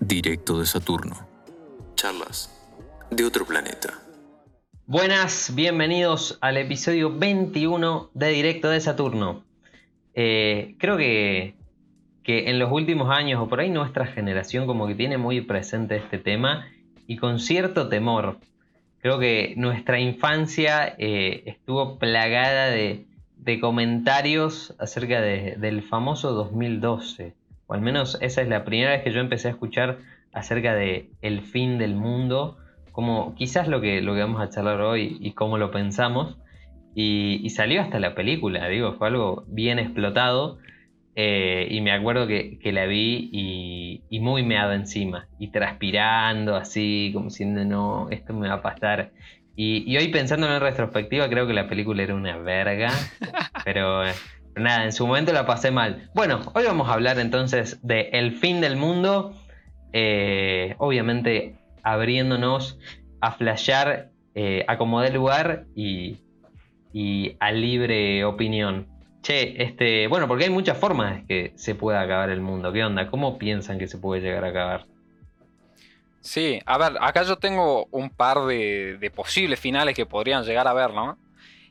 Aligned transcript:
Directo 0.00 0.58
de 0.58 0.66
Saturno. 0.66 1.28
Charlas 1.94 2.50
de 3.10 3.24
otro 3.24 3.44
planeta. 3.44 4.00
Buenas, 4.86 5.54
bienvenidos 5.54 6.38
al 6.40 6.56
episodio 6.56 7.16
21 7.16 8.10
de 8.14 8.28
Directo 8.30 8.70
de 8.70 8.80
Saturno. 8.80 9.44
Eh, 10.14 10.76
creo 10.78 10.96
que, 10.96 11.59
que 12.30 12.48
en 12.48 12.60
los 12.60 12.70
últimos 12.70 13.10
años, 13.10 13.42
o 13.42 13.48
por 13.48 13.58
ahí 13.58 13.70
nuestra 13.70 14.06
generación, 14.06 14.68
como 14.68 14.86
que 14.86 14.94
tiene 14.94 15.18
muy 15.18 15.40
presente 15.40 15.96
este 15.96 16.18
tema 16.18 16.68
y 17.08 17.16
con 17.16 17.40
cierto 17.40 17.88
temor. 17.88 18.36
Creo 19.00 19.18
que 19.18 19.54
nuestra 19.56 19.98
infancia 19.98 20.94
eh, 20.96 21.42
estuvo 21.46 21.98
plagada 21.98 22.66
de, 22.66 23.06
comentarios 23.60 24.76
acerca 24.78 25.20
de- 25.20 25.56
del 25.58 25.82
famoso 25.82 26.30
2012. 26.32 27.34
O 27.66 27.74
al 27.74 27.80
menos 27.80 28.16
esa 28.20 28.42
es 28.42 28.48
la 28.48 28.64
primera 28.64 28.92
vez 28.92 29.02
que 29.02 29.10
yo 29.10 29.18
empecé 29.20 29.48
a 29.48 29.50
escuchar 29.50 29.98
acerca 30.32 30.72
de 30.74 31.10
el 31.22 31.40
fin 31.40 31.78
del 31.78 31.96
mundo, 31.96 32.58
como 32.92 33.34
quizás 33.34 33.66
lo 33.66 33.80
que, 33.80 34.02
lo 34.02 34.14
que 34.14 34.20
vamos 34.20 34.40
a 34.40 34.50
charlar 34.50 34.80
hoy 34.82 35.16
y 35.20 35.32
cómo 35.32 35.58
lo 35.58 35.72
pensamos. 35.72 36.36
Y, 36.94 37.40
y 37.42 37.50
salió 37.50 37.80
hasta 37.82 37.98
la 37.98 38.14
película, 38.14 38.68
digo, 38.68 38.92
fue 38.92 39.08
algo 39.08 39.42
bien 39.48 39.80
explotado. 39.80 40.58
Eh, 41.16 41.66
y 41.70 41.80
me 41.80 41.92
acuerdo 41.92 42.26
que, 42.26 42.58
que 42.58 42.72
la 42.72 42.86
vi 42.86 43.28
y, 43.32 44.02
y 44.10 44.20
muy 44.20 44.42
meado 44.42 44.72
encima, 44.72 45.28
y 45.38 45.48
transpirando 45.48 46.56
así, 46.56 47.10
como 47.12 47.26
diciendo, 47.26 47.64
no, 47.64 48.08
esto 48.10 48.32
me 48.32 48.48
va 48.48 48.54
a 48.54 48.62
pasar. 48.62 49.12
Y, 49.56 49.84
y 49.90 49.96
hoy 49.96 50.08
pensándolo 50.08 50.54
en 50.54 50.60
retrospectiva, 50.60 51.28
creo 51.28 51.46
que 51.46 51.52
la 51.52 51.68
película 51.68 52.02
era 52.02 52.14
una 52.14 52.38
verga, 52.38 52.90
pero 53.64 54.06
eh, 54.06 54.12
nada, 54.54 54.84
en 54.84 54.92
su 54.92 55.06
momento 55.06 55.32
la 55.32 55.46
pasé 55.46 55.70
mal. 55.70 56.08
Bueno, 56.14 56.40
hoy 56.54 56.64
vamos 56.64 56.88
a 56.88 56.94
hablar 56.94 57.18
entonces 57.18 57.80
de 57.82 58.10
El 58.12 58.32
fin 58.32 58.60
del 58.60 58.76
mundo, 58.76 59.34
eh, 59.92 60.76
obviamente 60.78 61.56
abriéndonos 61.82 62.78
a 63.20 63.32
flashear 63.32 64.10
a 64.68 64.78
como 64.78 65.04
lugar 65.04 65.66
y, 65.74 66.16
y 66.94 67.36
a 67.40 67.52
libre 67.52 68.24
opinión. 68.24 68.89
Che, 69.22 69.62
este, 69.62 70.06
bueno, 70.08 70.26
porque 70.26 70.44
hay 70.44 70.50
muchas 70.50 70.78
formas 70.78 71.16
de 71.16 71.26
que 71.26 71.52
se 71.56 71.74
pueda 71.74 72.00
acabar 72.00 72.30
el 72.30 72.40
mundo. 72.40 72.72
¿Qué 72.72 72.82
onda? 72.84 73.06
¿Cómo 73.10 73.38
piensan 73.38 73.78
que 73.78 73.86
se 73.86 73.98
puede 73.98 74.22
llegar 74.22 74.44
a 74.44 74.48
acabar? 74.48 74.86
Sí, 76.20 76.60
a 76.66 76.78
ver, 76.78 76.92
acá 77.00 77.22
yo 77.22 77.36
tengo 77.36 77.86
un 77.90 78.10
par 78.10 78.40
de, 78.46 78.96
de 78.98 79.10
posibles 79.10 79.58
finales 79.58 79.94
que 79.94 80.06
podrían 80.06 80.44
llegar 80.44 80.66
a 80.68 80.72
ver, 80.74 80.92
¿no? 80.92 81.18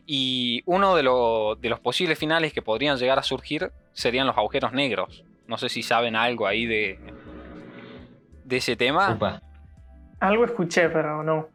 Y 0.05 0.63
uno 0.65 0.95
de, 0.95 1.03
lo- 1.03 1.55
de 1.55 1.69
los 1.69 1.79
posibles 1.79 2.17
finales 2.17 2.51
que 2.53 2.61
podrían 2.63 2.97
llegar 2.97 3.19
a 3.19 3.23
surgir 3.23 3.71
serían 3.93 4.25
los 4.27 4.37
agujeros 4.37 4.71
negros. 4.73 5.23
No 5.47 5.57
sé 5.57 5.69
si 5.69 5.83
saben 5.83 6.15
algo 6.15 6.47
ahí 6.47 6.65
de, 6.65 6.99
de 8.43 8.57
ese 8.57 8.75
tema. 8.75 9.11
Upa. 9.11 9.41
Algo 10.19 10.45
escuché, 10.45 10.89
pero 10.89 11.23
no. 11.23 11.47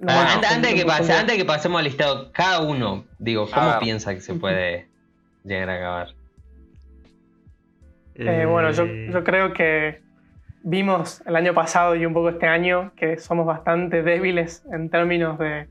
no 0.00 0.06
Ah, 0.08 0.34
antes, 0.34 0.50
antes 0.50 0.70
de 0.72 0.76
que 0.80 0.84
pase, 0.84 1.12
antes 1.12 1.36
que 1.36 1.44
pasemos 1.44 1.78
al 1.78 1.84
listado, 1.84 2.32
cada 2.32 2.60
uno, 2.60 3.04
digo, 3.18 3.48
¿cómo 3.50 3.78
piensa 3.78 4.14
que 4.14 4.20
se 4.20 4.34
puede 4.34 4.88
llegar 5.44 5.70
a 5.70 5.76
acabar? 5.76 6.08
Eh, 8.14 8.46
bueno, 8.46 8.70
yo, 8.72 8.84
yo 8.86 9.24
creo 9.24 9.52
que 9.52 10.00
vimos 10.62 11.22
el 11.26 11.34
año 11.36 11.54
pasado 11.54 11.96
y 11.96 12.04
un 12.06 12.12
poco 12.12 12.28
este 12.28 12.46
año 12.46 12.92
que 12.96 13.18
somos 13.18 13.46
bastante 13.46 14.02
débiles 14.02 14.64
en 14.72 14.90
términos 14.90 15.38
de, 15.38 15.66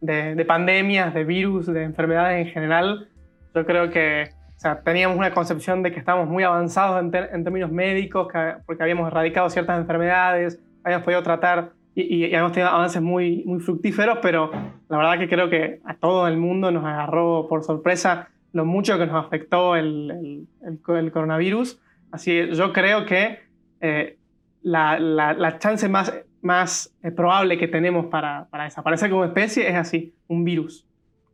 de- 0.00 0.34
de 0.34 0.44
pandemias, 0.44 1.12
de 1.12 1.24
virus, 1.24 1.66
de 1.66 1.82
enfermedades 1.82 2.46
en 2.46 2.52
general. 2.52 3.08
Yo 3.54 3.66
creo 3.66 3.90
que 3.90 4.30
o 4.56 4.60
sea, 4.60 4.80
teníamos 4.82 5.16
una 5.16 5.32
concepción 5.32 5.82
de 5.82 5.90
que 5.90 5.98
estábamos 5.98 6.28
muy 6.28 6.44
avanzados 6.44 7.00
en, 7.02 7.10
ter- 7.10 7.30
en 7.32 7.44
términos 7.44 7.70
médicos, 7.72 8.28
que- 8.32 8.54
porque 8.66 8.82
habíamos 8.82 9.08
erradicado 9.08 9.50
ciertas 9.50 9.78
enfermedades, 9.80 10.60
habíamos 10.84 11.04
podido 11.04 11.22
tratar 11.22 11.70
y, 11.94 12.02
y- 12.02 12.20
y 12.22 12.24
habíamos 12.26 12.52
tenido 12.52 12.70
avances 12.70 13.02
muy, 13.02 13.42
muy 13.46 13.58
fructíferos, 13.60 14.18
pero 14.22 14.50
la 14.88 14.96
verdad 14.96 15.18
que 15.18 15.28
creo 15.28 15.50
que 15.50 15.80
a 15.84 15.94
todo 15.94 16.28
el 16.28 16.36
mundo 16.36 16.70
nos 16.70 16.84
agarró 16.84 17.46
por 17.48 17.64
sorpresa 17.64 18.28
lo 18.52 18.64
mucho 18.64 18.98
que 18.98 19.06
nos 19.06 19.24
afectó 19.24 19.76
el, 19.76 20.10
el- 20.10 20.46
el 20.68 20.80
co- 20.82 20.96
el 20.96 21.12
coronavirus. 21.12 21.80
Así 22.12 22.30
que 22.32 22.54
yo 22.54 22.72
creo 22.72 23.06
que 23.06 23.38
eh, 23.80 24.18
la, 24.62 24.98
la- 24.98 25.32
la 25.34 25.58
chance 25.58 25.88
más, 25.88 26.12
más 26.42 26.94
eh, 27.02 27.10
probable 27.10 27.56
que 27.58 27.68
tenemos 27.68 28.06
para, 28.06 28.46
para 28.50 28.64
desaparecer 28.64 29.10
como 29.10 29.24
especie 29.24 29.68
es 29.68 29.76
así, 29.76 30.14
un 30.28 30.44
virus. 30.44 30.86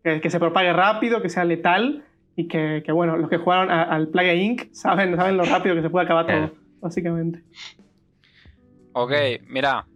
Que, 0.05 0.21
que 0.21 0.31
se 0.31 0.39
propague 0.39 0.73
rápido, 0.73 1.21
que 1.23 1.29
sea 1.29 1.45
letal 1.45 2.05
y 2.37 2.47
que, 2.49 2.83
que, 2.85 2.93
bueno, 2.93 3.17
los 3.17 3.29
que 3.31 3.39
jugaron 3.39 3.71
a- 3.71 3.83
al 3.85 4.09
Plague 4.09 4.37
Inc. 4.37 4.73
saben, 4.73 5.17
saben 5.17 5.37
lo 5.37 5.45
rápido 5.45 5.75
que 5.75 5.83
se 5.83 5.91
puede 5.91 6.05
acabar 6.05 6.27
todo, 6.27 6.55
básicamente. 6.81 7.43
Ok, 8.93 9.13
mira, 9.49 9.87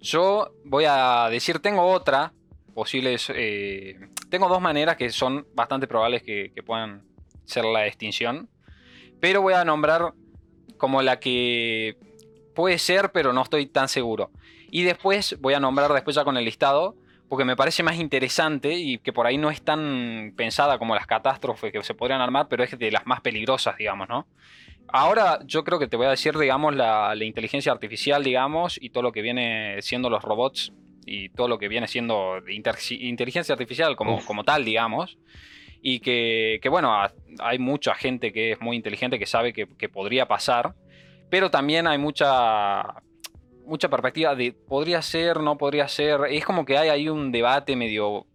yo 0.00 0.50
voy 0.64 0.84
a 0.88 1.28
decir, 1.30 1.58
tengo 1.60 1.82
otra 1.84 2.32
posibles, 2.72 3.30
eh, 3.34 3.98
tengo 4.30 4.48
dos 4.48 4.60
maneras 4.60 4.96
que 4.96 5.10
son 5.10 5.46
bastante 5.54 5.86
probables 5.86 6.22
que, 6.22 6.52
puedan 6.64 7.02
ser 7.44 7.64
la 7.64 7.86
extinción, 7.86 8.48
pero 9.20 9.42
voy 9.42 9.54
a 9.54 9.64
nombrar 9.64 10.12
como 10.78 11.02
la 11.02 11.18
que 11.20 11.96
puede 12.54 12.78
ser, 12.78 13.12
pero 13.12 13.32
no 13.32 13.42
estoy 13.42 13.66
tan 13.66 13.88
seguro. 13.88 14.30
Y 14.70 14.82
después 14.82 15.36
voy 15.40 15.54
a 15.54 15.60
nombrar 15.60 15.92
después 15.92 16.16
ya 16.16 16.24
con 16.24 16.36
el 16.36 16.44
listado, 16.44 16.96
porque 17.28 17.44
me 17.44 17.56
parece 17.56 17.82
más 17.82 17.96
interesante 17.96 18.74
y 18.74 18.98
que 18.98 19.12
por 19.12 19.26
ahí 19.26 19.38
no 19.38 19.50
es 19.50 19.62
tan 19.62 20.34
pensada 20.36 20.78
como 20.78 20.94
las 20.94 21.06
catástrofes 21.06 21.72
que 21.72 21.82
se 21.82 21.94
podrían 21.94 22.20
armar, 22.20 22.48
pero 22.48 22.62
es 22.62 22.78
de 22.78 22.90
las 22.90 23.06
más 23.06 23.20
peligrosas, 23.20 23.76
digamos, 23.76 24.08
¿no? 24.08 24.26
Ahora 24.88 25.38
yo 25.46 25.64
creo 25.64 25.78
que 25.78 25.88
te 25.88 25.96
voy 25.96 26.06
a 26.06 26.10
decir, 26.10 26.36
digamos, 26.36 26.74
la, 26.74 27.14
la 27.14 27.24
inteligencia 27.24 27.72
artificial, 27.72 28.22
digamos, 28.22 28.78
y 28.80 28.90
todo 28.90 29.02
lo 29.02 29.12
que 29.12 29.22
viene 29.22 29.80
siendo 29.80 30.10
los 30.10 30.22
robots 30.22 30.72
y 31.06 31.28
todo 31.30 31.48
lo 31.48 31.58
que 31.58 31.68
viene 31.68 31.88
siendo 31.88 32.40
de 32.40 32.54
inteligencia 32.54 33.52
artificial 33.54 33.96
como, 33.96 34.16
Uf. 34.16 34.26
como 34.26 34.44
tal, 34.44 34.64
digamos. 34.64 35.18
Y 35.80 35.98
que, 36.00 36.60
que, 36.62 36.68
bueno, 36.68 36.92
a- 36.94 37.12
hay 37.40 37.58
mucha 37.58 37.94
gente 37.94 38.32
que 38.32 38.52
es 38.52 38.60
muy 38.60 38.76
inteligente 38.76 39.18
que 39.18 39.26
sabe 39.26 39.52
que, 39.52 39.66
que 39.66 39.88
podría 39.88 40.28
pasar, 40.28 40.74
pero 41.28 41.50
también 41.50 41.86
hay 41.88 41.98
mucha, 41.98 42.84
mucha 43.66 43.88
perspectiva 43.88 44.34
de 44.36 44.52
podría 44.52 45.02
ser, 45.02 45.40
no 45.40 45.58
podría 45.58 45.88
ser. 45.88 46.20
Es 46.30 46.44
como 46.44 46.64
que 46.64 46.78
hay 46.78 46.88
ahí 46.88 47.08
un 47.08 47.32
debate 47.32 47.74
medio, 47.74 48.26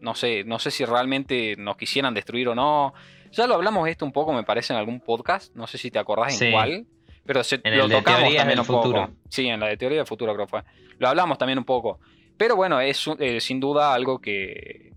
no 0.00 0.14
sé, 0.16 0.42
no 0.44 0.58
sé 0.58 0.70
si 0.72 0.84
realmente 0.84 1.54
nos 1.58 1.76
quisieran 1.76 2.12
destruir 2.14 2.48
o 2.48 2.54
no. 2.56 2.92
Ya 3.30 3.46
lo 3.46 3.54
hablamos 3.54 3.88
esto 3.88 4.04
un 4.04 4.12
poco, 4.12 4.32
me 4.32 4.42
parece, 4.42 4.72
en 4.72 4.78
algún 4.78 5.00
podcast. 5.00 5.54
No 5.54 5.66
sé 5.66 5.78
si 5.78 5.90
te 5.92 5.98
acordás 6.00 6.32
en 6.32 6.38
Sí. 6.48 6.50
cuál. 6.52 6.86
Pero 7.24 7.42
se- 7.44 7.60
En 7.64 7.76
lo 7.76 7.84
el 7.84 7.90
de 7.90 7.96
tocamos 7.96 8.20
teorías 8.20 8.40
también 8.40 8.56
del 8.56 8.60
un 8.60 8.66
poco. 8.66 8.82
futuro. 8.82 9.10
Sí, 9.28 9.46
en 9.48 9.60
la 9.60 9.66
de 9.66 9.76
teoría 9.76 9.98
del 9.98 10.06
futuro 10.06 10.32
creo 10.34 10.46
fue. 10.46 10.62
Lo 10.98 11.08
hablamos 11.08 11.36
también 11.38 11.58
un 11.58 11.64
poco. 11.64 11.98
Pero 12.36 12.56
bueno, 12.56 12.80
es 12.80 13.04
eh, 13.18 13.40
sin 13.40 13.60
duda 13.60 13.94
algo 13.94 14.20
que, 14.20 14.92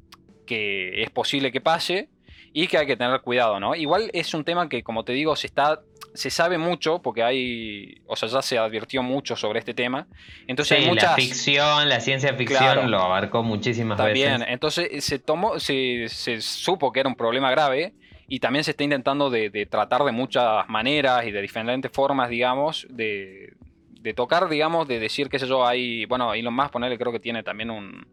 que 0.45 1.01
es 1.03 1.09
posible 1.09 1.51
que 1.51 1.61
pase 1.61 2.09
y 2.53 2.67
que 2.67 2.77
hay 2.77 2.87
que 2.87 2.97
tener 2.97 3.21
cuidado, 3.21 3.59
¿no? 3.59 3.75
Igual 3.75 4.09
es 4.13 4.33
un 4.33 4.43
tema 4.43 4.67
que, 4.67 4.83
como 4.83 5.03
te 5.03 5.13
digo, 5.13 5.35
se 5.35 5.47
está 5.47 5.79
se 6.15 6.31
sabe 6.31 6.57
mucho 6.57 7.03
porque 7.03 7.21
hay, 7.21 8.01
o 8.07 8.15
sea, 8.15 8.27
ya 8.27 8.41
se 8.41 8.57
advirtió 8.57 9.03
mucho 9.03 9.35
sobre 9.35 9.59
este 9.59 9.75
tema. 9.75 10.07
Entonces 10.47 10.75
Sí, 10.79 10.83
hay 10.83 10.89
muchas 10.89 11.11
la 11.11 11.15
ficción, 11.15 11.87
la 11.87 11.99
ciencia 11.99 12.33
ficción 12.33 12.59
Claro. 12.59 12.87
lo 12.87 12.99
abarcó 12.99 13.43
muchísimas 13.43 13.95
también, 13.97 14.39
veces. 14.39 14.47
entonces 14.49 15.05
se 15.05 15.19
tomó, 15.19 15.59
se, 15.59 16.07
se 16.09 16.41
supo 16.41 16.91
que 16.91 17.01
era 17.01 17.09
un 17.09 17.15
problema 17.15 17.51
grave 17.51 17.93
y 18.27 18.39
también 18.39 18.63
se 18.63 18.71
está 18.71 18.83
intentando 18.83 19.29
de, 19.29 19.51
de 19.51 19.67
tratar 19.67 20.03
de 20.03 20.11
muchas 20.11 20.67
maneras 20.67 21.25
y 21.27 21.31
de 21.31 21.41
diferentes 21.43 21.91
formas, 21.91 22.27
digamos, 22.29 22.87
de, 22.89 23.53
de 24.01 24.13
tocar, 24.13 24.47
digamos, 24.49 24.87
de 24.87 24.99
decir, 24.99 25.29
qué 25.29 25.39
sé 25.39 25.47
yo, 25.47 25.65
hay, 25.65 26.05
bueno, 26.05 26.33
Elon 26.33 26.53
Musk, 26.53 26.71
ponerle, 26.71 26.97
creo 26.97 27.11
que 27.11 27.19
tiene 27.19 27.43
también 27.43 27.69
un, 27.69 28.07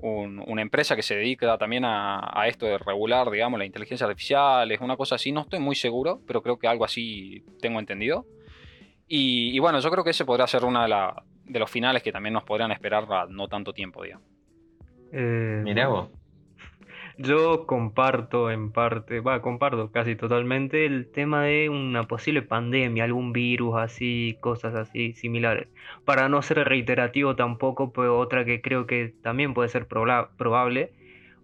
un- 0.00 0.42
una 0.46 0.62
empresa 0.62 0.94
que 0.94 1.02
se 1.02 1.16
dedica 1.16 1.58
también 1.58 1.84
a, 1.84 2.20
a 2.32 2.46
esto 2.48 2.66
de 2.66 2.78
regular, 2.78 3.30
digamos, 3.30 3.58
la 3.58 3.64
inteligencia 3.66 4.06
artificial, 4.06 4.70
es 4.70 4.80
una 4.80 4.96
cosa 4.96 5.16
así, 5.16 5.32
no 5.32 5.40
estoy 5.42 5.58
muy 5.58 5.74
seguro, 5.74 6.20
pero 6.26 6.42
creo 6.42 6.58
que 6.58 6.68
algo 6.68 6.84
así 6.84 7.42
tengo 7.60 7.78
entendido. 7.80 8.24
Y, 9.08 9.50
y 9.56 9.58
bueno, 9.58 9.80
yo 9.80 9.90
creo 9.90 10.04
que 10.04 10.10
ese 10.10 10.24
podría 10.24 10.46
ser 10.46 10.64
uno 10.64 10.82
de, 10.82 10.88
la- 10.88 11.22
de 11.44 11.58
los 11.58 11.70
finales 11.70 12.02
que 12.02 12.12
también 12.12 12.34
nos 12.34 12.44
podrían 12.44 12.70
esperar 12.72 13.04
a 13.12 13.26
no 13.28 13.48
tanto 13.48 13.72
tiempo, 13.72 14.02
digamos. 14.04 14.26
Eh, 15.10 15.60
Mirá 15.64 15.88
vos. 15.88 16.08
Yo 17.20 17.66
comparto 17.66 18.48
en 18.50 18.70
parte, 18.72 19.18
va, 19.20 19.42
comparto 19.42 19.90
casi 19.90 20.14
totalmente 20.14 20.86
el 20.86 21.10
tema 21.10 21.42
de 21.44 21.68
una 21.68 22.06
posible 22.06 22.42
pandemia, 22.42 23.02
algún 23.04 23.32
virus 23.32 23.76
así, 23.76 24.38
cosas 24.40 24.74
así 24.76 25.14
similares. 25.14 25.68
Para 26.04 26.28
no 26.28 26.42
ser 26.42 26.58
reiterativo 26.68 27.34
tampoco, 27.34 27.92
pero 27.92 28.18
otra 28.18 28.44
que 28.44 28.60
creo 28.62 28.86
que 28.86 29.14
también 29.22 29.52
puede 29.52 29.68
ser 29.68 29.88
proba- 29.88 30.30
probable, 30.36 30.92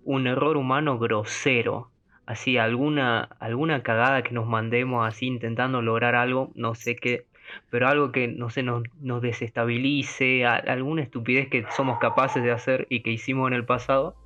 un 0.05 0.27
error 0.29 0.57
humano 0.57 0.99
grosero. 0.99 1.91
Así, 2.27 2.57
alguna, 2.57 3.23
alguna 3.41 3.83
cagada 3.83 4.23
que 4.23 4.33
nos 4.33 4.47
mandemos 4.47 5.07
así 5.07 5.27
intentando 5.27 5.83
lograr 5.83 6.15
algo, 6.15 6.53
no 6.55 6.75
sé 6.77 6.95
qué. 6.97 7.27
pero 7.71 7.89
algo 7.89 8.13
que, 8.13 8.29
no 8.29 8.51
sé, 8.51 8.63
nos, 8.63 8.85
desestabilice, 9.23 10.47
alguna 10.47 11.03
estupidez 11.03 11.49
que 11.49 11.67
somos 11.77 11.99
capaces 11.99 12.43
de 12.43 12.53
hacer 12.53 12.87
y 12.91 13.01
que 13.03 13.11
hicimos 13.11 13.49
en 13.49 13.55
el 13.55 13.65
pasado, 13.67 14.17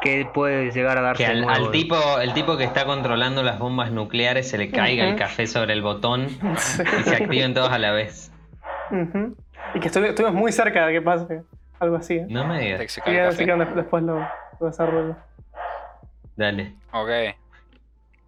que 0.00 0.26
puede 0.32 0.70
llegar 0.70 0.98
a 0.98 1.02
darse 1.02 1.24
Que 1.24 1.30
al, 1.30 1.48
al 1.48 1.70
tipo, 1.70 1.96
el 2.20 2.32
tipo 2.32 2.56
que 2.56 2.64
está 2.64 2.84
controlando 2.84 3.42
las 3.42 3.58
bombas 3.58 3.90
nucleares 3.92 4.48
se 4.48 4.58
le 4.58 4.70
caiga 4.70 5.08
el 5.08 5.16
café 5.16 5.46
sobre 5.46 5.72
el 5.74 5.82
botón 5.82 6.28
Sí. 6.56 6.82
y 7.00 7.02
se 7.04 7.16
activen 7.16 7.54
todos 7.54 7.70
a 7.70 7.78
la 7.78 7.92
vez. 7.92 8.32
Y 9.74 9.80
que 9.80 9.88
estuvi- 9.90 10.08
estuvimos 10.08 10.34
muy 10.34 10.52
cerca 10.52 10.86
de 10.86 10.92
que 10.94 11.02
pase 11.02 11.42
algo 11.78 11.96
así. 11.96 12.14
¿eh? 12.14 12.26
No 12.28 12.46
me 12.46 12.60
digas. 12.60 12.78
se 12.92 13.00
Así 13.00 13.44
que, 13.44 13.52
después 13.54 14.02
lo, 14.02 14.26
lo 14.60 14.66
desarrollo. 14.66 15.16
Dale. 16.36 16.72
Ok. 16.92 17.08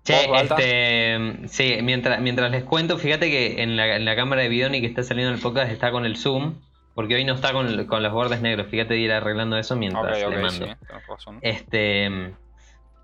Che, 0.04 0.28
este, 0.42 1.46
sí, 1.48 1.78
mientras, 1.82 2.20
mientras 2.20 2.50
les 2.50 2.64
cuento, 2.64 2.98
fíjate 2.98 3.30
que 3.30 3.62
en 3.62 3.76
la, 3.76 3.94
en 3.96 4.04
la 4.04 4.16
cámara 4.16 4.42
de 4.42 4.48
Bidoni 4.48 4.80
que 4.80 4.86
está 4.88 5.02
saliendo 5.04 5.32
el 5.32 5.40
podcast 5.40 5.70
está 5.70 5.92
con 5.92 6.04
el 6.04 6.16
zoom, 6.16 6.54
porque 6.94 7.14
hoy 7.14 7.24
no 7.24 7.34
está 7.34 7.52
con, 7.52 7.86
con 7.86 8.02
los 8.02 8.12
bordes 8.12 8.40
negros. 8.42 8.66
Fíjate 8.68 8.94
de 8.94 9.00
ir 9.00 9.12
arreglando 9.12 9.56
eso 9.58 9.76
mientras 9.76 10.04
Ok, 10.22 10.30
le 10.30 10.36
ok, 10.36 10.42
mando. 10.42 10.50
sí, 10.66 10.72
tenés 10.86 11.06
razón. 11.08 11.38
Este, 11.42 12.34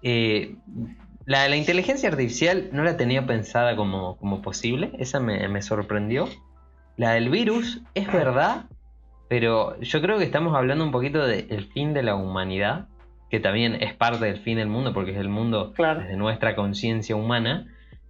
eh, 0.02 0.56
la, 1.26 1.48
la 1.48 1.56
inteligencia 1.56 2.08
artificial 2.08 2.68
no 2.72 2.84
la 2.84 2.96
tenía 2.96 3.26
pensada 3.26 3.76
como, 3.76 4.16
como 4.18 4.42
posible, 4.42 4.92
esa 4.98 5.20
me, 5.20 5.48
me 5.48 5.62
sorprendió. 5.62 6.28
La 6.96 7.12
del 7.12 7.28
virus 7.30 7.82
es 7.94 8.10
verdad, 8.12 8.66
pero 9.28 9.78
yo 9.80 10.00
creo 10.02 10.18
que 10.18 10.24
estamos 10.24 10.56
hablando 10.56 10.84
un 10.84 10.90
poquito 10.90 11.26
del 11.26 11.66
fin 11.72 11.94
de 11.94 12.02
la 12.02 12.14
humanidad, 12.16 12.88
que 13.30 13.40
también 13.40 13.74
es 13.82 13.94
parte 13.94 14.24
del 14.24 14.38
fin 14.38 14.56
del 14.56 14.68
mundo, 14.68 14.92
porque 14.94 15.12
es 15.12 15.18
el 15.18 15.28
mundo 15.28 15.72
Claro. 15.74 16.00
desde 16.00 16.16
nuestra 16.16 16.56
conciencia 16.56 17.14
humana, 17.14 17.66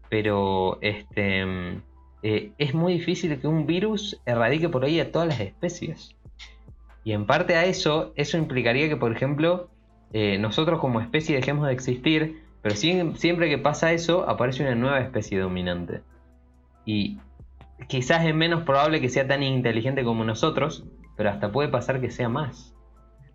pero 0.08 0.78
este, 0.80 1.80
eh, 2.22 2.52
es 2.58 2.74
muy 2.74 2.94
difícil 2.94 3.38
que 3.40 3.46
un 3.46 3.66
virus 3.66 4.20
erradique 4.26 4.68
por 4.68 4.84
ahí 4.84 5.00
a 5.00 5.12
todas 5.12 5.28
las 5.28 5.40
especies. 5.40 6.14
Y 7.04 7.12
en 7.12 7.26
parte 7.26 7.54
a 7.56 7.64
eso, 7.64 8.12
eso 8.16 8.36
implicaría 8.38 8.88
que, 8.88 8.96
por 8.96 9.12
ejemplo, 9.12 9.70
eh, 10.12 10.38
nosotros 10.38 10.80
como 10.80 11.00
especie 11.00 11.36
dejemos 11.36 11.66
de 11.66 11.72
existir, 11.72 12.42
pero 12.62 12.74
siem- 12.74 13.14
siempre 13.16 13.48
que 13.48 13.58
pasa 13.58 13.92
eso, 13.92 14.28
aparece 14.28 14.62
una 14.62 14.74
nueva 14.74 15.00
especie 15.00 15.38
dominante. 15.38 16.02
Y 16.84 17.18
quizás 17.88 18.26
es 18.26 18.34
menos 18.34 18.62
probable 18.64 19.00
que 19.00 19.08
sea 19.08 19.26
tan 19.26 19.42
inteligente 19.42 20.04
como 20.04 20.24
nosotros, 20.24 20.84
pero 21.16 21.30
hasta 21.30 21.52
puede 21.52 21.68
pasar 21.68 22.00
que 22.00 22.10
sea 22.10 22.28
más. 22.28 22.74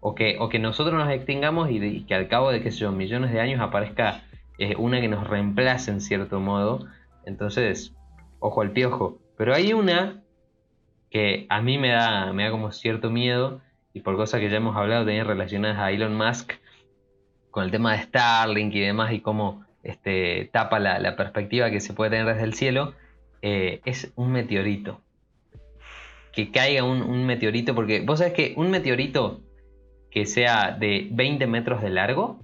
O 0.02 0.16
que, 0.16 0.38
nosotros 0.60 0.96
nos 0.96 1.10
extingamos 1.12 1.70
y 1.72 2.04
que 2.04 2.14
al 2.16 2.28
cabo 2.28 2.52
de, 2.52 2.62
qué 2.62 2.72
sé 2.72 2.80
yo, 2.80 2.92
millones 2.92 3.32
de 3.32 3.40
años 3.40 3.62
aparezca 3.62 4.24
eh, 4.58 4.76
una 4.78 5.00
que 5.00 5.08
nos 5.08 5.28
reemplace 5.28 5.92
en 5.92 6.02
cierto 6.02 6.40
modo. 6.42 6.86
Entonces, 7.26 7.96
ojo 8.44 8.62
al 8.62 8.72
piojo. 8.72 9.20
Pero 9.38 9.54
hay 9.54 9.74
una 9.74 10.22
que 11.10 11.46
a 11.50 11.62
mí 11.62 11.78
me 11.78 11.90
da, 11.90 12.34
me 12.34 12.44
da 12.44 12.52
como 12.52 12.72
cierto 12.72 13.10
miedo, 13.10 13.62
y 13.94 14.02
por 14.02 14.16
cosas 14.16 14.40
que 14.40 14.50
ya 14.50 14.58
hemos 14.58 14.76
hablado 14.76 15.06
también 15.06 15.26
relacionadas 15.26 15.80
a 15.80 15.92
Elon 15.92 16.16
Musk, 16.16 16.54
con 17.52 17.64
el 17.64 17.72
tema 17.72 17.94
de 17.94 18.04
Starlink 18.04 18.74
y 18.74 18.80
demás, 18.80 19.14
y 19.14 19.20
cómo 19.20 19.64
este, 19.84 20.50
tapa 20.52 20.80
la, 20.80 21.16
perspectiva 21.16 21.70
que 21.70 21.80
se 21.80 21.94
puede 21.94 22.12
tener 22.12 22.26
desde 22.26 22.44
el 22.44 22.54
cielo, 22.54 22.94
eh, 23.42 23.82
es 23.86 24.12
un 24.16 24.32
meteorito. 24.32 25.02
Que 26.32 26.52
caiga 26.52 26.84
un, 26.84 27.04
un 27.04 27.26
meteorito, 27.26 27.76
porque 27.76 28.02
vos 28.02 28.20
sabés 28.20 28.34
que 28.34 28.54
un 28.58 28.72
meteorito 28.72 29.42
que 30.10 30.26
sea 30.26 30.72
de 30.72 31.08
20 31.12 31.46
metros 31.48 31.82
de 31.82 31.92
largo, 31.92 32.40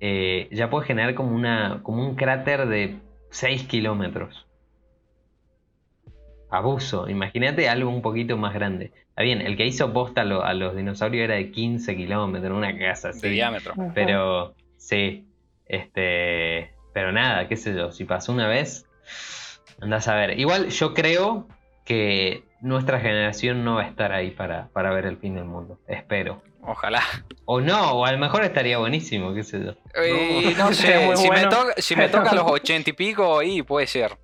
eh, 0.00 0.48
ya 0.50 0.68
puede 0.68 0.86
generar 0.86 1.14
como, 1.14 1.34
una, 1.34 1.80
como 1.82 2.06
un 2.06 2.14
cráter 2.14 2.66
de 2.66 2.98
6 3.30 3.64
kilómetros. 3.64 4.43
Abuso, 6.56 7.08
imagínate 7.08 7.68
algo 7.68 7.90
un 7.90 8.02
poquito 8.02 8.36
más 8.36 8.54
grande. 8.54 8.92
Está 9.08 9.22
bien, 9.22 9.40
el 9.40 9.56
que 9.56 9.66
hizo 9.66 9.92
posta 9.92 10.22
a, 10.22 10.24
lo- 10.24 10.44
a 10.44 10.54
los 10.54 10.74
dinosaurios 10.76 11.24
era 11.24 11.34
de 11.34 11.50
15 11.50 11.96
kilómetros, 11.96 12.56
una 12.56 12.76
casa 12.78 13.08
así. 13.10 13.20
De 13.22 13.28
diámetro. 13.30 13.74
Pero 13.94 14.54
sí, 14.76 15.26
este, 15.66 16.72
pero 16.92 17.12
nada, 17.12 17.48
qué 17.48 17.56
sé 17.56 17.74
yo, 17.74 17.92
si 17.92 18.04
pasó 18.04 18.32
una 18.32 18.48
vez, 18.48 18.86
andás 19.80 20.08
a 20.08 20.14
ver. 20.16 20.38
Igual 20.38 20.68
yo 20.68 20.94
creo 20.94 21.48
que 21.84 22.44
nuestra 22.60 22.98
generación 23.00 23.64
no 23.64 23.74
va 23.76 23.82
a 23.82 23.88
estar 23.88 24.12
ahí 24.12 24.30
para, 24.30 24.68
para 24.68 24.90
ver 24.94 25.06
el 25.06 25.18
fin 25.18 25.34
del 25.34 25.44
mundo, 25.44 25.78
espero. 25.86 26.42
Ojalá. 26.62 27.02
O 27.44 27.60
no, 27.60 27.92
o 27.92 28.06
a 28.06 28.12
lo 28.12 28.18
mejor 28.18 28.42
estaría 28.42 28.78
buenísimo, 28.78 29.34
qué 29.34 29.42
sé 29.44 29.62
yo. 29.62 29.74
Eh, 30.02 30.54
no 30.56 30.68
sé, 30.72 31.14
si, 31.16 31.28
me 31.30 31.40
bueno. 31.44 31.48
toca, 31.50 31.74
si 31.76 31.94
me 31.96 32.08
toca 32.08 32.30
a 32.30 32.34
los 32.34 32.44
ochenta 32.50 32.88
y 32.88 32.92
pico, 32.94 33.38
ahí 33.38 33.62
puede 33.62 33.86
ser. 33.86 34.16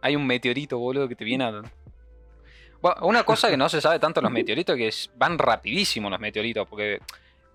Hay 0.00 0.16
un 0.16 0.26
meteorito, 0.26 0.78
boludo, 0.78 1.08
que 1.08 1.16
te 1.16 1.24
viene 1.24 1.44
a... 1.44 1.62
Bueno, 2.80 2.96
una 3.02 3.24
cosa 3.24 3.50
que 3.50 3.56
no 3.56 3.68
se 3.68 3.80
sabe 3.80 3.98
tanto 3.98 4.20
de 4.20 4.24
los 4.24 4.32
meteoritos 4.32 4.76
que 4.76 4.88
es, 4.88 5.10
van 5.16 5.36
rapidísimo 5.38 6.08
los 6.08 6.20
meteoritos, 6.20 6.66
porque 6.68 7.00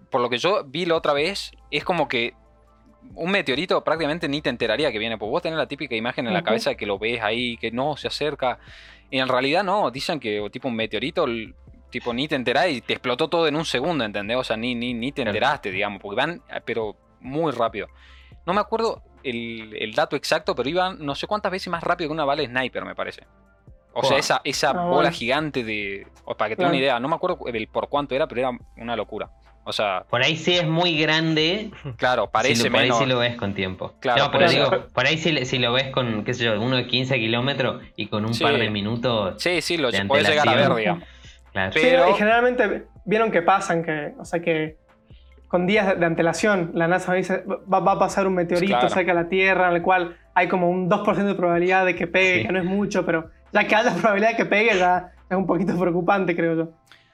por 0.10 0.20
lo 0.20 0.30
que 0.30 0.38
yo 0.38 0.64
vi 0.66 0.86
la 0.86 0.96
otra 0.96 1.14
vez, 1.14 1.52
es 1.72 1.84
como 1.86 2.08
que 2.08 2.34
un 3.16 3.32
meteorito 3.32 3.84
prácticamente 3.84 4.28
ni 4.28 4.42
te 4.42 4.50
enteraría 4.50 4.92
que 4.92 5.00
viene, 5.00 5.18
porque 5.18 5.32
vos 5.32 5.42
tenés 5.42 5.58
la 5.58 5.68
típica 5.68 5.96
imagen 5.96 6.28
en 6.28 6.34
la 6.34 6.40
Ujú. 6.40 6.48
cabeza 6.48 6.72
de 6.72 6.78
que 6.78 6.86
lo 6.86 7.00
ves 7.00 7.22
ahí, 7.22 7.58
que 7.58 7.72
no, 7.72 7.96
se 7.96 8.08
acerca. 8.08 8.60
Y 9.10 9.20
en 9.20 9.28
realidad 9.28 9.64
no, 9.64 9.92
dicen 9.92 10.20
que 10.20 10.46
tipo 10.52 10.68
un 10.68 10.76
meteorito, 10.76 11.26
tipo 11.90 12.14
ni 12.14 12.28
te 12.28 12.36
enterás 12.36 12.70
y 12.70 12.82
te 12.82 12.94
explotó 12.94 13.30
todo 13.30 13.48
en 13.48 13.56
un 13.56 13.66
segundo, 13.66 14.04
¿entendés? 14.04 14.38
O 14.38 14.44
sea, 14.44 14.58
ni, 14.58 14.76
ni, 14.76 14.94
ni 14.94 15.12
te 15.12 15.22
enteraste, 15.22 15.72
digamos, 15.72 16.02
porque 16.02 16.16
van, 16.16 16.42
pero 16.66 16.98
muy 17.20 17.52
rápido. 17.52 17.88
No 18.46 18.54
me 18.54 18.60
acuerdo 18.60 19.02
el, 19.24 19.76
el 19.80 19.94
dato 19.94 20.16
exacto, 20.16 20.56
pero 20.56 20.68
iban 20.70 20.98
no 21.06 21.16
sé 21.16 21.28
cuántas 21.28 21.52
veces 21.52 21.70
más 21.70 21.84
rápido 21.84 22.10
que 22.10 22.14
una 22.14 22.26
bala 22.26 22.44
sniper, 22.46 22.86
me 22.86 22.96
parece. 22.96 23.24
O 23.96 24.04
sea, 24.04 24.18
esa, 24.18 24.42
esa 24.44 24.72
Ah, 24.72 24.74
bola 24.74 24.94
bueno. 24.96 25.12
gigante 25.12 25.64
de... 25.64 26.08
o 26.26 26.36
para 26.36 26.50
que 26.50 26.56
tenga 26.56 26.70
una 26.70 26.80
idea, 26.80 27.00
no 27.00 27.08
me 27.08 27.16
acuerdo 27.16 27.38
el 27.54 27.68
por 27.68 27.90
cuánto 27.90 28.16
era, 28.16 28.28
pero 28.28 28.42
era 28.42 28.52
una 28.78 28.96
locura. 28.96 29.30
O 29.66 29.72
sea, 29.72 30.04
Por 30.10 30.22
ahí 30.22 30.36
sí 30.36 30.56
es 30.56 30.68
muy 30.68 30.98
grande, 30.98 31.70
claro, 31.98 32.30
parece 32.30 32.56
si 32.56 32.64
lo, 32.66 32.72
por 32.72 32.82
ahí 32.82 32.92
sí 32.92 33.06
lo 33.06 33.20
ves 33.20 33.36
con 33.38 33.54
tiempo. 33.54 33.94
Claro, 34.02 34.26
no, 34.26 34.32
pero 34.32 34.46
por 34.46 34.54
digo, 34.54 34.88
por 34.94 35.06
ahí 35.06 35.18
sí, 35.18 35.46
si 35.46 35.58
lo 35.60 35.72
ves 35.72 35.90
con, 35.92 36.26
qué 36.26 36.34
sé 36.34 36.44
yo, 36.44 36.60
uno 36.60 36.76
de 36.76 36.88
15 36.88 37.18
kilómetros 37.20 37.82
y 37.96 38.08
con 38.08 38.26
un 38.26 38.34
Sí. 38.34 38.44
par 38.44 38.58
de 38.58 38.70
minutos, 38.70 39.36
Sí, 39.42 39.62
sí, 39.62 39.78
lo 39.78 39.90
podés 40.08 40.28
llegar 40.28 40.50
a 40.50 40.56
ver, 40.56 40.76
digamos. 40.76 41.04
claro. 41.54 41.72
Sí, 41.72 41.80
Pero- 41.82 42.10
y 42.10 42.14
generalmente 42.14 42.88
vieron 43.06 43.32
que 43.32 43.42
pasan, 43.44 43.84
que, 43.86 44.14
o 44.20 44.26
sea 44.26 44.40
que 44.42 44.78
con 45.54 45.68
días 45.68 46.00
de, 46.00 46.04
antelación 46.04 46.72
la 46.74 46.88
NASA 46.88 47.14
dice 47.14 47.44
va, 47.72 47.80
va 47.80 47.92
a 47.92 48.00
pasar 48.00 48.26
un 48.26 48.34
meteorito 48.34 48.72
Claro. 48.74 48.90
cerca 48.90 49.14
de 49.14 49.22
la 49.22 49.30
Tierra, 49.30 49.70
en 49.70 49.76
el 49.76 49.82
cual 49.84 50.18
hay 50.34 50.48
como 50.48 50.68
un 50.68 50.90
2% 50.90 51.26
de 51.28 51.36
probabilidad 51.36 51.86
de 51.86 51.94
que 51.96 52.08
pegue, 52.08 52.40
Sí. 52.42 52.48
que 52.48 52.52
no 52.54 52.58
es 52.58 52.66
mucho, 52.66 53.06
pero 53.06 53.30
ya 53.52 53.68
que 53.68 53.76
haya 53.76 53.94
probabilidad 54.02 54.32
de 54.32 54.36
que 54.38 54.46
pegue 54.46 54.76
ya 54.76 55.12
es 55.30 55.38
un 55.38 55.46
poquito 55.46 55.78
preocupante, 55.80 56.36
creo 56.36 56.56
yo. 56.56 56.70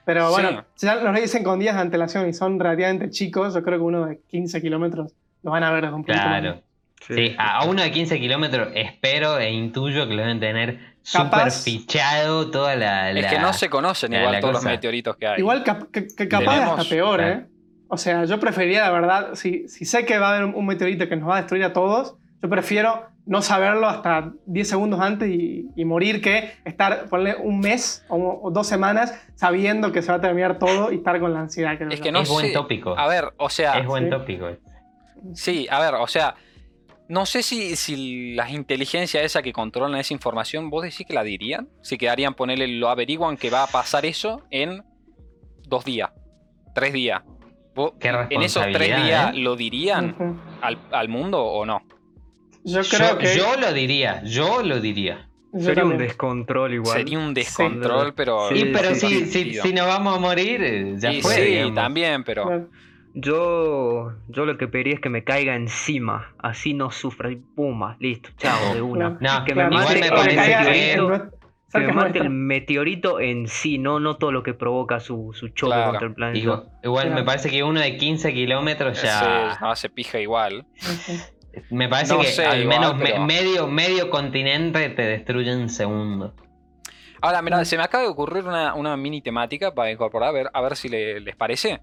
Pero 0.06 0.28
Sí. 0.28 0.40
bueno, 0.42 0.64
si 0.74 0.86
ya 0.86 0.94
nos 0.94 1.14
lo 1.14 1.20
dicen 1.20 1.44
con 1.44 1.58
días 1.58 1.74
de 1.74 1.82
antelación 1.82 2.26
y 2.30 2.32
son 2.32 2.58
relativamente 2.58 3.10
chicos, 3.10 3.52
yo 3.52 3.62
creo 3.62 3.76
que 3.76 3.84
uno 3.84 4.06
de 4.06 4.20
15 4.28 4.62
kilómetros 4.62 5.12
lo 5.42 5.50
van 5.50 5.62
a 5.62 5.70
ver 5.70 5.82
desde 5.82 5.96
un 5.96 6.02
poquito 6.04 6.24
más. 6.26 6.40
Claro. 6.40 6.62
Sí, 7.06 7.34
a 7.36 7.58
a 7.58 7.64
uno 7.66 7.82
de 7.82 7.90
15 7.90 8.18
kilómetros 8.18 8.68
espero 8.74 9.38
e 9.38 9.50
intuyo 9.50 10.08
que 10.08 10.14
lo 10.14 10.22
deben 10.22 10.40
tener 10.40 10.78
súper 11.02 11.50
fichado 11.50 12.50
toda 12.50 12.74
la, 12.76 13.10
Es 13.10 13.22
la- 13.22 13.28
que 13.28 13.38
no 13.38 13.52
se 13.52 13.68
conocen 13.68 14.12
la- 14.12 14.18
igual 14.20 14.32
la 14.32 14.40
todos 14.40 14.54
cosa. 14.56 14.68
los 14.68 14.76
meteoritos 14.76 15.16
que 15.16 15.26
hay. 15.26 15.38
Igual 15.40 15.62
cap- 15.62 15.90
que, 15.92 16.06
que 16.06 16.26
capaz 16.26 16.54
Tenemos- 16.54 16.78
hasta 16.80 16.90
peor. 16.90 17.20
¿eh? 17.20 17.46
O 17.92 17.96
sea, 17.96 18.24
yo 18.24 18.38
preferiría, 18.38 18.82
la 18.82 18.90
verdad, 18.92 19.34
si, 19.34 19.68
si 19.68 19.84
sé 19.84 20.04
que 20.06 20.18
va 20.18 20.28
a 20.28 20.34
haber 20.36 20.44
un, 20.44 20.54
un 20.54 20.64
meteorito 20.66 21.08
que 21.08 21.16
nos 21.16 21.28
va 21.28 21.34
a 21.34 21.40
destruir 21.40 21.64
a 21.64 21.72
todos, 21.72 22.16
yo 22.40 22.48
prefiero 22.48 23.06
no 23.26 23.42
saberlo 23.42 23.88
hasta 23.88 24.32
10 24.46 24.68
segundos 24.68 25.00
antes 25.00 25.28
y, 25.28 25.66
y 25.76 25.84
morir 25.84 26.20
que 26.22 26.52
estar, 26.64 27.08
ponerle 27.08 27.42
un 27.42 27.60
mes 27.60 28.04
o, 28.08 28.40
o 28.42 28.50
dos 28.50 28.66
semanas 28.66 29.12
sabiendo 29.34 29.92
que 29.92 30.02
se 30.02 30.10
va 30.10 30.18
a 30.18 30.20
terminar 30.20 30.58
todo 30.58 30.92
y 30.92 30.96
estar 30.96 31.18
con 31.20 31.34
la 31.34 31.40
ansiedad. 31.40 31.76
creo 31.76 31.90
Es 31.90 31.98
yo. 31.98 32.04
que 32.04 32.12
no 32.12 32.20
es 32.20 32.28
buen 32.28 32.46
sé. 32.46 32.52
tópico. 32.52 32.96
A 32.96 33.08
ver, 33.08 33.32
o 33.36 33.50
sea, 33.50 33.78
es 33.78 33.86
buen 33.86 34.04
sí. 34.04 34.10
tópico. 34.10 34.46
sí, 35.34 35.66
a 35.70 35.80
ver, 35.80 35.94
o 35.94 36.06
sea, 36.06 36.34
no 37.08 37.26
sé 37.26 37.42
si, 37.42 37.74
si 37.74 38.34
las 38.34 38.50
inteligencias 38.52 39.24
esas 39.24 39.42
que 39.42 39.52
controlan 39.52 39.98
esa 39.98 40.14
información, 40.14 40.70
vos 40.70 40.84
decís 40.84 41.04
que 41.06 41.12
la 41.12 41.24
dirían. 41.24 41.68
Si 41.82 41.98
quedarían, 41.98 42.34
ponerle, 42.34 42.68
lo 42.68 42.88
averiguan 42.88 43.36
que 43.36 43.50
va 43.50 43.64
a 43.64 43.66
pasar 43.66 44.06
eso 44.06 44.42
en 44.50 44.84
dos 45.66 45.84
días, 45.84 46.10
tres 46.72 46.92
días. 46.92 47.22
¿Vos 47.80 47.92
Qué 48.00 48.08
en 48.30 48.42
esos 48.42 48.64
tres 48.72 49.02
días 49.04 49.34
¿eh? 49.34 49.38
lo 49.38 49.56
dirían 49.56 50.14
al, 50.60 50.78
al 50.92 51.08
mundo 51.08 51.42
o 51.42 51.64
no? 51.64 51.82
Yo 52.64 52.82
creo 52.82 53.12
Yo, 53.12 53.18
que. 53.18 53.36
yo 53.36 53.56
lo 53.60 53.72
diría, 53.72 54.22
yo 54.24 54.62
lo 54.62 54.80
diría. 54.80 55.28
yo 55.52 55.60
Sería 55.60 55.84
un 55.84 55.96
descontrol 55.96 56.74
igual. 56.74 56.98
Sería 56.98 57.18
un 57.18 57.32
descontrol, 57.32 58.08
Sí. 58.08 58.12
pero. 58.14 58.48
Sí, 58.50 58.70
pero 58.72 58.94
sí, 58.94 59.26
si, 59.26 59.72
nos 59.72 59.86
vamos 59.86 60.16
a 60.16 60.20
morir, 60.20 60.62
eh, 60.62 60.94
ya 60.98 61.10
Y 61.12 61.22
fue. 61.22 61.34
sí, 61.36 61.40
digamos. 61.42 61.74
también, 61.74 62.22
pero. 62.24 62.68
Yo, 63.14 64.12
yo 64.28 64.44
lo 64.46 64.56
que 64.56 64.68
pediría 64.68 64.94
es 64.94 65.00
que 65.00 65.08
me 65.08 65.24
caiga 65.24 65.56
encima, 65.56 66.32
así 66.38 66.74
no 66.74 66.92
sufra 66.92 67.32
y 67.32 67.36
puma, 67.36 67.96
listo, 67.98 68.28
chao 68.36 68.72
de 68.74 68.82
una. 68.82 69.18
No, 69.20 69.44
que 69.44 69.52
Claro, 69.52 69.70
me 69.70 69.76
mate 69.78 70.00
me 70.00 70.08
parece 70.10 70.36
caiga 70.36 70.62
que- 70.72 71.39
Que 71.72 71.78
me 71.80 71.92
mate 71.92 72.18
el 72.18 72.30
meteorito 72.30 73.20
en 73.20 73.46
sí, 73.46 73.78
no, 73.78 74.00
no 74.00 74.16
todo 74.16 74.32
lo 74.32 74.42
que 74.42 74.54
provoca 74.54 74.98
su, 74.98 75.32
su 75.34 75.48
choque 75.48 75.72
Claro. 75.74 75.90
contra 75.90 76.08
el 76.08 76.14
planeta. 76.14 76.38
Igual 76.82 77.06
Claro. 77.06 77.14
me 77.14 77.22
parece 77.22 77.48
que 77.50 77.62
uno 77.62 77.78
de 77.80 77.96
15 77.96 78.32
kilómetros 78.34 79.00
ya. 79.02 79.54
Se- 79.54 79.60
no 79.60 79.70
hace 79.70 79.88
pija 79.88 80.18
igual. 80.18 80.66
Me 81.70 81.88
parece 81.88 82.14
No 82.14 82.20
que 82.20 82.26
sé, 82.26 82.44
al 82.44 82.62
igual, 82.62 82.78
menos 82.80 82.96
me- 82.96 83.18
medio, 83.20 83.66
medio 83.68 84.10
continente 84.10 84.88
te 84.90 85.02
destruye 85.02 85.50
en 85.52 85.68
segundo. 85.68 86.34
Ahora, 87.22 87.42
mira, 87.42 87.60
Mm. 87.60 87.64
se 87.64 87.76
me 87.76 87.82
acaba 87.82 88.02
de 88.04 88.10
ocurrir 88.10 88.44
una, 88.44 88.74
una 88.74 88.96
mini 88.96 89.20
temática 89.20 89.74
para 89.74 89.90
incorporar, 89.92 90.30
a 90.30 90.32
ver, 90.32 90.50
a 90.52 90.60
ver 90.60 90.74
si 90.76 90.88
le- 90.88 91.20
les 91.20 91.36
parece. 91.36 91.80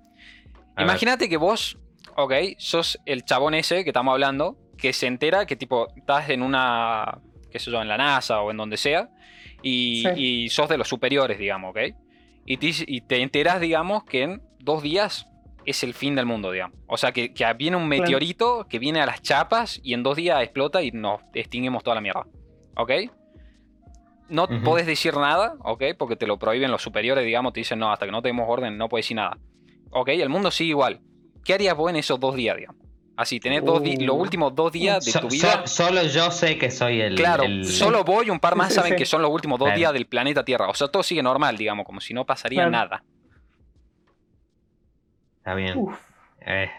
Imagínate 0.78 1.28
que 1.30 1.38
vos, 1.38 1.78
ok, 2.16 2.34
sos 2.58 3.00
el 3.06 3.24
chabón 3.24 3.54
ese 3.54 3.84
que 3.84 3.90
estamos 3.92 4.12
hablando, 4.12 4.58
que 4.78 4.94
se 4.94 5.08
entera 5.08 5.46
que 5.46 5.56
tipo, 5.56 5.88
estás 5.96 6.30
en 6.30 6.42
una, 6.42 7.20
qué 7.52 7.60
sé 7.60 7.72
yo, 7.72 7.82
en 7.82 7.88
la 7.88 7.98
NASA 7.98 8.42
o 8.42 8.52
en 8.52 8.58
donde 8.58 8.78
sea, 8.78 9.10
y, 9.62 10.04
Sí. 10.04 10.10
y 10.46 10.50
sos 10.50 10.70
de 10.70 10.78
los 10.78 10.88
superiores, 10.88 11.38
digamos, 11.40 11.72
ok. 11.72 11.80
Y 12.46 12.58
te, 12.58 12.72
y 12.88 13.02
te 13.02 13.22
enteras, 13.22 13.60
digamos, 13.60 14.04
que 14.06 14.24
en 14.24 14.42
dos 14.60 14.82
días 14.84 15.28
es 15.66 15.84
el 15.84 15.94
fin 15.94 16.16
del 16.16 16.26
mundo, 16.26 16.52
digamos. 16.52 16.78
O 16.88 16.96
sea, 16.98 17.12
que, 17.12 17.34
que 17.34 17.46
viene 17.54 17.76
un 17.76 17.88
Claro. 17.90 18.02
meteorito 18.04 18.68
que 18.70 18.80
viene 18.80 19.02
a 19.02 19.06
las 19.06 19.22
chapas 19.22 19.82
y 19.84 19.94
en 19.94 20.02
dos 20.04 20.16
días 20.16 20.42
explota 20.42 20.82
y 20.82 20.92
nos 20.92 21.22
extinguimos 21.34 21.84
toda 21.84 21.96
la 21.96 22.02
mierda. 22.02 22.26
¿Ok? 22.78 22.92
No 24.30 24.44
Ujú. 24.46 24.62
podés 24.64 24.86
decir 24.86 25.16
nada, 25.16 25.56
¿ok? 25.64 25.84
Porque 25.98 26.16
te 26.16 26.28
lo 26.28 26.38
prohíben 26.38 26.72
los 26.72 26.82
superiores, 26.82 27.26
digamos, 27.26 27.54
te 27.54 27.62
dicen, 27.62 27.80
no, 27.80 27.92
hasta 27.92 28.06
que 28.06 28.12
no 28.12 28.22
tenemos 28.22 28.46
orden 28.50 28.78
no 28.78 28.88
puedes 28.90 29.06
decir 29.06 29.16
nada. 29.18 29.38
¿Ok? 29.92 30.10
El 30.10 30.30
mundo 30.30 30.52
sigue 30.52 30.70
igual. 30.72 31.02
¿Qué 31.44 31.54
harías 31.54 31.76
vos 31.78 31.90
en 31.90 31.96
esos 31.98 32.20
dos 32.20 32.36
días, 32.36 32.58
digamos? 32.58 32.82
Así, 33.18 33.40
tenés 33.40 33.66
dos 33.66 33.82
Uh. 33.82 33.96
los 34.06 34.16
últimos 34.16 34.54
dos 34.56 34.72
días 34.72 35.04
de 35.04 35.12
So- 35.12 35.20
tu 35.22 35.30
so- 35.32 35.36
vida. 35.36 35.66
solo 35.68 36.04
yo 36.04 36.30
sé 36.32 36.58
que 36.60 36.70
soy 36.72 37.02
el. 37.02 37.16
Claro, 37.16 37.44
el- 37.44 37.66
solo 37.66 38.04
vos 38.04 38.26
y 38.26 38.30
un 38.30 38.40
par 38.40 38.56
más 38.56 38.74
saben 38.74 38.92
sí. 38.94 38.98
que 38.98 39.06
son 39.06 39.22
los 39.24 39.32
últimos 39.32 39.58
dos 39.58 39.66
Claro. 39.66 39.78
días 39.80 39.94
del 39.94 40.06
planeta 40.06 40.46
Tierra. 40.46 40.70
O 40.70 40.74
sea, 40.76 40.88
todo 40.88 41.02
sigue 41.04 41.24
normal, 41.24 41.58
digamos, 41.58 41.84
como 41.86 42.00
si 42.00 42.14
no 42.14 42.26
pasaría 42.26 42.58
Claro. 42.60 42.72
nada. 42.72 43.04
Está 45.40 45.56
bien. 45.56 45.86
Eh, 46.46 46.70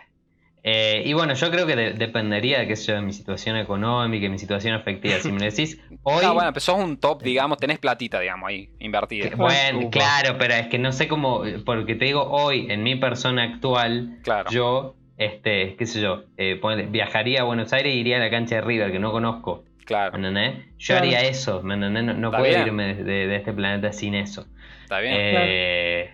eh, 0.62 1.02
y 1.06 1.12
bueno, 1.14 1.34
yo 1.34 1.50
creo 1.50 1.66
que 1.66 1.74
de- 1.74 1.92
dependería, 1.94 2.66
qué 2.68 2.76
sé 2.76 2.86
yo, 2.88 2.94
de 2.94 3.00
mi 3.02 3.12
situación 3.12 3.56
económica 3.56 4.26
y 4.26 4.28
mi 4.28 4.38
situación 4.38 4.74
afectiva. 4.74 5.16
Si 5.20 5.32
me 5.32 5.44
decís 5.50 5.80
hoy. 6.02 6.24
Ah, 6.24 6.32
bueno, 6.32 6.52
pero 6.52 6.60
sos 6.60 6.76
un 6.78 6.98
top, 6.98 7.22
digamos, 7.22 7.58
tenés 7.58 7.78
platita, 7.78 8.20
digamos, 8.20 8.48
ahí, 8.48 8.70
invertida. 8.78 9.30
que- 9.30 9.36
bueno, 9.36 9.90
claro, 9.90 10.36
pero 10.38 10.54
es 10.54 10.66
que 10.68 10.78
no 10.78 10.92
sé 10.92 11.08
cómo. 11.08 11.42
Porque 11.64 11.94
te 11.94 12.04
digo, 12.04 12.22
hoy, 12.30 12.66
en 12.70 12.82
mi 12.82 12.96
persona 12.96 13.42
actual, 13.44 14.18
Claro. 14.22 14.50
yo, 14.50 14.94
este, 15.18 15.76
qué 15.76 15.84
sé 15.86 16.00
yo, 16.00 16.24
eh, 16.36 16.60
viajaría 16.90 17.40
a 17.42 17.44
Buenos 17.44 17.72
Aires 17.72 17.94
y 17.94 17.98
iría 17.98 18.16
a 18.16 18.20
la 18.20 18.30
cancha 18.30 18.54
de 18.56 18.60
River, 18.62 18.92
que 18.92 18.98
no 18.98 19.12
conozco. 19.12 19.64
Claro, 19.84 20.18
¿Me 20.18 20.28
entendés? 20.28 20.66
Yo 20.78 20.94
Claro. 20.94 21.04
haría 21.04 21.20
eso, 21.28 21.62
¿me 21.62 21.74
entendés? 21.74 22.16
No, 22.16 22.30
puedo 22.30 22.44
bien. 22.44 22.66
irme 22.66 22.94
de, 22.94 23.26
de 23.26 23.36
este 23.36 23.52
planeta 23.52 23.92
sin 23.92 24.14
eso. 24.14 24.46
está 24.84 25.00
bien. 25.00 25.14
Eh, 25.18 26.10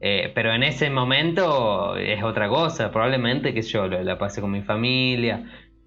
eh, 0.00 0.32
pero 0.34 0.52
en 0.54 0.62
ese 0.62 0.90
momento 0.90 1.96
es 1.96 2.22
otra 2.22 2.48
cosa. 2.48 2.90
Probablemente 2.92 3.52
que 3.54 3.62
yo 3.62 3.86
la 3.88 4.18
pase 4.18 4.40
con 4.40 4.50
mi 4.52 4.62
familia. 4.62 5.44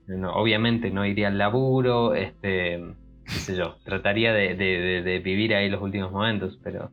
No, 0.08 0.34
obviamente 0.34 0.90
no 0.90 1.06
iría 1.06 1.28
al 1.30 1.38
laburo. 1.38 2.14
Este, 2.16 2.80
qué 3.24 3.32
sé 3.40 3.56
yo. 3.56 3.78
Trataría 3.84 4.34
de, 4.34 4.56
de- 4.56 4.80
de- 4.80 5.02
de 5.04 5.20
vivir 5.20 5.56
ahí 5.56 5.70
los 5.70 5.82
últimos 5.82 6.12
momentos. 6.12 6.60
Pero 6.64 6.92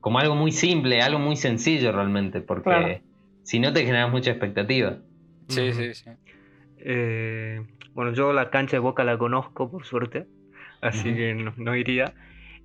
como 0.00 0.18
algo 0.20 0.34
muy 0.36 0.52
simple, 0.52 1.00
algo 1.02 1.18
muy 1.18 1.36
sencillo 1.36 1.90
realmente. 1.92 2.40
Porque 2.40 2.62
Claro. 2.70 3.00
si 3.42 3.58
no 3.58 3.72
te 3.72 3.84
generas 3.84 4.10
mucha 4.12 4.30
expectativa. 4.30 4.98
Sí, 5.48 5.72
Ujú. 5.72 5.74
sí, 5.74 5.94
sí. 5.94 6.10
Eh, 6.78 7.66
bueno, 7.94 8.12
yo 8.14 8.32
la 8.32 8.50
cancha 8.50 8.76
de 8.76 8.80
Boca 8.80 9.04
la 9.04 9.18
conozco, 9.18 9.70
por 9.70 9.84
suerte, 9.86 10.28
así 10.80 11.14
Ujú. 11.14 11.16
que 11.16 11.34
no, 11.34 11.54
no 11.58 11.76
iría. 11.76 12.14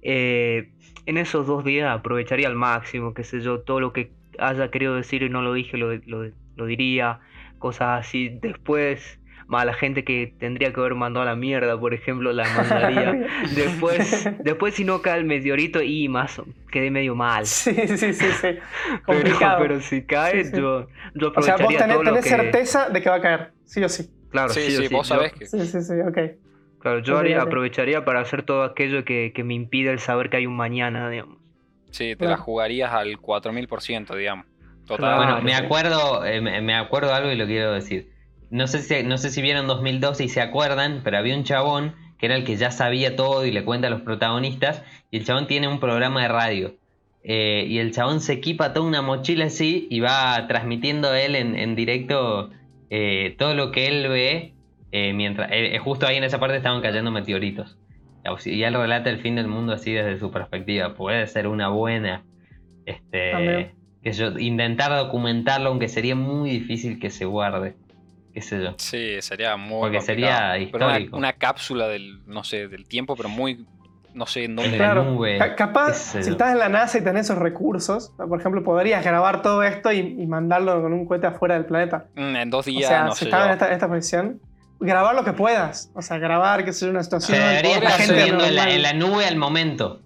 Eh, 0.02 0.74
en 1.06 1.18
esos 1.18 1.48
dos 1.48 1.64
días 1.66 1.90
aprovecharía 1.98 2.48
al 2.48 2.56
máximo, 2.56 3.14
qué 3.14 3.24
sé 3.24 3.42
yo, 3.42 3.64
todo 3.64 3.80
lo 3.82 3.94
que 3.94 4.16
haya 4.40 4.72
querido 4.72 4.96
decir 4.96 5.24
y 5.24 5.30
no 5.30 5.42
lo 5.42 5.54
dije, 5.54 5.78
lo, 5.78 5.94
lo- 6.06 6.32
lo 6.56 6.66
diría, 6.68 7.22
cosas 7.60 8.02
así. 8.08 8.40
Después, 8.42 9.22
más 9.54 9.66
la 9.66 9.74
gente 9.74 10.04
que 10.04 10.34
tendría 10.40 10.74
que 10.74 10.80
haber 10.80 10.96
mandado 10.96 11.22
a 11.24 11.26
la 11.30 11.36
mierda, 11.36 11.80
por 11.80 11.94
ejemplo, 11.94 12.34
la 12.34 12.44
mandaría. 12.56 13.28
Después, 13.56 14.30
después 14.44 14.74
si 14.76 14.84
no 14.84 15.02
cae 15.02 15.20
el 15.20 15.26
meteorito 15.26 15.82
y 15.82 16.08
más, 16.10 16.42
quedé 16.72 16.90
medio 16.92 17.16
mal. 17.16 17.46
Sí, 17.46 17.74
sí, 17.74 17.98
sí, 17.98 18.14
sí. 18.14 18.24
Pero, 18.42 19.02
Complicado. 19.06 19.60
pero 19.62 19.80
si 19.82 20.02
cae, 20.04 20.44
Sí, 20.46 20.52
sí. 20.52 20.58
yo, 20.58 20.88
yo 21.16 21.32
o 21.36 21.42
sea, 21.42 21.54
aprovecharía 21.54 21.66
vos 21.66 21.78
tenés, 21.78 21.94
todo 21.96 22.04
lo 22.04 22.10
tenés 22.10 22.24
que... 22.24 22.30
certeza 22.30 22.90
de 22.90 23.02
que 23.02 23.10
va 23.10 23.16
a 23.16 23.22
caer, 23.22 23.52
sí 23.66 23.84
o 23.84 23.90
sí. 23.90 24.10
Claro, 24.32 24.50
sí, 24.50 24.62
sí, 24.62 24.72
sí, 24.72 24.78
o 24.78 24.88
sí, 24.90 24.94
vos 24.96 25.08
yo- 25.10 25.16
sabés 25.16 25.34
que. 25.34 25.46
Sí, 25.46 25.60
sí, 25.66 25.82
sí, 25.82 25.94
ok. 26.08 26.18
Claro, 26.80 27.00
yo 27.00 27.18
haría- 27.18 27.42
aprovecharía 27.42 28.04
para 28.04 28.20
hacer 28.22 28.44
todo 28.44 28.64
aquello 28.64 29.06
que, 29.06 29.32
que 29.34 29.44
me 29.44 29.54
impide 29.54 29.92
el 29.92 30.00
saber 30.00 30.30
que 30.30 30.38
hay 30.38 30.46
un 30.48 30.56
mañana, 30.58 31.10
digamos. 31.10 31.38
Sí, 31.92 32.10
te 32.10 32.18
Claro. 32.18 32.32
la 32.32 32.38
jugarías 32.38 32.92
al 32.94 33.18
4000%, 33.20 34.16
digamos. 34.18 34.46
Total. 34.88 34.98
Claro. 34.98 35.18
Bueno, 35.18 35.42
me 35.44 35.56
acuerdo, 35.56 36.26
eh, 36.26 36.42
me 36.42 36.60
me 36.62 36.76
acuerdo 36.76 37.10
de 37.10 37.14
algo 37.16 37.32
y 37.32 37.36
lo 37.38 37.46
quiero 37.46 37.72
decir. 37.72 38.10
No 38.54 38.68
sé 38.68 38.84
si, 38.84 39.04
no 39.04 39.18
sé 39.18 39.32
si 39.32 39.42
vieron 39.42 39.66
2012 39.66 40.26
y 40.26 40.30
se 40.30 40.40
acuerdan, 40.40 41.02
pero 41.04 41.18
había 41.18 41.36
un 41.36 41.44
chabón 41.44 41.96
que 42.20 42.28
era 42.28 42.36
el 42.36 42.44
que 42.44 42.56
ya 42.56 42.70
sabía 42.70 43.16
todo 43.16 43.46
y 43.48 43.52
le 43.52 43.66
cuenta 43.66 43.88
a 43.88 43.90
los 43.90 44.02
protagonistas. 44.02 44.84
Y 45.10 45.18
el 45.18 45.26
chabón 45.26 45.48
tiene 45.48 45.68
un 45.68 45.80
programa 45.80 46.22
de 46.22 46.28
radio. 46.28 46.76
Eh, 47.24 47.66
y 47.68 47.80
el 47.80 47.92
chabón 47.94 48.22
se 48.22 48.34
equipa 48.34 48.72
toda 48.72 48.86
una 48.86 49.02
mochila 49.02 49.46
así 49.46 49.88
y 49.90 50.02
va 50.02 50.46
transmitiendo 50.48 51.16
él 51.16 51.36
en, 51.36 51.56
en 51.56 51.76
directo 51.76 52.52
eh, 52.92 53.36
todo 53.40 53.56
lo 53.56 53.72
que 53.72 53.88
él 53.88 54.08
ve. 54.08 54.54
eh, 54.92 55.14
mientras 55.14 55.50
justo 55.80 56.06
ahí 56.06 56.18
en 56.18 56.24
esa 56.24 56.40
parte 56.40 56.58
estaban 56.58 56.82
cayendo 56.84 57.10
meteoritos. 57.10 57.80
Y 58.46 58.62
él 58.62 58.76
relata 58.76 59.10
el 59.10 59.18
fin 59.20 59.36
del 59.36 59.48
mundo 59.48 59.74
así 59.74 59.94
desde 59.94 60.20
su 60.20 60.30
perspectiva. 60.30 60.94
Puede 60.94 61.26
ser 61.26 61.48
una 61.48 61.70
buena. 61.70 62.24
Este, 62.86 63.74
que 64.04 64.12
yo, 64.12 64.38
intentar 64.38 64.96
documentarlo, 64.96 65.70
aunque 65.70 65.88
sería 65.88 66.16
muy 66.16 66.52
difícil 66.52 67.00
que 67.00 67.10
se 67.10 67.26
guarde. 67.26 67.74
Qué 68.34 68.42
sé 68.42 68.64
yo. 68.64 68.74
Sí, 68.78 69.22
sería 69.22 69.56
muy 69.58 69.82
Porque 69.82 69.98
complicado. 69.98 70.54
sería 70.54 70.70
Pero 70.72 70.86
una- 70.86 70.94
histórico. 70.98 71.18
Una, 71.18 71.34
cápsula 71.34 71.88
del, 71.88 72.26
no 72.26 72.44
sé, 72.44 72.68
del 72.68 72.88
tiempo, 72.88 73.16
pero 73.16 73.30
muy, 73.30 73.66
no 74.14 74.26
sé 74.26 74.44
en 74.46 74.52
En 74.52 74.56
dónde. 74.56 74.72
la 74.72 74.78
Claro. 74.78 75.04
nube. 75.06 75.38
Ca- 75.38 75.56
Capaz, 75.56 75.94
si 76.22 76.30
estás 76.32 76.52
en 76.54 76.60
la 76.60 76.70
NASA 76.70 76.98
y 76.98 77.02
tenés 77.02 77.26
esos 77.26 77.38
recursos, 77.38 78.12
por 78.18 78.40
ejemplo, 78.40 78.64
podrías 78.64 79.04
grabar 79.04 79.42
todo 79.44 79.62
esto 79.64 79.92
y, 79.92 80.00
y 80.00 80.26
mandarlo 80.28 80.82
con 80.82 80.94
un 80.94 81.06
cohete 81.06 81.28
afuera 81.28 81.56
del 81.56 81.66
planeta. 81.66 82.08
Mm, 82.16 82.36
En 82.38 82.50
dos 82.50 82.66
O 82.68 82.70
días, 82.70 82.90
sea, 82.90 83.04
no 83.06 83.12
si 83.14 83.20
sé 83.20 83.26
estás 83.26 83.46
en 83.46 83.52
esta, 83.54 83.72
esta 83.72 83.88
posición, 83.88 84.42
grabar 84.80 85.16
lo 85.16 85.24
que 85.24 85.34
puedas. 85.34 85.92
O 85.94 86.02
sea, 86.02 86.18
grabar, 86.18 86.66
sé 86.74 86.86
yo, 86.86 86.92
una 86.92 87.00
Se 87.02 87.06
situación. 87.06 87.38
debería 87.40 87.72
podría 87.76 87.90
estar 87.90 88.06
subiendo 88.08 88.46
en 88.46 88.56
la, 88.56 88.70
en 88.70 88.82
la 88.82 88.94
nube 88.94 89.26
al 89.26 89.36
momento. 89.38 90.02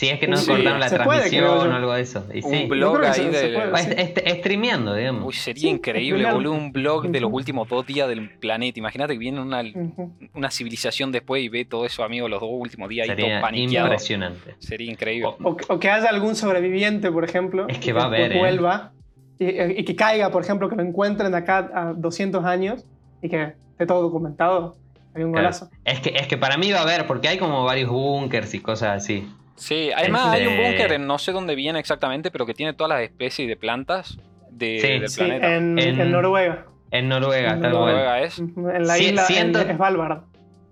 Si 0.00 0.08
es 0.08 0.18
que 0.18 0.26
no 0.28 0.38
Sí, 0.38 0.46
cortaron 0.50 0.80
la 0.80 0.88
se 0.88 0.96
puede, 1.00 1.18
transmisión 1.20 1.44
yo. 1.44 1.58
o 1.58 1.62
algo 1.74 1.92
de 1.92 2.00
eso. 2.00 2.24
Y 2.32 2.42
Un 2.42 2.50
sí. 2.54 2.64
blog 2.68 3.04
ahí 3.04 3.12
se- 3.12 3.32
se 3.34 3.48
de. 3.50 3.58
puede. 3.68 4.00
Est- 4.02 4.18
est- 4.18 4.38
streameando, 4.38 4.94
digamos. 4.94 5.26
Uy, 5.26 5.34
sería 5.34 5.60
Sí, 5.60 5.68
increíble, 5.68 6.32
boludo, 6.32 6.54
un 6.54 6.72
blog 6.72 7.08
de 7.10 7.20
los 7.20 7.30
últimos 7.30 7.68
dos 7.68 7.86
días 7.86 8.08
del 8.08 8.30
planeta. 8.38 8.78
Imagínate 8.78 9.12
que 9.12 9.18
viene 9.18 9.42
una, 9.42 9.60
Ujú. 9.60 10.10
una 10.32 10.50
civilización 10.50 11.12
después 11.12 11.42
y 11.42 11.50
ve 11.50 11.66
todo 11.66 11.84
eso, 11.84 12.02
amigo, 12.02 12.30
los 12.30 12.40
dos 12.40 12.48
últimos 12.50 12.88
días 12.88 13.10
ahí 13.10 13.14
todo 13.14 13.26
Sería 13.26 13.40
paniqueado. 13.42 13.88
impresionante. 13.88 14.54
Sería 14.58 14.90
increíble. 14.90 15.26
O- 15.26 15.50
O, 15.50 15.56
que- 15.58 15.66
o 15.68 15.78
que 15.78 15.90
haya 15.90 16.08
algún 16.08 16.34
sobreviviente, 16.34 17.12
por 17.12 17.24
ejemplo. 17.24 17.68
Es 17.68 17.76
que 17.76 17.92
va 17.92 18.04
a 18.04 18.06
haber, 18.06 18.32
¿eh? 18.32 18.38
vuelva 18.38 18.92
y, 19.38 19.48
y 19.80 19.84
que 19.84 19.94
caiga, 19.96 20.30
por 20.30 20.42
ejemplo, 20.42 20.70
que 20.70 20.76
lo 20.76 20.82
encuentren 20.82 21.30
de 21.30 21.36
acá 21.36 21.70
a 21.74 21.92
200 21.92 22.42
años 22.46 22.86
y 23.20 23.28
que 23.28 23.52
esté 23.72 23.84
todo 23.84 24.00
documentado. 24.00 24.76
Hay 25.14 25.24
un 25.24 25.32
Claro. 25.32 25.48
golazo. 25.48 25.70
Es 25.84 26.00
que, 26.00 26.10
es 26.16 26.26
que 26.26 26.38
para 26.38 26.56
mí 26.56 26.72
va 26.72 26.78
a 26.78 26.82
haber, 26.84 27.06
porque 27.06 27.28
hay 27.28 27.36
como 27.36 27.64
varios 27.64 27.90
bunkers 27.90 28.54
y 28.54 28.60
cosas 28.60 28.96
así. 29.02 29.28
Sí, 29.60 29.90
además 29.94 30.26
hay 30.28 30.46
un 30.46 30.52
Este- 30.54 30.64
búnker 30.70 30.92
en 30.92 31.06
no 31.06 31.18
sé 31.18 31.32
dónde 31.32 31.54
viene 31.54 31.78
exactamente, 31.78 32.30
pero 32.30 32.46
que 32.46 32.54
tiene 32.54 32.72
todas 32.72 32.88
las 32.90 33.02
especies 33.02 33.46
de 33.46 33.56
plantas 33.56 34.18
de- 34.50 34.80
Sí. 34.80 34.86
del 34.88 35.08
Sí, 35.08 35.18
planeta. 35.20 35.54
en, 35.56 35.78
En- 35.78 36.00
en 36.00 36.10
Noruega. 36.10 36.66
En 36.90 37.08
Noruega, 37.08 37.52
En 37.52 37.60
tal 37.62 37.72
cual. 37.72 37.84
Noruega 37.86 38.20
es. 38.20 38.38
En 38.38 38.86
la 38.86 38.94
Sí, 38.94 39.04
isla 39.06 39.22
siento- 39.24 39.60
en 39.60 39.76
Svalbard. 39.76 40.22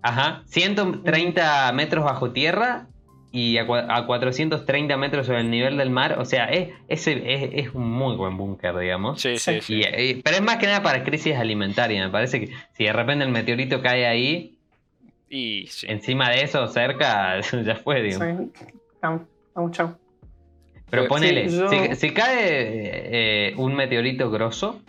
Ajá, 0.02 0.42
130 0.47 1.73
metros 1.73 2.04
bajo 2.04 2.30
tierra 2.33 2.87
y 3.30 3.59
a, 3.59 3.66
cua- 3.66 3.87
a 3.88 4.07
430 4.07 4.97
metros 4.97 5.26
sobre 5.26 5.40
el 5.40 5.50
nivel 5.50 5.76
del 5.76 5.90
mar. 5.90 6.18
O 6.18 6.25
sea, 6.25 6.47
es, 6.47 6.71
ese 6.88 7.23
es, 7.26 7.66
es 7.66 7.75
un 7.75 7.90
muy 7.90 8.16
buen 8.16 8.37
búnker, 8.37 8.76
digamos. 8.78 9.21
Sí, 9.21 9.37
sí, 9.38 9.61
Sí. 9.61 9.83
sí. 9.83 9.88
Y, 9.99 10.14
pero 10.23 10.37
es 10.37 10.42
más 10.42 10.57
que 10.57 10.66
nada 10.66 10.83
para 10.83 11.02
crisis 11.04 11.37
alimentaria. 11.37 12.02
Me 12.04 12.11
parece 12.11 12.40
que 12.40 12.52
si 12.73 12.85
de 12.85 12.92
repente 12.92 13.25
el 13.25 13.30
meteorito 13.30 13.83
cae 13.83 14.07
ahí, 14.07 14.58
Y 15.31 15.67
sí. 15.67 15.87
encima 15.89 16.31
de 16.31 16.43
eso, 16.43 16.67
cerca, 16.69 17.41
ya 17.65 17.77
fue. 17.77 18.09
Vamos, 19.01 19.23
vamos, 19.55 19.73
chao. 19.73 19.99
Pero 20.91 21.03
Sí, 21.03 21.09
ponele, 21.09 21.49
yo- 21.51 21.69
si, 21.69 21.95
si 21.97 22.11
cae 22.15 23.51
eh, 23.51 23.55
un 23.57 23.75
meteorito 23.75 24.31
grosso, 24.31 24.81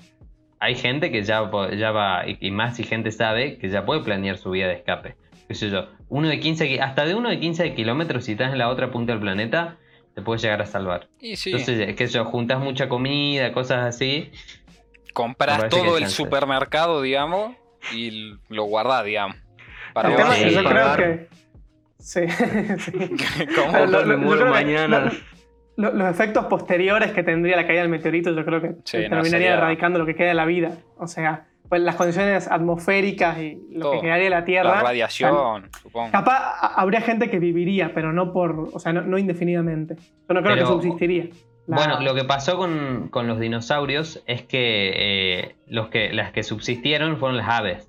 hay 0.59 0.75
gente 0.75 1.11
que 1.11 1.23
ya, 1.23 1.49
ya 1.77 1.91
va, 1.91 2.23
y, 2.27 2.51
más 2.51 2.77
si 2.77 2.83
gente 2.83 3.11
sabe, 3.11 3.57
que 3.57 3.69
ya 3.69 3.85
puede 3.85 4.01
planear 4.01 4.37
su 4.37 4.51
vía 4.51 4.67
de 4.67 4.75
escape. 4.75 5.15
Qué 5.47 5.55
sé 5.55 5.69
yo, 5.69 5.87
uno 6.09 6.27
de 6.29 6.39
15, 6.39 6.67
ki- 6.67 6.79
hasta 6.79 7.05
de 7.05 7.15
uno 7.15 7.29
de 7.29 7.39
15 7.39 7.73
kilómetros, 7.73 8.25
si 8.25 8.33
estás 8.33 8.51
en 8.53 8.59
la 8.59 8.69
otra 8.69 8.91
punta 8.91 9.11
del 9.13 9.21
planeta, 9.21 9.77
te 10.15 10.21
puedes 10.21 10.41
llegar 10.41 10.61
a 10.61 10.65
salvar. 10.65 11.09
Y 11.19 11.35
sí, 11.35 11.49
Entonces, 11.51 11.95
qué 11.95 12.07
sé 12.07 12.13
yo, 12.13 12.25
juntas 12.25 12.59
mucha 12.59 12.87
comida, 12.87 13.51
cosas 13.51 13.83
así. 13.85 14.31
compras 15.13 15.69
todo 15.69 15.97
el 15.97 16.07
supermercado, 16.07 17.01
digamos, 17.01 17.55
y 17.93 18.35
lo 18.47 18.63
guardás, 18.63 19.03
digamos. 19.05 19.35
Para 19.93 20.15
tema 20.15 20.33
sí. 20.33 20.49
yo 20.51 20.63
creo 20.63 20.95
que. 20.95 21.27
Sí. 21.99 22.21
sí. 22.79 22.91
¿Cómo? 23.55 23.85
Lo- 23.85 24.05
me 24.05 24.17
muero 24.17 24.41
creo 24.41 24.53
que 24.53 24.65
mañana. 24.65 25.11
lo- 25.75 25.91
lo- 25.91 25.93
los 25.97 26.09
efectos 26.09 26.45
posteriores 26.45 27.11
que 27.11 27.23
tendría 27.23 27.55
la 27.55 27.65
caída 27.67 27.81
del 27.81 27.89
meteorito, 27.89 28.31
yo 28.33 28.45
creo 28.45 28.61
que 28.61 28.67
Sí, 28.83 28.97
no, 28.97 29.09
terminaría 29.09 29.29
sería- 29.29 29.53
erradicando 29.53 29.99
lo 29.99 30.05
que 30.05 30.15
queda 30.15 30.29
de 30.29 30.33
la 30.33 30.45
vida. 30.45 30.71
O 30.97 31.07
sea, 31.07 31.45
pues, 31.67 31.81
las 31.81 31.95
condiciones 31.95 32.47
atmosféricas 32.49 33.37
y 33.37 33.61
lo 33.71 33.81
Todo. 33.81 33.91
que 33.93 33.99
crearía 33.99 34.29
la 34.29 34.43
Tierra. 34.43 34.69
La 34.69 34.71
o 34.71 34.75
sea, 34.79 34.83
radiación, 34.83 35.69
supongo. 35.83 36.11
Capaz 36.11 36.57
habría 36.75 37.01
gente 37.01 37.29
que 37.29 37.39
viviría, 37.39 37.93
pero 37.93 38.11
no 38.11 38.33
por, 38.33 38.69
o 38.73 38.79
sea, 38.79 38.91
no, 38.93 39.01
no 39.01 39.17
indefinidamente. 39.17 39.95
Yo 39.95 40.33
no 40.33 40.41
creo 40.41 40.55
Pero- 40.55 40.65
que 40.67 40.71
subsistiría. 40.73 41.25
La- 41.67 41.75
Bueno, 41.75 42.01
lo 42.01 42.15
que 42.15 42.23
pasó 42.23 42.57
con, 42.57 43.09
con 43.11 43.27
los 43.27 43.39
dinosaurios 43.39 44.23
es 44.25 44.41
que, 44.41 44.91
eh, 44.95 45.55
los 45.67 45.89
que 45.89 46.11
las 46.11 46.31
que 46.31 46.41
subsistieron 46.41 47.17
fueron 47.17 47.37
las 47.37 47.47
aves. 47.47 47.88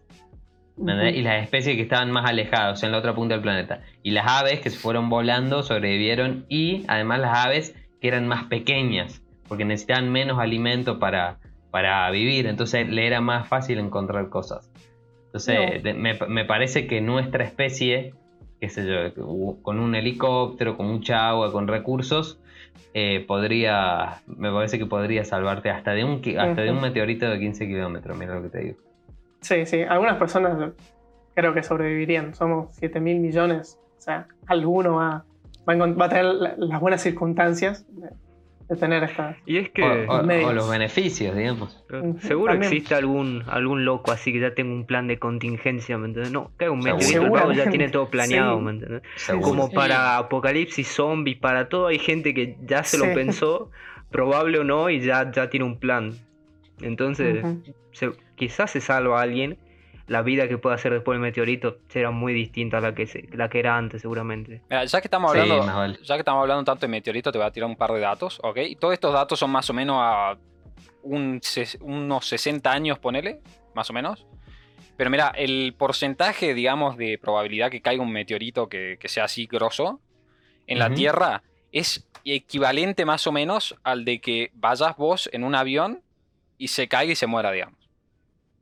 Y 1.11 1.23
las 1.23 1.43
especies 1.43 1.77
que 1.77 1.83
estaban 1.83 2.11
más 2.11 2.29
alejadas, 2.29 2.83
en 2.83 2.93
la 2.93 2.99
otra 2.99 3.15
punta 3.15 3.35
del 3.35 3.43
planeta. 3.43 3.83
Y 4.03 4.13
las 4.13 4.27
aves 4.27 4.61
que 4.61 4.71
se 4.71 4.79
fueron 4.79 5.09
volando 5.11 5.63
sobrevivieron 5.63 6.47
y 6.49 6.85
además 6.89 7.21
las 7.21 7.39
aves 7.47 7.77
que 8.01 8.09
eran 8.09 8.27
más 8.27 8.45
pequeñas, 8.45 9.23
porque 9.49 9.65
necesitaban 9.65 10.11
menos 10.11 10.39
alimento 10.39 10.99
para, 10.99 11.39
para 11.71 12.11
vivir, 12.11 12.47
entonces 12.47 12.89
le 12.89 13.07
era 13.07 13.21
más 13.21 13.47
fácil 13.47 13.79
encontrar 13.79 14.31
cosas. 14.31 14.71
Entonces 15.27 15.85
No. 15.85 15.95
me, 15.95 16.15
me 16.29 16.45
parece 16.45 16.87
que 16.87 17.01
nuestra 17.01 17.45
especie, 17.45 18.15
qué 18.61 18.69
sé 18.71 18.87
yo, 18.87 19.15
con 19.63 19.79
un 19.79 19.95
helicóptero, 19.95 20.77
con 20.77 20.87
mucha 20.87 21.29
agua, 21.29 21.53
con 21.53 21.69
recursos, 21.69 22.41
eh, 22.95 23.25
podría, 23.27 24.23
me 24.27 24.51
parece 24.51 24.79
que 24.79 24.87
podría 24.87 25.25
salvarte 25.25 25.71
hasta 25.71 25.93
de 25.93 26.05
un, 26.05 26.23
hasta 26.39 26.63
de 26.63 26.71
un 26.71 26.81
meteorito 26.81 27.29
de 27.29 27.39
15 27.39 27.67
kilómetros, 27.67 28.17
mira 28.19 28.35
lo 28.35 28.43
que 28.43 28.49
te 28.49 28.59
digo. 28.65 28.79
Sí, 29.41 29.67
sí. 29.67 29.83
Algunas 29.83 30.17
personas 30.17 30.73
creo 31.35 31.55
que 31.55 31.63
sobrevivirían. 31.63 32.35
Somos 32.35 32.75
7 32.75 33.01
mil 33.01 33.21
millones. 33.21 33.79
O 33.99 34.01
sea, 34.01 34.27
alguno 34.47 34.97
va, 34.97 35.25
va, 35.69 35.73
a, 35.73 35.87
va 35.93 36.05
a 36.07 36.09
tener 36.09 36.25
la- 36.27 36.55
las 36.57 36.81
buenas 36.81 37.03
circunstancias 37.03 37.87
de, 37.91 38.09
de 38.69 38.77
tener 38.77 39.03
esta. 39.05 39.37
Y 39.47 39.59
es 39.59 39.71
que 39.71 39.83
O, 39.83 40.19
o- 40.21 40.23
medios. 40.23 40.51
o 40.51 40.53
los 40.55 40.71
beneficios, 40.71 41.35
digamos. 41.37 41.83
Seguro 42.21 42.53
también. 42.53 42.73
existe 42.73 42.95
algún, 42.95 43.43
algún 43.47 43.85
loco 43.85 44.13
así 44.13 44.33
que 44.33 44.41
ya 44.41 44.55
tenga 44.55 44.73
un 44.75 44.87
plan 44.87 45.07
de 45.09 45.19
contingencia, 45.19 45.99
¿me 45.99 46.07
entiendes? 46.07 46.33
No, 46.33 46.51
cae 46.57 46.71
un 46.71 46.81
meteorito, 46.81 47.53
ya 47.53 47.69
tiene 47.69 47.89
todo 47.89 48.09
planeado, 48.11 48.59
Sí. 48.59 48.65
¿me 48.65 48.71
entiendes? 48.71 49.03
Como 49.43 49.69
Sí. 49.69 49.75
para 49.75 50.19
apocalipsis 50.19 50.87
zombies, 50.89 51.39
para 51.39 51.69
todo 51.69 51.89
hay 51.89 51.99
gente 51.99 52.33
que 52.35 52.57
ya 52.65 52.85
se 52.85 52.97
Sí. 52.99 53.07
lo 53.07 53.13
pensó, 53.15 53.71
probable 54.11 54.59
o 54.59 54.65
no, 54.65 54.89
y 54.91 55.01
ya, 55.01 55.31
ya 55.31 55.49
tiene 55.51 55.67
un 55.67 55.79
plan. 55.79 56.13
Entonces, 56.81 57.45
se- 57.93 58.13
quizás 58.41 58.71
se 58.71 58.81
salva 58.81 59.21
a 59.21 59.23
alguien. 59.23 59.59
La 60.07 60.23
vida 60.23 60.49
que 60.49 60.59
pueda 60.59 60.75
hacer 60.75 60.93
después 60.93 61.15
del 61.15 61.21
meteorito 61.23 61.79
será 61.89 62.11
muy 62.11 62.33
distinta 62.35 62.79
a 62.79 62.81
la 62.81 62.95
que, 62.97 63.07
se- 63.07 63.29
la 63.33 63.49
que 63.49 63.61
era 63.61 63.77
antes, 63.77 64.03
seguramente. 64.03 64.61
Mira, 64.69 64.85
ya 64.85 65.01
que 65.01 65.07
estamos 65.07 65.31
Sí, 65.33 65.39
hablando, 65.39 65.73
vale. 65.73 65.99
ya 66.03 66.15
que 66.17 66.21
estamos 66.21 66.41
hablando 66.43 66.65
tanto 66.65 66.81
de 66.81 66.89
meteorito, 66.89 67.31
te 67.31 67.39
voy 67.39 67.47
a 67.47 67.51
tirar 67.53 67.69
un 67.71 67.77
par 67.77 67.93
de 67.93 68.01
datos, 68.01 68.41
¿ok? 68.43 68.57
Y 68.69 68.75
todos 68.75 68.95
estos 68.95 69.13
datos 69.15 69.39
son 69.39 69.51
más 69.51 69.71
o 69.71 69.73
menos 69.73 69.99
a 70.01 70.37
un 71.05 71.41
unos 71.81 72.27
60 72.27 72.73
años, 72.73 72.99
ponele, 72.99 73.41
más 73.75 73.89
o 73.91 73.93
menos. 73.93 74.27
Pero 74.97 75.11
mira, 75.11 75.29
el 75.37 75.75
porcentaje, 75.79 76.55
digamos, 76.55 76.97
de 76.97 77.17
probabilidad 77.17 77.71
que 77.71 77.81
caiga 77.81 78.03
un 78.03 78.11
meteorito 78.13 78.69
que, 78.69 78.97
que 78.99 79.09
sea 79.09 79.25
así 79.25 79.47
grosso 79.47 80.01
en 80.67 80.79
la. 80.81 80.93
Tierra 80.93 81.43
es 81.73 82.07
equivalente 82.25 83.05
más 83.05 83.27
o 83.29 83.33
menos 83.33 83.77
al 83.85 84.05
de 84.05 84.21
que 84.21 84.51
vayas 84.55 84.97
vos 84.97 85.31
en 85.33 85.45
un 85.45 85.55
avión 85.55 86.03
y 86.59 86.69
se 86.69 86.89
caiga 86.89 87.13
y 87.13 87.17
se 87.17 87.27
muera, 87.29 87.51
digamos. 87.53 87.80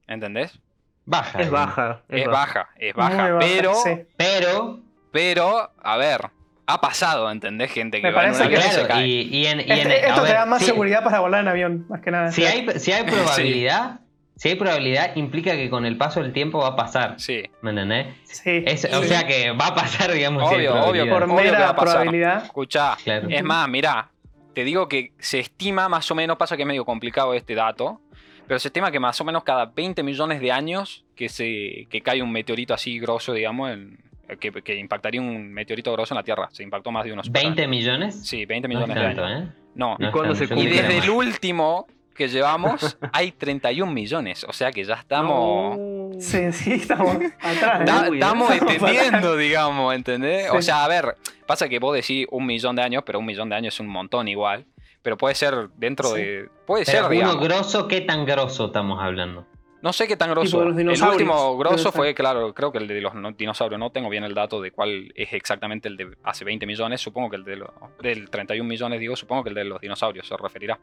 ¿Entendés? 0.09 0.59
Baja. 1.05 1.39
Es 1.39 1.47
digamos. 1.47 1.77
baja. 1.77 2.03
Es, 2.09 2.21
Es, 2.23 2.27
baja, 2.29 2.69
es 2.79 2.95
baja, 2.95 3.17
baja, 3.33 3.39
pero, 3.39 3.75
sí. 3.77 3.91
Pero, 4.17 4.81
pero, 5.13 5.71
a 5.83 5.97
ver, 5.97 6.21
ha 6.67 6.81
pasado, 6.81 7.31
¿entendés? 7.31 7.71
Gente 7.73 7.99
que 8.01 8.07
Me 8.09 8.13
va 8.13 8.25
en 8.25 8.33
un 8.33 8.39
parece 8.39 8.51
que 8.51 8.57
avión 8.57 8.71
y 8.71 8.75
se 8.75 8.81
claro, 8.87 8.89
cae. 8.95 9.07
y, 9.07 9.21
y 9.37 9.47
en, 9.47 9.61
y 9.61 9.63
en- 9.65 9.71
Este- 9.73 9.95
a 10.05 10.09
esto 10.09 10.23
te 10.23 10.33
da 10.33 10.45
más 10.47 10.59
sí, 10.61 10.67
seguridad 10.67 11.03
para 11.05 11.21
volar 11.21 11.41
en 11.43 11.49
avión, 11.49 11.87
más 11.89 12.01
que 12.03 12.11
nada. 12.11 12.31
Si 12.33 12.45
hay, 12.45 12.67
si 12.79 12.93
hay 12.93 13.05
probabilidad, 13.05 14.01
si 14.37 14.51
hay 14.51 14.55
probabilidad, 14.57 15.17
implica 15.17 15.53
que 15.53 15.71
con 15.71 15.87
el 15.87 15.97
paso 15.97 16.23
del 16.23 16.33
tiempo 16.33 16.59
va 16.59 16.69
a 16.69 16.77
pasar. 16.77 17.15
Sí, 17.19 17.43
¿Me 17.63 17.71
entendés? 17.71 18.09
Sí. 18.25 18.63
Es- 18.67 18.83
sí. 18.83 18.89
O 18.95 19.03
sea 19.03 19.27
que 19.27 19.51
va 19.53 19.69
a 19.69 19.75
pasar, 19.75 20.13
digamos. 20.13 20.49
si 20.51 20.57
Obvio, 20.57 20.73
por 20.73 20.83
obvio 20.91 21.05
que 21.07 21.11
va 21.11 21.27
mera 21.27 21.69
a 21.71 21.75
pasar. 21.75 21.93
probabilidad. 21.97 22.45
escuchá. 22.45 22.97
Claro. 23.03 23.29
Es 23.31 23.43
más, 23.43 23.67
mirá, 23.69 24.11
te 24.55 24.63
digo 24.65 24.89
que 24.89 25.13
se 25.19 25.39
estima 25.39 25.89
más 25.89 26.11
o 26.11 26.15
menos, 26.15 26.37
pasa 26.37 26.57
que 26.57 26.63
es 26.65 26.69
medio 26.69 26.85
complicado 26.85 27.33
este 27.33 27.55
dato, 27.55 28.01
pero 28.49 28.59
se 28.59 28.69
estima 28.69 28.91
que 28.91 28.99
más 28.99 29.21
o 29.21 29.25
menos 29.25 29.45
cada 29.45 29.67
20 29.67 30.03
millones 30.03 30.41
de 30.41 30.51
años 30.51 31.05
que, 31.15 31.29
se, 31.29 31.87
que 31.91 32.01
cae 32.03 32.23
un 32.23 32.33
meteorito 32.33 32.75
así 32.75 32.99
grosso, 32.99 33.33
digamos, 33.35 33.71
en- 33.71 33.99
que, 34.41 34.51
que 34.51 34.77
impactaría 34.77 35.21
un 35.21 35.53
meteorito 35.53 35.91
grosso 35.93 36.13
en 36.15 36.17
la 36.17 36.23
Tierra. 36.23 36.49
Se 36.53 36.63
impactó 36.63 36.91
más 36.91 37.05
de 37.05 37.13
unos 37.13 37.31
20 37.31 37.67
millones. 37.69 38.27
Sí, 38.27 38.45
20 38.45 38.69
No 38.69 38.75
es 38.75 38.87
millones 38.89 38.97
de 39.03 39.09
tanto, 39.15 39.25
años. 39.25 39.49
¿eh? 39.49 39.53
No. 39.75 39.97
No 39.99 40.09
¿Y 40.09 40.13
cuándo 40.13 40.35
se 40.35 40.45
Y 40.55 40.67
desde 40.67 40.99
el 40.99 41.09
último 41.11 41.87
que 42.15 42.29
llevamos 42.29 42.99
hay 43.13 43.31
31 43.33 43.91
millones, 43.93 44.43
o 44.45 44.53
sea 44.53 44.73
que 44.73 44.85
ya 44.85 44.95
estamos... 44.95 45.79
No. 45.79 46.21
Sí, 46.21 46.51
sí, 46.53 46.73
estamos 46.73 47.17
atrás. 47.41 47.81
¿eh? 47.81 47.85
Da- 47.87 48.09
Uy, 48.11 48.19
estamos 48.19 48.51
entendiendo, 48.53 49.37
digamos, 49.37 49.95
¿entendés? 49.95 50.51
O 50.51 50.57
Sí. 50.57 50.63
sea, 50.63 50.85
a 50.85 50.89
ver, 50.89 51.17
pasa 51.47 51.69
que 51.69 51.79
vos 51.79 51.95
decís 51.95 52.27
un 52.31 52.45
millón 52.45 52.75
de 52.77 52.83
años, 52.83 53.05
pero 53.07 53.21
un 53.21 53.25
millón 53.27 53.49
de 53.49 53.55
años 53.57 53.75
es 53.75 53.81
un 53.81 53.87
montón 53.89 54.27
igual. 54.29 54.67
Pero 55.09 55.17
puede 55.17 55.35
ser 55.35 55.71
dentro 55.79 56.11
Sí. 56.11 56.21
de. 56.21 56.49
Puede 56.67 56.85
Pero 56.85 56.93
ser, 56.99 57.01
uno 57.05 57.11
digamos. 57.15 57.41
grosso, 57.41 57.89
¿qué 57.89 58.03
tan 58.03 58.27
grosso 58.27 58.67
estamos 58.67 58.99
hablando? 59.03 59.47
No 59.81 59.91
sé 59.95 60.07
qué 60.07 60.19
tan 60.19 60.29
grosso. 60.33 60.61
El 60.63 60.69
último 61.03 61.57
grosso 61.57 61.91
fue, 61.93 62.13
claro, 62.15 62.53
creo 62.53 62.71
que 62.71 62.77
el 62.77 62.87
de 62.87 63.01
los 63.01 63.15
no- 63.15 63.33
dinosaurios. 63.33 63.81
No 63.81 63.89
tengo 63.91 64.11
bien 64.11 64.23
el 64.25 64.35
dato 64.35 64.61
de 64.61 64.71
cuál 64.71 65.11
es 65.15 65.33
exactamente 65.33 65.89
el 65.89 65.97
de 65.97 66.11
hace 66.25 66.45
20 66.45 66.67
millones. 66.67 67.01
Supongo 67.01 67.31
que 67.31 67.37
el 67.37 67.45
de 67.45 67.57
los. 67.57 67.71
Del 68.03 68.29
31 68.29 68.69
millones, 68.69 69.01
digo, 69.01 69.17
supongo 69.17 69.45
que 69.45 69.49
el 69.49 69.55
de 69.55 69.65
los 69.65 69.81
dinosaurios 69.81 70.27
se 70.29 70.37
referirá. 70.37 70.79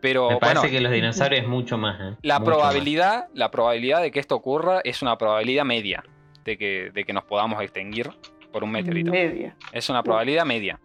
Pero 0.00 0.28
Me 0.28 0.38
parece 0.38 0.58
bueno, 0.62 0.72
que 0.72 0.80
los 0.80 0.90
dinosaurios 0.92 1.42
es 1.42 1.48
mucho 1.48 1.78
más. 1.78 2.00
¿eh? 2.00 2.16
la 2.22 2.40
Mucho 2.40 2.50
probabilidad, 2.50 3.28
la 3.34 3.52
probabilidad 3.52 4.02
de 4.02 4.10
que 4.10 4.18
esto 4.18 4.34
ocurra 4.34 4.80
es 4.82 5.02
una 5.02 5.16
probabilidad 5.16 5.64
media 5.64 6.02
de 6.44 6.58
que, 6.58 6.90
de 6.92 7.04
que 7.04 7.12
nos 7.12 7.22
podamos 7.22 7.62
extinguir 7.62 8.10
por 8.52 8.64
un 8.64 8.72
meteorito. 8.72 9.12
Media. 9.12 9.54
Es 9.70 9.88
una 9.88 10.02
probabilidad 10.02 10.44
media. 10.44 10.80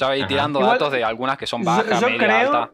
Ya 0.00 0.06
voy 0.08 0.18
Ajá. 0.20 0.28
tirando 0.28 0.58
Igual, 0.60 0.72
datos 0.78 0.92
de 0.92 1.04
algunas 1.04 1.36
que 1.38 1.46
son 1.46 1.60
yo- 1.62 1.66
bajas, 1.66 2.00
yo 2.00 2.06
media, 2.08 2.18
creo- 2.26 2.54
alta. 2.54 2.70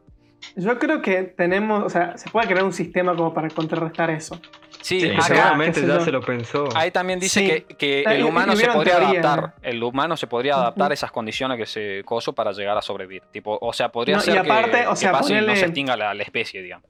Yo 0.55 0.79
creo 0.79 1.03
que 1.03 1.23
tenemos, 1.25 1.83
o 1.83 1.91
sea, 1.91 2.17
se 2.17 2.31
puede 2.31 2.47
crear 2.47 2.63
un 2.65 2.73
sistema 2.73 3.17
como 3.17 3.35
para 3.35 3.49
contrarrestar 3.49 4.11
eso. 4.11 4.39
Sí, 4.81 5.01
Sí, 5.01 5.09
Y 5.09 5.11
acá- 5.11 5.23
seguramente 5.23 5.81
ya 5.81 5.87
yo. 5.99 6.01
se 6.03 6.13
lo 6.13 6.21
pensó. 6.21 6.69
ahí 6.77 6.93
también 6.93 7.19
dice 7.19 7.41
Sí. 7.41 7.47
que, 7.49 7.77
que 7.77 8.03
el 8.03 8.21
y- 8.21 8.23
humano 8.23 8.53
y 8.53 8.57
se 8.57 8.69
podría 8.69 8.97
adaptar. 8.99 9.55
El 9.63 9.83
humano 9.83 10.17
se 10.17 10.29
podría 10.29 10.55
adaptar 10.55 10.93
a 10.93 10.95
esas 10.95 11.11
condiciones 11.11 11.59
que 11.59 11.67
se 11.67 12.03
coso 12.05 12.33
para 12.33 12.53
llegar 12.53 12.79
a 12.79 12.83
sobrevivir. 12.83 13.23
Tipo, 13.33 13.59
o 13.61 13.73
sea, 13.73 13.91
podría 13.91 14.17
No, 14.17 14.23
y 14.23 14.25
ser 14.27 14.35
que- 14.35 14.39
aparte, 14.53 14.81
que, 14.83 14.87
o 14.87 14.95
sea, 14.95 15.11
pase 15.13 15.35
y 15.39 15.45
no 15.45 15.57
se 15.57 15.65
extinga 15.65 15.97
la, 15.97 16.15
la 16.15 16.23
especie, 16.23 16.63
digamos. 16.63 16.89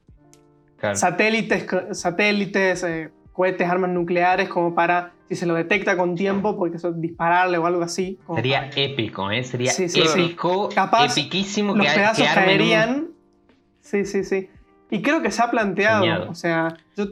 Claro. 0.78 0.96
Satélites, 0.96 1.66
satélites, 1.92 2.82
eh, 2.82 3.10
cohetes, 3.36 3.68
armas 3.68 3.90
nucleares, 3.90 4.48
como 4.48 4.74
para, 4.74 5.12
si 5.28 5.36
se 5.36 5.44
lo 5.44 5.54
detecta 5.54 5.96
con 5.96 6.14
tiempo, 6.14 6.56
porque 6.56 6.78
eso 6.78 6.90
dispararle 6.92 7.58
o 7.58 7.66
algo 7.66 7.82
así. 7.82 8.18
como 8.24 8.38
Sería 8.38 8.70
para- 8.70 8.80
épico, 8.82 9.30
¿eh? 9.30 9.44
Sería 9.44 9.70
Sí, 9.70 9.88
sí, 9.90 10.00
sí. 10.06 10.20
épico, 10.24 10.70
Capaz 10.74 11.12
epiquísimo 11.18 11.74
los 11.76 11.86
que, 11.86 11.92
pedazos 11.92 12.22
que 12.24 12.28
armen 12.28 12.42
un- 12.44 12.48
caerían. 12.56 13.08
Sí, 13.80 14.04
sí, 14.06 14.24
sí. 14.24 14.48
Y 14.90 15.02
creo 15.02 15.20
que 15.22 15.30
se 15.30 15.42
ha 15.42 15.50
planteado, 15.50 16.00
Soñado. 16.00 16.30
o 16.30 16.34
sea, 16.34 16.76
yo 16.96 17.06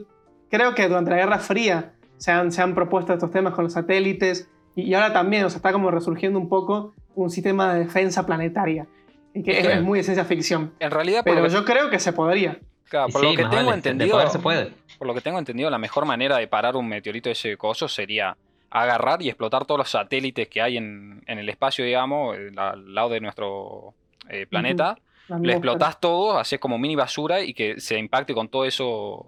creo 0.49 0.73
que 0.75 0.87
durante 0.87 1.11
la 1.11 1.17
Guerra 1.17 1.39
Fría 1.39 1.93
se 2.17 2.31
han, 2.31 2.51
se 2.51 2.61
han 2.61 2.73
propuesto 2.73 3.13
estos 3.13 3.29
temas 3.31 3.53
con 3.53 3.65
los 3.65 3.73
satélites 3.73 4.49
y, 4.75 4.83
y 4.83 4.93
ahora 4.93 5.13
también, 5.13 5.43
o 5.45 5.49
sea, 5.49 5.57
está 5.57 5.71
como 5.71 5.91
resurgiendo 5.91 6.39
un 6.39 6.49
poco 6.49 6.93
un 7.13 7.29
sistema 7.29 7.73
de 7.73 7.81
defensa 7.85 8.25
planetaria, 8.25 8.87
y 9.33 9.43
que 9.43 9.59
es, 9.59 9.65
Sí. 9.65 9.71
es 9.73 9.81
muy 9.81 9.99
de 9.99 10.03
ciencia 10.03 10.25
ficción. 10.25 10.71
En 10.79 10.91
realidad, 10.91 11.21
Pero 11.23 11.47
yo 11.47 11.63
creo 11.65 11.89
que 11.89 11.99
se 11.99 12.11
podría. 12.13 12.59
Claro, 12.89 13.09
por 13.09 13.21
sí, 13.21 13.27
lo 13.27 13.31
que 13.35 13.43
tengo 13.43 13.55
vale, 13.65 13.75
entendido, 13.75 14.11
poder 14.11 14.29
se 14.29 14.39
puede. 14.39 14.71
por 14.97 15.07
lo 15.07 15.13
que 15.13 15.21
tengo 15.21 15.37
entendido, 15.39 15.69
la 15.69 15.77
mejor 15.77 16.05
manera 16.05 16.37
de 16.37 16.47
parar 16.47 16.75
un 16.75 16.87
meteorito 16.87 17.29
de 17.29 17.33
ese 17.33 17.57
coso 17.57 17.87
sería 17.87 18.35
agarrar 18.69 19.21
y 19.21 19.29
explotar 19.29 19.65
todos 19.65 19.77
los 19.79 19.89
satélites 19.89 20.47
que 20.49 20.61
hay 20.61 20.77
en, 20.77 21.23
en 21.27 21.39
el 21.39 21.47
espacio, 21.49 21.85
digamos, 21.85 22.35
al 22.57 22.93
lado 22.93 23.09
de 23.09 23.21
nuestro 23.21 23.93
eh, 24.29 24.45
planeta. 24.47 24.97
La 25.27 25.37
Le 25.37 25.53
atmósfera. 25.53 25.53
explotás 25.53 25.99
todo, 25.99 26.37
haces 26.37 26.59
como 26.59 26.77
mini 26.77 26.95
basura 26.95 27.41
y 27.41 27.53
que 27.53 27.79
se 27.79 27.97
impacte 27.97 28.33
con 28.33 28.47
todo 28.49 28.65
eso. 28.65 29.25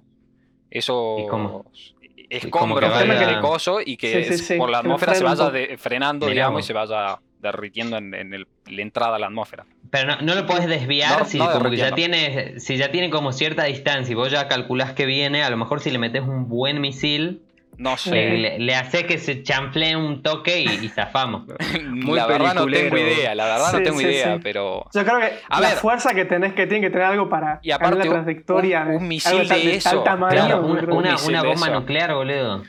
Eso. 0.69 1.63
Escombros 2.29 2.81
de- 2.99 3.07
vaya- 3.07 3.39
coso 3.39 3.79
y 3.83 3.95
que 3.95 4.23
Sí, 4.25 4.37
sí, 4.37 4.43
sí, 4.43 4.57
por 4.57 4.69
la 4.69 4.77
lo 4.79 4.81
atmósfera 4.81 5.15
se 5.15 5.23
vaya 5.23 5.49
de- 5.49 5.77
frenando, 5.77 6.27
digamos, 6.27 6.59
y 6.61 6.67
se 6.67 6.73
vaya 6.73 7.17
derritiendo 7.39 7.97
en, 7.97 8.13
en 8.13 8.33
el- 8.33 8.47
la 8.69 8.81
entrada 8.81 9.15
a 9.15 9.19
la 9.19 9.27
atmósfera. 9.27 9.65
Pero 9.89 10.07
no, 10.07 10.21
no 10.21 10.35
lo 10.35 10.45
podés 10.45 10.67
desviar 10.67 11.19
No, 11.19 11.25
si, 11.25 11.37
no 11.37 11.51
como 11.51 11.69
que 11.69 11.77
ya 11.77 11.91
tiene, 11.93 12.59
si 12.59 12.77
ya 12.77 12.91
tiene 12.91 13.09
como 13.09 13.31
cierta 13.31 13.63
distancia 13.65 14.11
y 14.11 14.15
vos 14.15 14.31
ya 14.31 14.47
calculás 14.47 14.93
que 14.93 15.05
viene, 15.05 15.43
a 15.43 15.49
lo 15.49 15.57
mejor 15.57 15.79
si 15.79 15.91
le 15.91 15.97
metes 15.99 16.21
un 16.23 16.49
buen 16.49 16.81
misil, 16.81 17.41
No 17.77 17.95
sé. 17.95 18.11
le, 18.37 18.59
le 18.59 18.75
hace 18.75 19.05
que 19.05 19.17
se 19.19 19.43
chanflee 19.43 19.95
un 19.95 20.23
toque 20.23 20.59
y, 20.61 20.65
y 20.85 20.89
zafamos. 20.89 21.43
Muy 21.85 22.17
la 22.17 22.25
verdad 22.27 22.53
no 22.55 22.65
tengo 22.65 22.97
idea, 22.97 23.33
la 23.35 23.45
verdad 23.45 23.71
no 23.73 23.81
tengo 23.83 23.99
sí, 23.99 24.05
idea, 24.07 24.33
sí. 24.35 24.39
pero. 24.43 24.85
Yo 24.93 25.03
creo 25.05 25.19
que 25.19 25.31
A 25.47 25.61
la 25.61 25.69
ver. 25.69 25.77
fuerza 25.77 26.13
que 26.13 26.25
tenés 26.25 26.53
que 26.53 26.65
tiene 26.67 26.87
que 26.87 26.89
tener 26.91 27.05
algo 27.05 27.29
para 27.29 27.59
Y 27.63 27.71
aparte, 27.71 27.91
cambiar 27.99 28.13
la 28.13 28.19
un- 28.19 28.25
trayectoria 28.25 28.81
un- 28.81 28.89
de 28.89 28.97
un 28.97 29.07
misil 29.07 29.37
de 29.39 29.45
tal 29.47 29.67
eso. 29.67 30.03
tamaño, 30.03 30.31
Claro, 30.35 30.61
una, 30.65 30.81
una, 30.93 31.11
misil 31.13 31.29
una 31.29 31.41
de 31.43 31.47
bomba 31.47 31.67
eso. 31.67 31.79
nuclear, 31.79 32.13
boludo. 32.13 32.63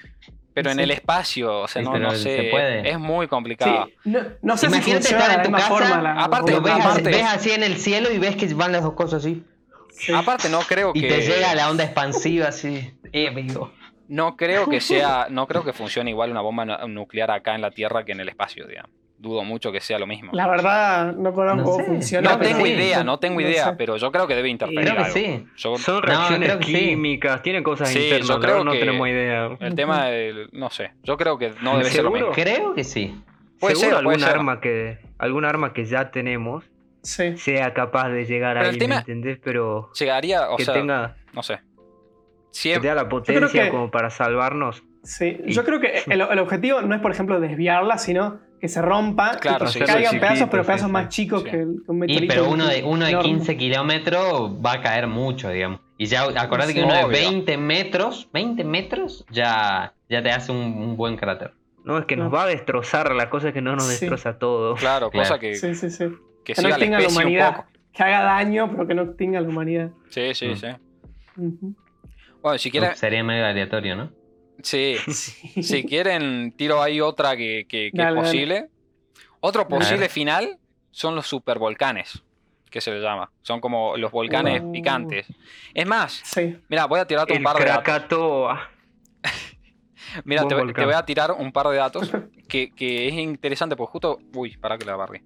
Pero 0.63 0.71
en 0.73 0.81
el 0.81 0.91
espacio, 0.91 1.61
o 1.63 1.69
sea, 1.69 1.83
Sí, 1.83 1.89
no, 1.89 1.99
no 1.99 2.11
se 2.13 2.19
sé. 2.19 2.49
puede. 2.51 2.89
Es 2.91 2.99
muy 2.99 3.27
Sí, 3.27 3.31
complicado. 3.31 3.89
no, 4.05 4.21
no 4.43 4.57
sé 4.57 4.67
si 4.67 4.73
Imagínate 4.73 5.03
funciona 5.09 5.23
estar 5.25 5.31
en 5.31 5.37
la 5.37 5.43
tu 5.43 5.53
casa, 5.53 5.69
forma. 5.69 6.03
la- 6.03 6.25
aparte- 6.25 6.61
ves, 6.61 6.73
aparte- 6.73 7.03
ves 7.11 7.25
así 7.25 7.51
en 7.53 7.63
el 7.63 7.77
cielo 7.77 8.11
y 8.13 8.19
ves 8.19 8.37
que 8.37 8.53
van 8.55 8.73
las 8.73 8.83
dos 8.83 8.95
cosas 8.95 9.25
así. 9.25 9.43
Sí. 9.91 10.13
Aparte, 10.15 10.49
no 10.49 10.61
creo 10.61 10.93
Y 10.95 11.01
que. 11.01 11.09
te 11.09 11.21
llega 11.23 11.55
la 11.55 11.71
onda 11.71 11.85
expansiva 11.85 12.49
así. 12.49 12.93
No 14.09 14.37
creo 14.37 14.69
que 14.69 14.81
sea. 14.81 15.27
No 15.31 15.47
creo 15.47 15.65
que 15.65 15.73
funcione 15.73 16.11
igual 16.11 16.31
una 16.31 16.41
bomba 16.41 16.65
nu- 16.65 16.89
nuclear 16.89 17.31
acá 17.31 17.55
en 17.55 17.61
la 17.63 17.71
Tierra 17.71 18.05
que 18.05 18.13
en 18.13 18.21
el 18.21 18.29
espacio, 18.29 18.67
digamos. 18.67 18.91
Dudo 19.21 19.43
mucho 19.43 19.73
que 19.73 19.81
sea 19.81 19.99
lo 19.99 20.07
mismo. 20.07 20.31
La 20.33 20.47
verdad, 20.47 21.13
no 21.15 21.33
conozco 21.33 21.57
No 21.57 21.65
cómo 21.65 21.85
funciona. 21.85 22.31
No 22.31 22.39
tengo 22.39 22.65
sí, 22.65 22.71
idea, 22.73 23.03
no- 23.03 23.19
tengo 23.19 23.41
no 23.41 23.49
idea, 23.49 23.71
sé. 23.71 23.73
pero 23.77 23.97
yo 23.97 24.13
creo 24.13 24.29
que 24.29 24.37
debe 24.37 24.49
interferir. 24.49 24.81
Creo 24.85 24.95
que 24.95 25.03
algo. 25.03 25.13
sí. 25.15 25.47
Yo- 25.57 25.77
Son 25.79 26.03
reacciones 26.03 26.57
químicas, 26.59 27.43
tienen 27.43 27.65
cosas 27.65 27.89
Sí, 27.89 27.99
internas, 28.05 28.29
yo 28.29 28.41
creo 28.41 28.63
no 28.65 28.71
tenemos 28.73 29.09
idea. 29.09 29.51
el 29.59 29.75
tema 29.75 30.05
del. 30.07 30.49
No 30.53 30.71
sé. 30.71 30.93
Yo 31.03 31.17
creo 31.17 31.37
que 31.37 31.53
no 31.63 31.79
debe 31.79 31.91
ser 31.91 32.05
lo 32.05 32.11
¿Seguro? 32.11 32.29
mismo. 32.31 32.33
Creo 32.45 32.75
que 32.75 32.85
sí. 32.85 33.21
Puede 33.59 33.75
Seguro 33.75 33.97
ser, 33.97 34.05
puede 34.05 34.15
algún 34.17 34.21
ser. 34.29 34.37
arma 34.39 34.61
que 34.61 34.99
algún 35.19 35.45
arma 35.45 35.73
que 35.73 35.85
ya 35.85 36.13
tenemos 36.13 36.65
Sí. 37.03 37.37
sea 37.39 37.75
capaz 37.75 38.11
de 38.11 38.25
llegar 38.25 38.55
Pero 38.57 38.67
ahí, 38.67 38.73
el 38.75 38.79
tema- 38.79 38.95
¿me 38.95 39.01
entendés? 39.01 39.39
Pero 39.43 39.91
Llegaría, 39.99 40.49
o 40.51 40.57
que 40.57 40.65
sea, 40.65 40.75
tenga 40.75 41.17
no 41.33 41.43
sé. 41.43 41.59
que 42.63 42.79
tenga 42.79 42.95
la 42.95 43.09
potencia 43.09 43.65
que- 43.65 43.71
como 43.71 43.91
para 43.91 44.11
salvarnos. 44.11 44.85
Sí, 45.03 45.39
Y- 45.45 45.53
yo 45.53 45.65
creo 45.65 45.81
que 45.81 45.93
el, 46.09 46.21
el 46.21 46.39
objetivo 46.39 46.83
no 46.83 46.95
es, 46.95 47.01
por 47.01 47.11
ejemplo, 47.11 47.41
desviarla, 47.41 47.99
sino 47.99 48.39
que 48.61 48.69
se 48.69 48.83
rompa, 48.83 49.39
Claro, 49.41 49.65
y 49.65 49.73
que 49.73 49.73
sí, 49.73 49.81
caigan 49.81 50.19
pedazos, 50.21 50.49
pero 50.51 50.65
pedazos 50.65 50.87
sí. 50.87 50.93
más 50.93 51.09
chicos 51.09 51.43
Sí. 51.45 51.51
que, 51.51 51.57
el, 51.61 51.83
que 51.85 51.91
un 51.91 51.97
Y, 51.97 52.01
meteorito. 52.01 52.35
pero 52.35 52.51
uno 52.51 52.67
de, 52.67 52.83
uno 52.85 53.05
de 53.05 53.11
enorme. 53.13 53.29
15 53.31 53.57
kilómetros 53.57 54.53
va 54.65 54.73
a 54.75 54.81
caer 54.81 55.07
mucho, 55.07 55.51
digamos. 55.51 55.81
Y 55.97 56.07
ya 56.07 56.25
acordate 56.25 56.75
que 56.75 56.83
uno 56.83 56.95
de 56.95 57.05
obvio. 57.05 57.19
20 57.19 57.57
metros, 57.59 58.29
20 58.33 58.65
metros, 58.65 59.25
ya, 59.31 59.93
ya 60.09 60.23
te 60.23 60.31
hace 60.31 60.53
un, 60.53 60.59
un 60.59 60.97
buen 60.97 61.17
cráter. 61.17 61.53
No, 61.85 61.99
es 61.99 62.05
que 62.05 62.17
nos 62.17 62.27
No. 62.27 62.31
va 62.33 62.45
a 62.45 62.47
destrozar, 62.47 63.15
la 63.15 63.31
cosa 63.31 63.49
es 63.49 63.55
que 63.55 63.63
no 63.63 63.75
nos 63.75 63.85
Sí. 63.85 63.91
destroza 64.07 64.39
todo. 64.39 64.75
Claro, 64.75 65.11
Claro. 65.11 65.29
cosa 65.29 65.39
que, 65.41 65.55
Sí, 65.57 65.75
sí, 65.75 65.91
sí. 65.91 66.05
que 66.45 66.55
Que 66.55 66.63
no 66.63 66.69
la 66.69 66.75
extinga 66.77 67.01
la 67.01 67.07
un 67.09 67.13
humanidad. 67.13 67.57
poco. 67.57 67.69
Que 67.93 68.03
haga 68.03 68.23
daño, 68.23 68.71
pero 68.71 68.87
que 68.87 68.95
no 68.95 69.03
extinga 69.03 69.41
la 69.41 69.49
humanidad. 69.49 69.91
Sí, 70.11 70.35
sí, 70.35 70.49
Mm. 70.49 70.57
sí. 70.57 70.67
Ujú. 71.37 71.75
Bueno, 72.43 72.59
si 72.59 72.71
quieren, 72.71 72.95
Sería 72.95 73.25
medio 73.25 73.45
aleatorio, 73.47 73.97
¿no? 73.97 74.11
Sí, 74.63 74.97
Sí. 75.09 75.63
si 75.63 75.85
quieren, 75.85 76.53
tiro 76.53 76.83
ahí 76.83 77.01
otra 77.01 77.37
que, 77.37 77.67
que- 77.69 77.91
que 77.93 77.97
Dale, 77.99 78.09
es 78.11 78.15
dale. 78.17 78.27
posible. 78.27 78.69
Otro 79.41 79.69
posible 79.69 80.09
final 80.09 80.59
son 80.91 81.15
los 81.15 81.27
supervolcanes, 81.27 82.23
que 82.71 82.81
se 82.81 82.91
les 82.91 83.03
llama. 83.03 83.31
Son 83.43 83.61
como 83.61 83.97
los 83.97 84.11
volcanes 84.11 84.63
Oh. 84.65 84.73
picantes. 84.73 85.27
Es 85.75 85.87
más, 85.87 86.21
Sí. 86.25 86.57
mira, 86.69 86.87
voy 86.87 86.99
a 87.01 87.07
tirarte 87.07 87.33
un 87.35 87.39
El 87.39 87.45
par 87.45 87.59
de 87.59 87.65
datos. 87.67 87.85
Krakatoa. 87.85 88.71
Mira, 90.25 90.47
te, 90.47 90.55
voy- 90.55 90.65
volcán. 90.65 90.83
te 90.83 90.87
voy 90.87 90.95
a 90.95 91.05
tirar 91.05 91.33
un 91.33 91.53
par 91.53 91.69
de 91.69 91.77
datos 91.77 92.11
que, 92.49 92.73
que 92.75 93.09
es 93.09 93.15
interesante, 93.15 93.77
porque 93.77 93.93
justo. 93.93 94.19
Uy, 94.35 94.57
para 94.57 94.79
que 94.79 94.85
la 94.85 94.97
barri. 94.97 95.21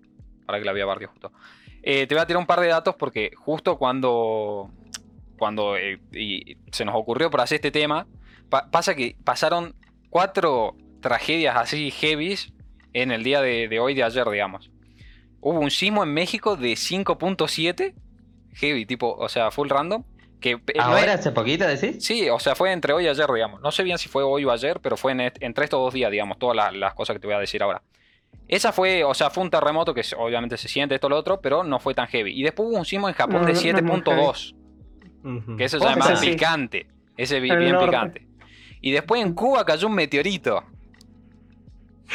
Para 0.46 0.58
que 0.58 0.64
la 0.64 0.72
había 0.72 0.84
barrio 0.84 1.08
justo. 1.08 1.32
Eh, 1.82 2.06
te 2.06 2.14
voy 2.14 2.22
a 2.22 2.26
tirar 2.26 2.40
un 2.40 2.46
par 2.46 2.60
de 2.60 2.68
datos 2.68 2.94
porque 2.96 3.30
justo 3.36 3.78
cuando. 3.78 4.70
Cuando 5.38 5.76
eh, 5.76 5.98
y 6.12 6.56
se 6.70 6.84
nos 6.84 6.94
ocurrió 6.94 7.30
por 7.30 7.40
hacer 7.40 7.56
este 7.56 7.70
tema, 7.72 8.06
pa- 8.52 8.70
pasa 8.70 8.94
que 8.94 9.16
pasaron 9.24 9.74
cuatro 10.10 10.76
tragedias 11.00 11.56
así 11.56 11.90
heavies 11.90 12.52
en 12.92 13.10
el 13.10 13.24
día 13.24 13.40
de, 13.40 13.66
de 13.68 13.80
hoy, 13.80 13.94
de 13.94 14.02
ayer, 14.04 14.28
digamos. 14.28 14.70
Hubo 15.40 15.58
un 15.58 15.70
sismo 15.70 16.02
en 16.02 16.12
México 16.12 16.54
de 16.56 16.72
5.7, 16.76 17.94
heavy, 18.52 18.84
tipo, 18.86 19.14
o 19.16 19.28
sea, 19.30 19.50
full 19.50 19.68
random. 19.70 20.04
Que 20.38 20.50
eh, 20.50 20.56
no 20.76 20.82
es- 20.82 20.84
Ahora, 21.02 21.14
hace 21.14 21.32
poquito, 21.32 21.66
decís. 21.66 22.04
Sí, 22.04 22.28
o 22.28 22.38
sea, 22.38 22.54
fue 22.54 22.72
entre 22.72 22.92
hoy 22.92 23.04
y 23.06 23.08
ayer, 23.08 23.26
digamos. 23.32 23.60
No 23.62 23.70
sé 23.72 23.82
bien 23.84 23.96
si 23.96 24.08
fue 24.10 24.22
hoy 24.22 24.44
o 24.44 24.50
ayer, 24.50 24.80
pero 24.82 24.96
fue 24.98 25.12
en 25.12 25.20
est- 25.22 25.38
entre 25.42 25.64
estos 25.64 25.80
dos 25.80 25.94
días, 25.94 26.10
digamos, 26.10 26.38
todas 26.38 26.54
las, 26.56 26.74
las 26.74 26.92
cosas 26.94 27.14
que 27.14 27.20
te 27.20 27.26
voy 27.26 27.36
a 27.36 27.38
decir 27.38 27.62
ahora. 27.62 27.82
Esa 28.48 28.70
fue, 28.72 29.02
o 29.04 29.14
sea, 29.14 29.30
fue 29.30 29.42
un 29.44 29.50
terremoto 29.50 29.94
que 29.94 30.02
obviamente 30.18 30.58
se 30.58 30.68
siente 30.68 30.94
esto 30.96 31.06
o 31.06 31.10
lo 31.10 31.16
otro, 31.16 31.40
pero 31.40 31.64
no 31.64 31.78
fue 31.80 31.94
tan 31.94 32.06
heavy. 32.08 32.32
Y 32.38 32.42
después 32.42 32.68
hubo 32.68 32.76
un 32.76 32.84
sismo 32.84 33.08
en 33.08 33.14
Japón 33.14 33.40
No, 33.42 33.46
de 33.46 33.52
no, 33.54 33.60
no 33.72 33.78
es 33.78 33.82
muy 33.82 34.00
7.2, 34.02 34.54
Ujú. 35.24 35.56
que 35.56 35.64
ese 35.64 35.78
ya 35.78 35.90
es 35.92 35.96
más 35.96 36.20
sí. 36.20 36.30
picante. 36.30 36.86
Ese 37.16 37.40
bien 37.40 37.70
norte. 37.70 37.86
picante. 37.86 38.26
Y 38.82 38.90
después 38.90 39.22
en 39.22 39.32
Cuba 39.32 39.64
cayó 39.64 39.86
un 39.86 39.94
meteorito. 39.94 40.62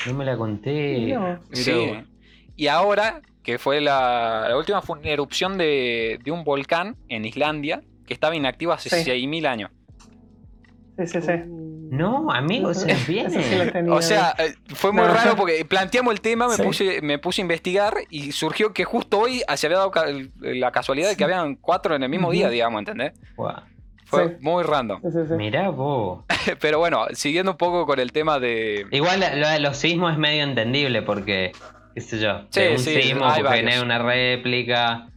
No 0.05 0.13
me 0.13 0.25
la 0.25 0.37
conté. 0.37 1.13
No. 1.13 1.39
Sí. 1.53 1.93
Y 2.55 2.67
ahora, 2.67 3.21
que 3.41 3.57
fue 3.57 3.81
la, 3.81 4.45
la 4.49 4.57
última, 4.57 4.81
fue 4.81 4.99
una 4.99 5.09
erupción 5.09 5.57
de, 5.57 6.19
de 6.23 6.31
un 6.31 6.43
volcán 6.43 6.95
en 7.07 7.25
Islandia 7.25 7.81
que 8.05 8.13
estaba 8.13 8.35
inactivo 8.35 8.73
hace 8.73 8.89
Sí. 8.89 9.09
6.000 9.09 9.47
años. 9.47 9.71
Sí, 10.99 11.07
sí, 11.07 11.21
sí. 11.21 11.31
No, 11.89 12.31
amigo, 12.31 12.73
se 12.73 12.87
nos 12.87 12.97
Ese 12.97 13.29
sí 13.29 13.31
lo 13.39 13.47
viene. 13.55 13.71
tenía. 13.71 13.93
O 13.93 14.01
sea, 14.01 14.35
eh, 14.39 14.55
fue 14.75 14.91
muy 14.91 15.03
No. 15.03 15.13
raro 15.13 15.35
porque 15.37 15.63
planteamos 15.63 16.11
el 16.13 16.19
tema, 16.21 16.47
me, 16.47 16.55
Sí. 16.55 16.63
puse, 16.63 17.01
me 17.01 17.17
puse 17.19 17.41
a 17.41 17.43
investigar 17.43 17.93
y 18.09 18.31
surgió 18.33 18.73
que 18.73 18.83
justo 18.83 19.19
hoy 19.19 19.41
se 19.55 19.67
había 19.67 19.77
dado 19.79 19.91
la 20.39 20.71
casualidad 20.71 21.09
de 21.09 21.15
que 21.15 21.23
habían 21.23 21.55
cuatro 21.55 21.95
en 21.95 22.03
el 22.03 22.09
mismo 22.09 22.29
día, 22.31 22.49
digamos, 22.49 22.79
¿entendés? 22.79 23.13
Guau. 23.37 23.55
Fue 24.07 24.29
Sí. 24.29 24.33
muy 24.41 24.63
random. 24.63 25.01
Sí, 25.01 25.09
sí, 25.11 25.19
sí. 25.27 25.33
Mirá 25.35 25.69
vos. 25.69 26.23
Pero 26.61 26.79
bueno, 26.79 27.05
siguiendo 27.13 27.51
un 27.51 27.57
poco 27.57 27.85
con 27.85 27.99
el 27.99 28.11
tema 28.11 28.39
de... 28.39 28.85
Igual 28.91 29.19
lo 29.35 29.47
de 29.49 29.59
los 29.59 29.77
sismos 29.77 30.13
es 30.13 30.17
medio 30.17 30.43
entendible 30.43 31.01
porque, 31.01 31.51
qué 31.93 32.01
sé 32.01 32.17
yo, 32.19 32.43
Sí, 32.49 32.61
de 32.61 32.71
un 32.71 32.79
sí, 32.79 33.01
sismo 33.01 33.29
genera 33.29 33.81
una 33.83 33.99
réplica. 33.99 35.09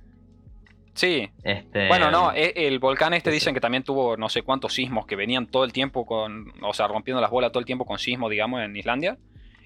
Sí, 0.94 1.30
Este, 1.44 1.86
bueno, 1.88 2.10
no, 2.10 2.32
e- 2.34 2.52
el 2.56 2.78
volcán 2.80 3.14
este 3.14 3.30
sí. 3.30 3.34
dicen 3.34 3.54
que 3.54 3.60
también 3.60 3.84
tuvo 3.84 4.16
no 4.16 4.28
sé 4.28 4.42
cuántos 4.42 4.74
sismos 4.74 5.06
que 5.06 5.14
venían 5.16 5.46
todo 5.46 5.64
el 5.64 5.72
tiempo 5.72 6.04
con, 6.04 6.52
o 6.62 6.74
sea, 6.74 6.88
rompiendo 6.88 7.20
las 7.20 7.30
bolas 7.30 7.52
todo 7.52 7.60
el 7.60 7.64
tiempo 7.66 7.86
con 7.86 7.98
sismos, 7.98 8.28
digamos, 8.30 8.60
en 8.60 8.74
Islandia. 8.76 9.16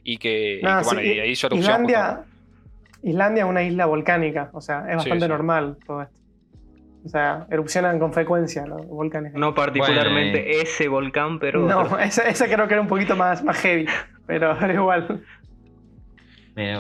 Y 0.05 0.19
que, 0.19 0.59
y 0.59 0.61
que, 0.61 0.81
bueno, 0.85 1.03
y 1.03 1.19
ahí 1.19 1.31
hizo 1.31 1.47
erupción. 1.47 1.73
Islandia, 1.87 2.25
Islandia 3.03 3.45
es 3.45 3.49
una 3.51 3.63
isla 3.63 3.87
volcánica, 3.87 4.51
o 4.53 4.61
sea, 4.61 4.85
es 4.91 4.97
bastante 4.97 5.25
sí. 5.25 5.29
normal 5.31 5.79
todo 5.87 6.03
esto. 6.03 6.21
O 7.05 7.09
sea, 7.09 7.47
erupcionan 7.51 7.99
con 7.99 8.13
frecuencia 8.15 8.67
los 8.67 8.87
volcanes. 8.87 9.35
No 9.35 9.55
particularmente 9.55 10.41
Bueno, 10.43 10.63
ese 10.63 10.89
volcán, 10.89 11.39
pero. 11.39 11.61
No, 11.61 11.99
ese, 11.99 12.29
ese 12.29 12.47
creo 12.49 12.67
que 12.67 12.75
era 12.75 12.81
un 12.81 12.89
poquito 12.89 13.15
más, 13.15 13.45
más 13.45 13.59
heavy, 13.59 13.87
pero, 14.27 14.57
igual. 14.73 15.23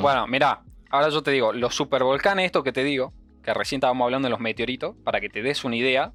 Bueno, 0.01 0.27
mira, 0.27 0.63
ahora 0.91 1.09
yo 1.09 1.23
te 1.23 1.31
digo, 1.31 1.53
los 1.53 1.75
supervolcanes, 1.75 2.47
esto 2.47 2.63
que 2.63 2.73
te 2.73 2.85
digo, 2.85 3.13
que 3.43 3.53
recién 3.53 3.79
estábamos 3.79 4.05
hablando 4.07 4.27
de 4.27 4.31
los 4.31 4.41
meteoritos, 4.41 4.95
para 5.05 5.21
que 5.21 5.29
te 5.29 5.43
des 5.43 5.65
una 5.65 5.77
idea, 5.77 6.13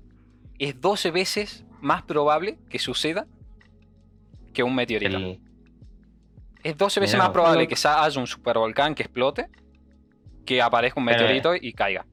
es 0.58 0.80
12 0.82 1.12
veces 1.12 1.66
más 1.82 2.02
probable 2.04 2.58
que 2.70 2.80
suceda 2.80 3.28
que 4.54 4.64
un 4.64 4.76
meteorito. 4.76 5.18
El- 5.18 5.40
Es 6.64 6.78
12 6.78 7.00
veces 7.00 7.18
más 7.18 7.30
probable 7.30 7.68
que 7.68 7.76
haya 7.86 8.20
un 8.20 8.28
supervolcán 8.28 8.96
que 8.96 9.04
explote 9.04 9.48
que 10.46 10.62
aparezca 10.62 11.00
un 11.00 11.06
Pero, 11.06 11.20
meteorito 11.20 11.54
y 11.56 11.74
caiga. 11.74 12.06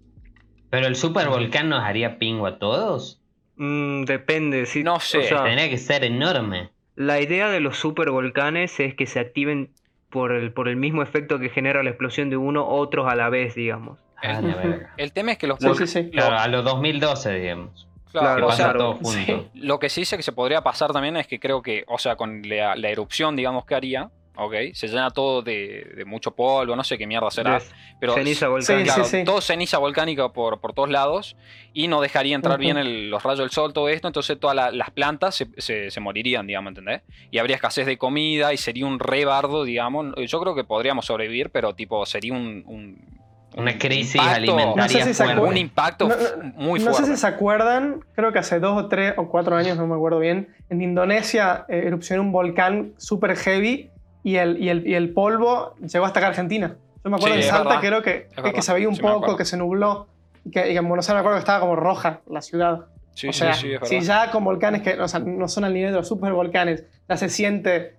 Pero 0.70 0.86
el 0.86 0.96
supervolcán 0.96 1.68
nos 1.68 1.82
haría 1.82 2.18
pingo 2.18 2.46
a 2.46 2.58
todos. 2.58 3.20
Mm, 3.56 4.04
depende, 4.04 4.66
sí. 4.66 4.82
No 4.82 5.00
sé. 5.00 5.18
o 5.18 5.22
sea, 5.22 5.44
Tendría 5.44 5.68
que 5.70 5.78
ser 5.78 6.04
enorme. 6.04 6.70
la 6.96 7.20
idea 7.20 7.48
de 7.50 7.60
los 7.60 7.76
supervolcanes 7.78 8.78
es 8.80 8.94
que 8.94 9.06
se 9.06 9.20
activen 9.20 9.70
por 10.10 10.32
el, 10.32 10.52
por 10.52 10.68
el 10.68 10.76
mismo 10.76 11.02
efecto 11.02 11.38
que 11.38 11.48
genera 11.50 11.82
la 11.82 11.90
explosión 11.90 12.30
de 12.30 12.36
uno, 12.36 12.66
otros 12.66 13.10
a 13.10 13.14
la 13.16 13.28
vez, 13.28 13.54
digamos. 13.54 13.98
Ah, 14.22 14.40
la 14.40 14.54
verga. 14.56 14.94
El 14.96 15.12
tema 15.12 15.32
es 15.32 15.38
que 15.38 15.46
los 15.46 15.58
Sí, 15.58 15.68
sí, 15.78 15.86
sí. 15.86 16.10
Claro, 16.10 16.38
a 16.38 16.48
los 16.48 16.64
2012, 16.64 17.34
digamos. 17.38 17.86
claro, 18.12 18.46
o 18.46 18.48
pasa 18.48 18.56
sea, 18.56 18.66
claro. 18.72 18.78
todo 18.78 18.92
junto. 18.94 19.10
Sí. 19.10 19.46
Lo 19.54 19.78
que 19.78 19.88
sí 19.90 20.02
dice 20.02 20.16
que 20.16 20.22
se 20.22 20.32
podría 20.32 20.62
pasar 20.62 20.92
también 20.92 21.16
es 21.18 21.26
que 21.26 21.38
creo 21.38 21.60
que, 21.62 21.84
o 21.86 21.98
sea, 21.98 22.16
con 22.16 22.42
la, 22.48 22.76
la 22.76 22.88
erupción, 22.88 23.36
digamos, 23.36 23.66
que 23.66 23.74
haría, 23.74 24.10
ok, 24.36 24.54
se 24.74 24.88
llena 24.88 25.10
todo 25.10 25.42
de, 25.42 25.92
de 25.96 26.04
mucho 26.04 26.30
polvo, 26.32 26.76
no 26.76 26.84
sé 26.84 26.96
qué 26.98 27.06
mierda 27.06 27.30
será, 27.30 27.56
Es 27.56 27.70
pero 27.98 28.14
ceniza 28.14 28.46
Sí, 28.46 28.50
volcánica. 28.50 28.84
claro, 28.94 29.04
sí. 29.08 29.24
todo 29.24 29.40
ceniza 29.40 29.78
volcánica 29.78 30.28
por, 30.32 30.60
por 30.60 30.72
todos 30.72 30.90
lados 30.90 31.36
y 31.72 31.88
no 31.88 32.00
dejaría 32.00 32.36
entrar 32.36 32.54
Ujú. 32.56 32.60
bien 32.62 32.76
el- 32.76 33.10
los 33.10 33.22
rayos 33.22 33.40
del 33.40 33.50
sol, 33.50 33.72
todo 33.72 33.88
esto, 33.88 34.06
entonces 34.08 34.38
todas 34.38 34.54
la- 34.54 34.70
las 34.70 34.90
plantas 34.90 35.34
se, 35.34 35.46
se- 35.58 35.90
se 35.90 36.00
morirían, 36.00 36.46
digamos, 36.46 36.70
¿entendés? 36.70 37.02
Y 37.30 37.38
habría 37.38 37.56
escasez 37.56 37.86
de 37.86 37.96
comida 37.98 38.52
y 38.52 38.56
sería 38.56 38.86
un 38.86 38.98
rebardo, 38.98 39.64
digamos. 39.64 40.14
Yo 40.26 40.40
creo 40.40 40.54
que 40.54 40.64
podríamos 40.64 41.06
sobrevivir, 41.06 41.50
pero 41.50 41.74
tipo, 41.74 42.04
sería 42.06 42.32
un... 42.32 42.62
un- 42.66 43.16
Una 43.56 43.72
un 43.72 43.78
crisis 43.78 44.16
impacto- 44.16 44.34
alimentaria 44.36 44.98
No 45.06 45.14
sé 45.14 45.14
si 45.14 45.22
Un 45.22 45.56
impacto 45.56 46.08
No, 46.08 46.14
no, 46.16 46.52
muy 46.56 46.78
no 46.80 46.86
fuerte. 46.90 47.06
sé 47.06 47.14
si 47.14 47.20
se 47.20 47.26
acuerdan, 47.26 48.00
creo 48.14 48.30
que 48.32 48.38
hace 48.40 48.60
dos 48.60 48.76
o 48.84 48.88
tres 48.88 49.14
o 49.16 49.28
cuatro 49.30 49.56
años, 49.56 49.78
no 49.78 49.86
me 49.86 49.94
acuerdo 49.94 50.18
bien, 50.18 50.48
en 50.68 50.82
Indonesia 50.82 51.64
eh, 51.68 51.84
erupcionó 51.86 52.22
un 52.22 52.32
volcán 52.32 52.92
super 52.98 53.34
heavy 53.34 53.90
y 54.26 54.36
el, 54.38 54.60
y, 54.62 54.68
el, 54.70 54.86
y 54.86 54.94
el 54.94 55.10
polvo 55.12 55.74
llegó 55.76 56.04
hasta 56.04 56.18
acá 56.18 56.26
a 56.26 56.30
Argentina. 56.30 56.76
Yo 57.04 57.10
me 57.10 57.16
acuerdo 57.16 57.36
Sí, 57.36 57.42
en 57.42 57.48
Salta 57.48 57.68
verdad. 57.68 57.80
creo 57.80 58.02
que, 58.02 58.28
que, 58.34 58.42
verdad, 58.42 58.60
se 58.60 58.72
veía 58.74 58.88
un 58.88 58.96
sí 58.96 59.02
poco, 59.02 59.36
que 59.36 59.44
se 59.44 59.56
nubló 59.56 60.08
y 60.44 60.50
que, 60.50 60.68
y 60.68 60.72
que 60.72 60.78
en 60.78 60.88
Buenos 60.88 61.08
Aires 61.08 61.18
me 61.18 61.20
acuerdo 61.20 61.36
que 61.36 61.40
estaba 61.40 61.60
como 61.60 61.76
roja 61.76 62.22
la 62.28 62.42
ciudad. 62.42 62.86
Sí, 63.14 63.28
o 63.28 63.32
sí, 63.32 63.38
sea, 63.38 63.54
sí, 63.54 63.72
es 63.72 63.88
si 63.88 64.00
ya 64.00 64.30
con 64.32 64.42
volcanes 64.44 64.82
que 64.82 65.00
o 65.00 65.06
sea, 65.06 65.20
no 65.20 65.46
son 65.48 65.62
al 65.64 65.72
nivel 65.74 65.92
de 65.92 65.98
los 65.98 66.08
supervolcanes, 66.08 66.84
ya 67.08 67.16
se 67.16 67.28
siente, 67.28 67.94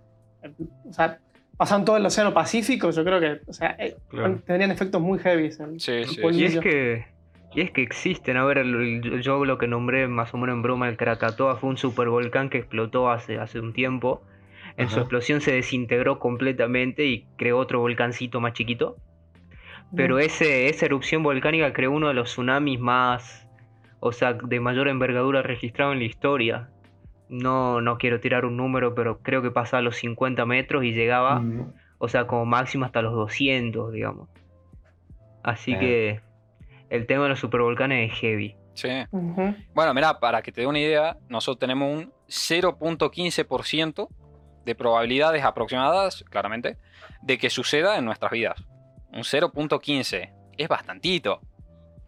o 0.88 0.92
sea, 0.94 1.20
pasan 1.56 1.86
todo 1.86 1.98
el 1.98 2.06
Océano 2.06 2.34
Pacífico, 2.34 2.92
yo 2.92 3.04
creo 3.06 3.20
que, 3.20 3.40
o 3.48 3.54
sea, 3.54 3.76
eh, 3.80 3.96
Claro. 4.10 4.38
tendrían 4.46 4.70
efectos 4.72 5.02
muy 5.02 5.20
heavy. 5.20 5.46
el- 5.46 5.80
Sí, 5.80 6.04
sí, 6.04 6.16
sí. 6.16 6.22
Y 6.34 6.44
es 6.46 6.60
que. 6.60 7.06
Y 7.56 7.62
es 7.62 7.72
que 7.72 7.82
existen, 7.82 8.36
a 8.38 8.44
ver, 8.46 8.58
el- 8.60 9.02
el- 9.06 9.22
yo 9.22 9.44
lo 9.46 9.58
que 9.58 9.68
nombré 9.68 10.08
más 10.08 10.34
o 10.34 10.38
menos 10.38 10.54
en 10.56 10.62
broma, 10.62 10.90
el 10.90 10.98
Krakatoa 10.98 11.56
fue 11.56 11.70
un 11.70 11.78
supervolcán 11.78 12.50
que 12.50 12.58
explotó 12.60 13.10
hace, 13.10 13.40
hace 13.40 13.60
un 13.62 13.72
tiempo. 13.74 14.22
En 14.78 14.90
su 14.90 15.00
explosión 15.00 15.42
se 15.42 15.52
desintegró 15.52 16.20
completamente 16.20 17.06
y 17.06 17.26
creó 17.36 17.58
otro 17.58 17.80
volcancito 17.80 18.40
más 18.40 18.54
chiquito. 18.54 18.96
Pero 19.96 20.20
ese, 20.20 20.68
esa 20.70 20.86
erupción 20.86 21.24
volcánica 21.24 21.74
creó 21.74 21.92
uno 21.92 22.10
de 22.10 22.14
los 22.14 22.30
tsunamis 22.30 22.80
más, 22.80 23.48
o 24.00 24.12
sea, 24.12 24.34
de 24.34 24.60
mayor 24.60 24.88
envergadura 24.88 25.42
registrado 25.42 25.94
en 25.94 26.00
la 26.00 26.06
historia. 26.06 26.70
No, 27.30 27.82
no 27.82 27.98
quiero 27.98 28.20
tirar 28.20 28.46
un 28.46 28.56
número, 28.56 28.94
pero 28.94 29.20
creo 29.20 29.42
que 29.42 29.50
pasaba 29.50 29.82
los 29.82 29.96
50 29.98 30.46
metros 30.46 30.84
y 30.84 30.92
llegaba, 30.92 31.40
Mm. 31.40 31.74
o 31.98 32.08
sea, 32.08 32.28
como 32.28 32.46
máximo 32.46 32.86
hasta 32.86 33.02
los 33.02 33.14
200, 33.14 33.92
digamos. 33.92 34.30
Así 35.44 35.76
que 35.78 36.22
el 36.90 37.06
tema 37.08 37.24
de 37.24 37.30
los 37.30 37.40
supervolcanes 37.40 38.12
es 38.12 38.20
heavy. 38.20 38.56
Sí. 38.74 38.90
Bueno, 39.74 39.94
mira, 39.96 40.20
para 40.20 40.42
que 40.44 40.52
te 40.52 40.62
dé 40.62 40.68
una 40.68 40.80
idea, 40.80 41.18
nosotros 41.30 41.60
tenemos 41.60 41.92
un 41.98 42.12
0.15% 42.28 44.08
de 44.68 44.76
probabilidades 44.76 45.44
aproximadas, 45.44 46.24
claramente, 46.30 46.78
de 47.24 47.38
que 47.40 47.50
suceda 47.50 47.98
en 47.98 48.06
nuestras 48.06 48.30
vidas. 48.32 48.62
Un 49.12 49.24
0.15 49.24 50.32
es 50.58 50.68
bastantito. 50.68 51.42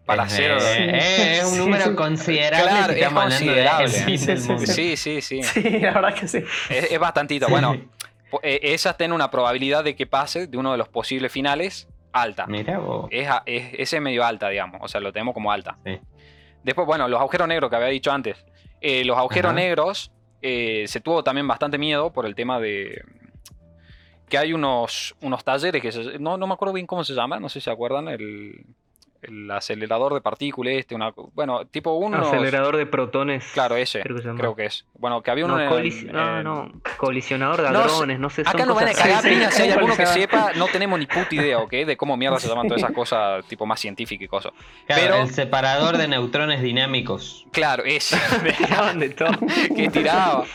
Para 0.05 0.23
es, 0.25 0.33
hacer... 0.33 0.51
eh, 0.61 1.37
es 1.39 1.45
un 1.45 1.57
número 1.59 1.85
sí. 1.85 1.95
considerable. 1.95 2.67
Claro, 2.67 2.93
si 2.93 2.99
es 2.99 3.09
considerable. 3.09 3.89
Sí, 3.89 4.97
sí. 4.97 5.21
Sí, 5.21 5.41
sí, 5.43 5.79
la 5.79 5.93
verdad 5.93 6.13
que 6.13 6.27
sí. 6.27 6.43
Es, 6.69 6.91
es 6.91 6.99
bastantito. 6.99 7.47
Bueno, 7.47 7.75
eh, 8.43 8.59
esa 8.63 8.95
tiene 8.97 9.13
una 9.13 9.29
probabilidad 9.31 9.83
de 9.83 9.95
que 9.95 10.05
pase 10.07 10.47
de 10.47 10.57
uno 10.57 10.71
de 10.71 10.77
los 10.77 10.89
posibles 10.89 11.31
finales 11.31 11.87
alta. 12.11 12.47
Mirá 12.47 12.79
vos. 12.79 13.07
Es, 13.11 13.27
es- 13.45 13.73
ese 13.77 13.95
es 13.97 14.01
medio 14.01 14.25
alta, 14.25 14.49
digamos. 14.49 14.81
O 14.83 14.87
sea, 14.87 14.99
lo 14.99 15.13
tenemos 15.13 15.33
como 15.35 15.51
alta. 15.51 15.77
Sí. 15.85 15.99
Después, 16.63 16.85
bueno, 16.87 17.07
los 17.07 17.19
agujeros 17.19 17.47
negros 17.47 17.69
que 17.69 17.75
había 17.75 17.87
dicho 17.89 18.11
antes. 18.11 18.45
Eh, 18.81 19.05
los 19.05 19.15
agujeros 19.17 19.51
Ajá. 19.51 19.59
negros 19.61 20.11
eh, 20.41 20.86
se 20.88 21.02
tuvo 21.02 21.23
también 21.23 21.47
bastante 21.47 21.78
miedo 21.78 22.12
por 22.12 22.25
el 22.25 22.36
tema 22.36 22.60
de 22.60 23.04
que 24.28 24.38
hay 24.38 24.54
unos, 24.54 25.15
unos 25.21 25.43
talleres 25.43 25.82
que 25.82 25.91
se- 25.91 26.19
no, 26.19 26.38
no 26.38 26.45
me 26.47 26.54
acuerdo 26.54 26.73
bien 26.73 26.86
cómo 26.86 27.04
se 27.04 27.13
llama, 27.13 27.39
no 27.39 27.49
sé 27.49 27.60
si 27.60 27.65
se 27.65 27.71
acuerdan, 27.71 28.08
el, 28.08 28.63
el 29.21 29.49
acelerador 29.51 30.13
de 30.13 30.21
partículas, 30.21 30.73
este, 30.75 30.95
una, 30.95 31.13
bueno, 31.34 31.65
tipo 31.65 31.91
unos... 31.93 32.27
Acelerador 32.27 32.77
de 32.77 32.86
protones. 32.86 33.45
Claro, 33.53 33.75
ese, 33.75 34.01
creo 34.01 34.15
que 34.17 34.23
creo 34.38 34.55
es. 34.60 34.86
Bueno, 34.93 35.21
que 35.21 35.32
había 35.32 35.45
uno 35.45 35.58
No, 35.58 35.63
en- 35.63 35.69
colis- 35.69 36.12
no, 36.12 36.38
en- 36.38 36.43
no, 36.43 36.71
colisionador 36.97 37.62
de 37.62 37.71
No 37.71 37.84
sé, 37.88 37.93
hadrones, 37.95 38.19
no 38.19 38.29
sé, 38.29 38.41
Acá 38.45 38.65
nos 38.65 38.75
van 38.75 38.88
a 38.88 38.93
cagar 38.93 39.21
Sí, 39.23 39.36
si 39.51 39.62
hay 39.63 39.71
alguno 39.71 39.95
que 39.95 40.05
sepa, 40.05 40.51
no 40.55 40.67
tenemos 40.67 40.97
ni 40.99 41.05
puta 41.05 41.27
idea, 41.36 41.60
¿ok? 41.60 41.71
De 41.71 41.97
cómo 41.97 42.15
mierda 42.17 42.39
se 42.39 42.47
llaman 42.47 42.67
todas 42.67 42.82
esas 42.84 42.91
cosas 42.95 43.45
tipo 43.47 43.65
más 43.65 43.79
científicas 43.79 44.25
y 44.25 44.27
cosas. 44.27 44.51
Claro, 44.88 45.01
pero- 45.03 45.15
el 45.23 45.29
separador 45.34 45.97
de 45.97 46.08
neutrones 46.08 46.62
dinámicos. 46.62 47.45
Claro, 47.51 47.84
ese. 47.86 48.17
Tiraban 48.58 48.99
de 48.99 49.10
todo. 49.12 49.32
que 49.75 49.89
tiraba. 49.89 50.45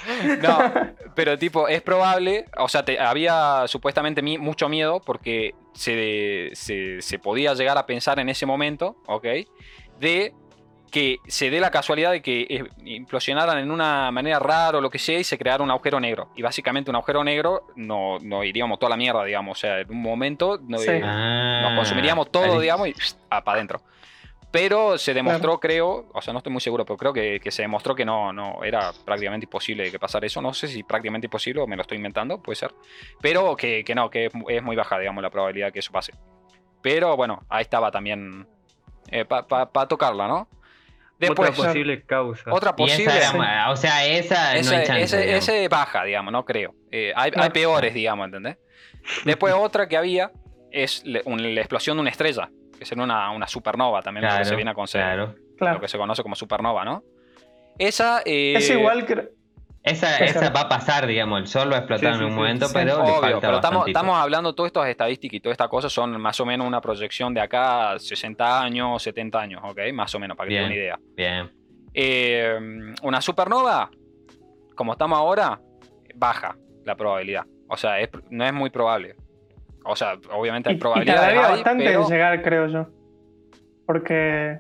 No, 0.43 0.73
pero 1.15 1.39
tipo, 1.39 1.69
es 1.69 1.83
probable, 1.83 2.47
o 2.57 2.69
sea, 2.69 2.85
te- 2.85 2.99
había 2.99 3.65
supuestamente 3.67 4.23
mi- 4.23 4.39
mucho 4.39 4.69
miedo 4.69 5.01
porque 5.05 5.55
se, 5.75 6.51
se, 6.55 7.03
se 7.03 7.19
podía 7.19 7.55
llegar 7.55 7.77
a 7.79 7.87
pensar 7.87 8.19
en 8.19 8.29
ese 8.29 8.47
momento, 8.47 8.97
¿ok? 9.07 9.27
De 10.01 10.33
que 10.91 11.19
se 11.27 11.51
dé 11.51 11.59
la 11.59 11.73
casualidad 11.73 12.13
de 12.13 12.23
que 12.23 12.43
eh, 12.49 12.65
implosionaran 12.85 13.59
en 13.59 13.73
una 13.73 14.13
manera 14.13 14.39
rara 14.39 14.79
o 14.79 14.81
lo 14.81 14.91
que 14.91 15.01
sea 15.01 15.19
y 15.19 15.25
se 15.25 15.37
creara 15.37 15.63
un 15.65 15.71
agujero 15.73 15.99
negro. 15.99 16.29
Y 16.37 16.43
básicamente 16.43 16.89
un 16.91 16.95
agujero 16.97 17.25
negro 17.25 17.67
no, 17.75 18.21
no 18.21 18.45
iríamos 18.45 18.79
toda 18.79 18.91
la 18.91 18.97
mierda, 18.97 19.25
digamos. 19.25 19.59
O 19.59 19.61
sea, 19.61 19.81
en 19.81 19.91
un 19.91 20.01
momento 20.01 20.61
no, 20.63 20.79
Sí. 20.79 20.91
eh, 20.91 21.01
Ah, 21.05 21.63
nos 21.65 21.75
consumiríamos 21.81 22.31
todo, 22.31 22.55
ahí. 22.55 22.61
digamos, 22.61 22.89
y 22.89 22.95
para 23.29 23.53
adentro. 23.53 23.81
Pero 24.55 24.97
se 24.99 25.13
demostró, 25.13 25.59
creo, 25.59 26.07
o 26.15 26.23
sea, 26.23 26.33
no 26.33 26.39
estoy 26.39 26.53
muy 26.53 26.61
seguro, 26.61 26.85
pero 26.87 26.97
creo 26.97 27.13
que, 27.13 27.41
que 27.41 27.51
se 27.51 27.63
demostró 27.63 27.93
que 27.97 28.05
no, 28.05 28.33
no 28.33 28.63
era 28.63 28.93
prácticamente 29.05 29.47
imposible 29.47 29.91
que 29.91 29.99
pasara 29.99 30.25
eso. 30.27 30.41
No 30.41 30.55
sé 30.55 30.69
si 30.69 30.85
prácticamente 30.85 31.27
imposible 31.27 31.61
o 31.61 31.67
me 31.67 31.75
lo 31.75 31.83
estoy 31.83 31.97
inventando, 31.97 32.41
puede 32.41 32.55
ser. 32.55 32.73
Pero 33.21 33.57
que, 33.57 33.83
que 33.83 33.97
no, 33.97 34.09
que 34.09 34.27
es, 34.27 34.35
mu- 34.35 34.49
es 34.49 34.63
muy 34.63 34.77
baja, 34.77 34.97
digamos, 35.01 35.25
la 35.25 35.31
probabilidad 35.31 35.67
de 35.67 35.73
que 35.73 35.81
eso 35.81 35.91
pase. 35.91 36.13
Pero 36.83 37.17
bueno, 37.17 37.43
ahí 37.49 37.63
estaba 37.63 37.91
también 37.91 38.47
para 39.29 39.89
tocarla, 39.89 40.29
¿no? 40.29 40.49
Después, 41.19 41.51
Otra 41.51 41.65
posible 41.67 42.03
causa. 42.05 42.53
otra 42.53 42.71
esa 42.71 42.77
posible. 42.77 43.17
era 43.17 43.33
ma- 43.33 43.71
o 43.73 43.77
sea, 43.77 44.07
esa 44.07 44.53
no 44.55 44.61
Ese, 44.61 44.77
hay 44.77 44.87
chance. 44.87 45.03
ese- 45.03 45.37
ese 45.37 45.69
baja, 45.69 46.05
digamos, 46.05 46.31
no 46.33 46.45
creo. 46.45 46.77
Eh, 46.93 47.13
hay, 47.17 47.33
No. 47.33 47.43
hay 47.43 47.51
peores, 47.51 47.93
digamos, 47.93 48.27
¿entendés? 48.27 48.57
Después 49.25 49.53
otra 49.59 49.89
que 49.89 49.97
había 49.97 50.31
es 50.71 51.03
la 51.05 51.21
explosión 51.61 51.97
de 51.97 52.03
una 52.03 52.11
estrella, 52.11 52.51
que 52.85 52.89
sería 52.89 53.05
una, 53.05 53.31
una 53.31 53.47
supernova 53.49 54.01
también, 54.03 54.23
lo 54.25 54.29
que 54.29 54.35
Claro, 54.35 54.49
se 54.49 54.57
viene 54.57 54.71
a 54.71 54.75
conocer, 54.75 55.01
claro. 55.03 55.35
Claro. 55.59 55.75
lo 55.75 55.81
que 55.81 55.89
se 55.89 55.99
conoce 55.99 56.23
como 56.23 56.35
supernova, 56.37 56.85
¿no? 56.85 57.03
Esa... 57.79 58.23
eh, 58.25 58.55
Es 58.57 58.71
igual 58.71 59.05
que. 59.07 59.29
Esa, 59.83 60.17
claro. 60.17 60.53
va 60.55 60.61
a 60.63 60.69
pasar, 60.69 61.07
digamos. 61.07 61.41
El 61.41 61.47
sol 61.47 61.71
va 61.71 61.77
a 61.77 61.79
explotar 61.81 62.15
Sí, 62.15 62.21
en 62.21 62.27
un 62.27 62.35
momento, 62.35 62.67
Sí. 62.69 62.73
pero 62.75 62.97
le 62.97 63.11
Obvio, 63.11 63.21
falta 63.21 63.41
pero 63.41 63.55
estamos, 63.57 63.87
estamos 63.87 64.17
hablando 64.17 64.55
todas 64.55 64.69
estas 64.71 64.89
estadísticas 64.89 65.35
y 65.37 65.41
toda 65.41 65.53
esta 65.53 65.69
cosa 65.69 65.91
son 65.91 66.19
más 66.21 66.41
o 66.41 66.47
menos 66.47 66.67
una 66.67 66.81
proyección 66.81 67.35
de 67.35 67.41
acá 67.43 67.91
a 67.93 67.99
60 67.99 68.63
años, 68.63 69.03
70 69.03 69.39
años, 69.41 69.61
¿ok? 69.63 69.79
Más 69.93 70.15
o 70.15 70.19
menos, 70.19 70.37
para 70.39 70.49
que 70.49 70.55
tengan 70.55 70.71
una 70.71 70.75
idea. 70.81 70.99
Bien. 71.17 71.51
Eh, 71.93 72.59
una 73.03 73.21
supernova, 73.21 73.91
como 74.75 74.93
estamos 74.93 75.19
ahora, 75.19 75.61
baja 76.15 76.57
la 76.85 76.95
probabilidad. 76.97 77.45
O 77.69 77.77
sea, 77.77 78.01
es- 78.01 78.09
no 78.31 78.45
es 78.45 78.53
muy 78.55 78.71
probable. 78.71 79.17
O 79.85 79.95
sea, 79.97 80.15
obviamente 80.35 80.69
hay 80.71 80.75
Y, 80.75 80.79
y 80.79 80.81
probabilidades, 80.81 81.37
bastante 81.37 81.85
pero- 81.85 82.03
en 82.03 82.09
llegar, 82.09 82.43
creo 82.43 82.67
yo. 82.69 82.87
Porque. 83.87 84.59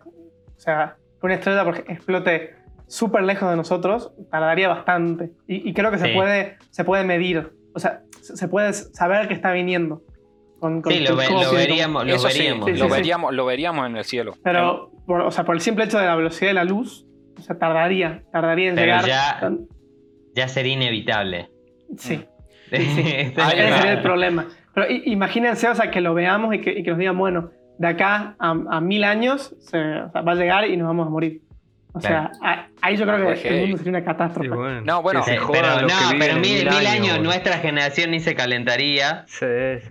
O 0.56 0.60
sea, 0.60 0.96
que 1.20 1.26
una 1.26 1.34
estrella 1.34 1.64
porque 1.64 1.80
explote 1.92 2.54
súper 2.86 3.22
lejos 3.24 3.48
de 3.50 3.56
nosotros 3.56 4.12
tardaría 4.30 4.68
bastante. 4.68 5.30
Y, 5.48 5.68
y 5.68 5.72
creo 5.74 5.90
que 5.90 5.98
se, 5.98 6.08
Sí. 6.08 6.12
puede, 6.14 6.56
se 6.70 6.84
puede 6.84 7.04
medir. 7.04 7.52
O 7.74 7.78
sea, 7.78 8.02
se 8.20 8.48
puede 8.48 8.72
saber 8.72 9.26
que 9.28 9.34
está 9.34 9.52
viniendo. 9.52 10.02
Con, 10.60 10.80
con 10.80 10.92
Sí, 10.92 11.00
lo, 11.00 11.16
ve- 11.16 11.26
veríamos, 11.52 12.06
lo 12.06 12.18
sí, 12.18 12.26
veríamos. 12.38 12.64
Sí, 12.66 12.72
lo, 12.72 12.84
sí, 12.84 12.90
sí. 12.90 12.96
veríamos, 12.96 13.34
lo 13.34 13.44
veríamos 13.44 13.86
en 13.86 13.96
el 13.96 14.04
cielo. 14.04 14.34
Pero, 14.42 14.90
por, 15.06 15.20
o 15.22 15.30
sea, 15.30 15.44
por 15.44 15.54
el 15.56 15.60
simple 15.60 15.84
hecho 15.84 15.98
de 15.98 16.06
la 16.06 16.14
velocidad 16.16 16.50
de 16.50 16.54
la 16.54 16.64
luz, 16.64 17.06
o 17.38 17.42
sea, 17.42 17.58
tardaría, 17.58 18.22
tardaría 18.32 18.68
en 18.70 18.74
Pero 18.76 18.86
llegar. 18.86 19.06
ya- 19.06 19.50
Ya 20.34 20.48
sería 20.48 20.72
inevitable. 20.74 21.50
Sí, 21.98 22.24
Hay 22.72 22.78
ese 23.36 23.74
sería 23.76 23.92
el 23.92 24.02
problema. 24.02 24.46
Pero 24.74 24.86
imagínense, 25.04 25.68
o 25.68 25.74
sea, 25.74 25.90
que 25.90 26.00
lo 26.00 26.14
veamos 26.14 26.54
y 26.54 26.60
que, 26.60 26.72
y 26.78 26.82
que 26.82 26.90
nos 26.90 26.98
digan, 26.98 27.16
bueno, 27.18 27.50
de 27.78 27.86
acá 27.88 28.36
a, 28.38 28.80
mil 28.80 29.04
años 29.04 29.54
se- 29.60 29.78
va 29.78 30.32
a 30.32 30.34
llegar 30.34 30.68
y 30.68 30.76
nos 30.76 30.88
vamos 30.88 31.06
a 31.06 31.10
morir. 31.10 31.42
O 31.96 32.00
sea, 32.00 32.32
a- 32.42 32.66
ahí 32.82 32.96
yo 32.96 33.06
creo 33.06 33.24
Pues, 33.24 33.40
que 33.40 33.48
el 33.48 33.60
mundo 33.60 33.76
sería 33.78 33.90
una 33.90 34.04
catástrofe. 34.04 34.48
Sí, 34.48 34.54
bueno, 34.54 34.80
No, 34.80 35.00
bueno. 35.00 35.22
Sí, 35.22 35.30
pero 35.52 35.80
no, 35.82 35.88
pero 36.18 36.34
en 36.34 36.40
mil, 36.40 36.68
mil 36.68 36.86
años, 36.88 37.20
nuestra 37.20 37.58
generación 37.58 38.10
ni 38.10 38.18
se 38.18 38.34
calentaría, 38.34 39.24
Sí, 39.28 39.46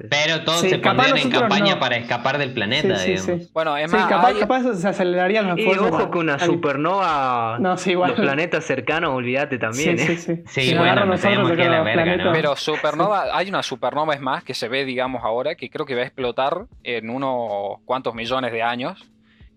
pero 0.09 0.43
todos 0.43 0.59
Sí, 0.61 0.69
se 0.69 0.79
pondrían 0.79 1.17
en 1.17 1.31
campaña 1.31 1.75
no. 1.75 1.79
para 1.79 1.95
escapar 1.95 2.37
del 2.37 2.53
planeta, 2.53 2.97
sí, 2.97 3.11
digamos. 3.13 3.43
sí. 3.43 3.49
Bueno, 3.53 3.77
es 3.77 3.89
Sí, 3.89 3.95
más, 3.95 4.07
capaz, 4.09 4.27
hay- 4.27 4.39
capaz 4.39 4.63
se 4.75 4.87
acelerarían 4.87 5.47
los 5.47 5.57
Y 5.57 5.61
esfuerzos. 5.61 5.91
ojo 5.91 6.11
que 6.11 6.17
una 6.17 6.37
supernova, 6.39 7.57
No, 7.59 7.77
sí, 7.77 7.91
igual. 7.91 8.11
los 8.11 8.19
planetas 8.19 8.65
cercanos, 8.65 9.11
olvídate 9.11 9.57
también, 9.57 9.97
sí, 9.97 10.11
¿eh? 10.11 10.17
sí, 10.17 10.43
sí. 10.45 10.75
Bueno, 10.77 11.01
tenemos 11.17 11.49
yo 11.49 11.55
que 11.55 11.69
la 11.69 11.77
los 11.77 11.85
verga, 11.85 12.05
¿no? 12.05 12.11
planetas- 12.17 12.33
Pero 12.33 12.55
supernova, 12.57 13.25
hay 13.37 13.47
una 13.49 13.63
supernova 13.63 14.13
es 14.13 14.19
más 14.21 14.43
que 14.43 14.53
se 14.53 14.67
ve, 14.67 14.83
digamos, 14.85 15.23
ahora, 15.23 15.55
que 15.55 15.69
creo 15.69 15.85
que 15.85 15.95
va 15.95 16.01
a 16.01 16.05
explotar 16.05 16.65
en 16.83 17.09
unos 17.09 17.79
cuantos 17.85 18.13
millones 18.13 18.51
de 18.51 18.61
años. 18.61 19.09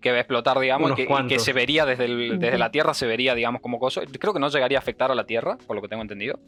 Que 0.07 0.11
va 0.11 0.17
a 0.17 0.21
explotar, 0.21 0.57
digamos, 0.59 0.93
que, 0.93 1.03
y 1.03 1.27
que 1.27 1.39
se 1.39 1.51
vería 1.51 1.85
desde, 1.85 2.05
el- 2.05 2.39
desde 2.39 2.57
la 2.57 2.71
Tierra, 2.71 2.93
se 2.93 3.05
vería, 3.07 3.35
digamos, 3.35 3.61
como 3.61 3.77
cosa. 3.79 4.01
Creo 4.19 4.33
que 4.33 4.39
no 4.39 4.47
llegaría 4.47 4.77
a 4.77 4.79
afectar 4.81 5.11
a 5.11 5.15
la 5.15 5.25
Tierra, 5.25 5.57
por 5.67 5.75
lo 5.75 5.81
que 5.81 5.87
tengo 5.89 6.01
entendido. 6.01 6.39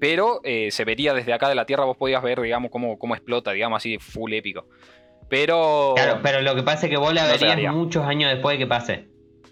Pero 0.00 0.40
eh, 0.42 0.70
se 0.72 0.84
vería 0.84 1.14
desde 1.14 1.32
acá 1.32 1.48
de 1.48 1.54
la 1.54 1.64
Tierra, 1.66 1.84
vos 1.84 1.96
podías 1.96 2.22
ver, 2.22 2.40
digamos, 2.40 2.70
cómo, 2.72 2.98
cómo 2.98 3.14
explota, 3.14 3.52
digamos, 3.52 3.76
así, 3.76 3.98
full 3.98 4.32
épico. 4.32 4.66
Pero. 5.28 5.92
Claro, 5.94 6.20
pero 6.22 6.42
lo 6.42 6.54
que 6.54 6.62
pasa 6.64 6.86
es 6.86 6.90
que 6.90 6.96
vos 6.96 7.14
la 7.14 7.26
No 7.32 7.38
verías 7.38 7.72
muchos 7.74 8.04
años 8.04 8.30
después 8.32 8.54
de 8.54 8.58
que 8.58 8.66
pase. 8.66 9.08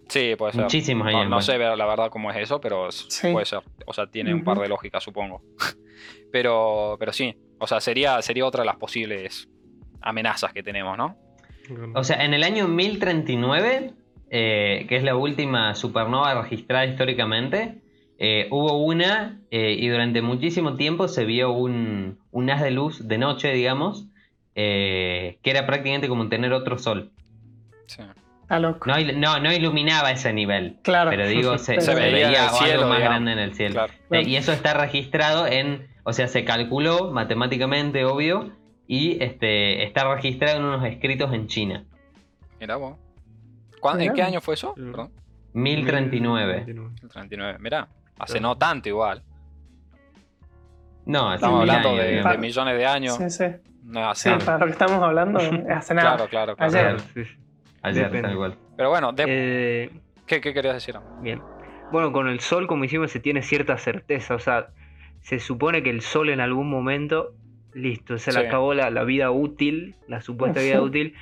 Sí, 0.08 0.34
puede 0.36 0.52
ser. 0.52 0.62
Muchísimos 0.62 1.06
años 1.06 1.28
No, 1.30 1.40
sé 1.40 1.56
la 1.56 1.86
verdad 1.86 2.10
cómo 2.10 2.30
es 2.30 2.36
eso, 2.38 2.60
pero 2.60 2.90
Sí. 2.90 3.30
puede 3.32 3.46
ser. 3.46 3.60
O 3.86 3.92
sea, 3.94 4.06
tiene 4.08 4.34
un 4.34 4.44
par 4.44 4.58
de 4.58 4.68
lógicas, 4.68 5.02
supongo. 5.02 5.42
pero, 6.32 6.96
pero 6.98 7.12
sí. 7.12 7.34
O 7.58 7.66
sea, 7.66 7.80
sería, 7.80 8.20
sería 8.22 8.44
otra 8.44 8.62
de 8.62 8.66
las 8.66 8.76
posibles 8.76 9.48
amenazas 10.00 10.52
que 10.52 10.62
tenemos, 10.62 10.98
¿no? 10.98 11.16
O 11.94 12.04
sea, 12.04 12.24
en 12.24 12.34
el 12.34 12.42
año 12.44 12.68
1039, 12.68 13.92
eh, 14.30 14.86
que 14.88 14.96
es 14.96 15.02
la 15.02 15.16
última 15.16 15.74
supernova 15.74 16.40
registrada 16.42 16.86
históricamente, 16.86 17.78
eh, 18.18 18.48
hubo 18.50 18.82
una 18.84 19.40
eh, 19.50 19.76
y 19.78 19.88
durante 19.88 20.22
muchísimo 20.22 20.74
tiempo 20.76 21.08
se 21.08 21.24
vio 21.24 21.50
un, 21.52 22.18
un 22.30 22.50
haz 22.50 22.62
de 22.62 22.70
luz 22.70 23.06
de 23.08 23.18
noche, 23.18 23.52
digamos, 23.52 24.06
eh, 24.54 25.38
que 25.42 25.50
era 25.50 25.66
prácticamente 25.66 26.08
como 26.08 26.28
tener 26.28 26.52
otro 26.52 26.78
sol. 26.78 27.10
Sí. 27.86 28.02
Está 28.42 28.58
loco. 28.58 28.86
No, 28.90 28.98
il- 28.98 29.18
no, 29.18 29.38
no 29.40 29.52
iluminaba 29.52 30.10
ese 30.10 30.32
nivel, 30.32 30.76
Claro. 30.82 31.10
pero 31.10 31.26
digo, 31.26 31.58
se, 31.58 31.74
Pero- 31.74 31.82
se 31.86 31.94
veía 31.94 32.44
algo 32.48 32.58
cielo, 32.58 32.86
más 32.88 32.98
digamos. 32.98 33.00
grande 33.00 33.32
en 33.32 33.38
el 33.38 33.54
cielo. 33.54 33.74
Claro. 33.74 33.92
Eh, 34.10 34.22
y 34.28 34.36
eso 34.36 34.52
está 34.52 34.74
registrado 34.74 35.46
en, 35.46 35.86
o 36.04 36.12
sea, 36.12 36.28
se 36.28 36.44
calculó 36.44 37.10
matemáticamente, 37.12 38.04
obvio, 38.04 38.52
y 38.94 39.22
este, 39.24 39.84
está 39.84 40.14
registrado 40.14 40.58
en 40.58 40.64
unos 40.66 40.84
escritos 40.84 41.32
en 41.32 41.46
China. 41.46 41.86
Mirá 42.60 42.76
vos. 42.76 42.98
¿Cuán- 43.80 43.98
¿En 44.02 44.12
qué 44.12 44.22
año 44.22 44.42
fue 44.42 44.52
eso? 44.52 44.74
Perdón. 44.74 45.10
1039. 45.54 46.64
El 46.68 47.08
39. 47.08 47.58
Mirá. 47.58 47.88
Hace 48.18 48.38
no 48.38 48.58
tanto 48.58 48.90
igual. 48.90 49.22
No, 51.06 51.28
hace 51.28 51.36
Estamos 51.36 51.60
hablando 51.60 51.88
años, 51.88 52.24
de, 52.32 52.38
millones 52.38 52.76
de 52.76 52.86
años. 52.86 53.16
Sí, 53.16 53.30
sí. 53.30 53.44
No 53.84 54.00
es 54.00 54.06
así. 54.08 54.30
Sí, 54.30 54.44
para 54.44 54.58
lo 54.58 54.66
que 54.66 54.72
estamos 54.72 55.02
hablando, 55.02 55.40
es 55.40 55.50
hace 55.70 55.94
nada. 55.94 56.16
Claro, 56.16 56.28
claro, 56.28 56.56
claro. 56.56 56.76
Ayer. 56.76 57.00
Sí. 57.14 57.32
Ayer, 57.80 58.04
Depende. 58.04 58.28
tal 58.28 58.36
cual. 58.36 58.58
Pero 58.76 58.90
bueno, 58.90 59.12
de- 59.14 59.24
Eh, 59.26 59.90
¿qué 60.26 60.36
¿Qué, 60.36 60.40
qué 60.42 60.54
querías 60.54 60.74
decir? 60.74 60.96
Bien. 61.22 61.40
Bueno, 61.90 62.12
con 62.12 62.28
el 62.28 62.40
sol, 62.40 62.66
como 62.66 62.84
hicimos, 62.84 63.10
se 63.10 63.20
tiene 63.20 63.40
cierta 63.42 63.78
certeza. 63.78 64.34
O 64.34 64.38
sea, 64.38 64.68
se 65.22 65.38
supone 65.40 65.82
que 65.82 65.88
el 65.90 66.02
sol 66.02 66.28
en 66.28 66.40
algún 66.40 66.68
momento, 66.68 67.32
listo, 67.74 68.18
se 68.18 68.32
le 68.32 68.40
Sí. 68.40 68.46
acabó 68.46 68.74
la, 68.74 68.90
la 68.90 69.04
vida 69.04 69.30
útil, 69.30 69.94
la 70.08 70.20
supuesta 70.20 70.60
vida 70.60 70.80
útil, 70.82 71.14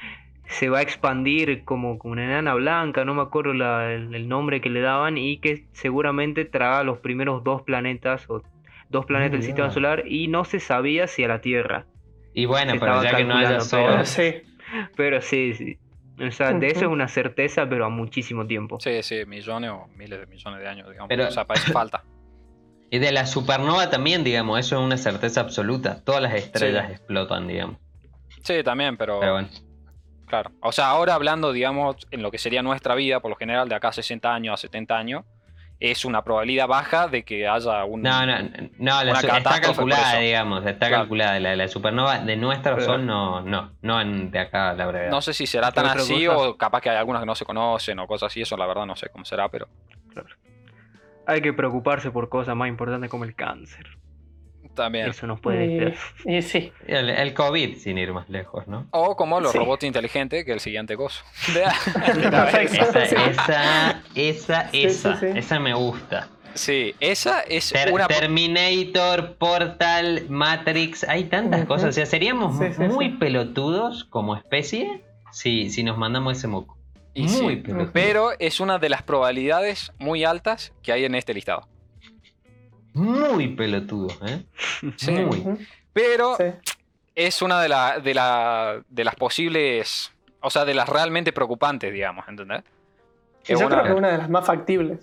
se 0.47 0.69
va 0.69 0.79
a 0.79 0.83
expandir 0.83 1.65
como, 1.65 1.99
como 1.99 2.13
una 2.13 2.25
enana 2.25 2.55
blanca, 2.55 3.05
no 3.05 3.15
me 3.15 3.23
acuerdo 3.23 3.55
la- 3.55 3.93
el, 3.93 4.15
el 4.15 4.29
nombre 4.29 4.61
que 4.61 4.69
le 4.71 4.81
daban, 4.81 5.17
y 5.17 5.39
que 5.39 5.67
seguramente 5.73 6.45
traga 6.45 6.83
los 6.83 6.99
primeros 6.99 7.45
dos 7.45 7.63
planetas, 7.63 8.29
o 8.29 8.43
dos 8.89 9.07
planetas 9.07 9.33
del 9.33 9.43
sistema 9.45 9.71
solar, 9.71 10.03
y 10.07 10.27
no 10.29 10.45
se 10.45 10.59
sabía 10.59 11.07
si 11.07 11.23
a 11.23 11.29
la 11.29 11.41
Tierra. 11.41 11.87
Y 12.35 12.47
bueno, 12.47 12.73
Se 12.73 12.81
pero 12.81 13.03
ya 13.03 13.17
que 13.17 13.25
no 13.25 13.35
haya 13.37 13.61
sol. 13.61 13.85
Pero 13.91 14.05
sí. 14.05 14.35
Pero 14.97 15.21
sí, 15.21 15.55
sí. 15.55 15.79
O 16.25 16.31
sea, 16.31 16.53
de 16.53 16.67
eso 16.69 16.81
es 16.81 16.87
una 16.87 17.09
certeza, 17.09 17.69
pero 17.69 17.87
a 17.87 17.89
muchísimo 17.89 18.47
tiempo. 18.47 18.79
Sí, 18.79 19.03
sí, 19.03 19.25
millones 19.27 19.71
o 19.71 19.89
miles 19.97 20.21
de 20.21 20.27
millones 20.27 20.61
de 20.61 20.69
años, 20.69 20.89
digamos. 20.91 21.09
Pero- 21.09 21.27
O 21.27 21.31
sea, 21.31 21.45
para 21.47 21.59
eso 21.61 21.73
falta. 21.73 22.05
Y 22.91 22.99
de 22.99 23.13
la 23.13 23.25
supernova 23.27 23.89
también, 23.89 24.25
digamos, 24.25 24.59
eso 24.59 24.79
es 24.79 24.85
una 24.85 24.97
certeza 24.97 25.41
absoluta. 25.43 26.03
Todas 26.05 26.21
las 26.23 26.35
estrellas 26.35 26.87
Sí. 26.89 26.93
explotan, 26.95 27.47
digamos. 27.47 27.77
Sí, 28.43 28.63
también, 28.65 28.97
pero, 28.97 29.21
Pero 29.21 29.33
bueno. 29.35 29.49
claro. 30.27 30.51
O 30.61 30.73
sea, 30.73 30.89
ahora 30.89 31.15
hablando, 31.15 31.53
digamos, 31.53 31.97
en 32.11 32.23
lo 32.23 32.31
que 32.31 32.39
sería 32.39 32.63
nuestra 32.63 32.95
vida, 32.95 33.21
por 33.21 33.31
lo 33.31 33.37
general, 33.37 33.69
de 33.69 33.75
acá 33.77 33.89
a 33.89 33.93
60 33.93 34.35
años 34.35 34.55
a 34.55 34.57
70 34.57 34.97
años, 34.99 35.25
es 35.79 36.05
una 36.05 36.23
probabilidad 36.25 36.67
baja 36.67 37.07
de 37.09 37.23
que 37.23 37.49
haya 37.49 37.85
un... 37.85 38.03
No, 38.03 38.27
no, 38.27 38.37
no, 38.79 39.05
la 39.05 39.13
está 39.19 39.61
calculada, 39.61 40.19
digamos, 40.19 40.67
está 40.67 40.89
Claro. 40.89 41.03
calculada. 41.05 41.41
La, 41.41 41.57
la 41.57 41.69
supernova 41.69 42.19
de 42.19 42.37
nuestro 42.37 42.75
Pero- 42.75 42.87
sol 42.87 43.07
no, 43.07 43.41
no, 43.43 43.73
no 43.81 44.01
en- 44.01 44.31
de 44.31 44.41
acá 44.41 44.71
a 44.71 44.75
la 44.75 44.87
brevedad. 44.87 45.11
No 45.11 45.23
sé 45.23 45.33
si 45.33 45.47
será 45.47 45.71
tan 45.73 45.87
así 45.87 46.27
o 46.27 46.57
capaz 46.59 46.81
que 46.83 46.91
hay 46.91 46.97
algunas 46.99 47.21
que 47.23 47.27
no 47.27 47.35
se 47.35 47.47
conocen 47.47 47.99
o 47.99 48.07
cosas 48.07 48.27
así, 48.27 48.43
eso 48.43 48.57
la 48.59 48.67
verdad 48.67 48.85
no 48.85 48.95
sé 48.97 49.09
cómo 49.09 49.25
será, 49.25 49.49
pero 49.49 49.69
Hay 51.31 51.41
que 51.43 51.53
preocuparse 51.53 52.11
por 52.11 52.29
cosas 52.29 52.57
más 52.57 52.69
importantes 52.69 53.09
como 53.11 53.25
el 53.25 53.35
cáncer. 53.35 53.87
también. 54.75 55.09
Eso 55.09 55.27
nos 55.27 55.41
puede 55.41 55.65
Y, 55.67 55.69
distraer. 55.69 55.97
y 56.25 56.43
sí. 56.43 56.73
El, 56.87 57.11
el 57.11 57.35
COVID, 57.35 57.77
sin 57.77 57.99
ir 57.99 58.13
más 58.13 58.29
lejos, 58.31 58.67
¿no? 58.69 58.87
O 58.93 59.15
como 59.17 59.41
los 59.41 59.53
Sí. 59.53 59.59
robots 59.59 59.85
inteligentes, 59.85 60.45
que 60.45 60.53
es 60.53 60.55
el 60.55 60.61
siguiente 60.61 60.97
coso. 60.97 61.23
Perfecto. 61.53 62.29
Esa, 62.83 63.03
esa, 63.03 63.03
esa, 63.03 64.03
Sí, 64.15 64.21
esa, 64.23 64.71
sí, 64.71 64.89
sí. 65.21 65.27
esa 65.39 65.59
me 65.61 65.75
gusta. 65.75 66.29
sí, 66.55 66.95
esa 67.01 67.41
es 67.43 67.71
Ter- 67.73 67.93
una... 67.93 68.07
Terminator, 68.07 69.37
Portal, 69.37 70.27
Matrix, 70.29 71.05
hay 71.05 71.25
tantas 71.25 71.65
cosas. 71.67 71.91
O 71.91 71.93
sea, 71.93 72.07
seríamos 72.07 72.57
Sí, 72.59 72.73
sí, 72.73 72.83
muy 72.85 73.07
sí. 73.11 73.17
pelotudos 73.19 74.05
como 74.05 74.37
especie 74.37 75.03
si, 75.33 75.71
si 75.71 75.83
nos 75.83 75.99
mandamos 75.99 76.39
ese 76.39 76.47
moco. 76.49 76.77
Y 77.15 77.23
muy 77.23 77.29
sí, 77.29 77.57
pelotudos. 77.57 77.91
pero 77.93 78.31
es 78.39 78.61
una 78.61 78.79
de 78.79 78.89
las 78.89 79.03
probabilidades 79.03 79.93
muy 79.99 80.25
altas 80.25 80.73
que 80.83 80.93
hay 80.93 81.05
en 81.05 81.15
este 81.15 81.35
listado. 81.35 81.67
Muy 82.93 83.49
pelotudos, 83.49 84.19
¿eh? 84.27 84.43
Sí. 84.97 85.13
Muy. 85.13 85.67
Pero 85.93 86.37
Sí. 86.37 86.45
es 87.15 87.43
una 87.43 87.61
de, 87.63 87.69
la- 87.69 87.99
de, 88.01 88.15
la- 88.15 88.83
de 88.89 89.05
las 89.05 89.15
posibles, 89.15 90.13
o 90.41 90.51
sea, 90.51 90.65
de 90.65 90.75
las 90.75 90.89
realmente 90.89 91.33
preocupantes, 91.33 91.93
digamos, 91.93 92.27
¿entendés? 92.29 92.63
Es 93.47 93.59
yo 93.61 93.67
una- 93.67 93.77
creo 93.77 93.83
que 93.85 93.91
es 93.91 93.97
una 93.99 94.09
de 94.13 94.19
las 94.19 94.31
más 94.31 94.47
factibles. 94.47 95.01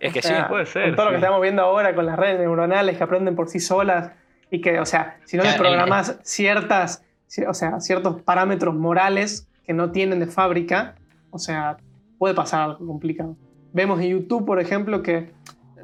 Es 0.00 0.12
que 0.12 0.20
O 0.20 0.22
sea, 0.22 0.42
sí. 0.42 0.48
puede 0.48 0.66
ser, 0.66 0.84
Con 0.86 0.96
todo 0.96 1.06
lo 1.06 1.10
que 1.12 1.16
estamos 1.16 1.42
viendo 1.42 1.62
ahora 1.62 1.92
con 1.94 2.06
las 2.06 2.16
redes 2.16 2.38
neuronales 2.38 2.96
que 2.96 3.02
aprenden 3.02 3.34
por 3.34 3.48
sí 3.48 3.58
solas 3.58 4.12
y 4.50 4.60
que, 4.60 4.78
o 4.78 4.86
sea, 4.86 5.18
si 5.24 5.36
no 5.36 5.42
les 5.42 5.56
programas 5.56 6.18
ciertas, 6.22 7.02
ci- 7.28 7.48
o 7.48 7.54
sea, 7.54 7.80
ciertos 7.80 8.22
parámetros 8.22 8.74
morales 8.76 9.48
que 9.66 9.72
no 9.72 9.90
tienen 9.90 10.20
de 10.20 10.26
fábrica, 10.28 10.94
o 11.38 11.40
sea, 11.40 11.76
puede 12.18 12.34
pasar 12.34 12.62
algo 12.62 12.86
complicado. 12.86 13.36
Vemos 13.72 14.00
en 14.00 14.08
YouTube, 14.08 14.44
por 14.44 14.60
ejemplo, 14.60 15.02
que, 15.02 15.30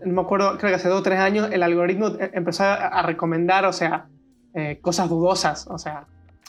no 0.05 0.13
me 0.15 0.21
acuerdo, 0.21 0.59
creo 0.59 0.71
que 0.71 0.75
hace 0.75 0.89
dos 0.89 1.01
o 1.01 1.03
tres 1.03 1.21
años 1.21 1.49
el 1.53 1.63
algoritmo 1.63 2.09
eh, 2.19 2.31
empezó 2.35 2.65
a, 2.65 3.03
recomendar, 3.03 3.65
o 3.67 3.73
sea, 3.73 4.07
eh, 4.55 4.79
cosas 4.81 5.09
dudosas, 5.09 5.67
o 5.69 5.79
sea, 5.79 6.07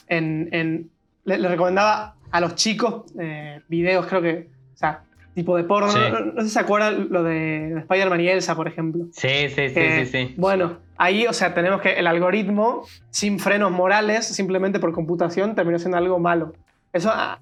en, 0.08 0.50
en- 0.52 0.89
le, 1.24 1.38
le 1.38 1.48
recomendaba 1.48 2.15
a 2.32 2.39
los 2.41 2.56
chicos 2.56 3.04
eh, 3.20 3.62
videos, 3.68 4.08
creo 4.08 4.22
que, 4.22 4.50
o 4.74 4.78
sea, 4.78 5.04
tipo 5.36 5.56
de 5.58 5.63
porno. 5.65 5.91
Sí. 5.91 6.00
No, 6.12 6.20
no- 6.20 6.32
no 6.34 6.41
sé 6.41 6.48
si 6.48 6.54
se 6.54 6.60
acuerdan 6.60 7.08
lo 7.12 7.24
de, 7.24 7.70
de 7.74 7.80
Spider-Man 7.82 8.22
y 8.22 8.28
Elsa, 8.30 8.56
por 8.56 8.68
ejemplo. 8.68 9.06
Sí, 9.12 9.50
sí, 9.50 9.70
sí, 9.70 9.74
Que, 9.74 10.06
sí, 10.06 10.12
sí. 10.12 10.36
Bueno, 10.38 10.78
ahí, 10.98 11.28
o 11.28 11.34
sea, 11.34 11.54
tenemos 11.54 11.82
que 11.82 11.94
el 11.94 12.08
algoritmo, 12.08 12.86
sin 13.12 13.39
frenos 13.39 13.72
morales, 13.72 14.26
simplemente 14.26 14.80
por 14.80 14.94
computación, 14.94 15.54
terminó 15.54 15.78
siendo 15.78 15.98
algo 15.98 16.18
malo. 16.20 16.54
Eso 16.94 17.12
a, 17.12 17.39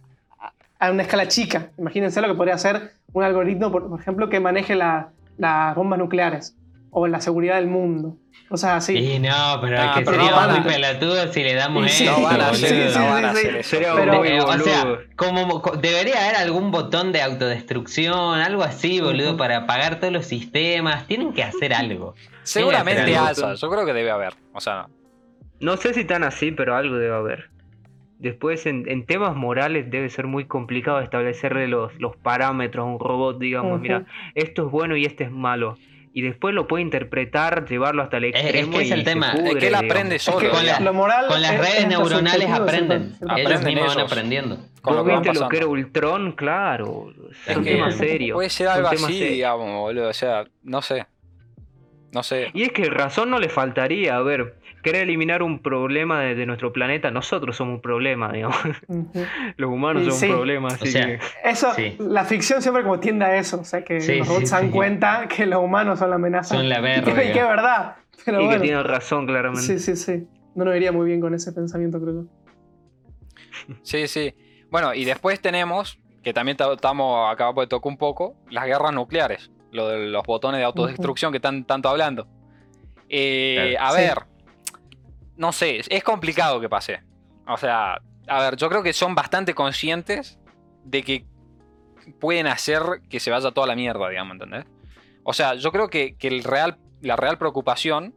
a- 0.88 0.91
una 0.91 1.04
escala 1.04 1.28
chica. 1.28 1.72
Imagínense 1.78 2.22
lo 2.22 2.28
que 2.28 2.34
podría 2.36 2.56
hacer 2.56 2.91
un 3.13 3.24
algoritmo, 3.24 3.72
por, 3.72 3.89
por 3.89 4.00
ejemplo, 4.00 4.30
que 4.30 4.39
maneje 4.39 4.76
la- 4.76 5.10
las 5.38 5.76
bombas 5.76 6.00
nucleares 6.00 6.56
o 6.91 7.08
la 7.08 7.19
seguridad 7.22 7.56
del 7.56 7.67
mundo. 7.67 8.17
Cosas 8.50 8.72
así. 8.84 8.96
Y 8.98 9.19
no, 9.19 9.58
pero 9.62 9.80
Ah, 9.80 9.86
es 9.86 9.91
que 9.98 10.06
pero 10.06 10.17
seríamos 10.17 10.48
no 10.48 10.54
muy 10.60 10.72
pelotudos 10.74 11.34
si 11.34 11.43
le 11.43 11.56
damos 11.56 11.91
sí, 11.91 12.04
eso. 12.04 12.19
No 12.19 12.24
van 12.26 12.41
a 12.41 12.50
hacer, 12.50 12.91
sí, 12.91 13.00
no 13.00 13.06
van 13.08 13.19
sí, 13.22 13.26
a 13.26 13.32
sí. 13.34 13.38
hacer 13.39 13.56
eso. 13.56 13.69
Sería 13.69 13.96
Pero- 13.96 14.13
muy 14.13 14.39
o 14.39 14.60
sea, 14.60 14.98
como 15.15 15.62
co- 15.62 15.76
debería 15.78 16.24
haber 16.24 16.36
algún 16.36 16.69
botón 16.69 17.12
de 17.12 17.22
autodestrucción, 17.24 18.39
algo 18.41 18.62
así, 18.63 19.00
boludo, 19.02 19.38
para 19.38 19.58
apagar 19.58 20.00
todos 20.00 20.13
los 20.13 20.26
sistemas. 20.28 21.08
Tienen 21.08 21.34
que 21.34 21.43
hacer 21.43 21.74
algo. 21.74 22.13
Seguramente 22.43 23.06
Sí, 23.06 23.13
alza, 23.15 23.54
yo 23.56 23.69
creo 23.69 23.86
que 23.86 23.93
debe 23.93 24.12
haber. 24.12 24.34
O 24.54 24.60
sea, 24.62 24.88
No 25.60 25.78
sé 25.78 25.93
si 25.93 26.04
tan 26.06 26.24
así, 26.24 26.52
pero 26.52 26.76
algo 26.76 26.96
debe 26.98 27.15
haber. 27.15 27.50
Después, 28.23 28.65
en, 28.65 28.86
en 28.89 29.05
temas 29.05 29.36
morales, 29.36 29.91
debe 29.91 30.09
ser 30.09 30.27
muy 30.27 30.45
complicado 30.45 31.01
establecerle 31.01 31.67
los, 31.67 31.93
los 31.99 32.15
parámetros 32.15 32.83
a 32.83 32.89
un 32.89 32.97
robot, 32.99 33.38
digamos, 33.38 33.81
mira, 33.81 34.05
esto 34.33 34.65
es 34.65 34.71
bueno 34.71 34.95
y 34.95 35.03
este 35.05 35.25
es 35.25 35.31
malo. 35.31 35.77
Y 36.15 36.21
después 36.21 36.53
lo 36.55 36.65
puede 36.67 36.83
interpretar, 36.83 37.67
llevarlo 37.67 38.01
hasta 38.01 38.17
el 38.17 38.25
es 38.25 38.36
extremo 38.36 38.77
que 38.77 38.83
es 38.83 38.89
y 38.89 38.93
el 38.93 39.03
tema, 39.03 39.33
es 39.33 39.39
pudre, 39.39 39.49
es 39.49 39.55
que 39.57 39.65
él 39.67 39.73
digamos. 39.73 39.91
aprende 39.91 40.15
Es 40.15 40.21
solo. 40.23 40.39
que 40.39 40.49
con 40.49 40.62
digamos. 40.62 40.79
la- 40.79 40.86
lo 40.86 40.93
moral 40.93 41.27
Con 41.27 41.41
las 41.41 41.51
es- 41.53 41.59
es 41.59 41.67
redes 41.73 41.88
neuronales 41.89 42.49
aprenden. 42.49 43.01
cierto- 43.17 43.25
Ellos 43.36 43.45
Aprenden 43.51 43.73
mismos 43.73 43.95
van 43.95 44.05
aprendiendo. 44.05 44.57
con 44.81 44.95
lo 44.95 44.99
¿Vos 45.03 45.07
que 45.09 45.13
van 45.15 45.23
viste 45.23 45.39
lo 45.39 45.49
que 45.49 45.57
era 45.57 45.67
Ultron? 45.67 46.31
Claro. 46.33 47.13
Es 47.47 47.53
Son 47.55 47.63
que- 47.63 47.71
temas 47.71 47.95
serios. 47.97 48.36
Puede 48.36 48.49
ser 48.49 48.67
algo 48.69 48.88
así, 48.88 49.19
digamos, 49.21 49.67
boludo. 49.81 50.07
O 50.09 50.13
sea, 50.13 50.45
no 50.63 50.81
sé. 50.81 51.05
No 52.13 52.21
sé. 52.23 52.51
Y 52.53 52.62
es 52.63 52.71
que 52.71 52.86
razón 52.91 53.29
no 53.31 53.39
le 53.39 53.49
faltaría. 53.49 54.15
A 54.15 54.21
ver, 54.21 54.55
querer 54.84 55.02
eliminar 55.04 55.41
un 55.41 55.60
problema 55.60 56.22
de, 56.22 56.36
de 56.36 56.46
nuestro 56.46 56.72
planeta, 56.72 57.10
nosotros 57.10 57.56
somos 57.58 57.76
un 57.76 57.82
problema, 57.82 58.32
digamos. 58.32 58.58
Los 59.58 59.72
humanos 59.72 60.04
Y 60.04 60.10
son 60.12 60.19
sí. 60.19 60.26
un 60.28 60.32
problema, 60.34 60.67
así 60.67 60.89
O 60.89 60.91
sea, 60.91 61.06
que. 61.08 61.19
Eso, 61.43 61.74
Sí. 61.74 61.96
la 62.00 62.26
ficción 62.26 62.62
siempre 62.62 62.84
como 62.84 63.00
tiende 63.00 63.26
a 63.26 63.38
eso, 63.38 63.62
o 63.62 63.63
sea, 63.63 63.84
que 63.84 64.00
Sí, 64.02 64.17
los 64.19 64.28
robots 64.28 64.41
sí, 64.41 64.48
se 64.48 64.56
dan 64.56 64.65
sí. 64.65 64.72
cuenta 64.72 65.28
que 65.28 65.46
los 65.48 65.63
humanos 65.63 65.98
son 66.00 66.10
la 66.12 66.17
amenaza. 66.17 66.56
Son 66.56 66.69
la 66.69 66.80
verga. 66.82 67.12
y 67.24 67.32
que 67.34 67.39
es 67.39 67.48
verdad. 67.48 67.96
Pero 68.26 68.41
y 68.41 68.46
bueno. 68.46 68.62
que 68.62 68.67
tiene 68.67 68.84
razón, 68.84 69.26
claramente. 69.26 69.63
Sí, 69.65 69.80
sí, 69.80 69.96
sí. 69.96 70.28
No 70.56 70.65
nos 70.65 70.76
iría 70.76 70.91
muy 70.91 71.08
bien 71.08 71.19
con 71.19 71.34
ese 71.34 71.52
pensamiento, 71.52 72.00
creo 72.00 72.13
yo. 72.24 72.28
Sí, 73.82 74.08
sí. 74.08 74.34
Bueno, 74.69 74.93
y 74.93 75.06
después 75.06 75.39
tenemos, 75.41 76.00
que 76.24 76.34
también 76.34 76.58
ta- 76.58 76.72
estamos, 76.74 77.32
acá 77.32 77.52
de 77.56 77.67
tocar 77.67 77.89
un 77.91 77.98
poco, 77.98 78.36
las 78.50 78.65
guerras 78.65 78.93
nucleares. 78.93 79.52
Lo 79.72 79.88
de 79.88 80.08
los 80.08 80.24
botones 80.24 80.60
de 80.60 80.65
autodestrucción 80.65 81.32
que 81.32 81.38
están 81.38 81.65
tanto 81.65 81.89
hablando. 81.89 82.28
Eh, 83.10 83.76
Claro. 83.78 83.88
A 83.88 83.91
Sí. 83.98 84.02
ver, 84.02 84.17
no 85.38 85.52
sé, 85.52 85.82
es 85.88 86.04
complicado 86.04 86.60
que 86.60 86.69
pase. 86.69 87.02
O 87.48 87.58
sea, 87.58 88.02
a 88.28 88.41
ver, 88.41 88.56
yo 88.56 88.69
creo 88.69 88.84
que 88.84 88.93
son 88.93 89.15
bastante 89.15 89.54
conscientes 89.54 90.39
de 90.84 91.04
que 91.04 91.26
pueden 92.19 92.48
hacer 92.48 92.82
que 93.10 93.19
se 93.19 93.32
vaya 93.32 93.52
toda 93.52 93.67
la 93.67 93.76
mierda, 93.76 94.10
digamos, 94.10 94.34
¿entendés? 94.34 94.65
O 95.24 95.34
sea, 95.34 95.56
yo 95.56 95.72
creo 95.72 95.89
que, 95.89 96.15
que 96.17 96.28
el 96.28 96.43
real, 96.43 96.78
la 97.02 97.15
real 97.15 97.38
preocupación 97.38 98.13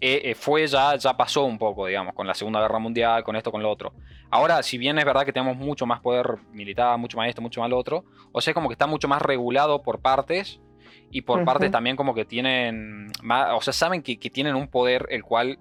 eh, 0.00 0.30
eh, 0.30 0.34
fue 0.34 0.66
ya, 0.66 0.96
ya 0.96 1.16
pasó 1.16 1.44
un 1.44 1.58
poco, 1.58 1.86
digamos, 1.86 2.14
con 2.14 2.26
la 2.26 2.34
Segunda 2.34 2.60
Guerra 2.60 2.78
Mundial, 2.78 3.22
con 3.22 3.36
esto, 3.36 3.52
con 3.52 3.62
lo 3.62 3.70
otro. 3.70 3.94
Ahora, 4.30 4.62
si 4.62 4.76
bien 4.76 4.98
es 4.98 5.04
verdad 5.04 5.24
que 5.24 5.32
tenemos 5.32 5.56
mucho 5.56 5.86
más 5.86 6.00
poder 6.00 6.38
militar, 6.52 6.98
mucho 6.98 7.16
más 7.16 7.28
esto, 7.28 7.40
mucho 7.40 7.60
más 7.60 7.70
lo 7.70 7.78
otro, 7.78 8.04
o 8.32 8.40
sea, 8.40 8.52
como 8.52 8.68
que 8.68 8.72
está 8.74 8.86
mucho 8.86 9.08
más 9.08 9.22
regulado 9.22 9.82
por 9.82 10.00
partes 10.00 10.60
y 11.10 11.22
por 11.22 11.44
partes 11.44 11.70
también 11.70 11.94
como 11.94 12.14
que 12.14 12.24
tienen, 12.24 13.12
más, 13.22 13.50
o 13.52 13.60
sea, 13.60 13.72
saben 13.72 14.02
que, 14.02 14.18
que 14.18 14.28
tienen 14.28 14.54
un 14.54 14.68
poder 14.68 15.06
el 15.10 15.22
cual 15.22 15.58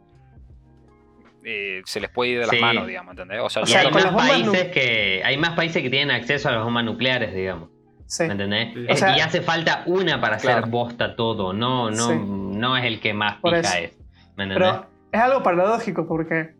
eh, 1.44 1.82
se 1.86 2.00
les 2.00 2.10
puede 2.10 2.32
ir 2.32 2.40
de 2.40 2.46
las 2.48 2.56
Sí. 2.56 2.62
manos, 2.62 2.88
digamos, 2.88 3.12
¿entendés? 3.12 3.40
O 3.42 3.50
sea, 3.50 3.64
O 3.64 3.66
sea, 3.66 3.82
hay 3.82 3.92
más 3.92 4.06
países 4.14 4.68
que 4.72 5.22
hay 5.24 5.38
más 5.38 5.52
países 5.52 5.82
que 5.82 5.90
tienen 5.90 6.12
acceso 6.16 6.50
a 6.50 6.52
las 6.54 6.64
bombas 6.64 6.84
nucleares, 6.86 7.34
digamos. 7.34 7.70
Sí. 8.06 8.24
¿Me 8.26 8.34
entendés? 8.34 8.74
Sí. 8.74 8.86
O 8.90 8.96
sea- 8.96 9.18
y 9.18 9.22
hace 9.22 9.42
falta 9.42 9.84
una 9.86 10.20
para 10.20 10.36
hacer 10.36 10.52
Claro. 10.52 10.68
bosta 10.68 11.16
todo, 11.16 11.54
no, 11.54 11.90
no, 11.92 12.10
Sí. 12.10 12.16
no 12.26 12.78
es 12.78 12.86
el 12.86 13.00
que 13.00 13.14
más 13.14 13.40
Por 13.40 13.56
eso. 13.56 13.78
es. 13.78 13.98
¿Me 14.36 14.44
entendés? 14.44 14.70
Pero 14.72 14.86
es 15.12 15.20
algo 15.20 15.44
paradójico 15.44 16.08
porque 16.08 16.56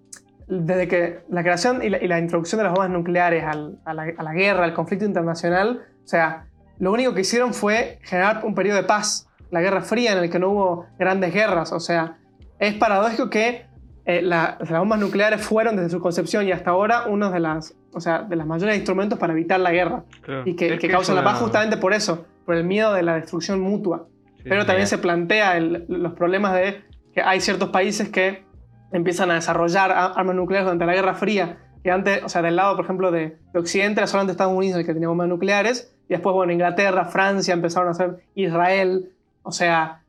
desde 0.48 0.88
que 0.88 1.20
la 1.30 1.44
creación 1.44 1.82
y 1.84 1.90
la, 1.90 1.98
y 2.04 2.08
la 2.08 2.20
introducción 2.20 2.58
de 2.60 2.64
las 2.66 2.74
bombas 2.74 2.90
nucleares 2.90 3.44
al- 3.44 3.78
a, 3.86 3.94
la, 3.94 4.04
a 4.18 4.24
la 4.24 4.34
guerra, 4.34 4.64
al 4.66 4.74
conflicto 4.74 5.06
internacional, 5.06 5.82
o 6.04 6.08
sea, 6.08 6.46
lo 6.80 6.92
único 6.92 7.14
que 7.14 7.22
hicieron 7.22 7.54
fue 7.54 8.00
generar 8.04 8.42
un 8.44 8.56
periodo 8.56 8.78
de 8.78 8.84
paz, 8.84 9.28
la 9.52 9.62
Guerra 9.62 9.82
Fría, 9.82 10.14
en 10.14 10.18
el 10.20 10.30
que 10.30 10.40
no 10.40 10.50
hubo 10.50 10.86
grandes 10.98 11.34
guerras. 11.34 11.72
O 11.74 11.80
sea, 11.80 12.18
es 12.60 12.74
paradójico 12.76 13.30
que 13.30 13.66
eh, 14.06 14.22
la- 14.22 14.58
las 14.60 14.80
bombas 14.80 15.00
nucleares 15.00 15.42
fueron 15.42 15.76
desde 15.76 15.90
su 15.90 16.00
concepción 16.00 16.48
y 16.48 16.52
hasta 16.52 16.72
ahora 16.72 17.06
uno 17.08 17.30
de 17.32 17.40
las, 17.40 17.76
o 17.94 18.00
sea, 18.02 18.24
de 18.24 18.36
los 18.36 18.46
mayores 18.48 18.76
instrumentos 18.76 19.20
para 19.20 19.34
evitar 19.34 19.60
la 19.60 19.72
guerra 19.72 20.04
Claro. 20.22 20.44
y 20.46 20.56
que, 20.56 20.78
que 20.80 20.88
es 20.88 20.92
causan 20.92 21.16
la 21.16 21.22
una- 21.22 21.32
paz 21.32 21.40
justamente 21.42 21.78
por 21.78 21.94
eso, 21.94 22.26
por 22.46 22.56
el 22.56 22.64
miedo 22.64 22.94
de 22.94 23.04
la 23.04 23.16
destrucción 23.16 23.60
mutua. 23.62 24.08
Sí, 24.38 24.44
Pero 24.50 24.62
sí. 24.62 24.68
también 24.68 24.88
se 24.88 24.98
plantea 24.98 25.58
el- 25.58 25.86
los 25.88 26.14
problemas 26.14 26.54
de 26.54 26.82
que 27.14 27.22
hay 27.22 27.40
ciertos 27.42 27.70
países 27.70 28.10
que 28.10 28.44
empiezan 28.92 29.30
a 29.32 29.36
desarrollar 29.36 29.92
armas 29.92 30.36
nucleares 30.36 30.66
durante 30.66 30.86
la 30.86 30.94
Guerra 30.94 31.14
Fría, 31.14 31.58
que 31.84 31.92
antes, 31.92 32.24
o 32.24 32.30
sea, 32.30 32.42
del 32.42 32.56
lado, 32.56 32.76
por 32.76 32.86
ejemplo, 32.86 33.12
de, 33.12 33.38
de 33.54 33.60
Occidente 33.60 34.00
era 34.02 34.08
solamente 34.08 34.32
Estados 34.32 34.54
Unidos 34.56 34.80
el 34.80 34.86
que 34.86 34.94
tenía 34.94 35.08
bombas 35.10 35.28
nucleares, 35.28 35.94
y 36.10 36.14
después, 36.14 36.34
bueno, 36.34 36.52
Inglaterra, 36.52 37.06
Francia 37.06 37.54
empezaron 37.54 37.88
a 37.88 37.92
hacer, 37.92 38.18
Israel, 38.36 39.12
o 39.44 39.52
sea, 39.52 40.02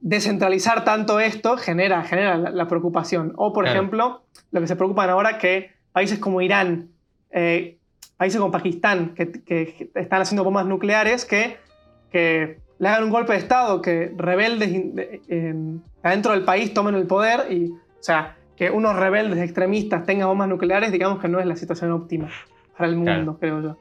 descentralizar 0.00 0.84
tanto 0.84 1.20
esto 1.20 1.56
genera, 1.56 2.02
genera 2.02 2.36
la, 2.36 2.50
la 2.50 2.68
preocupación. 2.68 3.32
O, 3.36 3.52
por 3.52 3.64
Claro. 3.64 3.78
ejemplo, 3.78 4.22
lo 4.52 4.60
que 4.60 4.66
se 4.66 4.76
preocupan 4.76 5.10
ahora 5.10 5.38
que 5.38 5.70
países 5.92 6.18
como 6.18 6.40
Irán, 6.40 6.88
eh, 7.30 7.78
países 8.16 8.38
como 8.40 8.52
Pakistán, 8.52 9.14
que, 9.14 9.30
que 9.32 9.90
están 9.94 10.22
haciendo 10.22 10.44
bombas 10.44 10.66
nucleares, 10.66 11.24
que, 11.24 11.56
que 12.10 12.58
le 12.78 12.88
hagan 12.88 13.04
un 13.04 13.10
golpe 13.10 13.32
de 13.32 13.38
Estado, 13.38 13.80
que 13.82 14.12
rebeldes 14.16 14.70
en- 15.28 15.82
adentro 16.02 16.32
del 16.32 16.44
país 16.44 16.72
tomen 16.74 16.94
el 16.94 17.06
poder 17.06 17.50
y, 17.52 17.70
o 17.72 18.02
sea, 18.02 18.36
que 18.56 18.70
unos 18.70 18.96
rebeldes 18.96 19.38
extremistas 19.38 20.04
tengan 20.06 20.28
bombas 20.28 20.48
nucleares, 20.48 20.92
digamos 20.92 21.18
que 21.20 21.28
no 21.28 21.40
es 21.40 21.46
la 21.46 21.56
situación 21.56 21.90
óptima 21.92 22.28
para 22.76 22.88
el 22.88 22.96
mundo, 22.96 23.36
creo 23.38 23.60
yo. 23.62 23.76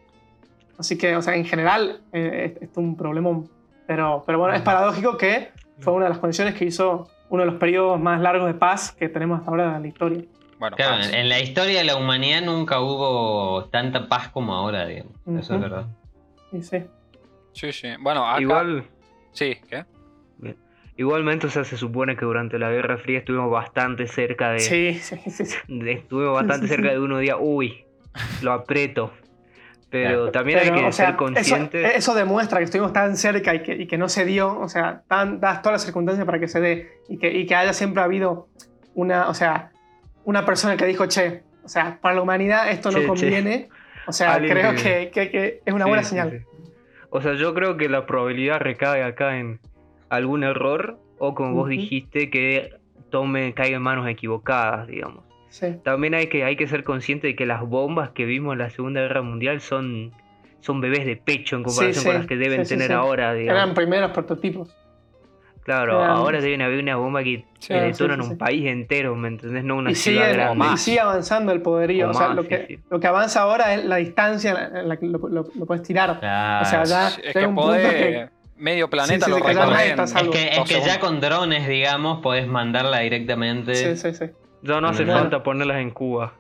Así 0.77 0.97
que, 0.97 1.15
o 1.15 1.21
sea, 1.21 1.35
en 1.35 1.45
general, 1.45 2.01
eh, 2.11 2.57
es, 2.61 2.69
es 2.69 2.77
un 2.77 2.97
problemón. 2.97 3.49
Pero, 3.87 4.23
pero 4.25 4.39
bueno, 4.39 4.53
es 4.55 4.61
paradójico 4.61 5.15
que 5.17 5.49
fue 5.79 5.93
una 5.93 6.05
de 6.05 6.09
las 6.09 6.19
condiciones 6.19 6.53
que 6.55 6.65
hizo 6.65 7.07
uno 7.29 7.43
de 7.43 7.51
los 7.51 7.59
periodos 7.59 7.99
más 7.99 8.21
largos 8.21 8.47
de 8.47 8.53
paz 8.53 8.91
que 8.91 9.09
tenemos 9.09 9.39
hasta 9.39 9.51
ahora 9.51 9.75
en 9.75 9.81
la 9.81 9.87
historia. 9.87 10.23
Bueno, 10.59 10.75
Claro, 10.77 10.97
paz. 10.97 11.11
en, 11.13 11.27
la 11.29 11.39
historia 11.39 11.79
de 11.79 11.83
la 11.85 11.95
humanidad 11.97 12.41
nunca 12.41 12.79
hubo 12.79 13.65
tanta 13.71 14.07
paz 14.07 14.29
como 14.29 14.53
ahora, 14.53 14.85
digamos. 14.85 15.13
Eso 15.39 15.55
es 15.55 15.61
verdad. 15.61 15.85
Y 16.51 16.61
sí. 16.61 16.83
Sí, 17.53 17.71
sí. 17.73 17.87
Bueno, 17.99 18.25
acá... 18.25 18.41
Igual, 18.41 18.85
Sí, 19.31 19.57
¿qué? 19.69 19.83
igualmente, 20.97 21.47
o 21.47 21.49
sea, 21.49 21.65
se 21.65 21.75
supone 21.77 22.15
que 22.15 22.23
durante 22.25 22.57
la 22.57 22.69
Guerra 22.69 22.97
Fría 22.97 23.19
estuvimos 23.19 23.51
bastante 23.51 24.07
cerca 24.07 24.51
de. 24.51 24.59
Sí, 24.59 24.93
sí, 25.01 25.17
sí, 25.29 25.45
sí. 25.45 25.57
de- 25.67 25.91
estuvimos 25.91 26.33
bastante 26.35 26.67
Sí, 26.67 26.69
sí, 26.69 26.75
cerca 26.75 26.89
sí. 26.89 26.95
de 26.95 26.99
uno 27.03 27.17
día, 27.19 27.35
uy, 27.37 27.83
lo 28.41 28.53
aprieto. 28.53 29.11
Pero 29.89 30.09
Claro. 30.09 30.31
también 30.31 30.59
Pero, 30.61 30.73
hay 30.75 30.81
que 30.81 30.87
o 30.87 30.91
sea, 30.91 31.05
ser 31.07 31.15
consciente. 31.15 31.85
Eso, 31.85 31.95
eso 31.97 32.13
demuestra 32.15 32.57
que 32.59 32.65
estuvimos 32.65 32.91
tan 32.91 33.15
cerca 33.15 33.53
y 33.55 33.61
que, 33.63 33.73
y 33.75 33.87
que 33.87 33.97
no 33.97 34.09
se 34.09 34.25
dio, 34.25 34.59
o 34.59 34.67
sea, 34.67 35.03
tan, 35.07 35.39
dadas 35.39 35.61
todas 35.61 35.75
las 35.75 35.83
circunstancias 35.83 36.25
para 36.25 36.39
que 36.39 36.47
se 36.47 36.59
dé 36.59 36.89
y 37.07 37.17
que, 37.17 37.31
y 37.31 37.45
que 37.45 37.55
haya 37.55 37.71
siempre 37.73 38.01
habido 38.03 38.47
una, 38.95 39.29
o 39.29 39.33
sea, 39.33 39.71
una 40.25 40.43
persona 40.45 40.75
que 40.75 40.85
dijo, 40.85 41.05
che, 41.05 41.43
o 41.63 41.69
sea, 41.69 41.97
para 42.01 42.15
la 42.15 42.21
humanidad 42.21 42.69
esto 42.69 42.89
no 42.91 42.97
Che, 42.97 43.01
che. 43.03 43.07
conviene. 43.07 43.69
O 44.07 44.11
sea, 44.11 44.33
Alguien 44.33 44.53
creo 44.57 44.71
que- 44.75 45.09
que, 45.11 45.11
que- 45.11 45.29
que 45.31 45.61
es 45.65 45.73
una 45.73 45.85
Sí, 45.85 45.89
buena 45.89 46.03
señal. 46.03 46.31
sí. 46.31 46.69
O 47.11 47.21
sea, 47.21 47.33
yo 47.33 47.53
creo 47.53 47.77
que 47.77 47.87
la 47.87 48.05
probabilidad 48.05 48.59
recae 48.59 49.03
acá 49.03 49.37
en 49.37 49.59
algún 50.09 50.43
error 50.43 50.99
o 51.17 51.33
como 51.33 51.53
vos 51.53 51.69
dijiste 51.69 52.29
que 52.29 52.73
tome 53.09 53.53
caiga 53.53 53.77
en 53.77 53.83
manos 53.83 54.07
equivocadas, 54.09 54.87
digamos. 54.87 55.23
Sí. 55.55 55.67
También 55.85 56.13
hay 56.15 56.27
que, 56.27 56.43
hay 56.43 56.57
que 56.57 56.67
ser 56.67 56.83
consciente 56.83 57.27
de 57.27 57.35
que 57.37 57.45
las 57.45 57.61
bombas 57.61 58.09
que 58.09 58.25
vimos 58.25 58.51
en 58.53 58.59
la 58.59 58.69
Segunda 58.69 58.99
Guerra 58.99 59.21
Mundial 59.21 59.61
son, 59.61 60.11
son 60.59 60.81
bebés 60.81 61.05
de 61.05 61.15
pecho 61.15 61.55
en 61.55 61.63
comparación 61.63 62.03
sí, 62.03 62.09
con 62.09 62.17
las 62.17 62.27
que 62.27 62.35
deben 62.35 62.65
sí, 62.65 62.73
sí, 62.73 62.73
tener 62.75 62.87
sí. 62.89 62.93
ahora, 62.93 63.33
digamos. 63.33 63.61
Eran 63.63 63.73
primeros 63.73 64.11
prototipos. 64.11 64.75
Claro, 65.63 65.97
eran- 66.03 66.09
ahora 66.11 66.41
deben 66.41 66.61
haber 66.61 66.79
una 66.83 66.97
bomba 66.97 67.23
que 67.23 67.45
Sí, 67.59 67.73
sí, 67.73 67.93
sí, 67.93 68.03
sí. 68.05 68.29
un 68.31 68.37
país 68.37 68.65
entero, 68.67 69.15
¿me 69.15 69.29
entendés? 69.29 69.63
No 69.63 69.77
una 69.77 69.91
Y 69.91 69.95
ciudad 69.95 70.23
sigue, 70.25 70.33
grande. 70.33 70.65
y 70.73 70.77
sigue 70.77 70.99
avanzando 70.99 71.53
el 71.53 71.61
poderío. 71.61 72.07
O 72.07 72.11
O, 72.11 72.13
sea, 72.13 72.27
más, 72.27 72.35
lo, 72.35 72.41
sí, 72.43 72.49
que, 72.49 72.65
sí. 72.67 72.79
lo 72.89 72.99
que 72.99 73.07
avanza 73.07 73.41
ahora 73.41 73.73
es 73.75 73.85
la 73.85 73.95
distancia 73.95 74.71
en 74.75 74.89
la 74.89 74.97
que 74.97 75.05
lo, 75.05 75.19
lo- 75.19 75.47
lo 75.55 75.65
puedes 75.65 75.83
tirar. 75.83 76.19
Claro. 76.19 76.63
O 76.63 76.69
sea, 76.69 76.83
ya 76.83 77.07
Es 77.23 77.31
que 77.33 77.47
un 77.47 77.55
punto 77.55 77.61
podés... 77.71 77.93
que- 77.93 78.29
Medio 78.57 78.89
planeta 78.89 79.25
Sí, 79.25 79.31
lo 79.31 79.37
sí, 79.37 79.43
que 79.43 79.53
ya 79.53 79.63
es 79.93 80.13
que, 80.29 80.47
es 80.47 80.63
que 80.69 80.81
ya 80.85 80.99
con 80.99 81.19
drones, 81.21 81.65
digamos, 81.67 82.21
podés 82.21 82.45
mandarla 82.47 82.99
directamente. 82.99 83.75
Sí, 83.75 83.95
sí, 83.97 84.13
sí. 84.13 84.25
Ya 84.65 84.81
no 84.81 84.87
hace 84.89 85.03
Bueno. 85.05 85.19
falta 85.19 85.43
ponerlas 85.43 85.77
en 85.77 85.91
Cuba. 85.91 86.33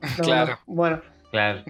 No, 0.18 0.24
Claro. 0.24 0.50
no. 0.66 0.74
Bueno, 0.74 1.00
Claro. 1.30 1.62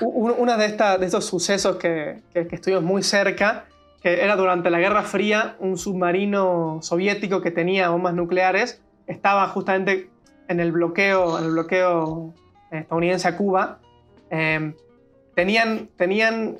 uno 0.00 0.56
de, 0.56 0.66
esta- 0.66 0.98
de 0.98 1.06
estos 1.06 1.24
sucesos 1.26 1.76
que, 1.76 2.20
que- 2.32 2.46
que 2.48 2.54
estuvimos 2.56 2.82
muy 2.84 3.02
cerca, 3.02 3.66
que 4.02 4.22
era 4.24 4.36
durante 4.36 4.70
la 4.70 4.78
Guerra 4.78 5.02
Fría, 5.02 5.56
un 5.60 5.76
submarino 5.78 6.78
soviético 6.82 7.40
que 7.42 7.50
tenía 7.50 7.90
bombas 7.90 8.14
nucleares, 8.14 8.80
estaba 9.06 9.46
justamente 9.48 10.08
en 10.48 10.60
el 10.60 10.72
bloqueo, 10.72 11.38
en 11.38 11.44
el 11.44 11.50
bloqueo 11.52 12.32
estadounidense 12.70 13.28
a 13.28 13.36
Cuba. 13.36 13.78
Eh, 14.30 14.72
tenían, 15.34 15.88
tenían, 15.96 16.58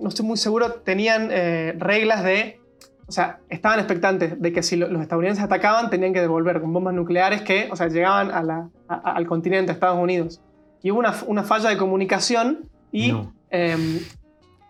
no 0.00 0.08
estoy 0.08 0.24
muy 0.26 0.36
seguro, 0.36 0.72
tenían 0.74 1.28
eh, 1.32 1.74
reglas 1.78 2.22
de, 2.24 2.60
o 3.06 3.12
sea, 3.12 3.38
estaban 3.48 3.78
expectantes 3.78 4.40
de 4.40 4.52
que 4.52 4.62
si 4.62 4.76
lo- 4.76 4.88
los 4.88 5.02
estadounidenses 5.02 5.44
atacaban 5.44 5.90
tenían 5.90 6.12
que 6.12 6.20
devolver 6.20 6.60
con 6.60 6.72
bombas 6.72 6.94
nucleares 6.94 7.42
que, 7.42 7.68
o 7.70 7.76
sea, 7.76 7.88
llegaban 7.88 8.30
a 8.30 8.42
la- 8.42 8.68
a- 8.88 8.94
a- 8.94 9.12
al 9.16 9.26
continente, 9.26 9.70
a 9.70 9.74
Estados 9.74 9.98
Unidos. 9.98 10.40
Y 10.82 10.90
hubo 10.90 10.98
una, 11.00 11.14
una 11.26 11.42
falla 11.42 11.68
de 11.70 11.76
comunicación 11.76 12.68
y 12.92 13.12
No. 13.12 13.34
eh, 13.50 14.00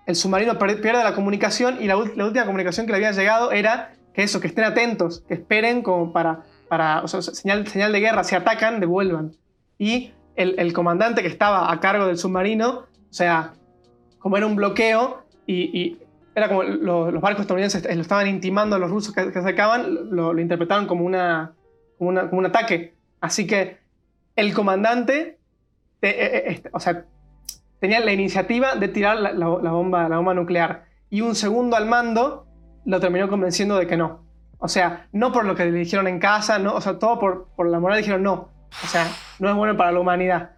el 0.06 0.16
submarino 0.16 0.58
pierde 0.58 1.02
la 1.02 1.14
comunicación 1.14 1.78
y 1.80 1.86
la, 1.86 1.96
última 1.96 2.44
comunicación 2.44 2.86
que 2.86 2.92
le 2.92 2.96
había 2.96 3.12
llegado 3.12 3.52
era 3.52 3.94
que 4.12 4.22
eso, 4.22 4.40
que 4.40 4.46
estén 4.48 4.64
atentos, 4.64 5.24
que 5.26 5.34
esperen 5.34 5.82
como 5.82 6.12
para, 6.12 6.42
para 6.68 7.02
o 7.02 7.08
sea, 7.08 7.22
señal, 7.22 7.66
señal 7.66 7.92
de 7.92 8.00
guerra, 8.00 8.22
si 8.24 8.34
atacan, 8.34 8.80
devuelvan. 8.80 9.32
Y 9.78 10.12
el, 10.36 10.54
el 10.58 10.72
comandante 10.72 11.22
que 11.22 11.28
estaba 11.28 11.72
a 11.72 11.80
cargo 11.80 12.06
del 12.06 12.18
submarino, 12.18 12.70
o 12.80 12.86
sea, 13.10 13.54
como 14.18 14.36
era 14.36 14.46
un 14.46 14.56
bloqueo 14.56 15.24
y, 15.46 15.54
y 15.78 15.98
era 16.34 16.48
como 16.48 16.62
lo- 16.62 17.10
los 17.10 17.20
barcos 17.22 17.42
estadounidenses 17.42 17.84
lo 17.94 18.02
estaban 18.02 18.26
intimando 18.26 18.76
a 18.76 18.78
los 18.78 18.90
rusos 18.90 19.14
que, 19.14 19.30
que 19.32 19.38
acercaban, 19.38 20.10
lo, 20.10 20.32
lo 20.32 20.40
interpretaron 20.40 20.86
como, 20.86 21.04
una, 21.04 21.52
como, 21.98 22.10
una- 22.10 22.28
como 22.28 22.38
un 22.40 22.46
ataque. 22.46 22.94
Así 23.20 23.46
que 23.46 23.78
el 24.36 24.52
comandante, 24.54 25.38
te- 26.00 26.08
eh, 26.24 26.36
eh, 26.36 26.42
este, 26.48 26.70
o 26.72 26.80
sea, 26.80 27.04
tenía 27.80 28.00
la 28.00 28.12
iniciativa 28.12 28.74
de 28.74 28.88
tirar 28.88 29.16
la, 29.18 29.32
la- 29.32 29.58
la 29.62 29.70
bomba, 29.70 30.08
la 30.08 30.16
bomba 30.16 30.34
nuclear. 30.34 30.84
Y 31.10 31.20
un 31.20 31.34
segundo 31.34 31.76
al 31.76 31.86
mando 31.86 32.46
lo 32.84 33.00
terminó 33.00 33.28
convenciendo 33.28 33.76
de 33.76 33.86
que 33.86 33.96
no. 33.96 34.24
O 34.58 34.68
sea, 34.68 35.06
no 35.12 35.30
por 35.32 35.44
lo 35.44 35.54
que 35.54 35.64
le 35.66 35.72
dijeron 35.78 36.08
en 36.08 36.18
casa, 36.18 36.58
no, 36.58 36.74
o 36.74 36.80
sea, 36.80 36.98
todo 36.98 37.18
por, 37.18 37.48
por 37.54 37.68
la 37.68 37.78
moral 37.80 37.98
dijeron 37.98 38.22
no. 38.22 38.48
O 38.82 38.86
sea, 38.88 39.06
no 39.38 39.48
es 39.50 39.54
bueno 39.54 39.76
para 39.76 39.92
la 39.92 40.00
humanidad. 40.00 40.52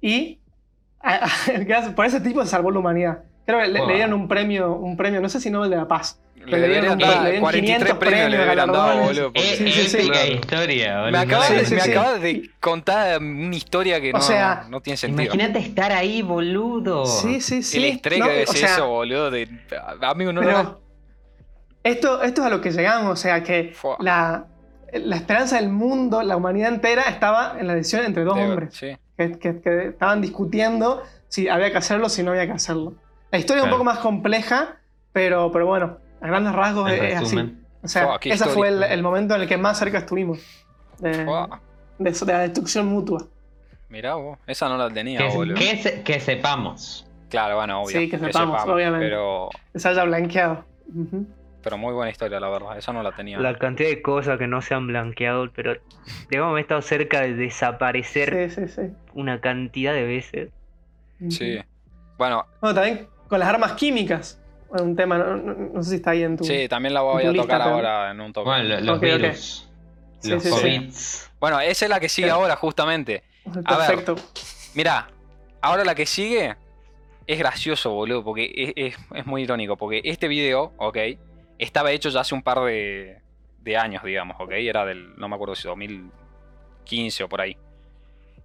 Y 0.00 0.40
a- 1.00 1.26
a- 1.26 1.94
por 1.94 2.04
ese 2.06 2.20
tipo 2.20 2.42
se 2.42 2.48
salvó 2.50 2.70
la 2.70 2.78
humanidad. 2.80 3.24
Creo 3.50 3.62
que 3.62 3.68
le, 3.86 3.94
dieron 3.94 4.12
un 4.14 4.28
premio, 4.28 4.72
un 4.74 4.96
premio, 4.96 5.20
no 5.20 5.28
sé 5.28 5.40
si 5.40 5.50
Nobel 5.50 5.70
de 5.70 5.76
la 5.76 5.88
Paz. 5.88 6.20
Le 6.36 6.58
le 6.58 6.68
dieron 6.68 6.98
le 6.98 7.04
dieron 7.04 7.40
43 7.40 7.62
500 7.62 7.98
premios, 7.98 8.30
le 8.30 8.38
deberían 8.38 8.66
dado, 8.72 8.72
galardones. 8.88 9.06
boludo. 9.08 9.30
Eh, 9.34 9.40
Sí, 9.58 9.70
sí, 9.72 9.82
sí, 9.82 9.96
épica 9.98 10.12
claro. 10.14 10.32
historia, 10.32 10.96
boludo. 11.00 11.12
Me 11.12 11.18
acabas, 11.18 11.46
Sí, 11.48 11.54
de, 11.54 11.66
sí, 11.66 11.74
me 11.74 11.80
sí. 11.82 11.90
acabas 11.90 12.20
de 12.22 12.50
contar 12.60 13.20
una 13.20 13.56
historia 13.56 14.00
que 14.00 14.10
O 14.10 14.12
no, 14.14 14.20
sea, 14.22 14.64
no 14.70 14.80
tiene 14.80 14.96
sentido. 14.96 15.34
Imagínate 15.34 15.58
estar 15.58 15.92
ahí, 15.92 16.22
boludo. 16.22 17.04
Sí, 17.04 17.40
sí, 17.42 17.62
sí. 17.62 17.76
el 17.76 17.84
estrés 17.84 18.18
No, 18.20 18.26
que 18.26 18.44
o 18.48 18.52
sea, 18.52 18.68
eso, 18.74 18.88
boludo. 18.88 19.30
De, 19.30 19.48
amigo, 20.00 20.32
no 20.32 20.40
lo 20.40 20.50
hagas. 20.50 20.64
Pero 20.64 20.80
esto, 21.84 22.22
esto 22.22 22.40
es 22.40 22.46
a 22.46 22.50
lo 22.50 22.60
que 22.60 22.70
llegamos, 22.70 23.12
o 23.12 23.16
sea, 23.16 23.42
que 23.42 23.72
Fua. 23.74 23.96
la, 24.00 24.46
la 24.92 25.16
esperanza 25.16 25.56
del 25.60 25.68
mundo, 25.68 26.22
la 26.22 26.36
humanidad 26.36 26.72
entera, 26.72 27.02
estaba 27.02 27.56
en 27.58 27.66
la 27.66 27.74
decisión 27.74 28.04
entre 28.04 28.24
dos 28.24 28.36
De- 28.36 28.42
hombres 28.44 28.74
Sí. 28.74 28.96
que, 29.18 29.38
que- 29.38 29.60
que 29.60 29.86
estaban 29.88 30.20
discutiendo 30.22 31.02
si 31.28 31.48
había 31.48 31.70
que 31.70 31.78
hacerlo 31.78 32.06
o 32.06 32.08
si 32.08 32.22
no 32.22 32.30
había 32.32 32.46
que 32.46 32.52
hacerlo. 32.52 32.94
La 33.30 33.38
historia 33.38 33.60
es 33.60 33.64
un 33.64 33.70
poco 33.70 33.84
más 33.84 33.98
compleja, 33.98 34.76
pero, 35.12 35.50
pero 35.52 35.66
bueno, 35.66 35.98
a 36.20 36.26
grandes 36.26 36.52
rasgos 36.52 36.90
En 36.90 37.04
es, 37.04 37.12
es 37.14 37.18
así. 37.20 37.56
O 37.82 37.88
sea, 37.88 38.18
qué 38.20 38.30
ese 38.30 38.46
fue 38.46 38.68
el, 38.68 39.02
momento 39.02 39.34
en 39.34 39.42
el 39.42 39.48
que 39.48 39.56
más 39.56 39.78
cerca 39.78 39.98
estuvimos 39.98 40.38
de, 40.98 41.24
la 41.24 42.38
destrucción 42.40 42.86
mutua. 42.86 43.26
Mirá 43.88 44.14
vos, 44.14 44.38
esa 44.46 44.68
no 44.68 44.76
la 44.76 44.90
tenía, 44.90 45.18
Que, 45.18 45.28
boludo. 45.34 45.56
que 45.56 45.76
se- 45.76 46.02
que 46.02 46.20
sepamos. 46.20 47.06
Claro, 47.28 47.56
bueno, 47.56 47.82
obvio. 47.82 47.98
Sí, 47.98 48.10
que 48.10 48.18
sepamos, 48.18 48.62
obviamente. 48.66 49.06
Pero, 49.06 49.48
Que 49.72 49.78
se 49.78 49.88
haya 49.88 50.04
blanqueado. 50.04 50.64
Pero 51.62 51.78
muy 51.78 51.92
buena 51.92 52.10
historia, 52.10 52.40
la 52.40 52.48
verdad. 52.48 52.76
Esa 52.76 52.92
no 52.92 53.02
la 53.02 53.12
tenía. 53.12 53.38
La 53.38 53.56
cantidad 53.56 53.88
de 53.88 54.02
cosas 54.02 54.38
que 54.38 54.46
no 54.46 54.62
se 54.62 54.74
han 54.74 54.86
blanqueado, 54.86 55.50
pero 55.52 55.74
digamos, 56.28 56.58
he 56.58 56.60
estado 56.62 56.82
cerca 56.82 57.20
de 57.20 57.34
desaparecer 57.34 58.50
Sí, 58.50 58.66
sí, 58.66 58.68
sí. 58.68 58.82
una 59.14 59.40
cantidad 59.40 59.92
de 59.92 60.04
veces. 60.04 60.50
Sí. 61.28 61.58
Bueno, 62.18 62.46
Bueno, 62.60 62.74
también 62.74 63.08
con 63.30 63.38
las 63.40 63.48
armas 63.48 63.72
químicas. 63.72 64.36
Un 64.68 64.94
tema, 64.94 65.16
no, 65.18 65.36
no- 65.36 65.54
no 65.74 65.82
sé 65.82 65.90
si 65.90 65.96
está 65.96 66.10
ahí 66.10 66.22
en 66.22 66.36
tu. 66.36 66.44
sí, 66.44 66.68
también 66.68 66.92
la 66.94 67.00
voy 67.00 67.24
a 67.24 67.30
lista, 67.32 67.42
tocar 67.42 67.62
pero- 67.62 67.74
ahora 67.76 68.10
en 68.10 68.20
un 68.20 68.32
toque. 68.32 68.44
Bueno, 68.50 68.64
lo- 68.68 68.80
los 68.80 68.98
Ok, 68.98 69.04
ok. 69.04 69.20
virus. 69.22 69.68
Sí, 70.20 70.30
los 70.30 70.42
sí. 70.42 71.28
Bueno, 71.40 71.58
esa 71.60 71.86
es 71.86 71.88
la 71.88 71.98
que 71.98 72.08
sigue 72.10 72.28
Sí. 72.28 72.32
ahora, 72.32 72.54
justamente. 72.56 73.24
A 73.64 73.76
ver. 73.78 73.86
Perfecto. 73.88 74.16
Mirá, 74.74 75.08
ahora 75.62 75.84
la 75.84 75.94
que 75.94 76.04
sigue 76.06 76.54
es 77.26 77.38
gracioso, 77.38 77.90
boludo, 77.90 78.22
porque 78.22 78.52
es, 78.54 78.72
es- 78.94 78.98
es 79.14 79.26
muy 79.26 79.42
irónico, 79.42 79.76
porque 79.76 80.02
este 80.04 80.28
video, 80.28 80.72
ok, 80.76 80.98
estaba 81.58 81.90
hecho 81.90 82.08
ya 82.10 82.20
hace 82.20 82.34
un 82.34 82.42
par 82.42 82.60
de, 82.60 83.20
de 83.62 83.76
años, 83.76 84.04
digamos, 84.04 84.36
ok, 84.38 84.50
era 84.52 84.84
del, 84.84 85.16
no 85.16 85.28
me 85.28 85.34
acuerdo 85.34 85.54
si 85.56 85.66
2015 85.66 87.24
o 87.24 87.28
por 87.28 87.40
ahí. 87.40 87.56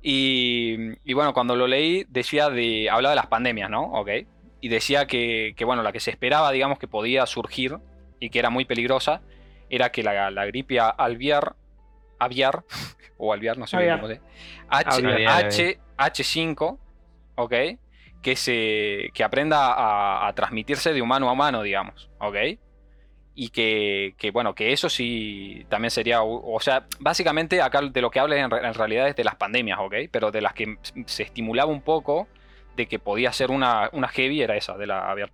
Y, 0.02 0.76
y 1.04 1.14
bueno, 1.14 1.34
cuando 1.34 1.56
lo 1.56 1.68
leí 1.68 2.06
decía 2.10 2.50
de, 2.50 2.90
hablaba 2.90 3.12
de 3.12 3.16
las 3.18 3.28
pandemias, 3.28 3.70
¿no? 3.70 3.84
Ok. 3.94 4.10
Y 4.66 4.68
decía 4.68 5.05
que, 5.05 5.53
que, 5.55 5.63
bueno, 5.63 5.84
la 5.84 5.91
que 5.91 5.99
se 5.99 6.09
esperaba, 6.09 6.51
digamos, 6.51 6.80
que 6.80 6.88
podía 6.88 7.24
surgir 7.28 7.78
y 8.20 8.32
que 8.32 8.39
era 8.39 8.49
muy 8.49 8.66
peligrosa, 8.66 9.22
era 9.70 9.91
que 9.91 10.01
la, 10.01 10.32
la 10.32 10.45
gripe 10.47 10.80
aviar, 10.80 11.55
aviar, 12.18 12.63
o 13.20 13.32
alviar, 13.32 13.59
no 13.59 13.68
sé 13.68 13.78
Aviar. 13.78 13.99
cómo 14.01 14.11
se 14.11 14.22
H, 14.68 15.28
H, 15.28 15.80
H5, 15.99 16.80
¿ok? 17.36 17.53
Que, 18.24 18.36
se, 18.36 19.11
que 19.13 19.24
aprenda 19.24 19.72
a, 19.72 20.28
a 20.28 20.34
transmitirse 20.34 20.93
de 20.93 21.01
humano 21.03 21.30
a 21.30 21.34
humano, 21.34 21.61
digamos, 21.61 22.09
¿ok? 22.18 22.36
Y 23.36 23.49
que, 23.49 24.16
que, 24.18 24.32
bueno, 24.32 24.55
que 24.55 24.74
eso 24.74 24.89
sí 24.89 25.63
también 25.70 25.91
sería, 25.91 26.24
o 26.24 26.59
sea, 26.59 26.88
básicamente 26.99 27.61
acá 27.61 27.84
de 27.84 28.01
lo 28.01 28.09
que 28.09 28.20
habla 28.20 28.36
en, 28.38 28.51
en 28.51 28.74
realidad 28.74 29.09
es 29.09 29.16
de 29.16 29.26
las 29.26 29.36
pandemias, 29.36 29.78
¿ok? 29.80 29.93
Pero 30.09 30.32
de 30.32 30.41
las 30.41 30.55
que 30.55 30.80
se 31.05 31.22
estimulaba 31.22 31.72
un 31.72 31.84
poco 31.84 32.28
de 32.76 32.88
que 32.88 33.00
podía 33.00 33.32
ser 33.34 33.52
una, 33.52 33.90
una 33.94 34.08
heavy 34.08 34.42
era 34.42 34.56
esa, 34.56 34.78
de 34.78 34.88
la 34.88 35.10
aviar. 35.10 35.30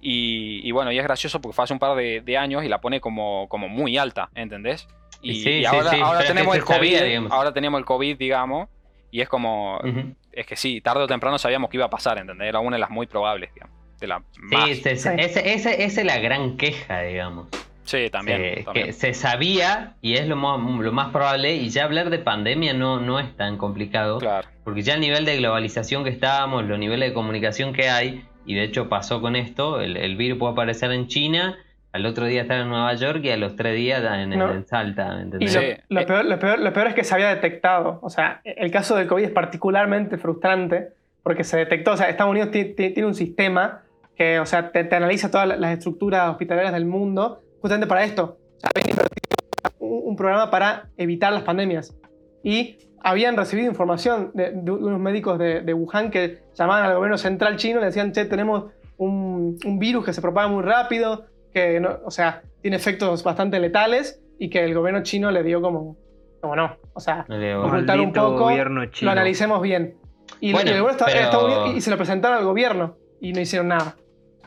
Y, 0.00 0.60
y 0.66 0.70
bueno, 0.70 0.92
y 0.92 0.98
es 0.98 1.04
gracioso 1.04 1.40
porque 1.40 1.54
fue 1.56 1.64
hace 1.64 1.72
un 1.72 1.78
par 1.78 1.96
de, 1.96 2.20
de 2.20 2.36
años 2.38 2.64
y 2.64 2.68
la 2.68 2.80
pone 2.80 3.00
como, 3.00 3.48
como 3.48 3.68
muy 3.68 3.98
alta, 3.98 4.30
¿entendés? 4.34 4.86
Y, 5.22 5.42
Sí, 5.42 5.50
y 5.50 5.64
ahora, 5.64 5.90
sí, 5.90 6.00
ahora 6.00 6.24
tenemos 6.24 6.54
el 6.54 6.62
COVID, 6.64 6.76
sabía, 6.76 7.02
digamos. 7.02 7.32
ahora 7.32 7.52
tenemos 7.52 7.78
el 7.78 7.84
COVID, 7.84 8.16
digamos, 8.16 8.68
y 9.10 9.20
es 9.20 9.28
como, 9.28 9.78
Ujú. 9.78 10.14
es 10.32 10.46
que 10.46 10.54
sí, 10.54 10.80
tarde 10.80 11.02
o 11.02 11.06
temprano 11.08 11.38
sabíamos 11.38 11.68
que 11.70 11.76
iba 11.78 11.86
a 11.86 11.90
pasar, 11.90 12.18
¿entendés? 12.18 12.48
Era 12.48 12.60
una 12.60 12.76
de 12.76 12.80
las 12.80 12.90
muy 12.90 13.06
probables, 13.08 13.52
digamos. 13.54 13.74
De 13.98 14.06
la 14.06 14.22
más. 14.38 14.68
Sí, 14.68 14.82
esa 14.84 15.72
es 15.72 16.04
la 16.04 16.18
gran 16.18 16.56
queja, 16.56 17.00
digamos. 17.02 17.48
Sí, 17.82 18.08
también. 18.10 18.54
Se- 18.58 18.62
también. 18.62 18.86
que 18.86 18.92
se 18.92 19.14
sabía 19.14 19.96
y 20.02 20.14
es 20.14 20.28
lo 20.28 20.36
más, 20.36 20.60
lo 20.60 20.92
más 20.92 21.10
probable. 21.10 21.54
Y 21.56 21.70
ya 21.70 21.82
hablar 21.84 22.10
de 22.10 22.18
pandemia 22.20 22.74
no, 22.74 23.00
no 23.00 23.18
es 23.18 23.34
tan 23.36 23.56
complicado. 23.56 24.18
Claro. 24.18 24.46
Porque 24.68 24.82
ya 24.82 24.94
el 24.96 25.00
nivel 25.00 25.24
de 25.24 25.34
globalización 25.38 26.04
que 26.04 26.10
estábamos, 26.10 26.66
los 26.66 26.78
niveles 26.78 27.08
de 27.08 27.14
comunicación 27.14 27.72
que 27.72 27.88
hay, 27.88 28.22
y 28.44 28.54
de 28.54 28.64
hecho 28.64 28.90
pasó 28.90 29.22
con 29.22 29.34
esto, 29.34 29.80
el, 29.80 29.96
el 29.96 30.14
virus 30.18 30.38
puede 30.38 30.52
aparecer 30.52 30.92
en 30.92 31.06
China, 31.06 31.56
al 31.92 32.04
otro 32.04 32.26
día 32.26 32.42
estar 32.42 32.60
en 32.60 32.68
Nueva 32.68 32.92
York 32.94 33.20
y 33.24 33.30
a 33.30 33.38
los 33.38 33.56
tres 33.56 33.74
días 33.76 34.02
en, 34.04 34.28
No. 34.28 34.52
en 34.52 34.66
Salta, 34.66 35.08
¿me 35.14 35.20
Y 35.20 35.22
entendés? 35.22 35.80
lo, 35.88 36.00
lo 36.00 36.06
peor, 36.06 36.24
lo, 36.26 36.38
peor, 36.38 36.58
lo 36.58 36.72
peor 36.74 36.86
es 36.88 36.94
que 36.94 37.02
se 37.02 37.14
había 37.14 37.28
detectado. 37.34 37.98
O 38.02 38.10
sea, 38.10 38.42
el 38.44 38.70
caso 38.70 38.94
del 38.94 39.06
COVID 39.06 39.24
es 39.24 39.30
particularmente 39.30 40.18
frustrante 40.18 40.90
porque 41.22 41.44
se 41.44 41.56
detectó. 41.56 41.92
O 41.92 41.96
sea, 41.96 42.10
Estados 42.10 42.30
Unidos 42.30 42.50
ti- 42.50 42.74
ti- 42.74 42.90
tiene 42.90 43.06
un 43.06 43.14
sistema 43.14 43.84
que, 44.18 44.38
o 44.38 44.44
sea, 44.44 44.70
te, 44.70 44.84
te 44.84 44.96
analiza 44.96 45.30
todas 45.30 45.58
las 45.58 45.72
estructuras 45.72 46.28
hospitalarias 46.28 46.74
del 46.74 46.84
mundo 46.84 47.40
justamente 47.62 47.86
para 47.86 48.04
esto. 48.04 48.36
O 48.58 48.60
sea, 48.60 48.68
habían 48.74 48.90
invertido 48.90 49.72
un, 49.78 50.00
un 50.10 50.16
programa 50.16 50.50
para 50.50 50.88
evitar 50.98 51.32
las 51.32 51.42
pandemias. 51.42 51.96
Y 52.44 52.76
habían 53.02 53.36
recibido 53.36 53.68
información 53.68 54.30
de, 54.34 54.50
de 54.52 54.70
unos 54.70 54.98
médicos 55.00 55.38
de, 55.38 55.60
de 55.60 55.74
Wuhan 55.74 56.10
que 56.10 56.38
llamaban 56.54 56.84
al 56.84 56.94
gobierno 56.96 57.18
central 57.18 57.56
chino 57.56 57.78
y 57.78 57.80
le 57.80 57.86
decían, 57.86 58.12
che, 58.12 58.24
tenemos 58.24 58.64
un, 58.96 59.56
un 59.64 59.78
virus 59.78 60.04
que 60.04 60.12
se 60.12 60.20
propaga 60.20 60.48
muy 60.48 60.62
rápido, 60.62 61.26
que, 61.52 61.78
no- 61.80 61.98
o 62.04 62.10
sea, 62.10 62.42
tiene 62.60 62.76
efectos 62.76 63.22
bastante 63.22 63.58
letales 63.60 64.20
y 64.38 64.50
que 64.50 64.64
el 64.64 64.74
gobierno 64.74 65.02
chino 65.02 65.30
le 65.30 65.42
dio 65.42 65.60
como, 65.62 65.96
como 66.40 66.56
no. 66.56 66.76
O 66.94 67.00
sea, 67.00 67.24
ocultar 67.64 68.00
un 68.00 68.12
poco, 68.12 68.50
lo 68.50 69.10
analicemos 69.10 69.62
bien. 69.62 69.94
Y, 70.40 70.52
Bueno, 70.52 70.70
y 70.70 70.74
el 70.74 70.84
está- 70.90 71.06
pero- 71.06 71.20
Estados 71.20 71.74
y 71.74 71.80
se 71.80 71.90
lo 71.90 71.96
presentaron 71.96 72.38
al 72.38 72.44
gobierno 72.44 72.96
y 73.20 73.32
no 73.32 73.40
hicieron 73.40 73.68
nada. 73.68 73.96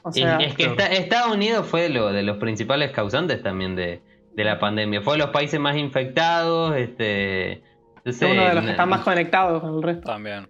O 0.04 0.10
Y 0.10 0.14
sea, 0.22 0.38
es 0.38 0.56
que 0.56 0.64
esta- 0.66 0.88
Estados 0.88 1.34
Unidos 1.34 1.66
fue 1.68 1.90
lo, 1.90 2.12
de 2.12 2.24
los 2.24 2.38
principales 2.38 2.92
causantes 2.92 3.42
también 3.44 3.76
de, 3.76 4.02
de 4.34 4.44
la 4.44 4.60
pandemia. 4.60 5.02
Fue 5.02 5.14
de 5.14 5.20
los 5.20 5.30
países 5.30 5.60
más 5.60 5.76
infectados, 5.78 6.76
este... 6.76 7.64
es 8.06 8.22
uno 8.22 8.42
de 8.46 8.54
los 8.54 8.56
que 8.62 8.62
no- 8.66 8.72
están 8.72 8.90
más 8.90 9.02
conectados 9.02 9.62
con 9.62 9.76
el 9.76 9.84
resto. 9.84 10.10
También. 10.12 10.48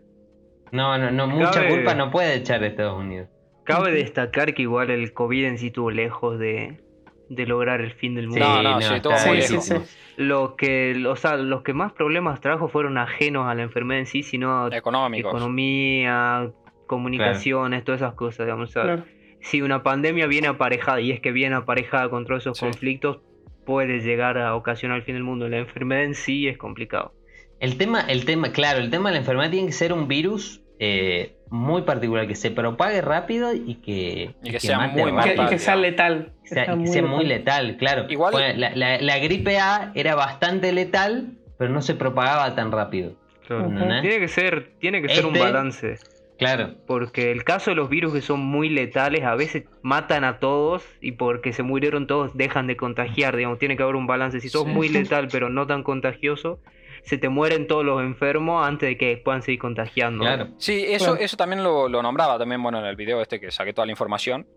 No, 0.71 0.97
no, 0.97 1.11
no, 1.11 1.27
mucha 1.27 1.51
Cabe- 1.51 1.69
culpa 1.69 1.95
no 1.95 2.11
puede 2.11 2.35
echar 2.35 2.63
a 2.63 2.67
Estados 2.67 2.97
Unidos. 2.99 3.29
Cabe 3.65 3.91
destacar 3.91 4.53
que 4.53 4.61
igual 4.63 4.89
el 4.89 5.13
COVID 5.13 5.45
en 5.45 5.57
sí 5.57 5.67
estuvo 5.67 5.91
lejos 5.91 6.39
de, 6.39 6.81
de 7.29 7.45
lograr 7.45 7.81
el 7.81 7.93
fin 7.93 8.15
del 8.15 8.27
mundo. 8.29 8.45
No, 8.45 8.63
no, 8.63 8.81
sí, 8.81 8.99
todo 9.01 9.13
está 9.13 9.27
muy 9.27 9.41
Sí, 9.41 9.51
lejos. 9.53 9.65
sí, 9.65 9.75
sí. 9.83 9.97
Lo 10.17 10.55
que, 10.55 11.03
o 11.07 11.15
sea, 11.15 11.35
los 11.37 11.61
que 11.63 11.73
más 11.73 11.93
problemas 11.93 12.41
trajo 12.41 12.67
fueron 12.69 12.97
ajenos 12.97 13.47
a 13.47 13.55
la 13.55 13.63
enfermedad 13.63 13.99
en 13.99 14.05
sí, 14.05 14.23
sino 14.23 14.67
Económicos. 14.71 15.31
economía, 15.31 16.51
comunicaciones, 16.87 17.83
todas 17.83 18.01
esas 18.01 18.13
cosas, 18.15 18.45
digamos. 18.45 18.69
O 18.69 18.71
sea, 18.73 18.83
Claro. 18.83 19.03
Si 19.43 19.61
una 19.63 19.81
pandemia 19.81 20.27
viene 20.27 20.47
aparejada, 20.47 21.01
y 21.01 21.11
es 21.11 21.19
que 21.19 21.31
viene 21.31 21.55
aparejada 21.55 22.09
con 22.09 22.25
todos 22.25 22.43
esos 22.43 22.57
Sí. 22.59 22.65
conflictos, 22.65 23.21
puede 23.65 23.99
llegar 24.01 24.37
a 24.37 24.53
ocasionar 24.55 24.97
el 24.97 25.03
fin 25.03 25.15
del 25.15 25.23
mundo. 25.23 25.49
La 25.49 25.57
enfermedad 25.57 26.03
en 26.03 26.13
sí 26.13 26.47
es 26.47 26.57
complicado. 26.59 27.13
El 27.61 27.77
tema, 27.77 28.01
el 28.01 28.25
tema, 28.25 28.51
claro, 28.51 28.79
el 28.79 28.89
tema 28.89 29.09
de 29.09 29.13
la 29.13 29.19
enfermedad 29.19 29.49
tiene 29.51 29.67
que 29.67 29.73
ser 29.73 29.93
un 29.93 30.07
virus 30.07 30.61
eh, 30.79 31.35
muy 31.49 31.83
particular, 31.83 32.27
que 32.27 32.33
se 32.35 32.49
propague 32.51 33.01
rápido 33.01 33.53
y 33.53 33.75
que, 33.75 34.33
Y 34.43 34.49
que 34.51 34.59
sea 34.59 34.77
mate 34.79 35.01
muy 35.01 35.11
rápido. 35.11 35.43
y 35.45 35.47
que 35.47 35.59
sea 35.59 35.75
letal. 35.75 36.33
Que 36.43 36.49
sea, 36.49 36.75
y 36.75 36.79
que 36.83 36.87
sea 36.87 37.03
muy 37.03 37.23
letal, 37.25 37.77
claro. 37.77 38.05
Igual- 38.09 38.31
Bueno, 38.31 38.57
la, 38.57 38.71
la- 38.75 38.99
la 38.99 39.19
gripe 39.19 39.59
A 39.59 39.91
era 39.95 40.15
bastante 40.15 40.71
letal, 40.71 41.33
pero 41.59 41.71
no 41.71 41.81
se 41.83 41.93
propagaba 41.93 42.55
tan 42.55 42.71
rápido. 42.71 43.13
Tiene 43.47 44.19
que 44.19 44.27
ser, 44.27 44.71
tiene 44.79 45.01
que 45.01 45.09
ser 45.09 45.25
un 45.25 45.35
Este- 45.35 45.45
balance. 45.51 45.97
Claro. 46.39 46.73
Porque 46.87 47.31
el 47.31 47.43
caso 47.43 47.69
de 47.69 47.75
los 47.75 47.87
virus 47.89 48.13
que 48.13 48.21
son 48.21 48.39
muy 48.39 48.67
letales 48.69 49.23
a 49.25 49.35
veces 49.35 49.65
matan 49.83 50.23
a 50.23 50.39
todos 50.39 50.83
y 50.99 51.11
porque 51.11 51.53
se 51.53 51.61
murieron 51.61 52.07
todos 52.07 52.35
dejan 52.35 52.65
de 52.65 52.75
contagiar, 52.77 53.35
digamos, 53.37 53.59
tiene 53.59 53.77
que 53.77 53.83
haber 53.83 53.95
un 53.95 54.07
balance. 54.07 54.39
Si 54.39 54.49
sos 54.49 54.63
Sí. 54.63 54.69
muy 54.71 54.89
letal 55.13 55.27
pero 55.31 55.49
no 55.51 55.67
tan 55.67 55.83
contagioso, 55.83 56.59
se 57.03 57.17
te 57.17 57.29
mueren 57.29 57.67
todos 57.67 57.83
los 57.83 58.01
enfermos 58.01 58.65
antes 58.65 58.89
de 58.89 58.97
que 58.97 59.17
puedan 59.17 59.41
seguir 59.41 59.59
contagiando. 59.59 60.23
Claro. 60.23 60.49
Sí, 60.57 60.85
eso, 60.87 61.15
eso 61.17 61.37
también 61.37 61.63
lo, 61.63 61.89
lo 61.89 62.01
nombraba 62.01 62.37
también, 62.37 62.61
bueno, 62.61 62.79
en 62.79 62.85
el 62.85 62.95
video 62.95 63.21
este 63.21 63.39
que 63.39 63.51
saqué 63.51 63.73
toda 63.73 63.85
la 63.85 63.91
información, 63.91 64.47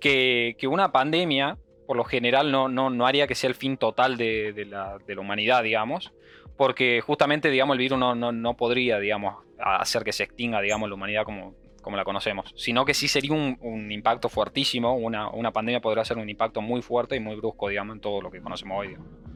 que, 0.00 0.56
que 0.58 0.66
una 0.66 0.92
pandemia, 0.92 1.58
por 1.86 1.96
lo 1.96 2.04
general, 2.04 2.50
no, 2.50 2.68
no, 2.68 2.90
no 2.90 3.06
haría 3.06 3.26
que 3.26 3.34
sea 3.34 3.48
el 3.48 3.54
fin 3.54 3.76
total 3.76 4.16
de, 4.16 4.52
de 4.52 4.64
la, 4.64 4.98
de 5.06 5.14
la 5.14 5.20
humanidad, 5.20 5.62
digamos, 5.62 6.12
porque 6.56 7.00
justamente, 7.00 7.50
digamos, 7.50 7.74
el 7.74 7.78
virus 7.78 7.98
no, 7.98 8.14
no, 8.14 8.32
no 8.32 8.56
podría, 8.56 8.98
digamos, 8.98 9.36
hacer 9.58 10.02
que 10.04 10.12
se 10.12 10.24
extinga, 10.24 10.60
digamos, 10.60 10.88
la 10.88 10.94
humanidad 10.94 11.24
como, 11.24 11.54
como 11.82 11.96
la 11.96 12.04
conocemos, 12.04 12.52
sino 12.56 12.84
que 12.84 12.94
sí 12.94 13.08
sería 13.08 13.32
un, 13.32 13.58
un 13.60 13.92
impacto 13.92 14.28
fuertísimo, 14.28 14.94
una, 14.94 15.28
una 15.30 15.52
pandemia 15.52 15.80
podría 15.80 16.04
ser 16.04 16.18
un 16.18 16.28
impacto 16.28 16.60
muy 16.60 16.82
fuerte 16.82 17.16
y 17.16 17.20
muy 17.20 17.36
brusco, 17.36 17.68
digamos, 17.68 17.96
en 17.96 18.00
todo 18.00 18.20
lo 18.22 18.30
que 18.30 18.40
conocemos 18.40 18.78
hoy. 18.78 18.88
digamos. 18.88 19.29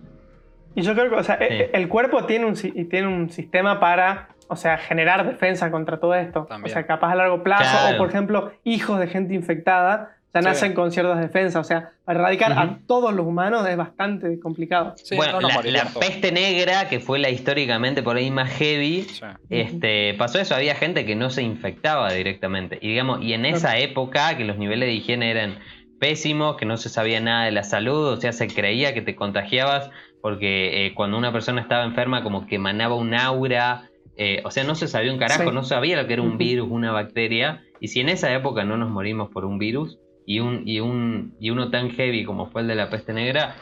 Y 0.74 0.82
yo 0.82 0.94
creo 0.94 1.10
que, 1.10 1.16
o 1.16 1.22
sea, 1.22 1.38
Sí. 1.38 1.44
e- 1.48 1.70
el 1.72 1.88
cuerpo 1.88 2.24
tiene 2.24 2.46
un, 2.46 2.54
tiene 2.54 3.06
un 3.06 3.30
sistema 3.30 3.78
para, 3.80 4.28
o 4.48 4.56
sea, 4.56 4.76
generar 4.78 5.26
defensa 5.26 5.70
contra 5.70 5.98
todo 6.00 6.14
esto. 6.14 6.44
También. 6.48 6.70
O 6.70 6.72
sea, 6.74 6.86
capaz 6.86 7.12
a 7.12 7.14
largo 7.14 7.42
plazo, 7.42 7.62
Claro. 7.78 7.94
o 7.94 7.98
por 7.98 8.08
ejemplo, 8.08 8.52
hijos 8.64 8.98
de 9.00 9.06
gente 9.06 9.34
infectada 9.34 10.10
ya 10.34 10.40
Sí. 10.42 10.48
nacen 10.48 10.72
con 10.74 10.90
ciertas 10.90 11.20
defensas. 11.20 11.60
O 11.60 11.62
sea, 11.64 11.90
erradicar 12.08 12.50
a 12.58 12.78
todos 12.88 13.14
los 13.14 13.24
humanos 13.24 13.68
es 13.68 13.76
bastante 13.76 14.40
complicado. 14.40 14.94
Sí, 14.96 15.14
bueno, 15.14 15.40
no 15.40 15.46
la, 15.48 15.62
la 15.62 15.84
peste 16.00 16.32
negra, 16.32 16.88
que 16.88 16.98
fue 16.98 17.20
la 17.20 17.30
históricamente 17.30 18.02
por 18.02 18.16
ahí 18.16 18.32
más 18.32 18.50
heavy, 18.50 19.02
Sí. 19.02 19.22
este, 19.48 20.14
pasó 20.14 20.40
eso, 20.40 20.56
había 20.56 20.74
gente 20.74 21.06
que 21.06 21.14
no 21.14 21.30
se 21.30 21.42
infectaba 21.42 22.12
directamente. 22.12 22.78
Y 22.82 22.88
digamos, 22.88 23.22
y 23.22 23.32
en 23.32 23.44
esa 23.46 23.78
época 23.78 24.36
que 24.36 24.44
los 24.44 24.58
niveles 24.58 24.88
de 24.88 24.94
higiene 24.94 25.30
eran 25.30 25.58
pésimos, 26.05 26.57
que 26.57 26.66
no 26.66 26.76
se 26.76 26.90
sabía 26.90 27.18
nada 27.18 27.46
de 27.46 27.50
la 27.50 27.62
salud, 27.62 28.09
o 28.09 28.20
sea, 28.20 28.32
se 28.32 28.46
creía 28.46 28.92
que 28.92 29.00
te 29.00 29.16
contagiabas 29.16 29.88
porque 30.20 30.84
eh, 30.86 30.92
cuando 30.94 31.16
una 31.16 31.32
persona 31.32 31.62
estaba 31.62 31.84
enferma 31.84 32.22
como 32.22 32.46
que 32.46 32.57
emanaba 32.57 32.94
un 32.94 33.14
aura, 33.14 33.90
eh, 34.18 34.42
o 34.44 34.50
sea, 34.50 34.64
no 34.64 34.74
se 34.74 34.86
sabía 34.86 35.11
un 35.14 35.18
carajo, 35.18 35.48
Sí. 35.48 35.55
no 35.55 35.64
sabía 35.64 35.96
lo 35.96 36.07
que 36.07 36.12
era 36.12 36.20
un 36.22 36.36
virus, 36.36 36.68
una 36.70 36.92
bacteria, 36.92 37.62
y 37.80 37.88
si 37.88 38.00
en 38.00 38.11
esa 38.11 38.30
época 38.34 38.64
no 38.64 38.76
nos 38.76 38.90
morimos 38.90 39.30
por 39.30 39.46
un 39.46 39.59
virus 39.59 39.98
y 40.26 40.40
un 40.40 40.62
y 40.66 40.80
un 40.80 41.34
y 41.40 41.48
uno 41.48 41.70
tan 41.70 41.88
heavy 41.90 42.24
como 42.24 42.50
fue 42.50 42.61
el 42.61 42.68
de 42.68 42.74
la 42.74 42.90
peste 42.90 43.14
negra, 43.14 43.57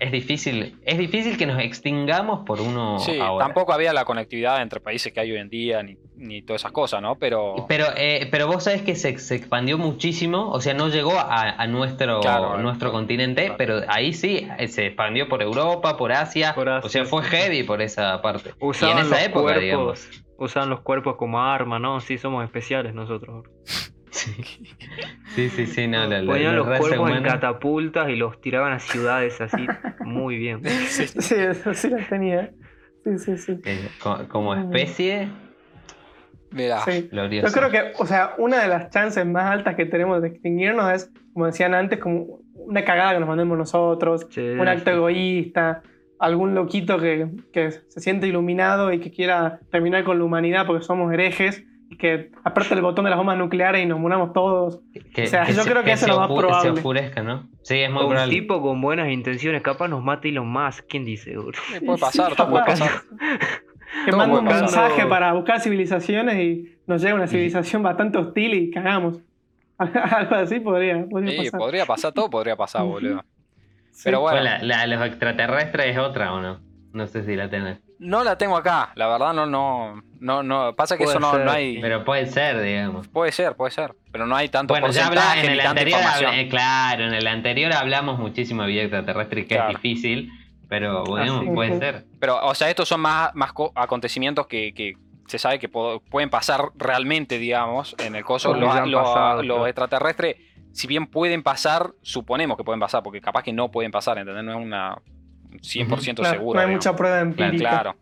es 0.00 0.12
difícil, 0.12 0.76
es 0.84 0.98
difícil 0.98 1.36
que 1.36 1.46
nos 1.46 1.60
extingamos 1.60 2.40
por 2.46 2.60
uno 2.60 2.98
Sí, 2.98 3.18
ahora. 3.20 3.44
tampoco 3.46 3.72
había 3.72 3.92
la 3.92 4.04
conectividad 4.04 4.62
entre 4.62 4.80
países 4.80 5.12
que 5.12 5.20
hay 5.20 5.32
hoy 5.32 5.38
en 5.38 5.48
día, 5.48 5.82
ni, 5.82 5.96
ni 6.16 6.42
todas 6.42 6.62
esas 6.62 6.72
cosas, 6.72 7.02
¿no? 7.02 7.16
Pero... 7.16 7.66
Pero, 7.68 7.86
eh, 7.96 8.28
pero 8.30 8.46
vos 8.46 8.64
sabés 8.64 8.82
que 8.82 8.94
se, 8.94 9.18
se 9.18 9.34
expandió 9.34 9.78
muchísimo, 9.78 10.50
o 10.50 10.60
sea, 10.60 10.74
no 10.74 10.88
llegó 10.88 11.12
a, 11.18 11.50
a 11.60 11.66
nuestro, 11.66 12.20
Claro, 12.20 12.58
nuestro 12.58 12.90
continente, 12.92 13.42
claro. 13.42 13.56
pero 13.58 13.80
ahí 13.88 14.12
sí, 14.12 14.48
eh, 14.58 14.68
se 14.68 14.86
expandió 14.86 15.28
por 15.28 15.42
Europa, 15.42 15.96
por 15.96 16.12
Asia, 16.12 16.54
Por 16.54 16.68
Asia, 16.68 16.86
o 16.86 16.88
sea, 16.90 17.04
fue 17.04 17.22
heavy 17.24 17.62
por 17.62 17.82
esa 17.82 18.20
parte. 18.22 18.54
Usaban 18.60 18.96
y 18.98 19.00
en 19.00 19.08
los 19.10 19.18
esa 19.18 19.26
época, 19.26 19.58
digamos. 19.58 20.06
cuerpos, 20.06 20.24
usaban 20.38 20.70
los 20.70 20.80
cuerpos 20.80 21.16
como 21.16 21.40
arma, 21.42 21.78
¿no? 21.78 22.00
Sí, 22.00 22.18
somos 22.18 22.44
especiales 22.44 22.94
nosotros. 22.94 23.44
Sí, 25.34 25.50
sí, 25.50 25.66
sí, 25.66 25.86
no, 25.86 26.06
la, 26.06 26.22
la- 26.22 26.32
Ponían 26.32 26.52
la 26.52 26.58
los 26.58 26.66
cuerpos 26.66 26.92
en 26.92 26.98
humana- 27.00 27.28
catapultas 27.28 28.08
y 28.08 28.16
los 28.16 28.40
tiraban 28.40 28.72
a 28.72 28.78
ciudades 28.78 29.38
así, 29.40 29.66
muy 30.04 30.36
bien. 30.38 30.62
Sí, 30.64 31.34
eso 31.34 31.74
sí 31.74 31.90
lo 31.90 31.98
tenía. 32.08 32.50
Sí, 33.04 33.18
sí, 33.18 33.36
sí. 33.38 33.60
eh, 33.64 33.88
co- 34.02 34.26
como 34.28 34.54
especie, 34.54 35.28
Mira, 36.52 36.78
Sí. 36.84 37.08
glorioso. 37.10 37.48
Yo 37.48 37.52
creo 37.52 37.70
que, 37.70 37.92
o 37.98 38.06
sea, 38.06 38.34
una 38.38 38.62
de 38.62 38.68
las 38.68 38.88
chances 38.90 39.26
más 39.26 39.44
altas 39.50 39.74
que 39.74 39.84
tenemos 39.84 40.22
de 40.22 40.28
extinguirnos 40.28 40.90
es, 40.92 41.12
como 41.34 41.46
decían 41.46 41.74
antes, 41.74 41.98
como 41.98 42.40
una 42.54 42.84
cagada 42.84 43.12
que 43.14 43.20
nos 43.20 43.28
mandemos 43.28 43.58
nosotros, 43.58 44.26
Sí, 44.30 44.40
un 44.40 44.66
acto 44.66 44.90
sí. 44.90 44.96
egoísta, 44.96 45.82
algún 46.18 46.54
loquito 46.54 46.98
que, 46.98 47.28
que 47.52 47.72
se 47.72 48.00
siente 48.00 48.26
iluminado 48.26 48.90
y 48.92 49.00
que 49.00 49.10
quiera 49.10 49.60
terminar 49.70 50.02
con 50.04 50.18
la 50.18 50.24
humanidad 50.24 50.66
porque 50.66 50.82
somos 50.84 51.12
herejes 51.12 51.62
que 51.98 52.32
apriete 52.44 52.74
el 52.74 52.82
botón 52.82 53.04
de 53.04 53.10
las 53.10 53.18
bombas 53.18 53.38
nucleares 53.38 53.82
y 53.82 53.86
nos 53.86 53.98
muramos 53.98 54.32
todos. 54.32 54.80
Que- 55.14 55.24
O 55.24 55.26
sea, 55.26 55.48
yo 55.50 55.62
creo 55.62 55.82
que 55.84 55.92
eso 55.92 56.06
es 56.06 56.12
lo 56.12 56.18
más 56.18 56.28
probable. 56.28 56.62
Se 56.62 56.70
oscurezca, 56.70 57.22
¿no? 57.22 57.48
Sí, 57.62 57.76
es 57.78 57.90
muy 57.90 58.02
un 58.02 58.08
probable. 58.10 58.32
tipo 58.34 58.60
con 58.60 58.80
buenas 58.80 59.08
intenciones, 59.10 59.62
capaz 59.62 59.88
nos 59.88 60.02
mata 60.02 60.26
Elon 60.28 60.48
Musk. 60.48 60.84
¿Quién 60.88 61.04
dice, 61.04 61.36
bro? 61.36 61.50
Eh, 61.74 61.80
Puede 61.84 61.98
pasar, 61.98 62.34
todo 62.36 62.50
puede 62.50 62.64
pasar. 62.66 62.90
Que 64.04 64.10
Todo 64.10 64.18
manda 64.18 64.38
un 64.40 64.44
pasar. 64.44 64.60
mensaje 64.62 65.06
para 65.06 65.32
buscar 65.32 65.60
civilizaciones 65.60 66.36
y 66.38 66.76
nos 66.86 67.00
llega 67.02 67.14
una 67.14 67.26
civilización 67.26 67.82
bastante 67.82 68.18
hostil 68.18 68.54
y 68.54 68.70
cagamos. 68.70 69.18
Algo 69.78 70.34
así 70.36 70.60
podría, 70.60 71.06
podría 71.08 71.30
Sí, 71.32 71.36
pasar. 71.46 71.58
podría 71.60 71.86
pasar, 71.86 72.12
todo 72.12 72.28
podría 72.30 72.56
pasar, 72.56 72.84
boludo. 72.84 73.22
Sí. 73.92 74.02
Pero 74.04 74.20
bueno, 74.20 74.42
La, 74.42 74.62
la- 74.62 74.86
los 74.86 75.06
extraterrestres 75.06 75.86
es 75.86 75.96
otra 75.98 76.34
o 76.34 76.42
no? 76.42 76.60
No 76.92 77.06
sé 77.06 77.22
si 77.24 77.34
la 77.34 77.48
tenés. 77.48 77.78
No 77.98 78.24
la 78.24 78.36
tengo 78.38 78.56
acá, 78.56 78.90
la 78.94 79.06
verdad 79.08 79.32
no, 79.32 79.46
no, 79.46 80.02
no, 80.20 80.42
no, 80.42 80.74
pasa 80.76 80.96
que 80.96 81.04
Puede 81.04 81.16
eso 81.18 81.20
no, 81.20 81.32
ser, 81.32 81.44
no 81.44 81.50
hay, 81.50 81.80
Pero 81.80 82.04
puede 82.04 82.26
ser, 82.26 82.60
digamos. 82.60 83.08
puede 83.08 83.32
ser, 83.32 83.54
puede 83.56 83.70
ser, 83.70 83.94
pero 84.12 84.26
no 84.26 84.36
hay 84.36 84.48
tanto 84.48 84.72
Bueno, 84.74 84.88
ya 84.88 85.04
porcentaje 85.06 85.28
habla, 85.30 85.40
en 85.40 85.46
ni 85.46 85.52
el 85.52 85.58
tanta 85.58 85.70
anterior, 85.70 86.00
información. 86.00 86.34
eh, 86.34 86.48
claro, 86.48 87.04
en 87.04 87.14
el 87.14 87.26
anterior 87.26 87.72
hablamos 87.72 88.18
muchísimo 88.18 88.62
de 88.62 88.68
vida 88.68 88.82
extraterrestre 88.82 89.46
que 89.46 89.54
Claro. 89.56 89.70
es 89.70 89.76
difícil, 89.82 90.30
pero 90.68 91.04
bueno, 91.04 91.38
Así. 91.38 91.46
puede 91.46 91.78
ser. 91.78 92.04
Pero, 92.20 92.44
o 92.44 92.54
sea, 92.54 92.68
estos 92.70 92.88
son 92.88 93.00
más, 93.00 93.34
más 93.34 93.52
co- 93.52 93.72
acontecimientos 93.74 94.46
que, 94.46 94.74
que 94.74 94.94
se 95.26 95.38
sabe 95.38 95.58
que 95.58 95.68
pueden 95.68 96.30
pasar 96.30 96.70
realmente, 96.76 97.38
digamos, 97.38 97.94
en 97.98 98.14
el 98.16 98.24
coso. 98.24 98.54
Los, 98.54 98.74
ya 98.74 98.82
han 98.82 98.90
los- 98.90 99.02
pasado, 99.02 99.42
los 99.42 99.56
claro. 99.56 99.66
extraterrestres, 99.66 100.36
si 100.72 100.86
bien 100.86 101.06
pueden 101.06 101.42
pasar, 101.42 101.92
suponemos 102.02 102.56
que 102.56 102.64
pueden 102.64 102.80
pasar, 102.80 103.02
porque 103.02 103.20
capaz 103.20 103.42
que 103.42 103.52
no 103.52 103.70
pueden 103.70 103.90
pasar, 103.90 104.18
¿entendés? 104.18 104.44
No 104.44 104.52
es 104.52 104.58
una 104.64 104.98
100% 105.60 106.16
Claro, 106.16 106.38
seguro. 106.38 106.56
no 106.56 106.60
hay 106.60 106.66
digamos. 106.68 106.84
mucha 106.86 106.96
prueba 106.96 107.20
empírica. 107.20 107.56
Claro. 107.70 107.96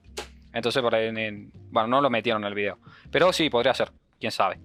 Entonces, 0.53 0.81
por 0.83 0.95
ahí, 0.95 1.09
en- 1.09 1.19
en- 1.19 1.53
bueno, 1.71 1.89
no 1.89 2.01
lo 2.01 2.11
metieron 2.11 2.43
en 2.43 2.49
el 2.49 2.55
video. 2.55 2.79
Pero 3.11 3.33
sí, 3.33 3.51
podría 3.51 3.75
ser, 3.75 3.91
quién 4.21 4.31
sabe. 4.33 4.59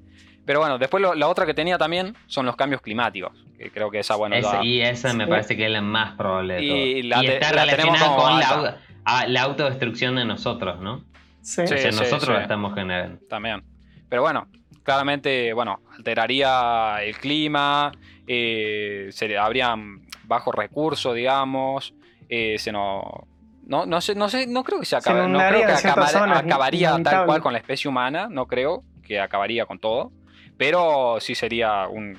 Pero 0.45 0.59
bueno, 0.59 0.77
después 0.77 1.01
lo- 1.01 1.13
la 1.15 1.27
otra 1.27 1.45
que 1.45 1.53
tenía 1.53 1.77
también 1.77 2.15
son 2.27 2.45
los 2.45 2.55
cambios 2.55 2.81
climáticos. 2.81 3.31
Que 3.57 3.69
creo 3.71 3.91
que 3.91 3.99
esa, 3.99 4.15
bueno, 4.15 4.35
Esa- 4.35 4.57
la- 4.59 4.65
y 4.65 4.81
esa 4.81 5.13
me 5.13 5.25
Sí. 5.25 5.29
parece 5.29 5.57
que 5.57 5.65
es 5.65 5.71
la 5.71 5.81
más 5.81 6.15
probable 6.15 6.55
de 6.55 6.63
Y 6.63 7.03
la 7.03 7.23
Y 7.23 7.27
está 7.27 7.53
la 7.53 7.65
tenemos 7.65 7.99
relacionada 7.99 8.05
como 8.15 8.21
con 8.29 8.39
la, 8.39 8.77
a- 9.05 9.41
autodestrucción 9.43 10.15
de 10.15 10.25
nosotros, 10.25 10.79
¿no? 10.79 11.03
Sí. 11.41 11.61
o 11.61 11.67
Sí, 11.67 11.77
sea, 11.77 11.91
nosotros 11.91 12.25
sí. 12.25 12.31
la 12.31 12.41
estamos 12.41 12.73
generando. 12.75 13.19
también. 13.29 13.63
Pero 14.09 14.21
bueno, 14.21 14.47
claramente, 14.83 15.53
bueno, 15.53 15.81
alteraría 15.95 16.97
el 17.03 17.15
clima, 17.17 17.91
eh, 18.27 19.09
se, 19.11 19.37
habrían 19.37 20.01
bajos 20.23 20.53
recursos, 20.55 21.15
digamos, 21.15 21.93
eh, 22.29 22.55
se 22.57 22.71
nos... 22.71 23.03
No, 23.65 23.85
no 23.85 24.01
sé, 24.01 24.15
no 24.15 24.29
sé, 24.29 24.47
no 24.47 24.63
creo 24.63 24.79
que 24.79 24.85
se 24.85 24.89
Se 24.91 24.95
acabe, 24.97 25.27
no 25.27 25.37
creo 25.39 25.67
que 25.67 25.77
zonas, 25.77 26.39
acabaría 26.43 26.97
tal 27.03 27.25
cual 27.25 27.41
con 27.41 27.53
la 27.53 27.59
especie 27.59 27.87
humana, 27.87 28.27
no 28.29 28.47
creo 28.47 28.83
que 29.03 29.19
acabaría 29.19 29.65
con 29.67 29.77
todo, 29.79 30.11
pero 30.57 31.17
sí 31.19 31.35
sería 31.35 31.87
un, 31.87 32.17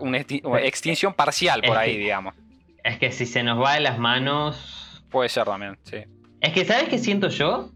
una 0.00 0.24
una 0.42 0.60
extinción 0.62 1.14
parcial 1.14 1.60
por 1.60 1.76
Es 1.76 1.76
ahí, 1.76 1.92
que- 1.92 1.98
digamos. 1.98 2.34
Es 2.82 2.98
que 2.98 3.10
si 3.12 3.26
se 3.26 3.42
nos 3.42 3.62
va 3.62 3.74
de 3.74 3.80
las 3.80 3.98
manos. 3.98 5.04
Puede 5.10 5.28
ser 5.28 5.44
también, 5.44 5.76
sí. 5.84 5.98
Es 6.40 6.52
que, 6.52 6.64
¿sabes 6.64 6.88
qué 6.88 6.98
siento 6.98 7.28
yo? 7.28 7.70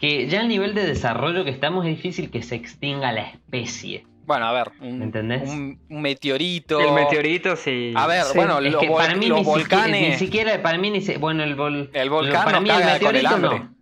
Que 0.00 0.26
ya 0.28 0.40
el 0.40 0.48
nivel 0.48 0.74
de 0.74 0.84
desarrollo 0.86 1.44
que 1.44 1.50
estamos 1.50 1.84
es 1.86 1.96
difícil 1.96 2.30
que 2.30 2.42
se 2.42 2.54
extinga 2.56 3.12
la 3.12 3.22
especie. 3.22 4.04
Bueno, 4.26 4.46
a 4.46 4.52
ver, 4.52 4.72
un, 4.80 5.02
¿Entendés? 5.02 5.48
un- 5.48 5.78
un 5.88 6.02
meteorito... 6.02 6.80
El 6.80 6.92
meteorito 6.92 7.54
sí. 7.56 7.92
A 7.94 8.06
ver, 8.06 8.24
Sí, 8.24 8.32
bueno, 8.36 8.58
Es 8.58 8.72
los, 8.72 8.82
que 8.82 8.88
vol- 8.90 8.96
para 8.96 9.14
mí 9.16 9.26
los 9.26 9.38
ni 9.38 9.44
siquiera- 9.44 9.68
volcanes... 9.78 10.08
ni 10.10 10.16
siquiera, 10.16 10.62
para 10.62 10.78
mí 10.78 10.90
ni 10.90 11.00
si- 11.00 11.16
bueno, 11.16 11.44
el, 11.44 11.56
vol- 11.56 11.88
El 11.92 12.10
volcán 12.10 12.44
para 12.44 12.56
no 12.58 12.62
mí 12.62 12.70
el 12.70 12.76
caga 12.80 12.98
con 12.98 13.16
el 13.16 13.22
meteorito 13.22 13.34
hambre. 13.46 13.58
no. 13.60 13.76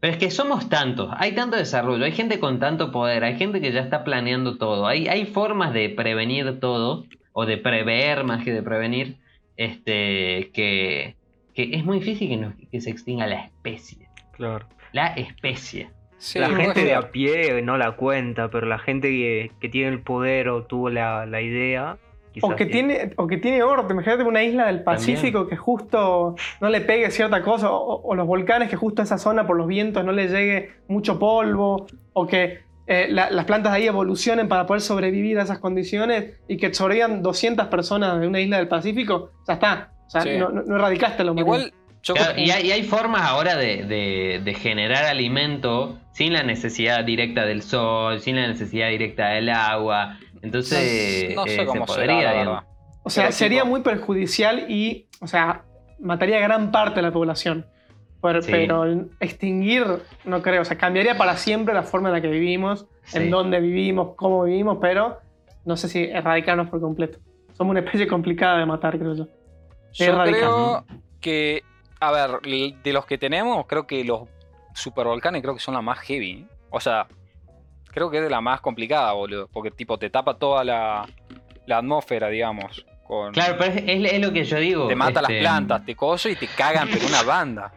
Pero 0.00 0.12
es 0.12 0.18
que 0.18 0.30
somos 0.30 0.68
tantos, 0.68 1.08
hay 1.16 1.32
tanto 1.32 1.56
desarrollo, 1.56 2.04
hay 2.04 2.12
gente 2.12 2.38
con 2.38 2.58
tanto 2.60 2.92
poder, 2.92 3.24
hay 3.24 3.38
gente 3.38 3.62
que 3.62 3.72
ya 3.72 3.80
está 3.80 4.04
planeando 4.04 4.58
todo, 4.58 4.86
hay, 4.86 5.08
hay 5.08 5.24
formas 5.24 5.72
de 5.72 5.88
prevenir 5.88 6.60
todo, 6.60 7.06
o 7.32 7.46
de 7.46 7.56
prever 7.56 8.22
más 8.24 8.44
que 8.44 8.52
de 8.52 8.62
prevenir, 8.62 9.16
este, 9.56 10.50
que, 10.52 11.16
que 11.54 11.70
es 11.72 11.84
muy 11.86 12.00
difícil 12.00 12.28
que, 12.28 12.36
nos- 12.36 12.54
que 12.70 12.80
se 12.82 12.90
extinga 12.90 13.26
la 13.26 13.44
especie. 13.46 14.06
Claro. 14.32 14.66
La 14.92 15.06
especie. 15.06 15.88
Sí, 16.24 16.38
la 16.38 16.48
gente 16.48 16.84
de 16.84 16.94
a 16.94 17.10
pie 17.10 17.60
no 17.62 17.76
la 17.76 17.92
cuenta, 17.92 18.48
pero 18.48 18.66
la 18.66 18.78
gente 18.78 19.08
que, 19.08 19.50
que 19.60 19.68
tiene 19.68 19.88
el 19.90 20.00
poder 20.00 20.48
o 20.48 20.64
tuvo 20.64 20.88
la, 20.88 21.26
la 21.26 21.42
idea. 21.42 21.98
O 22.40 22.56
que, 22.56 22.64
sí. 22.64 22.70
tiene, 22.70 23.12
o 23.16 23.26
que 23.26 23.36
tiene 23.36 23.62
oro, 23.62 23.86
imagínate 23.88 24.24
una 24.24 24.42
isla 24.42 24.66
del 24.66 24.82
Pacífico 24.82 25.46
que 25.46 25.56
justo 25.56 26.34
no 26.60 26.68
le 26.70 26.80
pegue 26.80 27.10
cierta 27.10 27.42
cosa, 27.42 27.70
o, 27.70 28.00
o 28.02 28.14
los 28.14 28.26
volcanes 28.26 28.68
que 28.70 28.76
justo 28.76 29.02
a 29.02 29.04
esa 29.04 29.18
zona 29.18 29.46
por 29.46 29.56
los 29.56 29.68
vientos 29.68 30.04
no 30.04 30.10
le 30.12 30.26
llegue 30.28 30.72
mucho 30.88 31.18
polvo, 31.18 31.86
o 32.14 32.26
que 32.26 32.60
eh, 32.86 33.06
la- 33.10 33.30
las 33.30 33.44
plantas 33.44 33.72
de 33.72 33.78
ahí 33.78 33.86
evolucionen 33.86 34.48
para 34.48 34.66
poder 34.66 34.80
sobrevivir 34.80 35.38
a 35.38 35.42
esas 35.42 35.58
condiciones 35.58 36.32
y 36.48 36.56
que 36.56 36.72
sobrevivan 36.74 37.22
200 37.22 37.66
personas 37.68 38.18
de 38.20 38.26
una 38.26 38.40
isla 38.40 38.56
del 38.56 38.68
Pacífico, 38.68 39.30
ya 39.46 39.54
está. 39.54 39.92
O 40.06 40.10
sea, 40.10 40.22
Sí. 40.22 40.30
no, 40.38 40.48
no- 40.48 40.62
no 40.62 40.76
erradicaste 40.76 41.22
lo 41.22 41.34
Igual, 41.38 41.72
yo 42.04 42.14
Claro, 42.14 42.34
creo- 42.34 42.44
y, 42.46 42.50
hay, 42.50 42.66
y 42.68 42.72
hay 42.72 42.82
formas 42.84 43.22
ahora 43.22 43.56
de, 43.56 43.84
de- 43.84 44.40
de 44.44 44.54
generar 44.54 45.04
alimento 45.06 45.98
sin 46.12 46.32
la 46.32 46.42
necesidad 46.44 47.02
directa 47.04 47.44
del 47.44 47.62
sol, 47.62 48.20
sin 48.20 48.36
la 48.36 48.46
necesidad 48.46 48.88
directa 48.90 49.28
del 49.30 49.48
agua. 49.48 50.18
Entonces, 50.42 51.34
no 51.34 51.44
sé 51.46 51.62
eh, 51.62 51.66
cómo 51.66 51.86
se 51.86 51.94
será, 51.94 52.14
podría, 52.14 52.32
digamos. 52.32 52.64
O 53.02 53.10
sea, 53.10 53.24
Pero, 53.24 53.32
sería 53.36 53.60
tipo- 53.62 53.70
muy 53.70 53.80
perjudicial 53.82 54.66
y, 54.70 55.08
o 55.20 55.26
sea, 55.26 55.64
mataría 55.98 56.36
a 56.36 56.40
gran 56.40 56.70
parte 56.70 56.96
de 56.96 57.02
la 57.02 57.12
población. 57.12 57.66
Pero, 58.22 58.40
Sí. 58.40 58.50
pero 58.52 58.84
extinguir, 59.20 59.84
no 60.24 60.40
creo. 60.40 60.62
O 60.62 60.64
sea, 60.64 60.78
cambiaría 60.78 61.16
para 61.18 61.36
siempre 61.36 61.74
la 61.74 61.82
forma 61.82 62.08
en 62.08 62.14
la 62.14 62.20
que 62.22 62.28
vivimos, 62.28 62.86
Sí. 63.04 63.18
en 63.18 63.30
dónde 63.30 63.60
vivimos, 63.60 64.14
cómo 64.16 64.44
vivimos, 64.44 64.78
pero 64.80 65.18
no 65.66 65.76
sé 65.76 65.88
si 65.88 66.04
erradicarnos 66.04 66.68
por 66.70 66.80
completo. 66.80 67.18
Somos 67.52 67.72
una 67.72 67.80
especie 67.80 68.06
complicada 68.06 68.58
de 68.58 68.66
matar, 68.66 68.98
creo 68.98 69.14
yo. 69.14 69.26
Yo 69.92 70.22
creo 70.22 70.84
que, 71.20 71.62
a 72.00 72.10
ver, 72.12 72.40
de 72.42 72.92
los 72.92 73.06
que 73.06 73.18
tenemos, 73.18 73.66
creo 73.66 73.86
que 73.86 74.04
los 74.04 74.22
supervolcanes 74.74 75.42
creo 75.42 75.54
que 75.54 75.60
son 75.60 75.74
la 75.74 75.82
más 75.82 75.98
heavy. 76.00 76.30
¿eh? 76.32 76.46
O 76.70 76.80
sea, 76.80 77.06
creo 77.86 78.10
que 78.10 78.18
es 78.18 78.22
de 78.24 78.30
la 78.30 78.40
más 78.40 78.60
complicada, 78.60 79.12
boludo. 79.12 79.48
Porque 79.52 79.70
tipo 79.70 79.98
te 79.98 80.10
tapa 80.10 80.34
toda 80.38 80.64
la, 80.64 81.06
la 81.66 81.78
atmósfera, 81.78 82.28
digamos. 82.28 82.84
Con, 83.06 83.32
Claro, 83.32 83.56
pero 83.58 83.72
es, 83.74 83.82
es- 83.86 84.12
es 84.12 84.20
lo 84.20 84.32
que 84.32 84.44
yo 84.44 84.56
digo. 84.58 84.88
te 84.88 84.96
mata 84.96 85.20
este, 85.20 85.34
las 85.34 85.40
plantas, 85.40 85.84
te 85.84 85.94
coso 85.94 86.28
y 86.28 86.36
te 86.36 86.46
cagan 86.48 86.88
pero 86.92 87.06
una 87.06 87.22
banda. 87.22 87.72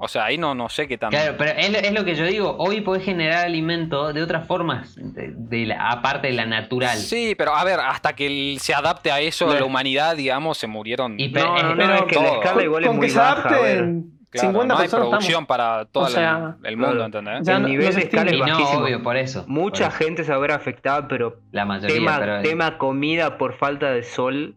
O 0.00 0.06
sea, 0.06 0.26
ahí 0.26 0.38
no, 0.38 0.54
no 0.54 0.68
sé 0.68 0.86
qué 0.86 0.96
tan... 0.96 1.10
Claro, 1.10 1.34
pero 1.36 1.50
es, 1.58 1.72
lo- 1.72 1.78
es 1.78 1.92
lo 1.92 2.04
que 2.04 2.14
yo 2.14 2.24
digo. 2.24 2.54
Hoy 2.60 2.82
podés 2.82 3.04
generar 3.04 3.44
alimento 3.44 4.12
de 4.12 4.22
otras 4.22 4.46
formas, 4.46 4.94
de, 4.96 5.32
de 5.34 5.66
la- 5.66 5.90
aparte 5.90 6.28
de 6.28 6.34
la 6.34 6.46
natural. 6.46 6.96
Sí, 6.96 7.34
pero 7.36 7.52
a 7.56 7.64
ver, 7.64 7.80
hasta 7.80 8.12
que 8.14 8.26
el- 8.52 8.60
se 8.60 8.72
adapte 8.74 9.10
a 9.10 9.18
eso 9.20 9.46
Claro. 9.46 9.60
la 9.60 9.66
humanidad, 9.66 10.14
digamos, 10.16 10.56
se 10.56 10.68
murieron. 10.68 11.18
Y 11.18 11.26
No, 11.26 11.32
pero- 11.34 11.46
no, 11.62 11.62
no, 11.70 11.76
pero 11.76 11.94
es 11.94 12.02
que 12.04 12.14
la 12.14 12.28
escala 12.28 12.62
igual 12.62 12.84
es 12.84 12.88
Con 12.88 12.96
muy 12.96 13.06
que 13.08 13.12
se 13.12 13.18
baja. 13.18 13.48
a 13.48 13.52
ver. 13.60 13.78
adapten 13.78 14.12
Claro, 14.30 14.48
50 14.50 14.74
no 14.74 14.80
hay 14.80 14.88
producción 14.88 15.22
estamos. 15.24 15.46
para 15.48 15.84
todo 15.86 16.04
O 16.04 16.06
el- 16.06 16.12
sea, 16.12 16.56
el, 16.62 16.76
mundo, 16.76 16.90
claro. 16.92 17.04
¿entendés? 17.06 17.46
Ya 17.46 17.56
El 17.56 17.62
no- 17.62 17.68
nivel 17.68 17.88
no 17.88 17.94
de 17.94 18.00
escala 18.02 18.30
es 18.30 18.38
no, 18.38 18.44
bajísimo. 18.46 18.80
obvio, 18.84 19.02
por 19.02 19.16
eso. 19.16 19.44
Mucha 19.48 19.84
por 19.86 19.94
eso. 19.94 20.04
gente 20.04 20.22
se 20.24 20.32
habrá 20.32 20.54
afectada, 20.54 21.08
pero 21.08 21.40
La 21.50 21.64
mayoría, 21.64 21.96
tema, 21.96 22.16
pero- 22.20 22.42
tema 22.42 22.78
comida 22.78 23.36
por 23.36 23.54
falta 23.54 23.90
de 23.90 24.02
sol, 24.04 24.54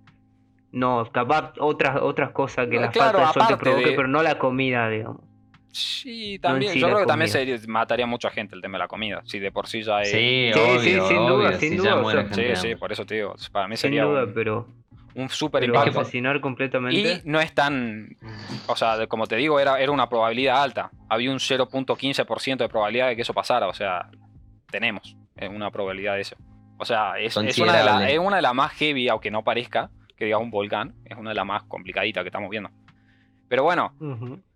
no, 0.72 1.10
capaz 1.12 1.54
otras, 1.60 2.00
otras 2.02 2.30
cosas 2.32 2.68
que 2.68 2.76
No, 2.76 2.82
la 2.82 2.92
claro, 2.92 3.20
falta 3.20 3.28
de 3.30 3.34
sol 3.34 3.48
te 3.48 3.58
provoque, 3.64 3.90
de- 3.90 3.96
pero 3.96 4.08
no 4.08 4.22
la 4.22 4.38
comida, 4.38 4.88
digamos. 4.90 5.22
Sí, 5.72 6.38
también. 6.40 6.74
yo 6.76 6.88
creo 6.88 7.00
que 7.00 7.06
también 7.06 7.30
se 7.30 7.60
mataría 7.68 8.06
mucha 8.06 8.30
gente 8.30 8.56
el 8.56 8.62
tema 8.62 8.78
de 8.78 8.80
la 8.84 8.88
comida. 8.88 9.22
Si 9.26 9.40
de 9.40 9.52
por 9.52 9.68
sí 9.68 9.84
ya 9.84 10.02
es. 10.02 10.12
Sí, 10.12 10.52
Sí, 10.54 10.60
obvio, 10.60 10.80
sí, 10.82 10.90
sin 11.08 11.28
duda, 11.28 11.54
si 11.54 11.70
sin 11.70 11.78
duda, 11.78 11.96
o 12.02 12.06
gente 12.10 12.56
Sí, 12.56 12.68
sí, 12.70 12.76
por 12.76 12.92
eso 12.92 13.06
te 13.06 13.16
digo. 13.16 13.36
Para 13.52 13.68
mí 13.68 13.76
Sin 13.78 13.82
sería 13.90 14.04
duda, 14.04 14.24
un, 14.26 14.34
pero, 14.34 14.68
un 15.16 15.28
pero 15.52 15.66
impacto. 15.66 16.02
asesinar 16.02 16.42
completamente. 16.42 17.00
Y 17.00 17.22
no 17.30 17.40
es 17.40 17.54
tan. 17.54 18.16
O 18.68 18.76
sea, 18.76 19.08
como 19.08 19.28
te 19.28 19.36
digo, 19.38 19.60
era, 19.60 19.80
era 19.80 19.92
una 19.92 20.10
probabilidad 20.10 20.62
alta. 20.62 20.92
Había 21.10 21.32
un 21.32 21.40
0.15% 21.40 22.58
de 22.58 22.70
probabilidad 22.70 23.08
de 23.08 23.16
que 23.16 23.22
eso 23.22 23.34
pasara. 23.34 23.68
O 23.68 23.74
sea, 23.74 24.10
tenemos 24.70 25.16
eh, 25.38 25.48
una 25.48 25.72
probabilidad 25.72 26.16
de 26.16 26.22
eso. 26.22 26.36
O 26.78 26.86
sea, 26.86 27.14
es, 27.20 27.38
es 27.38 27.58
una, 27.60 27.78
de 27.78 27.84
la- 27.84 28.10
es 28.10 28.20
una 28.20 28.38
de 28.38 28.42
las 28.42 28.54
más 28.54 28.74
heavy, 28.74 29.08
aunque 29.08 29.30
no 29.32 29.44
parezca, 29.44 29.90
que 30.18 30.26
diga 30.26 30.38
un 30.38 30.50
volcán. 30.52 30.96
Es 31.06 31.18
una 31.18 31.30
de 31.30 31.36
las 31.36 31.46
más 31.46 31.64
complicaditas 31.64 32.24
que 32.24 32.28
estamos 32.30 32.50
viendo. 32.50 32.70
Pero 33.52 33.64
bueno, 33.64 33.92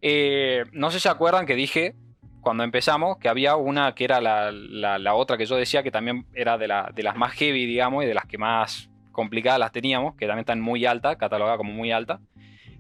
eh, 0.02 0.64
no 0.72 0.90
sé 0.90 1.00
si 1.00 1.04
se 1.04 1.10
acuerdan 1.10 1.46
que 1.46 1.54
dije 1.54 1.96
cuando 2.40 2.64
empezamos 2.64 3.18
que 3.18 3.28
había 3.28 3.58
una 3.58 3.94
que 3.94 4.06
era 4.06 4.22
la, 4.22 4.54
la- 4.54 4.98
la 5.00 5.16
otra 5.16 5.36
que 5.38 5.46
yo 5.46 5.58
decía 5.58 5.84
que 5.84 5.92
también 5.92 6.26
era 6.34 6.58
de, 6.58 6.70
la- 6.70 6.90
de 6.96 7.04
las 7.04 7.18
más 7.18 7.34
heavy, 7.34 7.66
digamos, 7.66 8.06
y 8.06 8.08
de 8.08 8.14
las 8.14 8.26
que 8.26 8.38
más 8.38 8.90
complicadas 9.12 9.60
las 9.60 9.74
teníamos, 9.74 10.16
que 10.16 10.28
también 10.28 10.44
están 10.44 10.62
muy 10.62 10.86
alta, 10.86 11.18
catalogada 11.18 11.58
como 11.58 11.74
muy 11.74 11.92
alta, 11.92 12.22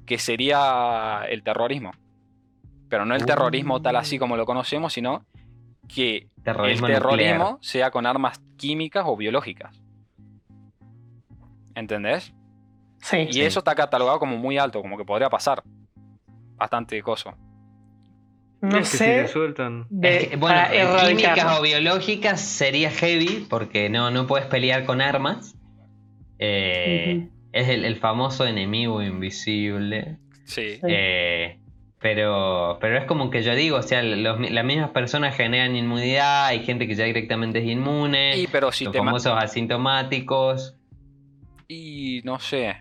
que 0.05 0.18
sería 0.18 1.24
el 1.28 1.43
terrorismo. 1.43 1.91
Pero 2.88 3.05
no 3.05 3.13
el 3.13 3.24
Uh. 3.24 3.26
terrorismo 3.26 3.82
tal 3.82 3.97
así 3.97 4.18
como 4.18 4.38
lo 4.38 4.45
conocemos, 4.45 4.93
sino 4.93 5.26
que 5.93 6.30
Terrorismo 6.45 6.88
el 6.88 6.93
terrorismo 6.93 7.34
nuclear. 7.34 7.57
sea 7.59 7.91
con 7.91 8.05
armas 8.05 8.39
químicas 8.55 9.03
o 9.05 9.18
biológicas. 9.18 9.82
¿Entendés? 11.76 12.34
Sí. 13.01 13.18
Y 13.18 13.34
Sí. 13.34 13.41
eso 13.41 13.59
está 13.59 13.76
catalogado 13.76 14.18
como 14.20 14.38
muy 14.38 14.57
alto, 14.57 14.82
como 14.82 14.97
que 14.97 15.03
podría 15.03 15.30
pasar. 15.30 15.61
Bastante 16.58 17.01
coso. 17.01 17.34
No 18.62 18.78
Es 18.78 18.91
que 18.91 18.97
si 18.97 19.03
sé. 19.03 19.22
le 19.24 19.28
sueltan. 19.28 19.86
de- 19.89 20.18
Es 20.18 20.28
que, 20.30 20.36
bueno, 20.38 20.60
químicas 21.08 21.60
o 21.60 21.62
biológicas 21.62 22.41
sería 22.41 22.89
heavy 22.89 23.45
porque 23.49 23.89
no, 23.89 24.10
no 24.12 24.26
puedes 24.28 24.47
pelear 24.47 24.86
con 24.86 25.01
armas. 25.01 25.56
Eh. 26.39 27.28
Es 27.51 27.70
el, 27.70 27.86
el 27.86 27.95
famoso 27.97 28.45
enemigo 28.45 29.01
invisible. 29.01 30.18
Sí. 30.45 30.80
Eh, 30.88 31.60
pero, 31.99 32.78
pero 32.82 32.97
es 32.97 33.06
como 33.06 33.30
que 33.30 33.41
yo 33.43 33.56
digo, 33.56 33.78
o 33.78 33.82
sea, 33.82 34.03
los 34.03 34.39
las 34.51 34.66
mismas 34.66 34.89
personas 34.91 35.36
generan 35.36 35.76
inmunidad, 35.76 36.47
hay 36.47 36.64
gente 36.66 36.88
que 36.88 36.95
ya 36.95 37.06
directamente 37.06 37.60
es 37.60 37.66
inmune, 37.66 38.38
Y 38.38 38.47
pero 38.47 38.72
si 38.72 38.84
los 38.86 38.91
te 38.91 38.99
famosos 38.99 39.34
asintomáticos. 39.41 40.76
Y 41.68 42.22
no 42.26 42.39
sé. 42.39 42.76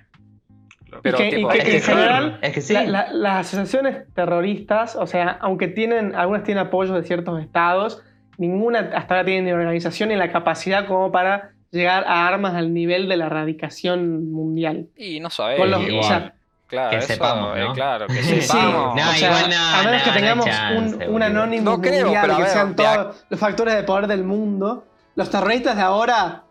Pero 1.02 1.18
que- 1.18 1.26
y 1.28 1.30
tipo, 1.36 1.48
que- 1.48 1.58
es 1.58 1.64
en 1.64 1.70
que 1.72 1.80
sí, 1.80 1.86
general, 1.92 2.38
es 2.42 2.52
que 2.52 2.60
sí. 2.60 2.72
La- 2.74 2.82
la- 2.84 3.12
las 3.12 3.46
asociaciones 3.46 4.04
terroristas, 4.14 4.96
o 4.96 5.06
sea, 5.06 5.38
aunque 5.40 5.68
tienen, 5.68 6.14
algunas 6.14 6.44
tienen 6.44 6.66
apoyo 6.66 6.94
de 6.94 7.02
ciertos 7.02 7.40
estados, 7.42 8.02
ninguna 8.38 8.90
hasta 8.94 9.14
ahora 9.14 9.24
tiene 9.24 9.42
ni 9.42 9.52
organización 9.52 10.08
ni 10.10 10.16
la 10.16 10.30
capacidad 10.30 10.86
como 10.86 11.10
para 11.12 11.50
llegar 11.70 12.04
a 12.06 12.26
armas 12.28 12.54
al 12.54 12.72
nivel 12.72 13.08
de 13.08 13.16
la 13.16 13.26
erradicación 13.26 14.30
mundial. 14.30 14.86
y 14.96 15.18
no 15.20 15.30
sabés. 15.30 15.58
Con 15.58 15.70
los- 15.70 15.82
igual. 15.82 15.98
o 15.98 16.02
sea, 16.04 16.34
claro, 16.68 16.90
que 16.90 16.96
eso, 16.98 17.06
sepamos, 17.08 17.56
eh, 17.56 17.60
¿no? 17.64 17.72
claro, 17.72 18.06
que 18.06 18.14
Sí, 18.22 18.40
sepamos. 18.42 18.94
No, 18.96 19.10
o 19.10 19.12
sea, 19.14 19.28
igual 19.28 19.50
no, 19.50 19.56
a 19.56 19.82
menos 19.82 19.98
no, 20.06 20.12
que 20.12 20.18
tengamos 20.20 20.46
chance, 20.46 20.96
un, 21.08 21.14
un 21.14 21.22
anónimo 21.22 21.70
No 21.72 21.80
creo, 21.80 22.02
mundial 22.04 22.22
pero 22.24 22.36
que 22.36 22.42
ver, 22.44 22.52
sean 22.52 22.76
todos 22.76 23.24
los 23.28 23.40
factores 23.40 23.74
de 23.74 23.82
poder 23.82 24.06
del 24.06 24.22
mundo, 24.24 24.86
los 25.16 25.28
terroristas 25.30 25.74
de 25.76 25.82
ahora 25.82 26.42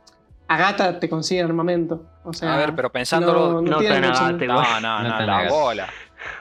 a 0.48 0.58
gata 0.58 1.00
te 1.00 1.08
consiguen 1.10 1.46
armamento. 1.46 2.04
O 2.24 2.34
sea, 2.34 2.54
a 2.54 2.58
ver, 2.58 2.74
pero 2.76 2.92
pensándolo. 2.92 3.62
No 3.62 3.62
No, 3.62 3.82
no, 3.82 5.00
No 5.04 5.20
no, 5.20 5.26
la 5.26 5.50
bola. 5.50 5.88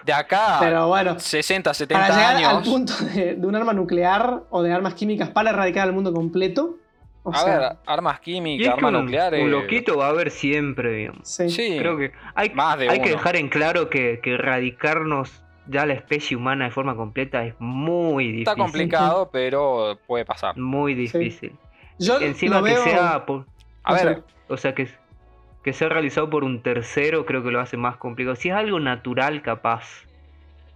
De 0.05 0.13
acá, 0.13 0.59
Pero 0.61 0.87
bueno, 0.87 1.19
60, 1.19 1.75
70 1.75 2.01
para 2.07 2.15
llegar 2.17 2.37
al 2.37 2.45
años. 2.57 2.69
punto 2.69 2.93
de, 3.15 3.35
de 3.35 3.47
un 3.47 3.57
arma 3.57 3.73
nuclear 3.73 4.43
o 4.51 4.63
de 4.63 4.73
armas 4.73 4.95
químicas 4.95 5.31
para 5.31 5.51
erradicar 5.51 5.89
al 5.89 5.93
mundo 5.93 6.13
completo. 6.13 6.77
O 7.25 7.33
A 7.33 7.39
sea, 7.39 7.59
ver, 7.59 7.73
armas 7.87 8.21
químicas, 8.21 8.67
es 8.69 8.75
que 8.75 8.79
armas 8.79 8.93
un, 9.01 9.05
nucleares. 9.07 9.43
un 9.43 9.51
loquito 9.51 9.97
va 9.97 10.07
a 10.07 10.09
haber 10.11 10.31
siempre, 10.31 10.93
digamos. 10.93 11.27
sí. 11.29 11.49
Sí, 11.51 11.77
Creo 11.79 11.97
que 11.97 12.13
hay, 12.35 12.51
Más 12.51 12.79
de 12.79 12.91
hay 12.91 13.01
que 13.01 13.11
dejar 13.11 13.35
en 13.37 13.49
claro 13.49 13.91
que, 13.91 14.21
que 14.23 14.35
erradicarnos 14.35 15.43
ya 15.69 15.87
la 15.87 15.95
especie 15.95 16.37
humana 16.37 16.65
de 16.67 16.71
forma 16.73 16.95
completa 16.97 17.45
es 17.45 17.55
muy 17.61 18.25
difícil. 18.27 18.49
está 18.49 18.57
complicado, 18.57 19.31
pero 19.33 19.99
puede 20.07 20.25
pasar. 20.25 20.57
Muy 20.57 20.95
difícil. 20.95 21.57
Yo 21.99 22.21
Encima 22.21 22.59
lo 22.59 22.65
que 22.65 22.77
sea 22.77 23.25
por- 23.27 23.47
A 23.85 23.93
o 23.93 23.95
ver, 23.95 24.03
sea, 24.03 24.23
o 24.49 24.57
sea 24.57 24.75
que, 24.75 24.89
que 25.63 25.73
sea 25.73 25.89
realizado 25.89 26.29
por 26.31 26.45
un 26.45 26.61
tercero 26.63 27.25
creo 27.27 27.43
que 27.43 27.51
lo 27.51 27.61
hace 27.61 27.77
más 27.77 27.97
complicado. 27.97 28.37
Si 28.37 28.49
es 28.49 28.55
algo 28.55 28.81
natural 28.81 29.43
capaz, 29.43 30.07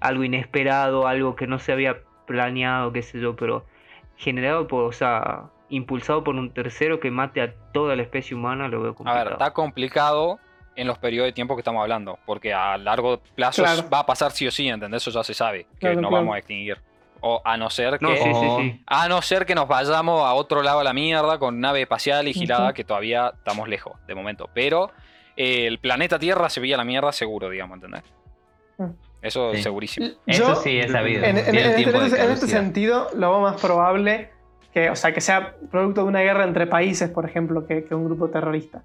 algo 0.00 0.22
inesperado, 0.24 1.06
algo 1.08 1.34
que 1.36 1.46
no 1.46 1.58
se 1.58 1.72
había 1.72 1.98
planeado, 2.26 2.92
qué 2.92 3.02
sé 3.02 3.20
yo, 3.20 3.34
pero 3.36 3.64
generado 4.16 4.66
por, 4.68 4.84
o 4.84 4.92
sea, 4.92 5.44
impulsado 5.68 6.22
por 6.24 6.34
un 6.36 6.50
tercero 6.50 7.00
que 7.00 7.10
mate 7.10 7.40
a 7.40 7.52
toda 7.72 7.96
la 7.96 8.02
especie 8.02 8.36
humana, 8.36 8.68
lo 8.68 8.80
veo 8.80 8.92
a 8.92 8.94
complicado. 8.94 9.24
ver, 9.24 9.32
está 9.32 9.52
complicado 9.52 10.38
en 10.76 10.86
los 10.86 10.98
periodos 10.98 11.28
de 11.28 11.32
tiempo 11.32 11.56
que 11.56 11.60
estamos 11.60 11.80
hablando, 11.82 12.18
porque 12.26 12.52
a 12.52 12.76
largo 12.78 13.18
plazo 13.34 13.62
Claro. 13.62 13.88
va 13.92 14.00
a 14.00 14.06
pasar 14.06 14.30
sí 14.32 14.46
o 14.46 14.50
sí, 14.50 14.68
¿entendés? 14.68 15.02
Eso 15.02 15.10
ya 15.10 15.24
se 15.24 15.34
sabe, 15.34 15.64
que 15.64 15.78
Claro, 15.80 16.00
no 16.02 16.08
claro. 16.08 16.22
vamos 16.24 16.34
a 16.34 16.38
extinguir. 16.38 16.78
O 17.20 17.40
a 17.44 17.56
no 17.56 17.70
ser 17.70 17.98
que 17.98 18.04
No, 18.04 18.14
sí, 18.14 18.22
sí, 18.22 18.30
o- 18.32 18.58
sí. 18.60 18.82
A 18.86 19.08
no 19.08 19.22
ser 19.22 19.46
que 19.46 19.54
nos 19.54 19.66
vayamos 19.68 20.22
a 20.22 20.34
otro 20.34 20.62
lado 20.62 20.80
a 20.80 20.84
la 20.84 20.92
mierda 20.92 21.38
con 21.38 21.60
nave 21.60 21.82
espacial 21.82 22.28
y 22.28 22.34
girada, 22.34 22.72
que 22.72 22.84
todavía 22.84 23.32
estamos 23.36 23.68
lejos 23.68 23.94
de 24.06 24.14
momento. 24.14 24.48
Pero 24.54 24.90
eh, 25.36 25.66
el 25.66 25.78
planeta 25.78 26.18
Tierra 26.18 26.48
se 26.50 26.60
veía 26.60 26.76
la 26.76 26.84
mierda 26.84 27.12
seguro, 27.12 27.48
digamos, 27.50 27.76
¿entendés? 27.76 28.02
Mm. 28.78 28.84
Eso 29.22 29.52
Sí. 29.54 29.62
segurísimo. 29.62 30.06
Eso 30.26 30.48
yo, 30.48 30.54
sí 30.56 30.78
es 30.78 30.92
sabido. 30.92 31.24
En, 31.24 31.38
en- 31.38 31.54
este, 31.56 31.82
en 32.22 32.30
este 32.30 32.46
sentido, 32.46 33.08
lo 33.14 33.30
veo 33.32 33.40
más 33.40 33.60
probable 33.60 34.30
que, 34.72 34.90
o 34.90 34.94
sea, 34.96 35.12
que 35.12 35.20
sea 35.22 35.54
producto 35.70 36.02
de 36.02 36.08
una 36.08 36.20
guerra 36.20 36.44
entre 36.44 36.66
países, 36.66 37.08
por 37.10 37.24
ejemplo, 37.28 37.66
que, 37.66 37.84
que 37.84 37.94
un 37.94 38.04
grupo 38.04 38.28
terrorista. 38.28 38.82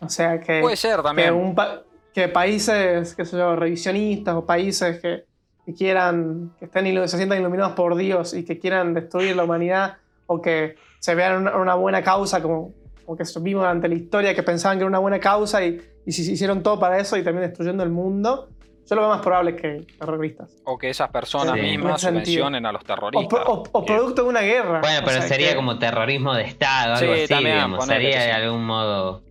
O 0.00 0.08
sea, 0.08 0.40
que, 0.40 0.60
Puede 0.60 0.76
ser 0.76 0.96
que, 0.96 1.02
también. 1.02 1.34
un 1.34 1.54
pa- 1.54 1.82
que 2.14 2.28
países, 2.28 3.14
qué 3.14 3.24
sé 3.24 3.36
yo, 3.36 3.54
revisionistas 3.54 4.34
o 4.34 4.44
países 4.46 5.00
que, 5.00 5.24
que 5.64 5.74
quieran, 5.74 6.52
que 6.58 6.66
estén 6.66 7.08
se 7.08 7.16
sientan 7.16 7.38
iluminados 7.40 7.72
por 7.74 7.96
Dios 7.96 8.34
y 8.34 8.44
que 8.44 8.58
quieran 8.58 8.94
destruir 8.94 9.34
la 9.36 9.44
humanidad 9.44 9.96
o 10.26 10.40
que 10.42 10.76
se 10.98 11.14
vean 11.14 11.36
una, 11.42 11.56
una 11.56 11.74
buena 11.74 12.02
causa, 12.02 12.42
como, 12.42 12.72
como 13.04 13.16
que 13.16 13.24
vimos 13.40 13.64
ante 13.64 13.88
la 13.88 13.94
historia, 13.94 14.34
que 14.34 14.42
pensaban 14.42 14.78
que 14.78 14.82
era 14.82 14.88
una 14.88 14.98
buena 14.98 15.20
causa 15.20 15.64
y, 15.64 15.80
y 16.06 16.12
si 16.12 16.32
hicieron 16.32 16.62
todo 16.62 16.78
para 16.78 16.98
eso 16.98 17.16
y 17.16 17.22
también 17.22 17.46
destruyendo 17.48 17.82
el 17.82 17.90
mundo, 17.90 18.48
yo 18.86 18.96
lo 18.96 19.02
veo 19.02 19.10
más 19.10 19.22
probable 19.22 19.56
que 19.56 19.86
terroristas. 19.98 20.50
O 20.64 20.76
que 20.76 20.90
esas 20.90 21.10
personas 21.10 21.54
Sí. 21.54 21.60
mismas 21.62 22.02
subvencionen 22.02 22.66
a 22.66 22.72
los 22.72 22.82
O, 22.82 22.84
terroristas. 22.84 23.28
pro- 23.42 23.52
o- 23.52 23.64
o 23.72 23.84
Que- 23.84 23.94
producto 23.94 24.22
de 24.24 24.28
una 24.28 24.42
guerra. 24.42 24.80
Bueno, 24.80 24.98
O 25.00 25.04
pero 25.06 25.18
sea, 25.20 25.28
sería 25.28 25.50
que- 25.50 25.56
como 25.56 25.78
terrorismo 25.78 26.34
de 26.34 26.42
Estado, 26.44 26.94
algo 26.96 27.14
Sí, 27.14 27.20
así, 27.22 27.28
también, 27.32 27.54
digamos. 27.56 27.86
Sería 27.86 28.20
de 28.22 28.32
algún 28.32 28.64
modo. 28.66 29.22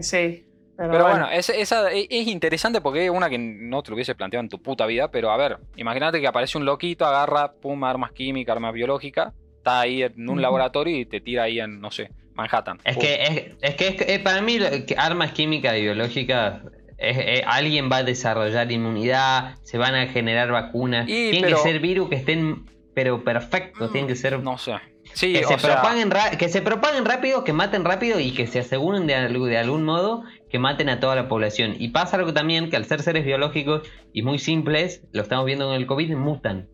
Sí. 0.00 0.46
Pero, 0.76 0.90
Pero 0.90 1.04
bueno, 1.04 1.18
bueno, 1.26 1.30
es, 1.30 1.48
esa, 1.50 1.90
es 1.90 2.06
es 2.10 2.26
interesante 2.26 2.80
porque 2.80 3.04
es 3.04 3.10
una 3.10 3.28
que 3.28 3.38
no 3.38 3.82
te 3.82 3.90
lo 3.90 3.94
hubiese 3.94 4.14
planteado 4.14 4.42
en 4.42 4.48
tu 4.48 4.60
puta 4.60 4.86
vida. 4.86 5.10
Pero 5.10 5.30
a 5.30 5.36
ver, 5.36 5.58
imagínate 5.76 6.20
que 6.20 6.26
aparece 6.26 6.56
un 6.58 6.64
loquito, 6.64 7.04
agarra, 7.06 7.52
pum, 7.52 7.84
armas 7.84 8.12
químicas, 8.12 8.54
armas 8.54 8.72
biológicas, 8.72 9.32
está 9.58 9.80
ahí 9.80 10.02
en 10.02 10.28
un 10.28 10.40
laboratorio 10.42 10.98
y 10.98 11.04
te 11.06 11.20
tira 11.20 11.44
ahí 11.44 11.60
en, 11.60 11.80
no 11.80 11.90
sé, 11.90 12.10
Manhattan. 12.34 12.78
Es 12.84 12.94
Pum. 12.96 13.02
que, 13.04 13.22
es, 13.22 13.56
es 13.60 13.74
que 13.76 13.88
es 13.88 14.00
eh, 14.08 14.18
para 14.18 14.40
mí 14.40 14.58
armas 14.96 15.32
químicas 15.32 15.76
y 15.76 15.82
biológicas, 15.82 16.62
es- 16.96 17.18
eh, 17.18 17.44
alguien 17.46 17.90
va 17.92 17.98
a 17.98 18.02
desarrollar 18.02 18.72
inmunidad, 18.72 19.56
se 19.62 19.76
van 19.78 19.94
a 19.94 20.06
generar 20.06 20.50
vacunas. 20.50 21.06
Y, 21.08 21.30
tienen 21.32 21.42
pero- 21.42 21.56
que 21.58 21.62
ser 21.62 21.80
virus 21.80 22.08
que 22.08 22.16
estén, 22.16 22.64
pero 22.94 23.22
perfectos, 23.22 23.92
tienen 23.92 24.08
que 24.08 24.16
ser... 24.16 24.40
No 24.40 24.56
sé. 24.58 24.72
Sí, 25.14 25.32
que, 25.32 25.44
o 25.44 25.48
se 25.48 25.58
sea, 25.58 25.80
propaguen 25.80 26.10
que 26.38 26.48
se 26.48 26.62
propaguen 26.62 27.04
rápido, 27.04 27.44
que 27.44 27.52
maten 27.52 27.84
rápido 27.84 28.18
y 28.20 28.32
que 28.32 28.46
se 28.46 28.60
aseguren 28.60 29.06
de, 29.06 29.14
de 29.14 29.58
algún 29.58 29.84
modo 29.84 30.24
que 30.50 30.58
maten 30.58 30.88
a 30.88 31.00
toda 31.00 31.14
la 31.14 31.28
población. 31.28 31.76
Y 31.78 31.88
pasa 31.88 32.16
algo 32.16 32.32
también 32.32 32.70
que 32.70 32.76
al 32.76 32.84
ser 32.84 33.02
seres 33.02 33.24
biológicos 33.24 33.82
y 34.12 34.22
muy 34.22 34.38
simples, 34.38 35.02
lo 35.12 35.22
estamos 35.22 35.44
viendo 35.46 35.66
con 35.66 35.74
el 35.74 35.86
COVID, 35.86 36.14
mutan. 36.16 36.68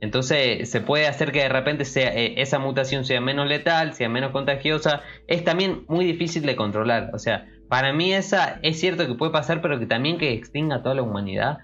Entonces 0.00 0.70
se 0.70 0.80
puede 0.80 1.06
hacer 1.06 1.32
que 1.32 1.40
de 1.40 1.48
repente 1.48 1.84
sea, 1.84 2.14
eh, 2.14 2.34
esa 2.40 2.58
mutación 2.58 3.04
sea 3.04 3.20
menos 3.20 3.48
letal, 3.48 3.94
sea 3.94 4.08
menos 4.08 4.30
contagiosa. 4.30 5.02
Es 5.26 5.42
también 5.42 5.84
muy 5.88 6.04
difícil 6.04 6.44
de 6.44 6.54
controlar. 6.54 7.10
O 7.14 7.18
sea, 7.18 7.46
para 7.68 7.92
mí 7.92 8.12
esa 8.12 8.58
es 8.62 8.78
cierto 8.78 9.06
que 9.06 9.14
puede 9.14 9.32
pasar, 9.32 9.62
pero 9.62 9.78
que 9.78 9.86
también 9.86 10.18
que 10.18 10.32
extinga 10.32 10.76
a 10.76 10.82
toda 10.82 10.94
la 10.94 11.02
humanidad. 11.02 11.58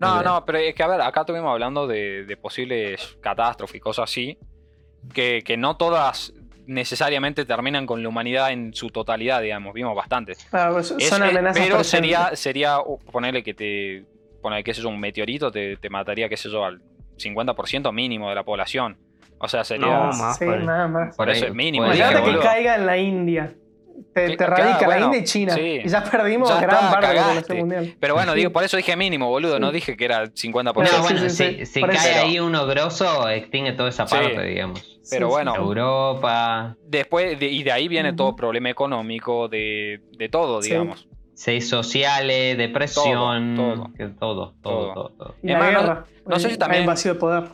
No, 0.00 0.22
no, 0.22 0.44
pero 0.44 0.58
es 0.58 0.74
que 0.74 0.82
a 0.82 0.86
ver, 0.86 1.00
acá 1.00 1.20
estuvimos 1.20 1.50
hablando 1.50 1.86
de, 1.86 2.24
de 2.24 2.36
posibles 2.36 3.18
catástrofes 3.20 3.76
y 3.76 3.80
cosas 3.80 4.04
así, 4.10 4.38
que, 5.12 5.42
que 5.44 5.56
no 5.56 5.76
todas 5.76 6.32
necesariamente 6.66 7.44
terminan 7.46 7.86
con 7.86 8.02
la 8.02 8.08
humanidad 8.10 8.52
en 8.52 8.74
su 8.74 8.88
totalidad, 8.90 9.40
digamos, 9.40 9.72
vimos 9.72 9.94
bastantes. 9.96 10.44
claro, 10.50 10.74
pues 10.74 10.90
Es- 10.98 11.08
son 11.08 11.22
eh, 11.22 11.26
amenazas 11.30 11.62
pero 11.62 11.76
presentes. 11.76 11.86
sería, 11.90 12.36
sería 12.36 12.80
uh, 12.80 12.98
ponerle 13.10 13.42
que 13.42 13.54
te, 13.54 14.04
ponerle 14.42 14.64
que 14.64 14.74
sé 14.74 14.82
yo, 14.82 14.88
un 14.90 15.00
meteorito 15.00 15.50
te, 15.50 15.76
te 15.78 15.88
mataría, 15.88 16.28
qué 16.28 16.36
sé 16.36 16.50
yo, 16.50 16.64
al 16.64 16.80
50% 17.16 17.92
mínimo 17.92 18.28
de 18.28 18.34
la 18.34 18.44
población. 18.44 18.96
O 19.38 19.48
sea, 19.48 19.64
sería... 19.64 19.86
No, 19.86 20.12
más, 20.12 20.36
Sí, 20.36 20.44
padre. 20.44 20.64
nada 20.64 20.88
más. 20.88 21.16
Por 21.16 21.30
eso 21.30 21.46
es 21.46 21.54
mínimo, 21.54 21.90
ser. 21.92 22.14
que 22.14 22.20
boludo. 22.20 22.40
caiga 22.42 22.74
en 22.74 22.86
la 22.86 22.98
India. 22.98 23.52
Te, 24.14 24.28
te 24.30 24.36
claro, 24.36 24.56
radica 24.56 24.80
la 24.80 24.86
bueno, 24.86 25.04
India 25.06 25.20
y 25.20 25.24
China. 25.24 25.54
sí. 25.54 25.80
Y 25.84 25.88
ya 25.88 26.02
perdimos 26.04 26.48
Ya 26.48 26.60
gran 26.60 26.74
está, 26.76 26.90
parte 26.90 27.08
de 27.08 27.14
la 27.14 27.60
mundial. 27.60 27.96
Pero 28.00 28.14
bueno, 28.14 28.34
digo, 28.34 28.50
por 28.50 28.64
eso 28.64 28.76
dije 28.76 28.96
mínimo, 28.96 29.28
boludo, 29.28 29.58
no 29.58 29.70
dije 29.72 29.96
que 29.96 30.04
era 30.04 30.24
50%. 30.26 30.72
No, 30.96 31.02
bueno, 31.02 31.20
sí, 31.20 31.30
sí, 31.30 31.30
si, 31.30 31.58
sí. 31.58 31.66
si 31.66 31.78
eso- 31.80 31.88
cae 31.88 32.12
Pero- 32.14 32.26
ahí 32.26 32.40
uno 32.40 32.66
grosso, 32.66 33.28
extingue 33.28 33.72
toda 33.72 33.88
esa 33.88 34.06
Sí. 34.06 34.14
parte, 34.14 34.42
digamos. 34.44 34.80
Pero 34.80 35.02
Sí, 35.02 35.16
sí. 35.16 35.22
bueno. 35.24 35.54
Europa, 35.56 36.76
Después, 36.86 37.38
de- 37.38 37.46
y 37.48 37.62
de 37.62 37.72
ahí 37.72 37.88
viene 37.88 38.10
Ujú. 38.10 38.16
todo 38.16 38.36
problema 38.36 38.70
económico, 38.70 39.48
de, 39.48 40.00
de 40.16 40.28
todo, 40.28 40.62
Sí. 40.62 40.70
digamos. 40.70 41.08
seis 41.34 41.68
sociales, 41.68 42.58
depresión, 42.58 43.54
Todo, 43.54 43.74
todo. 43.74 43.90
todo, 43.96 44.14
todo, 44.18 44.54
Todo. 44.60 44.92
todo, 44.94 45.08
todo. 45.10 45.34
Y 45.40 45.48
la 45.52 45.58
más, 45.58 45.72
no- 45.72 45.80
guerra. 45.80 46.04
no 46.26 46.36
sé 46.36 46.46
si 46.48 46.52
Hay- 46.54 46.58
también- 46.58 46.84
vacío 46.86 47.14
de 47.14 47.20
poder. 47.20 47.44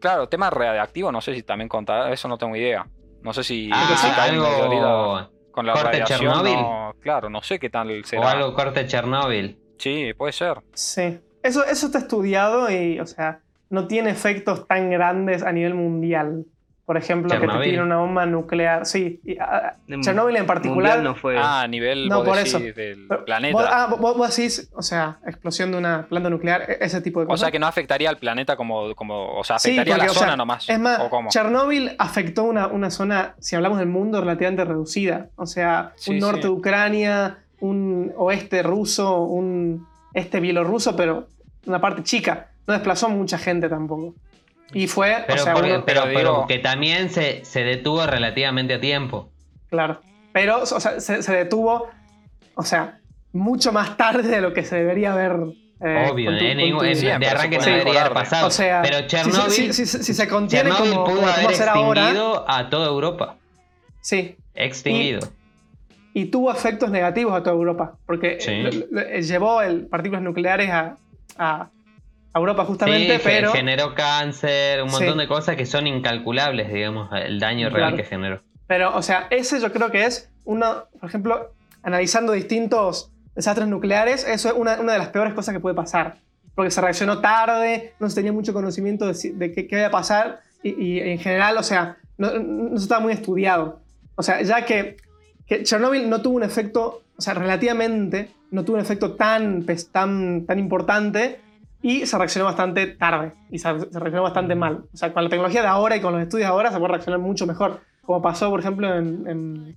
Claro, 0.00 0.26
tema 0.28 0.48
radiactivo, 0.48 1.12
no 1.12 1.20
sé 1.20 1.34
si 1.34 1.42
también 1.42 1.68
contar, 1.68 2.10
eso 2.12 2.28
no 2.28 2.38
tengo 2.38 2.56
idea. 2.56 2.86
No 3.22 3.34
sé 3.34 3.44
si, 3.44 3.68
Ah, 3.70 3.94
si 3.94 4.20
algo, 4.20 5.28
con 5.56 5.66
la 5.66 5.72
corte 5.72 5.88
radiación. 5.88 6.20
Chernobyl. 6.20 6.52
no- 6.54 6.94
claro, 7.00 7.30
no 7.30 7.42
sé 7.42 7.58
qué 7.58 7.70
tal 7.70 7.90
o 7.90 8.04
será. 8.04 8.30
algo 8.30 8.52
corte 8.54 8.86
Chernóbil. 8.86 9.58
Sí, 9.78 10.12
puede 10.12 10.32
ser. 10.32 10.58
Sí. 10.74 11.18
Eso, 11.42 11.64
eso 11.64 11.86
está 11.86 11.98
estudiado 11.98 12.70
y, 12.70 13.00
o 13.00 13.06
sea, 13.06 13.40
no 13.70 13.86
tiene 13.86 14.10
efectos 14.10 14.66
tan 14.68 14.90
grandes 14.90 15.42
a 15.42 15.52
nivel 15.52 15.72
mundial. 15.74 16.44
Por 16.86 16.96
ejemplo, 16.96 17.28
que 17.28 17.48
te 17.48 17.58
tiren 17.64 17.80
una 17.82 17.96
bomba 17.96 18.26
nuclear. 18.26 18.86
Sí. 18.86 19.20
y, 19.24 19.36
ah, 19.40 19.74
En 19.88 20.02
Chernobyl 20.02 20.36
en 20.36 20.46
particular. 20.46 21.02
No 21.02 21.16
fue. 21.16 21.36
Ah, 21.36 21.62
a 21.62 21.66
nivel 21.66 22.08
No, 22.08 22.22
por 22.22 22.36
decís, 22.36 22.54
eso. 22.54 22.60
del 22.60 23.06
pero- 23.08 23.24
planeta. 23.24 23.52
Vos, 23.58 23.66
ah, 23.68 23.86
vos, 23.98 24.16
vos 24.16 24.36
decís, 24.36 24.70
o 24.72 24.82
sea, 24.82 25.18
explosión 25.26 25.72
de 25.72 25.78
una 25.78 26.06
planta 26.08 26.30
nuclear, 26.30 26.62
e- 26.70 26.78
ese 26.80 27.00
tipo 27.00 27.18
de 27.18 27.24
o 27.26 27.28
cosas. 27.30 27.40
sea 27.40 27.50
que 27.50 27.58
no 27.58 27.66
afectaría 27.66 28.08
al 28.08 28.18
planeta 28.18 28.56
como, 28.56 28.94
como 28.94 29.36
o 29.36 29.42
sea, 29.42 29.58
Sí, 29.58 29.70
afectaría 29.70 29.94
a 29.96 29.98
la 29.98 30.04
o 30.04 30.08
sea, 30.14 30.22
zona 30.22 30.36
nomás. 30.36 30.68
Es 30.70 30.78
más, 30.78 31.00
¿O? 31.00 31.28
Chernobyl 31.28 31.96
afectó 31.98 32.44
una, 32.44 32.68
una 32.68 32.90
zona, 32.90 33.34
si 33.40 33.56
hablamos 33.56 33.78
del 33.80 33.88
mundo, 33.88 34.20
relativamente 34.20 34.64
reducida. 34.64 35.26
O 35.34 35.46
sea, 35.46 35.92
Sí, 35.96 36.12
un 36.12 36.18
norte 36.20 36.42
sí. 36.42 36.46
de 36.46 36.50
Ucrania, 36.50 37.38
un 37.58 38.12
oeste 38.16 38.62
ruso, 38.62 39.22
un 39.22 39.88
este 40.14 40.38
bielorruso, 40.38 40.94
pero 40.94 41.26
una 41.66 41.80
parte 41.80 42.04
chica. 42.04 42.50
No 42.68 42.74
desplazó 42.74 43.08
mucha 43.08 43.38
gente 43.38 43.68
tampoco. 43.68 44.14
Y 44.72 44.86
fue, 44.88 45.24
Pero, 45.26 45.40
o 45.40 45.44
sea, 45.44 45.54
porque- 45.54 45.72
uno- 45.74 45.84
pero, 45.84 46.02
pero 46.02 46.14
pero 46.14 46.30
digo- 46.32 46.46
que 46.46 46.58
también 46.58 47.08
se, 47.10 47.44
se 47.44 47.62
detuvo 47.64 48.06
relativamente 48.06 48.74
a 48.74 48.80
tiempo. 48.80 49.30
claro. 49.70 50.00
Pero, 50.32 50.60
o 50.62 50.66
sea, 50.66 51.00
se, 51.00 51.22
se 51.22 51.32
detuvo, 51.34 51.88
o 52.56 52.62
sea, 52.62 52.98
mucho 53.32 53.72
más 53.72 53.96
tarde 53.96 54.28
de 54.28 54.40
lo 54.42 54.52
que 54.52 54.64
se 54.64 54.76
debería 54.76 55.12
haber. 55.12 55.36
eh, 55.80 56.08
Obvio, 56.10 56.30
tu- 56.30 56.36
en 56.36 56.48
con 56.48 56.56
ningún- 56.56 56.78
tu- 56.80 56.84
en- 56.86 56.96
Siempre 56.96 57.18
de 57.26 57.30
se 57.30 57.36
arranque 57.38 57.56
no 57.58 57.62
puede 57.64 57.76
debería 57.78 58.00
haber 58.02 58.12
pasado. 58.14 58.46
O 58.46 58.50
sea, 58.50 58.82
pero 58.82 58.98
se- 58.98 59.06
Chernobyl, 59.06 59.50
si, 59.50 59.72
si- 59.72 59.86
si- 59.86 60.02
si 60.04 60.14
se 60.14 60.28
contiene 60.28 60.70
Chernobyl 60.70 60.92
como, 60.92 61.04
pudo 61.04 61.16
como 61.16 61.28
haber 61.28 61.44
ahora, 61.68 62.00
extinguido 62.02 62.44
a 62.50 62.68
toda 62.70 62.86
Europa. 62.88 63.36
sí, 64.00 64.36
Extinguido. 64.54 65.20
y 66.14 66.26
tuvo 66.26 66.50
efectos 66.52 66.90
negativos 66.90 67.34
a 67.34 67.42
toda 67.42 67.56
Europa, 67.56 67.96
porque 68.06 68.38
Sí. 68.40 68.50
eh, 68.52 69.22
llevó 69.22 69.60
el, 69.62 69.86
partículas 69.86 70.22
nucleares 70.22 70.70
a, 70.70 70.96
a- 71.38 71.68
a 72.36 72.38
Europa 72.38 72.64
justamente, 72.66 73.16
Sí, 73.16 73.20
pero 73.24 73.50
generó 73.52 73.94
cáncer, 73.94 74.82
un 74.82 74.90
montón 74.90 75.14
Sí. 75.14 75.18
de 75.20 75.26
cosas 75.26 75.56
que 75.56 75.64
son 75.64 75.86
incalculables, 75.86 76.70
digamos, 76.72 77.08
el 77.14 77.40
daño 77.40 77.70
real 77.70 77.90
Claro. 77.92 77.96
que 77.96 78.04
generó. 78.04 78.42
Pero, 78.66 78.94
o 78.94 79.00
sea, 79.02 79.26
ese 79.30 79.58
yo 79.60 79.72
creo 79.72 79.90
que 79.90 80.04
es 80.04 80.30
una, 80.44 80.84
por 81.00 81.08
ejemplo, 81.08 81.52
analizando 81.82 82.32
distintos 82.32 83.10
desastres 83.34 83.68
nucleares, 83.68 84.26
eso 84.28 84.48
es 84.48 84.54
una, 84.54 84.78
una 84.80 84.92
de 84.92 84.98
las 84.98 85.08
peores 85.08 85.32
cosas 85.32 85.54
que 85.54 85.60
puede 85.60 85.74
pasar. 85.74 86.16
Porque 86.54 86.70
se 86.70 86.80
reaccionó 86.80 87.20
tarde, 87.20 87.94
no 88.00 88.08
se 88.08 88.16
tenía 88.16 88.32
mucho 88.32 88.52
conocimiento 88.52 89.06
de, 89.06 89.32
de 89.34 89.52
qué, 89.52 89.66
qué 89.66 89.76
iba 89.78 89.86
a 89.86 89.90
pasar 89.90 90.40
y, 90.62 90.70
y 90.82 91.00
en 91.00 91.18
general, 91.18 91.56
o 91.58 91.62
sea, 91.62 91.96
no, 92.18 92.30
no 92.38 92.76
estaba 92.76 93.00
muy 93.00 93.12
estudiado. 93.12 93.80
O 94.14 94.22
sea, 94.22 94.42
ya 94.42 94.64
que, 94.64 94.96
que 95.46 95.62
Chernobyl 95.62 96.08
no 96.08 96.20
tuvo 96.22 96.36
un 96.36 96.42
efecto, 96.42 97.02
o 97.16 97.20
sea, 97.22 97.34
relativamente, 97.34 98.30
no 98.50 98.64
tuvo 98.64 98.76
un 98.76 98.82
efecto 98.82 99.14
tan, 99.14 99.62
pes- 99.64 99.90
tan, 99.92 100.44
tan 100.46 100.58
importante 100.58 101.40
y 101.82 102.06
se 102.06 102.16
reaccionó 102.18 102.46
bastante 102.46 102.86
tarde 102.88 103.32
y 103.50 103.58
se, 103.58 103.68
se 103.68 103.98
reaccionó 104.00 104.22
bastante 104.22 104.54
mal. 104.54 104.84
O 104.92 104.96
sea, 104.96 105.12
con 105.12 105.22
la 105.24 105.30
tecnología 105.30 105.62
de 105.62 105.68
ahora 105.68 105.96
y 105.96 106.00
con 106.00 106.12
los 106.12 106.22
estudios 106.22 106.46
de 106.46 106.50
ahora 106.52 106.70
se 106.72 106.78
puede 106.78 106.92
reaccionar 106.92 107.20
mucho 107.20 107.46
mejor. 107.46 107.80
Como 108.02 108.22
pasó, 108.22 108.50
por 108.50 108.60
ejemplo, 108.60 108.94
en, 108.96 109.24
en, 109.28 109.76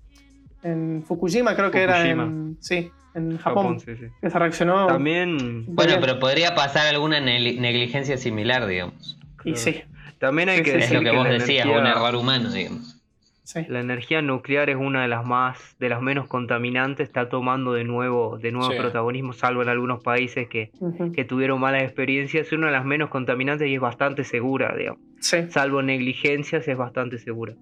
en 0.64 1.04
Fukushima, 1.04 1.56
creo 1.56 1.72
que 1.72 1.82
era 1.82 2.08
en, 2.08 2.58
sí, 2.62 2.92
en 3.16 3.38
Japón, 3.38 3.78
Japón, 3.78 3.80
sí, 3.80 3.96
sí. 3.96 4.06
que 4.22 4.30
se 4.30 4.40
reaccionó. 4.40 4.88
También, 4.88 5.66
Bueno, 5.68 5.92
bien. 5.94 6.02
pero 6.02 6.20
podría 6.20 6.54
pasar 6.56 6.88
alguna 6.88 7.20
neg- 7.20 7.60
negligencia 7.60 8.18
similar, 8.18 8.66
digamos. 8.68 9.18
Y 9.44 9.56
sí, 9.56 9.82
también 10.20 10.50
hay 10.50 10.58
Sí, 10.58 10.64
que 10.64 10.72
sí, 10.72 10.78
Es 10.78 10.82
decir 10.84 10.98
lo 10.98 11.04
que 11.04 11.12
que 11.12 11.18
vos 11.18 11.28
decías, 11.30 11.66
energía- 11.66 11.80
un 11.80 11.88
error 11.88 12.16
humano, 12.16 12.52
digamos. 12.52 12.99
Sí. 13.52 13.66
La 13.68 13.80
energía 13.80 14.22
nuclear 14.22 14.70
es 14.70 14.76
una 14.76 15.02
de 15.02 15.08
las 15.08 15.26
más, 15.26 15.76
de 15.80 15.90
las 15.90 16.02
menos 16.02 16.28
contaminantes, 16.28 17.08
está 17.08 17.30
tomando 17.30 17.74
de 17.74 17.84
nuevo, 17.84 18.38
de 18.38 18.52
nuevo 18.52 18.72
Sí. 18.72 18.78
protagonismo, 18.78 19.34
salvo 19.34 19.64
en 19.64 19.70
algunos 19.70 20.04
países 20.04 20.48
que, 20.48 20.72
Ujú. 20.80 21.12
que 21.12 21.26
tuvieron 21.26 21.60
malas 21.60 21.84
experiencias, 21.84 22.48
es 22.48 22.54
una 22.54 22.68
de 22.68 22.74
las 22.74 22.86
menos 22.86 23.10
contaminantes 23.10 23.68
y 23.68 23.76
es 23.76 23.82
bastante 23.82 24.24
segura, 24.24 24.76
digamos. 24.78 25.02
Sí. 25.20 25.50
Salvo 25.50 25.82
negligencias, 25.82 26.68
es 26.68 26.78
bastante 26.78 27.18
segura. 27.18 27.54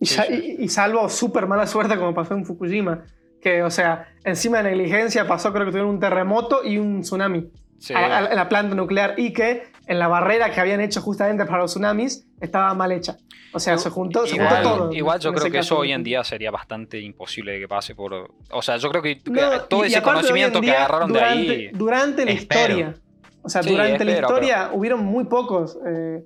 Y, 0.00 0.06
Sí, 0.06 0.14
sa- 0.16 0.24
sí. 0.24 0.56
y- 0.58 0.64
y 0.64 0.68
salvo 0.68 1.08
súper 1.08 1.46
mala 1.46 1.66
suerte 1.66 1.96
como 1.96 2.12
pasó 2.14 2.34
en 2.34 2.44
Fukushima. 2.44 3.04
Que, 3.40 3.62
o 3.62 3.70
sea, 3.70 4.08
encima 4.24 4.58
de 4.62 4.70
negligencia 4.70 5.26
pasó, 5.26 5.52
creo 5.52 5.64
que 5.64 5.70
tuvieron 5.72 5.90
un 5.90 5.98
terremoto 6.00 6.60
y 6.64 6.78
un 6.78 7.00
tsunami 7.00 7.50
Sí. 7.78 7.92
a- 7.94 8.18
a- 8.18 8.30
en 8.30 8.36
la 8.36 8.48
planta 8.48 8.74
nuclear. 8.76 9.14
Y 9.16 9.32
que 9.32 9.64
en 9.88 9.98
la 9.98 10.06
barrera 10.06 10.50
que 10.50 10.60
habían 10.60 10.80
hecho 10.80 11.00
justamente 11.00 11.44
para 11.44 11.58
los 11.58 11.72
tsunamis 11.72 12.24
estaba 12.40 12.72
mal 12.74 12.92
hecha. 12.92 13.16
O 13.54 13.60
sea, 13.60 13.76
se 13.78 13.90
juntó, 13.90 14.26
se 14.26 14.38
juntó 14.38 14.54
todo. 14.62 14.92
igual 14.92 15.20
yo 15.20 15.28
en 15.28 15.34
creo 15.34 15.44
que 15.52 15.58
caso. 15.58 15.74
eso 15.74 15.78
hoy 15.80 15.92
en 15.92 16.02
día 16.02 16.24
sería 16.24 16.50
bastante 16.50 16.98
imposible 17.00 17.58
que 17.60 17.68
pase 17.68 17.94
por... 17.94 18.32
O 18.50 18.62
sea, 18.62 18.78
yo 18.78 18.88
creo 18.90 19.02
que, 19.02 19.20
No, 19.26 19.60
todo 19.62 19.84
ese 19.84 20.00
conocimiento 20.02 20.60
que 20.60 20.70
agarraron 20.70 21.12
durante, 21.12 21.42
de 21.46 21.50
ahí... 21.50 21.68
Durante 21.72 22.24
la 22.24 22.30
Espero. 22.32 22.60
historia. 22.78 22.94
O 23.42 23.48
sea, 23.48 23.62
Sí, 23.62 23.70
durante 23.70 24.04
la 24.04 24.12
historia 24.12 24.70
hubieron 24.72 25.04
muy 25.04 25.24
pocos 25.24 25.76
eh, 25.86 26.22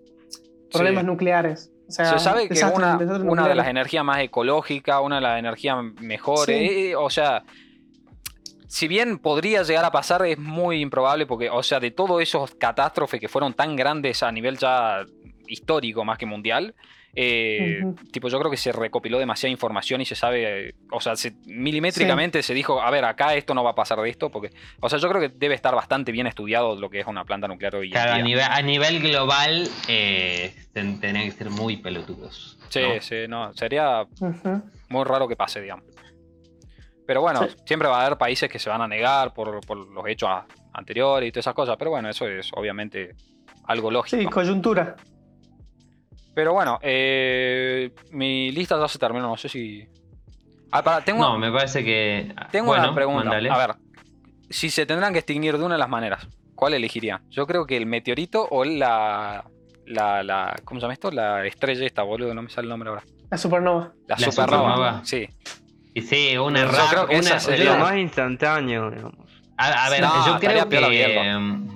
problemas 0.72 1.02
Sí. 1.02 1.06
nucleares. 1.06 1.72
O 1.88 1.92
sea, 1.92 2.12
Se 2.12 2.18
sabe 2.18 2.48
que 2.48 2.64
una, 2.64 2.96
una 2.98 3.48
de 3.48 3.54
las 3.54 3.68
energías 3.68 4.04
más 4.04 4.18
ecológicas, 4.20 5.00
una 5.02 5.16
de 5.16 5.22
las 5.22 5.38
energías 5.38 5.76
mejores, 6.00 6.56
Sí. 6.70 6.88
eh, 6.90 6.96
o 6.96 7.08
sea, 7.10 7.42
si 8.68 8.88
bien 8.88 9.18
podría 9.18 9.62
llegar 9.62 9.84
a 9.84 9.90
pasar, 9.90 10.24
es 10.26 10.38
muy 10.38 10.80
improbable 10.80 11.26
porque, 11.26 11.48
o 11.50 11.62
sea, 11.62 11.78
de 11.80 11.90
todos 11.92 12.20
esos 12.20 12.54
catástrofes 12.56 13.20
que 13.20 13.28
fueron 13.28 13.54
tan 13.54 13.76
grandes 13.76 14.22
a 14.22 14.30
nivel 14.32 14.58
ya 14.58 15.04
histórico 15.46 16.04
más 16.04 16.18
que 16.18 16.26
mundial, 16.26 16.74
eh, 17.18 17.82
tipo, 18.12 18.28
yo 18.28 18.38
creo 18.38 18.50
que 18.50 18.58
se 18.58 18.72
recopiló 18.72 19.18
demasiada 19.18 19.50
información 19.50 20.02
y 20.02 20.04
se 20.04 20.14
sabe, 20.14 20.68
eh, 20.68 20.74
o 20.92 21.00
sea, 21.00 21.16
se- 21.16 21.34
milimétricamente 21.46 22.42
se 22.42 22.52
dijo, 22.52 22.80
a 22.82 22.90
ver, 22.90 23.04
acá 23.06 23.34
esto 23.34 23.54
no 23.54 23.64
va 23.64 23.70
a 23.70 23.74
pasar 23.74 23.98
de 24.00 24.10
esto, 24.10 24.30
porque, 24.30 24.50
o 24.80 24.88
sea, 24.90 24.98
yo 24.98 25.08
creo 25.08 25.20
que 25.22 25.28
debe 25.30 25.54
estar 25.54 25.74
bastante 25.74 26.12
bien 26.12 26.26
estudiado 26.26 26.76
lo 26.76 26.90
que 26.90 27.00
es 27.00 27.06
una 27.06 27.24
planta 27.24 27.48
nuclear 27.48 27.74
hoy 27.76 27.86
en 27.86 27.92
Claro, 27.92 28.12
a 28.12 28.18
nivel, 28.18 28.44
a 28.48 28.60
nivel 28.62 29.00
global 29.00 29.66
eh, 29.88 30.54
ten- 30.74 31.00
tendrían 31.00 31.24
que 31.30 31.32
ser 31.32 31.48
muy 31.50 31.78
pelotudos. 31.78 32.58
Sí, 32.68 32.80
¿no? 32.82 33.00
sí, 33.00 33.16
no, 33.28 33.52
sería 33.54 34.04
muy 34.90 35.04
raro 35.04 35.26
que 35.26 35.36
pase, 35.36 35.62
digamos. 35.62 35.84
Pero 37.06 37.20
bueno, 37.22 37.44
Sí. 37.44 37.54
siempre 37.64 37.88
va 37.88 38.02
a 38.02 38.06
haber 38.06 38.18
países 38.18 38.50
que 38.50 38.58
se 38.58 38.68
van 38.68 38.82
a 38.82 38.88
negar 38.88 39.32
por, 39.32 39.60
por 39.64 39.76
los 39.78 40.06
hechos 40.08 40.28
a- 40.28 40.44
anteriores 40.74 41.28
y 41.28 41.32
todas 41.32 41.44
esas 41.44 41.54
cosas. 41.54 41.76
Pero 41.78 41.92
bueno, 41.92 42.10
eso 42.10 42.26
es 42.28 42.50
obviamente 42.54 43.14
algo 43.64 43.90
lógico. 43.90 44.20
Sí, 44.20 44.26
coyuntura. 44.28 44.96
Pero 46.36 46.52
bueno, 46.52 46.78
eh, 46.82 47.90
mi 48.10 48.52
lista 48.52 48.78
ya 48.78 48.86
se 48.88 48.98
terminó. 48.98 49.26
No 49.28 49.36
sé 49.38 49.48
si. 49.48 49.88
Ah, 50.70 51.00
tengo, 51.02 51.22
No, 51.22 51.38
me 51.38 51.50
parece 51.50 51.82
que. 51.82 52.30
tengo 52.50 52.66
bueno, 52.66 52.84
una 52.84 52.94
pregunta. 52.94 53.30
A 53.30 53.56
ver, 53.66 53.76
si 54.50 54.68
se 54.68 54.84
tendrán 54.84 55.14
que 55.14 55.20
extinguir 55.20 55.56
de 55.56 55.64
una 55.64 55.76
de 55.76 55.78
las 55.78 55.88
maneras, 55.88 56.28
¿cuál 56.54 56.74
elegiría? 56.74 57.22
Yo 57.30 57.46
creo 57.46 57.64
que 57.66 57.78
el 57.78 57.86
meteorito 57.86 58.46
o 58.50 58.66
la. 58.66 59.44
La, 59.86 60.22
la, 60.22 60.54
¿Cómo 60.64 60.78
se 60.78 60.82
llama 60.84 60.92
esto? 60.92 61.10
La 61.10 61.46
estrella 61.46 61.86
esta, 61.86 62.02
boludo, 62.02 62.34
no 62.34 62.42
me 62.42 62.50
sale 62.50 62.66
el 62.66 62.68
nombre 62.68 62.90
ahora. 62.90 63.02
La 63.30 63.38
supernova. 63.38 63.92
La, 64.06 64.16
La 64.18 64.30
supernova. 64.30 64.58
supernova. 64.74 65.00
Sí. 65.04 65.28
Y 65.94 66.02
sí, 66.02 66.36
una 66.36 66.66
Yo 66.66 66.70
rap, 66.72 66.90
creo 66.90 67.06
que 67.06 67.16
esa 67.16 67.30
una- 67.30 67.40
sería- 67.40 67.64
yo- 67.64 67.72
Lo 67.78 67.78
más 67.84 67.96
instantáneo, 67.96 68.90
digamos. 68.90 69.14
A, 69.56 69.86
a 69.86 69.88
ver, 69.90 70.02
No, 70.02 70.26
yo 70.26 70.38
creo 70.38 70.68
que. 70.68 71.75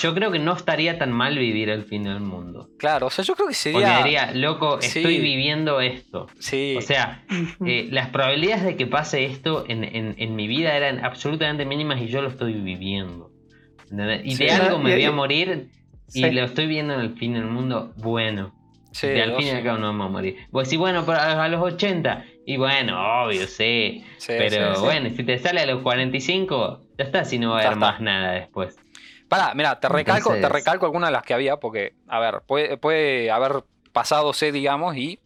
Yo 0.00 0.14
creo 0.14 0.30
que 0.30 0.38
no 0.38 0.54
estaría 0.54 0.98
tan 0.98 1.12
mal 1.12 1.38
vivir 1.38 1.68
el 1.70 1.84
fin 1.84 2.04
del 2.04 2.20
mundo. 2.20 2.68
Claro, 2.78 3.06
o 3.06 3.10
sea, 3.10 3.24
yo 3.24 3.34
creo 3.34 3.48
que 3.48 3.54
Porque 3.54 3.86
sería. 3.86 3.98
diría, 4.02 4.30
loco, 4.32 4.80
Sí. 4.80 4.98
estoy 4.98 5.18
viviendo 5.20 5.80
esto. 5.80 6.26
Sí. 6.38 6.74
O 6.76 6.80
sea, 6.82 7.24
eh, 7.66 7.88
las 7.90 8.08
probabilidades 8.10 8.64
de 8.64 8.76
que 8.76 8.86
pase 8.86 9.24
esto 9.24 9.64
en, 9.68 9.84
en- 9.84 10.14
en 10.18 10.36
mi 10.36 10.46
vida 10.48 10.76
eran 10.76 11.04
absolutamente 11.04 11.64
mínimas 11.64 12.00
y 12.00 12.06
yo 12.08 12.22
lo 12.22 12.28
estoy 12.28 12.52
viviendo. 12.54 13.30
¿Entendés? 13.90 14.22
Y 14.24 14.32
Sí. 14.36 14.44
de 14.44 14.50
algo 14.52 14.78
me 14.78 14.90
Y- 14.90 14.94
voy 14.94 15.04
a 15.04 15.12
morir 15.12 15.68
y 16.08 16.22
Sí. 16.22 16.30
lo 16.30 16.44
estoy 16.44 16.66
viendo 16.66 16.94
en 16.94 17.00
el 17.00 17.14
fin 17.16 17.34
del 17.34 17.44
mundo. 17.46 17.92
Bueno, 17.96 18.52
sí, 18.92 19.06
y 19.08 19.20
al 19.20 19.36
fin 19.36 19.46
y 19.46 19.50
al 19.50 19.62
cabo 19.62 19.78
no 19.78 19.86
vamos 19.88 20.06
a 20.08 20.10
morir. 20.10 20.36
Pues 20.50 20.68
sí, 20.68 20.76
bueno, 20.76 21.04
pero 21.06 21.18
a, 21.20 21.48
los 21.48 21.60
80. 21.62 22.24
Y 22.48 22.56
bueno, 22.56 23.24
obvio, 23.24 23.46
sí. 23.46 24.04
Sí, 24.18 24.32
pero 24.38 24.74
sí, 24.74 24.80
sí. 24.80 24.84
bueno, 24.86 25.10
si 25.10 25.24
te 25.24 25.38
sale 25.38 25.60
a 25.60 25.66
los 25.66 25.82
45, 25.82 26.80
ya 26.98 27.04
está, 27.04 27.24
si 27.24 27.38
no 27.38 27.50
va 27.50 27.60
a 27.60 27.66
haber 27.66 27.76
más 27.78 28.00
nada 28.00 28.32
después. 28.32 28.76
Pará, 29.28 29.52
mira, 29.54 29.78
te 29.80 29.88
recalco, 29.88 30.30
te 30.30 30.36
Entonces- 30.36 30.52
recalco 30.58 30.86
algunas 30.86 31.08
de 31.08 31.12
las 31.12 31.22
que 31.22 31.34
había, 31.34 31.56
porque, 31.56 31.94
a 32.08 32.18
ver, 32.20 32.42
puede, 32.46 32.76
puede 32.76 33.30
haber 33.30 33.64
pasado 33.92 34.32
C, 34.32 34.52
digamos, 34.52 34.96
y. 34.96 35.18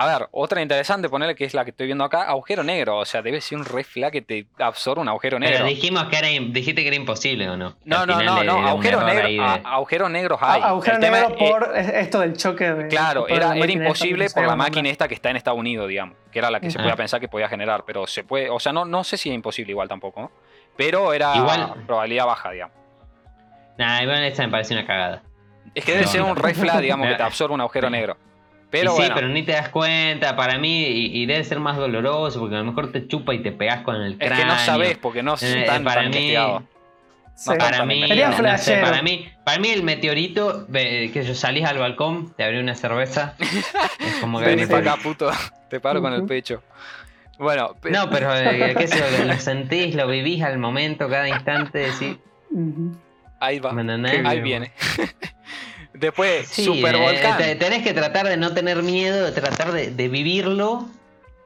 A 0.00 0.06
ver, 0.06 0.28
otra 0.30 0.62
interesante, 0.62 1.08
ponerle 1.08 1.34
que 1.34 1.44
es 1.44 1.54
la 1.54 1.64
que 1.64 1.70
estoy 1.70 1.86
viendo 1.86 2.04
acá, 2.04 2.22
agujero 2.22 2.62
negro. 2.62 2.98
O 2.98 3.04
sea, 3.04 3.20
debe 3.20 3.40
ser 3.40 3.58
un 3.58 3.64
red 3.64 3.82
flag 3.84 4.12
que 4.12 4.22
te 4.22 4.46
absorbe 4.60 5.00
un 5.02 5.08
agujero 5.08 5.40
negro. 5.40 5.56
Pero 5.56 5.68
dijimos 5.68 6.04
que 6.04 6.16
era, 6.18 6.28
dijiste 6.28 6.82
que 6.82 6.86
era 6.86 6.94
imposible 6.94 7.48
o 7.50 7.56
no. 7.56 7.74
No, 7.84 8.06
no, 8.06 8.22
no, 8.22 8.44
no, 8.44 8.64
agujeros 8.68 9.04
negros, 9.04 9.28
de- 9.28 9.40
a- 9.40 9.54
agujeros 9.54 10.08
negros 10.08 10.38
hay. 10.40 10.62
A- 10.62 10.66
Agujero 10.68 10.94
El 10.98 11.00
tema 11.02 11.16
negro 11.22 11.34
es- 11.36 11.50
por 11.50 11.76
es- 11.76 11.88
esto 11.88 12.20
del 12.20 12.36
choque 12.36 12.70
de. 12.72 12.86
Claro, 12.86 13.26
era, 13.26 13.56
era 13.56 13.64
esta, 13.66 13.72
imposible 13.72 14.30
por 14.30 14.46
la 14.46 14.54
máquina 14.54 14.88
esta 14.88 15.08
que 15.08 15.14
está 15.14 15.30
en 15.30 15.36
Estados 15.36 15.58
Unidos, 15.58 15.88
digamos, 15.88 16.16
que 16.30 16.38
era 16.38 16.48
la 16.52 16.60
que 16.60 16.70
se 16.70 16.78
Ah. 16.78 16.82
podía 16.82 16.94
pensar 16.94 17.18
que 17.18 17.26
podía 17.26 17.48
generar, 17.48 17.82
pero 17.84 18.06
se 18.06 18.22
puede, 18.22 18.50
o 18.50 18.60
sea, 18.60 18.72
no, 18.72 18.84
no 18.84 19.02
sé 19.02 19.16
si 19.16 19.30
es 19.30 19.34
imposible 19.34 19.72
igual 19.72 19.88
tampoco, 19.88 20.20
¿no? 20.22 20.30
pero 20.76 21.12
era 21.12 21.34
Igual- 21.34 21.74
probabilidad 21.88 22.24
baja, 22.26 22.52
digamos. 22.52 22.77
Nah, 23.78 24.02
igual 24.02 24.22
esa 24.24 24.42
me 24.44 24.50
parece 24.50 24.74
una 24.74 24.86
cagada. 24.86 25.22
Es 25.74 25.84
que 25.84 25.92
debe 25.92 26.04
No, 26.04 26.10
ser 26.10 26.20
no. 26.22 26.26
un 26.28 26.36
flag, 26.36 26.80
digamos, 26.80 27.06
que 27.08 27.14
te 27.14 27.22
absorbe 27.22 27.54
un 27.54 27.60
agujero 27.60 27.88
negro. 27.90 28.16
Pero 28.70 28.90
y 28.92 28.96
sí, 28.96 28.98
bueno, 28.98 29.14
pero 29.14 29.28
ni 29.28 29.42
te 29.44 29.52
das 29.52 29.70
cuenta, 29.70 30.36
para 30.36 30.58
mí, 30.58 30.82
y, 30.88 31.22
y 31.22 31.26
debe 31.26 31.42
ser 31.44 31.58
más 31.58 31.76
doloroso, 31.78 32.38
porque 32.40 32.56
a 32.56 32.58
lo 32.58 32.64
mejor 32.64 32.92
te 32.92 33.06
chupa 33.08 33.32
y 33.34 33.38
te 33.42 33.50
pegas 33.52 33.80
con 33.82 33.96
el 33.96 34.12
es 34.12 34.18
cráneo. 34.18 34.36
que 34.38 34.44
no 34.44 34.58
sabes 34.58 34.98
porque 34.98 35.22
no 35.22 35.34
Eh, 35.40 35.60
están 35.60 35.84
para 35.84 36.02
tan 36.02 36.10
mí-. 36.10 36.34
Sí. 37.34 37.50
No 37.50 37.56
Para 37.56 37.84
mí, 37.86 38.00
no 38.00 38.08
sé, 38.08 38.32
flashero. 38.32 38.82
para 38.84 39.00
mí, 39.00 39.30
para 39.44 39.60
mí 39.60 39.68
el 39.68 39.84
meteorito, 39.84 40.66
ve- 40.68 41.10
que 41.14 41.22
yo 41.22 41.34
salís 41.36 41.64
al 41.64 41.78
balcón, 41.78 42.34
te 42.34 42.42
abrí 42.42 42.58
una 42.58 42.74
cerveza, 42.74 43.36
es 43.38 44.16
como 44.20 44.40
que 44.40 44.46
Vení 44.56 44.62
Sí. 44.64 44.70
para 44.72 44.92
acá, 44.94 45.02
puto. 45.02 45.30
Te 45.70 45.78
paro 45.78 46.02
con 46.02 46.12
el 46.12 46.24
pecho. 46.24 46.62
Bueno, 47.38 47.74
pe- 47.80 47.92
No, 47.92 48.10
pero 48.10 48.34
eh, 48.36 48.74
qué 48.76 48.88
sé 48.88 49.24
lo 49.24 49.34
sentís, 49.38 49.94
lo 49.94 50.08
vivís 50.08 50.42
al 50.42 50.58
momento, 50.58 51.08
cada 51.08 51.28
instante, 51.28 51.78
decís, 51.78 52.16
Ujú. 52.50 52.98
Ahí 53.40 53.58
va. 53.58 53.70
Ahí 53.70 54.40
bien, 54.40 54.42
viene. 54.42 54.72
Después, 55.94 56.46
Sí, 56.46 56.64
super 56.64 56.94
eh, 56.94 57.00
volcán. 57.00 57.38
te- 57.38 57.54
tenés 57.56 57.82
que 57.82 57.92
tratar 57.92 58.26
de 58.28 58.36
no 58.36 58.52
tener 58.54 58.82
miedo, 58.82 59.24
de 59.24 59.32
tratar 59.32 59.72
de, 59.72 59.90
de 59.90 60.08
vivirlo 60.08 60.86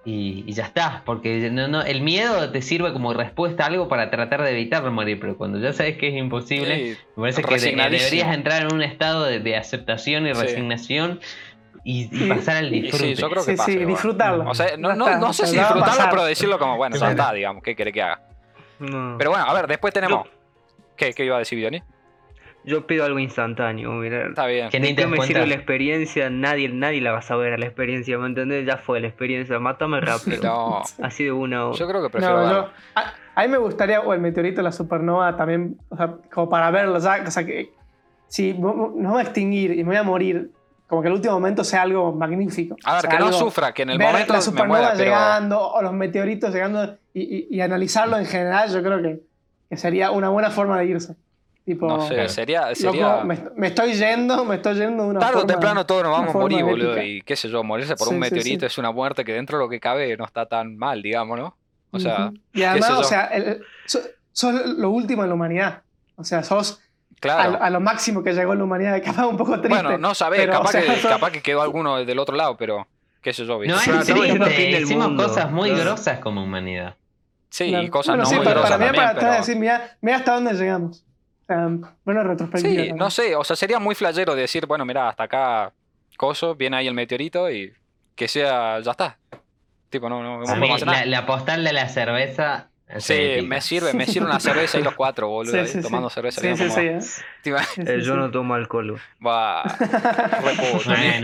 y, 0.05 0.45
y 0.47 0.53
ya 0.53 0.64
está. 0.64 1.03
Porque 1.07 1.49
no, 1.51 1.68
no, 1.68 1.82
el 1.82 2.03
miedo 2.03 2.51
te 2.51 2.61
sirve 2.61 2.93
como 2.93 3.14
respuesta 3.14 3.64
a 3.64 3.66
algo 3.68 3.88
para 3.88 4.11
tratar 4.11 4.43
de 4.43 4.51
evitar 4.51 4.88
morir, 4.90 5.18
pero 5.20 5.38
cuando 5.38 5.59
ya 5.59 5.72
sabes 5.72 5.97
que 5.97 6.09
es 6.09 6.14
imposible, 6.14 6.95
Sí, 6.95 6.99
me 7.16 7.22
parece 7.32 7.43
que 7.43 7.59
de- 7.59 7.88
deberías 7.90 8.34
entrar 8.34 8.62
en 8.62 8.74
un 8.74 8.82
estado 8.82 9.24
de, 9.24 9.40
de 9.40 9.57
aceptación 9.57 10.26
y 10.26 10.32
resignación 10.34 11.20
y, 11.84 12.14
y 12.14 12.24
Y- 12.26 12.28
pasar 12.28 12.57
al 12.57 12.74
y 12.74 12.82
disfrute. 12.82 13.05
sí, 13.07 13.14
yo 13.14 13.30
creo 13.30 13.45
que 13.47 13.57
sí, 13.57 13.72
igual. 13.72 13.86
disfrutarlo. 13.88 14.51
O 14.51 14.55
sea, 14.55 14.76
no, 14.76 14.95
no, 14.95 15.16
no 15.18 15.32
sé 15.32 15.47
si 15.47 15.57
disfrutarlo, 15.57 16.05
pero 16.11 16.24
decirlo 16.24 16.59
como, 16.59 16.76
bueno, 16.76 16.97
ya 16.97 17.11
está, 17.11 17.32
digamos, 17.32 17.62
¿qué 17.62 17.74
quiere 17.74 17.93
que 17.93 18.03
haga? 18.03 18.20
No. 18.80 19.14
Pero 19.16 19.30
bueno, 19.30 19.47
a 19.47 19.55
ver, 19.55 19.66
después 19.66 19.95
tenemos. 19.95 20.26
¿Qué, 21.07 21.12
qué 21.14 21.24
iba 21.24 21.36
a 21.36 21.40
decir 21.40 21.59
Vioni? 21.59 21.82
Yo 22.64 22.86
pido 22.86 23.05
algo 23.05 23.18
instantáneo, 23.18 23.90
mira. 23.94 24.28
Está 24.28 24.46
bien. 24.46 24.70
Que 24.70 24.78
ni 24.78 24.88
¿De 24.88 24.94
te 24.94 25.03
qué 25.03 25.09
me 25.09 25.20
sirve 25.22 25.46
la 25.48 25.55
experiencia? 25.57 26.30
Nadie, 26.30 26.68
nadie 26.68 27.00
la 27.00 27.11
va 27.11 27.18
a 27.18 27.22
saber 27.22 27.59
la 27.59 27.66
experiencia, 27.66 28.16
¿me 28.18 28.26
entendés? 28.28 28.64
Ya 28.64 28.76
fue 28.76 29.00
la 29.00 29.09
experiencia, 29.09 29.59
mátame 29.59 30.00
rápido. 30.00 30.42
No, 30.44 30.82
Así 31.05 31.24
de 31.24 31.32
una 31.32 31.66
hora. 31.66 31.76
yo 31.76 31.88
creo 31.88 32.03
que 32.03 32.11
prefiero. 32.11 32.46
No, 32.46 32.53
yo, 32.53 32.70
a, 32.94 33.14
a 33.34 33.42
mí 33.42 33.48
me 33.48 33.59
gustaría, 33.59 34.00
o 34.00 34.14
el 34.14 34.20
meteorito 34.20 34.61
o 34.61 34.64
la 34.64 34.70
supernova 34.70 35.36
también, 35.36 35.76
o 35.88 35.96
sea, 35.96 36.14
como 36.32 36.48
para 36.48 36.70
verlo, 36.70 37.00
ya, 37.00 37.24
o 37.26 37.30
sea, 37.32 37.44
que 37.44 37.72
si 38.28 38.55
no 38.55 38.72
no 38.74 38.90
me 38.94 39.09
voy 39.09 39.18
a 39.18 39.22
extinguir 39.22 39.72
y 39.72 39.78
me 39.78 39.90
voy 39.90 39.96
a 39.96 40.03
morir, 40.05 40.50
como 40.86 41.03
que 41.03 41.09
el 41.09 41.14
último 41.14 41.34
momento 41.34 41.64
sea 41.64 41.82
algo 41.82 42.12
magnífico. 42.12 42.76
A 42.84 42.92
ver, 42.92 42.98
O 42.98 43.00
sea, 43.00 43.11
que 43.11 43.18
no 43.18 43.32
sufra, 43.32 43.72
que 43.74 43.82
en 43.82 43.90
el 43.90 43.98
ver 43.98 44.07
momento 44.07 44.34
la 44.34 44.38
me 44.38 44.42
supernova 44.44 44.78
muera, 44.78 44.92
pero. 44.96 45.05
llegando 45.05 45.61
o 45.68 45.82
los 45.82 45.92
meteoritos 45.94 46.53
llegando 46.55 46.96
y, 47.12 47.22
y- 47.22 47.46
y 47.50 47.61
analizarlo 47.61 48.18
en 48.18 48.26
general, 48.26 48.70
yo 48.70 48.82
creo 48.84 49.03
que, 49.03 49.20
que 49.72 49.78
sería 49.78 50.10
una 50.10 50.28
buena 50.28 50.50
forma 50.50 50.78
de 50.78 50.84
irse. 50.84 51.14
Tipo, 51.64 51.88
No 51.88 52.06
sé, 52.06 52.28
sería. 52.28 52.62
loco, 52.64 52.74
sería 52.74 53.24
me, 53.24 53.38
me 53.56 53.68
estoy 53.68 53.94
yendo, 53.94 54.44
me 54.44 54.56
estoy 54.56 54.74
yendo 54.74 55.04
de 55.04 55.08
una 55.08 55.20
Tarde 55.20 55.36
o 55.36 55.38
forma- 55.38 55.52
temprano 55.54 55.86
todos 55.86 56.02
nos 56.02 56.12
vamos 56.12 56.34
a 56.34 56.38
morir, 56.38 56.62
boludo. 56.62 57.00
Y 57.02 57.22
qué 57.22 57.36
sé 57.36 57.48
yo, 57.48 57.64
morirse 57.64 57.96
por 57.96 58.08
Sí, 58.08 58.14
un 58.14 58.16
sí, 58.16 58.20
meteorito 58.20 58.60
sí. 58.60 58.66
es 58.66 58.76
una 58.76 58.90
muerte 58.90 59.24
que 59.24 59.32
dentro 59.32 59.56
de 59.56 59.64
lo 59.64 59.70
que 59.70 59.80
cabe 59.80 60.14
no 60.18 60.26
está 60.26 60.44
tan 60.44 60.76
mal, 60.76 61.00
digamos, 61.00 61.38
¿no? 61.38 61.56
O 61.90 61.98
sea, 61.98 62.30
y 62.52 62.64
además, 62.64 62.88
sé 62.88 62.92
yo. 62.96 63.00
o 63.00 63.04
sea, 63.04 63.24
el- 63.28 63.62
so- 63.86 64.00
sos 64.30 64.66
lo 64.76 64.90
último 64.90 65.22
en 65.22 65.30
la 65.30 65.34
humanidad. 65.36 65.80
O 66.16 66.24
sea, 66.24 66.42
sos 66.42 66.82
a, 66.82 67.14
claro. 67.18 67.52
lo- 67.52 67.62
a 67.62 67.70
lo 67.70 67.80
máximo 67.80 68.22
que 68.22 68.34
llegó 68.34 68.54
la 68.54 68.64
humanidad, 68.64 69.00
capaz 69.24 69.26
un 69.26 69.38
poco 69.38 69.52
triste. 69.58 69.68
Bueno, 69.70 69.96
no 69.96 70.14
sabés, 70.14 70.40
pero, 70.40 70.52
capaz, 70.52 70.68
o 70.68 70.72
sea, 70.72 70.82
que, 70.82 70.96
son- 71.00 71.10
capaz 71.12 71.30
que 71.30 71.40
quedó 71.40 71.62
alguno 71.62 72.04
del 72.04 72.18
otro 72.18 72.36
lado, 72.36 72.58
pero 72.58 72.86
qué 73.22 73.32
sé 73.32 73.46
yo, 73.46 73.58
¿viste? 73.58 73.72
No 73.90 74.00
es 74.02 74.04
triste, 74.04 74.80
hicimos 74.82 75.12
cosas 75.12 75.50
muy 75.50 75.70
grosas 75.70 76.18
como 76.18 76.44
humanidad. 76.44 76.96
Sí, 77.53 77.68
Claro. 77.68 77.84
y 77.84 77.90
cosas 77.90 78.16
Bueno, 78.16 78.22
no 78.24 78.28
sí, 78.30 78.36
muy 78.36 78.44
para, 78.46 78.62
para 78.62 78.78
mí, 78.78 78.84
también, 78.86 78.94
para 78.94 79.09
atrás 79.11 79.24
pero... 79.24 79.36
decir, 79.40 79.57
mira, 79.57 79.96
mira 80.00 80.16
hasta 80.16 80.34
dónde 80.34 80.55
llegamos. 80.55 81.05
Sea, 81.46 81.68
bueno, 82.05 82.22
retrospectiva. 82.22 82.70
Sí, 82.70 82.76
también. 82.76 82.96
no 82.96 83.11
sé, 83.11 83.36
o 83.36 83.44
sea, 83.44 83.57
sería 83.57 83.78
muy 83.78 83.94
flashero 83.94 84.34
decir, 84.34 84.64
bueno, 84.66 84.86
mira, 84.86 85.09
hasta 85.11 85.24
acá, 85.24 85.72
coso, 86.16 86.55
viene 86.55 86.78
ahí 86.78 86.86
el 86.88 86.94
meteorito 86.94 87.50
y 87.50 87.72
que 88.16 88.26
sea, 88.26 88.80
ya 88.80 88.90
está. 88.92 89.18
Tipo, 89.90 90.09
no, 90.09 90.22
no, 90.22 90.38
no 90.38 90.48
A 90.48 90.55
mí, 90.55 90.61
podemos 90.61 90.76
hacer 90.76 90.86
nada. 90.86 91.05
la, 91.05 91.20
la 91.20 91.26
postal 91.26 91.62
de 91.64 91.72
la 91.74 91.88
cerveza. 91.88 92.70
Sí, 92.99 93.40
me 93.47 93.61
sirve, 93.61 93.93
me 93.95 94.07
sirve 94.07 94.26
una 94.26 94.38
cerveza 94.40 94.78
y 94.78 94.82
los 94.82 94.95
cuatro, 94.95 95.28
boludo, 95.28 95.53
Sí, 95.53 95.59
ahí, 95.59 95.66
sí, 95.66 95.72
sí. 95.74 95.82
tomando 95.82 96.11
cerveza. 96.11 96.40
Sí, 96.40 96.47
bien 96.49 96.57
sí, 96.59 96.64
como- 96.68 96.74
sí, 96.74 96.86
¿eh? 97.51 97.57
Eh, 97.86 98.01
yo 98.03 98.14
no 98.16 98.30
tomo 98.30 98.55
alcohol. 98.55 99.01
Va. 99.24 99.62
Bueno, 100.43 100.62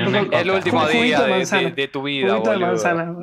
una 0.08 0.40
El 0.40 0.50
último 0.50 0.86
día 0.88 1.20
de 1.22 1.88
tu 1.88 2.02
vida, 2.02 2.30
Juguito 2.32 2.50
de 2.50 2.56
boludo. 2.56 2.66
manzana. 2.68 3.14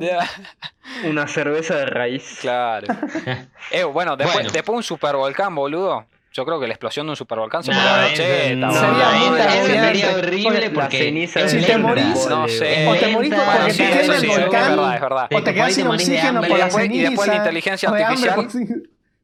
Una 1.05 1.27
cerveza 1.27 1.75
de 1.75 1.85
raíz. 1.87 2.37
Claro. 2.41 2.87
Eh, 3.71 3.83
bueno, 3.83 4.15
después, 4.15 4.35
Bueno. 4.35 4.49
después 4.51 4.75
un 4.77 4.83
supervolcán, 4.83 5.55
boludo. 5.55 6.05
Yo 6.35 6.45
creo 6.45 6.59
que 6.59 6.67
la 6.67 6.73
explosión 6.73 7.05
de 7.07 7.11
un 7.11 7.15
supervolcán 7.15 7.63
se 7.63 7.71
No, 7.71 7.77
puede 7.79 8.11
80. 8.13 8.55
no, 8.67 8.73
Sería 8.73 10.15
horrible 10.17 10.67
La 10.67 10.73
porque 10.73 10.97
ceniza 10.97 11.47
Si 11.47 11.61
te 11.61 11.77
morís, 11.77 12.27
No 12.27 12.45
sé. 12.49 12.85
O 12.89 12.95
te 12.95 13.07
morís 13.07 13.33
porque 13.33 13.71
sí, 13.71 13.77
te 13.83 14.05
el 14.05 14.19
sí, 14.19 14.27
es 14.29 14.39
volcán. 14.41 14.69
verdad, 14.75 14.95
es 14.95 15.01
verdad. 15.01 15.27
Te 15.29 15.35
O 15.37 15.43
te 15.43 15.53
quedas 15.53 15.73
sin 15.73 15.87
oxígeno 15.87 16.41
por 16.41 16.49
la 16.49 16.57
Y 16.57 16.61
después- 16.63 16.83
y 16.85 16.87
ceniza. 16.89 17.09
después 17.09 17.27
la 17.29 17.35
inteligencia 17.37 17.89
artificial. 17.89 18.47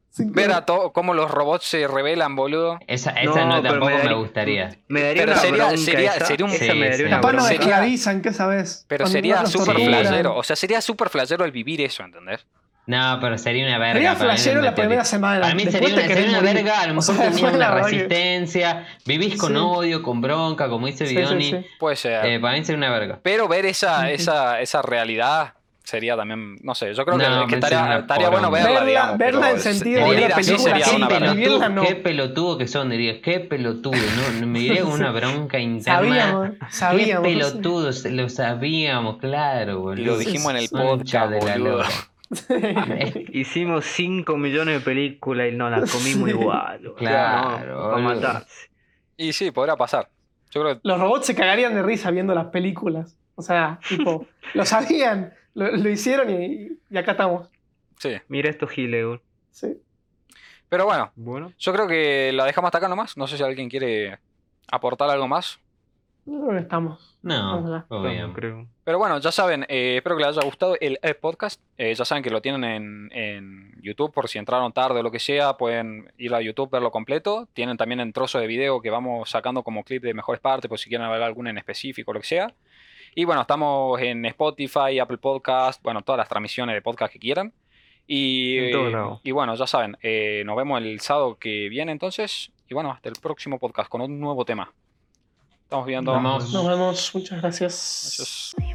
sin 0.08 0.32
Ver 0.32 0.52
a 0.52 0.64
todo 0.66 0.92
cómo 0.92 1.12
los 1.14 1.30
robots 1.30 1.64
se 1.66 1.86
revelan, 1.86 2.34
boludo. 2.36 2.78
Esa, 2.86 3.10
esa 3.12 3.44
no, 3.46 3.62
tampoco 3.62 3.90
me 4.04 4.14
gustaría. 4.14 4.76
Me 4.88 5.02
daría 5.02 5.22
Pero 5.22 5.32
una 5.32 5.40
sería- 5.40 5.64
bronca 5.64 5.76
sería- 5.78 6.14
esa, 6.16 6.26
sería 6.26 6.46
un- 6.46 6.52
Sí, 6.52 6.70
me 6.74 6.90
daría 6.90 7.10
Capaz 7.10 7.32
nos 7.32 7.50
esclavizan, 7.50 8.20
¿qué 8.22 8.32
sabes? 8.32 8.84
Pero 8.88 9.06
sería 9.06 9.42
torturan. 9.44 9.82
flashero. 9.84 10.36
O 10.36 10.42
sea, 10.42 10.56
sería 10.56 10.80
súper 10.80 11.08
flashero 11.10 11.44
el 11.44 11.52
vivir 11.52 11.80
eso, 11.82 12.02
¿entendés? 12.04 12.46
No, 12.84 13.18
pero 13.20 13.38
sería 13.38 13.64
una 13.66 13.78
verga. 13.78 13.94
Sería 13.94 14.12
para 14.14 14.24
mí 14.24 14.30
el 14.30 14.36
flashero 14.38 14.60
la 14.62 14.74
primera 14.74 15.04
semana. 15.04 15.40
Para 15.42 15.54
mí 15.54 15.64
Después 15.64 15.84
sería 15.90 15.96
te 15.96 16.04
una, 16.06 16.14
sería 16.14 16.30
una 16.30 16.40
morir. 16.40 16.54
verga. 16.54 16.80
A 16.80 16.86
lo 16.86 16.92
O 16.92 16.96
mejor 16.96 17.14
sea, 17.16 17.30
tenías 17.30 17.54
una 17.54 17.70
resistencia. 17.70 18.86
Vivís 19.06 19.36
con 19.38 19.52
Sí. 19.52 19.58
odio, 19.58 20.02
con 20.02 20.20
bronca, 20.20 20.68
como 20.68 20.86
dice 20.88 21.06
Sí, 21.06 21.16
Bidoni. 21.16 21.44
sí, 21.44 21.50
sí. 21.58 21.66
Puede 21.78 21.96
ser. 21.96 22.26
Eh, 22.26 22.40
para 22.40 22.56
mí 22.58 22.64
sería 22.64 22.78
una 22.78 22.90
verga. 22.90 23.18
Pero 23.22 23.46
ver 23.48 23.66
esa, 23.66 24.10
esa, 24.10 24.60
esa 24.60 24.82
realidad 24.82 25.54
sería 25.84 26.16
también, 26.16 26.56
no 26.62 26.74
sé, 26.74 26.94
yo 26.94 27.04
creo 27.04 27.18
que, 27.18 27.24
No, 27.28 27.40
que 27.46 27.50
me 27.50 27.54
estaría, 27.56 27.98
estaría 27.98 28.28
bueno 28.30 28.50
verla, 28.50 28.70
Verla- 28.80 28.84
digamos. 28.86 29.18
verla 29.18 29.40
pero 29.42 29.54
en 29.56 29.60
sentido 29.60 30.10
de 30.10 30.20
la 30.28 30.34
película 30.36 30.58
sería 30.58 30.84
qué, 30.86 30.96
una 30.96 31.08
pelotudo. 31.08 31.68
no. 31.68 31.82
qué 31.82 31.94
pelotudo 31.96 32.58
que 32.58 32.68
son, 32.68 32.88
dirías. 32.90 33.16
Qué 33.22 33.40
pelotudo. 33.40 33.92
No, 34.40 34.46
me 34.46 34.58
diría 34.60 34.84
una 34.84 35.10
bronca 35.12 35.58
interna. 35.58 36.54
Sabíamos, 36.70 37.22
Qué 37.24 37.34
pelotudos, 37.34 38.04
lo 38.06 38.28
sabíamos, 38.28 39.18
claro, 39.18 39.80
boludo. 39.80 40.06
Lo 40.06 40.18
dijimos 40.18 40.50
en 40.52 40.56
el 40.58 40.68
podcast, 40.68 41.30
de 41.30 41.40
Hicimos 43.32 43.84
5 43.86 44.36
millones 44.36 44.78
de 44.78 44.84
películas 44.84 45.48
y 45.52 45.56
no 45.56 45.68
las 45.70 45.90
comimos 45.92 46.28
igual. 46.30 46.92
Claro, 46.96 47.98
No, 47.98 48.20
para. 48.20 48.46
Y 49.16 49.32
sí, 49.32 49.50
podrá 49.50 49.76
pasar. 49.76 50.08
Yo 50.50 50.62
creo 50.62 50.74
que 50.74 50.80
Los 50.84 50.98
robots 51.00 51.26
se 51.26 51.34
cagarían 51.34 51.74
de 51.74 51.82
risa 51.82 52.10
viendo 52.10 52.34
las 52.34 52.46
películas. 52.46 53.16
O 53.34 53.42
sea, 53.42 53.78
tipo, 53.88 54.26
lo 54.54 54.64
sabían, 54.64 55.32
lo, 55.54 55.70
lo 55.76 55.88
hicieron 55.88 56.30
y, 56.30 56.78
y 56.90 56.96
acá 56.98 57.12
estamos. 57.12 57.48
sí. 57.98 58.14
Mira 58.28 58.50
estos 58.50 58.70
giles. 58.70 59.20
Sí. 59.50 59.80
Pero 60.68 60.86
bueno, 60.86 61.12
Bueno. 61.16 61.52
yo 61.58 61.72
creo 61.72 61.86
que 61.86 62.32
la 62.32 62.46
dejamos 62.46 62.68
hasta 62.68 62.78
acá 62.78 62.88
nomás. 62.88 63.16
No 63.16 63.26
sé 63.26 63.36
si 63.36 63.42
alguien 63.42 63.68
quiere 63.68 64.18
aportar 64.70 65.10
algo 65.10 65.28
más. 65.28 65.58
Yo 66.24 66.40
creo 66.40 66.52
que 66.52 66.58
estamos. 66.60 67.11
No, 67.22 67.84
Vamos, 67.88 68.10
bien. 68.10 68.32
creo. 68.32 68.66
Pero 68.82 68.98
bueno, 68.98 69.18
ya 69.18 69.30
saben, 69.30 69.64
eh, 69.68 69.96
espero 69.98 70.16
que 70.16 70.24
les 70.24 70.36
haya 70.36 70.44
gustado 70.44 70.76
el 70.80 70.98
eh, 71.02 71.14
podcast. 71.14 71.60
Eh, 71.78 71.94
ya 71.94 72.04
saben 72.04 72.24
que 72.24 72.30
lo 72.30 72.42
tienen 72.42 72.64
en, 72.64 73.10
en 73.12 73.80
YouTube 73.80 74.12
por 74.12 74.28
si 74.28 74.38
entraron 74.38 74.72
tarde 74.72 75.00
o 75.00 75.02
lo 75.04 75.10
que 75.12 75.20
sea, 75.20 75.56
pueden 75.56 76.10
ir 76.18 76.34
a 76.34 76.40
YouTube, 76.40 76.70
verlo 76.70 76.90
completo. 76.90 77.48
Tienen 77.52 77.76
también 77.76 78.00
en 78.00 78.12
trozo 78.12 78.40
de 78.40 78.48
video 78.48 78.80
que 78.80 78.90
vamos 78.90 79.30
sacando 79.30 79.62
como 79.62 79.84
clip 79.84 80.02
de 80.02 80.14
mejores 80.14 80.40
partes, 80.40 80.68
por 80.68 80.78
si 80.80 80.88
quieren 80.88 81.08
ver 81.10 81.22
alguna 81.22 81.50
en 81.50 81.58
específico 81.58 82.10
o 82.10 82.14
lo 82.14 82.20
que 82.20 82.26
sea. 82.26 82.52
Y 83.14 83.24
bueno, 83.24 83.42
estamos 83.42 84.00
en 84.00 84.24
Spotify, 84.24 84.98
Apple 84.98 85.18
Podcast, 85.18 85.82
bueno, 85.82 86.02
todas 86.02 86.18
las 86.18 86.28
transmisiones 86.28 86.74
de 86.74 86.82
podcast 86.82 87.12
que 87.12 87.18
quieran. 87.18 87.52
Y 88.06 88.72
bueno, 89.30 89.54
ya 89.54 89.66
saben, 89.66 89.96
eh, 90.02 90.42
nos 90.44 90.56
vemos 90.56 90.82
el 90.82 91.00
sábado 91.00 91.36
que 91.38 91.68
viene 91.68 91.92
entonces. 91.92 92.50
Y 92.68 92.74
bueno, 92.74 92.90
hasta 92.90 93.08
el 93.08 93.14
próximo 93.22 93.58
podcast 93.58 93.88
con 93.88 94.00
un 94.00 94.18
nuevo 94.18 94.44
tema. 94.44 94.72
Estamos 95.72 95.86
viendo. 95.86 96.12
Vamos. 96.12 96.52
Nos 96.52 96.66
vemos. 96.66 97.14
Muchas 97.14 97.40
gracias. 97.40 98.14
Gracias. 98.18 98.71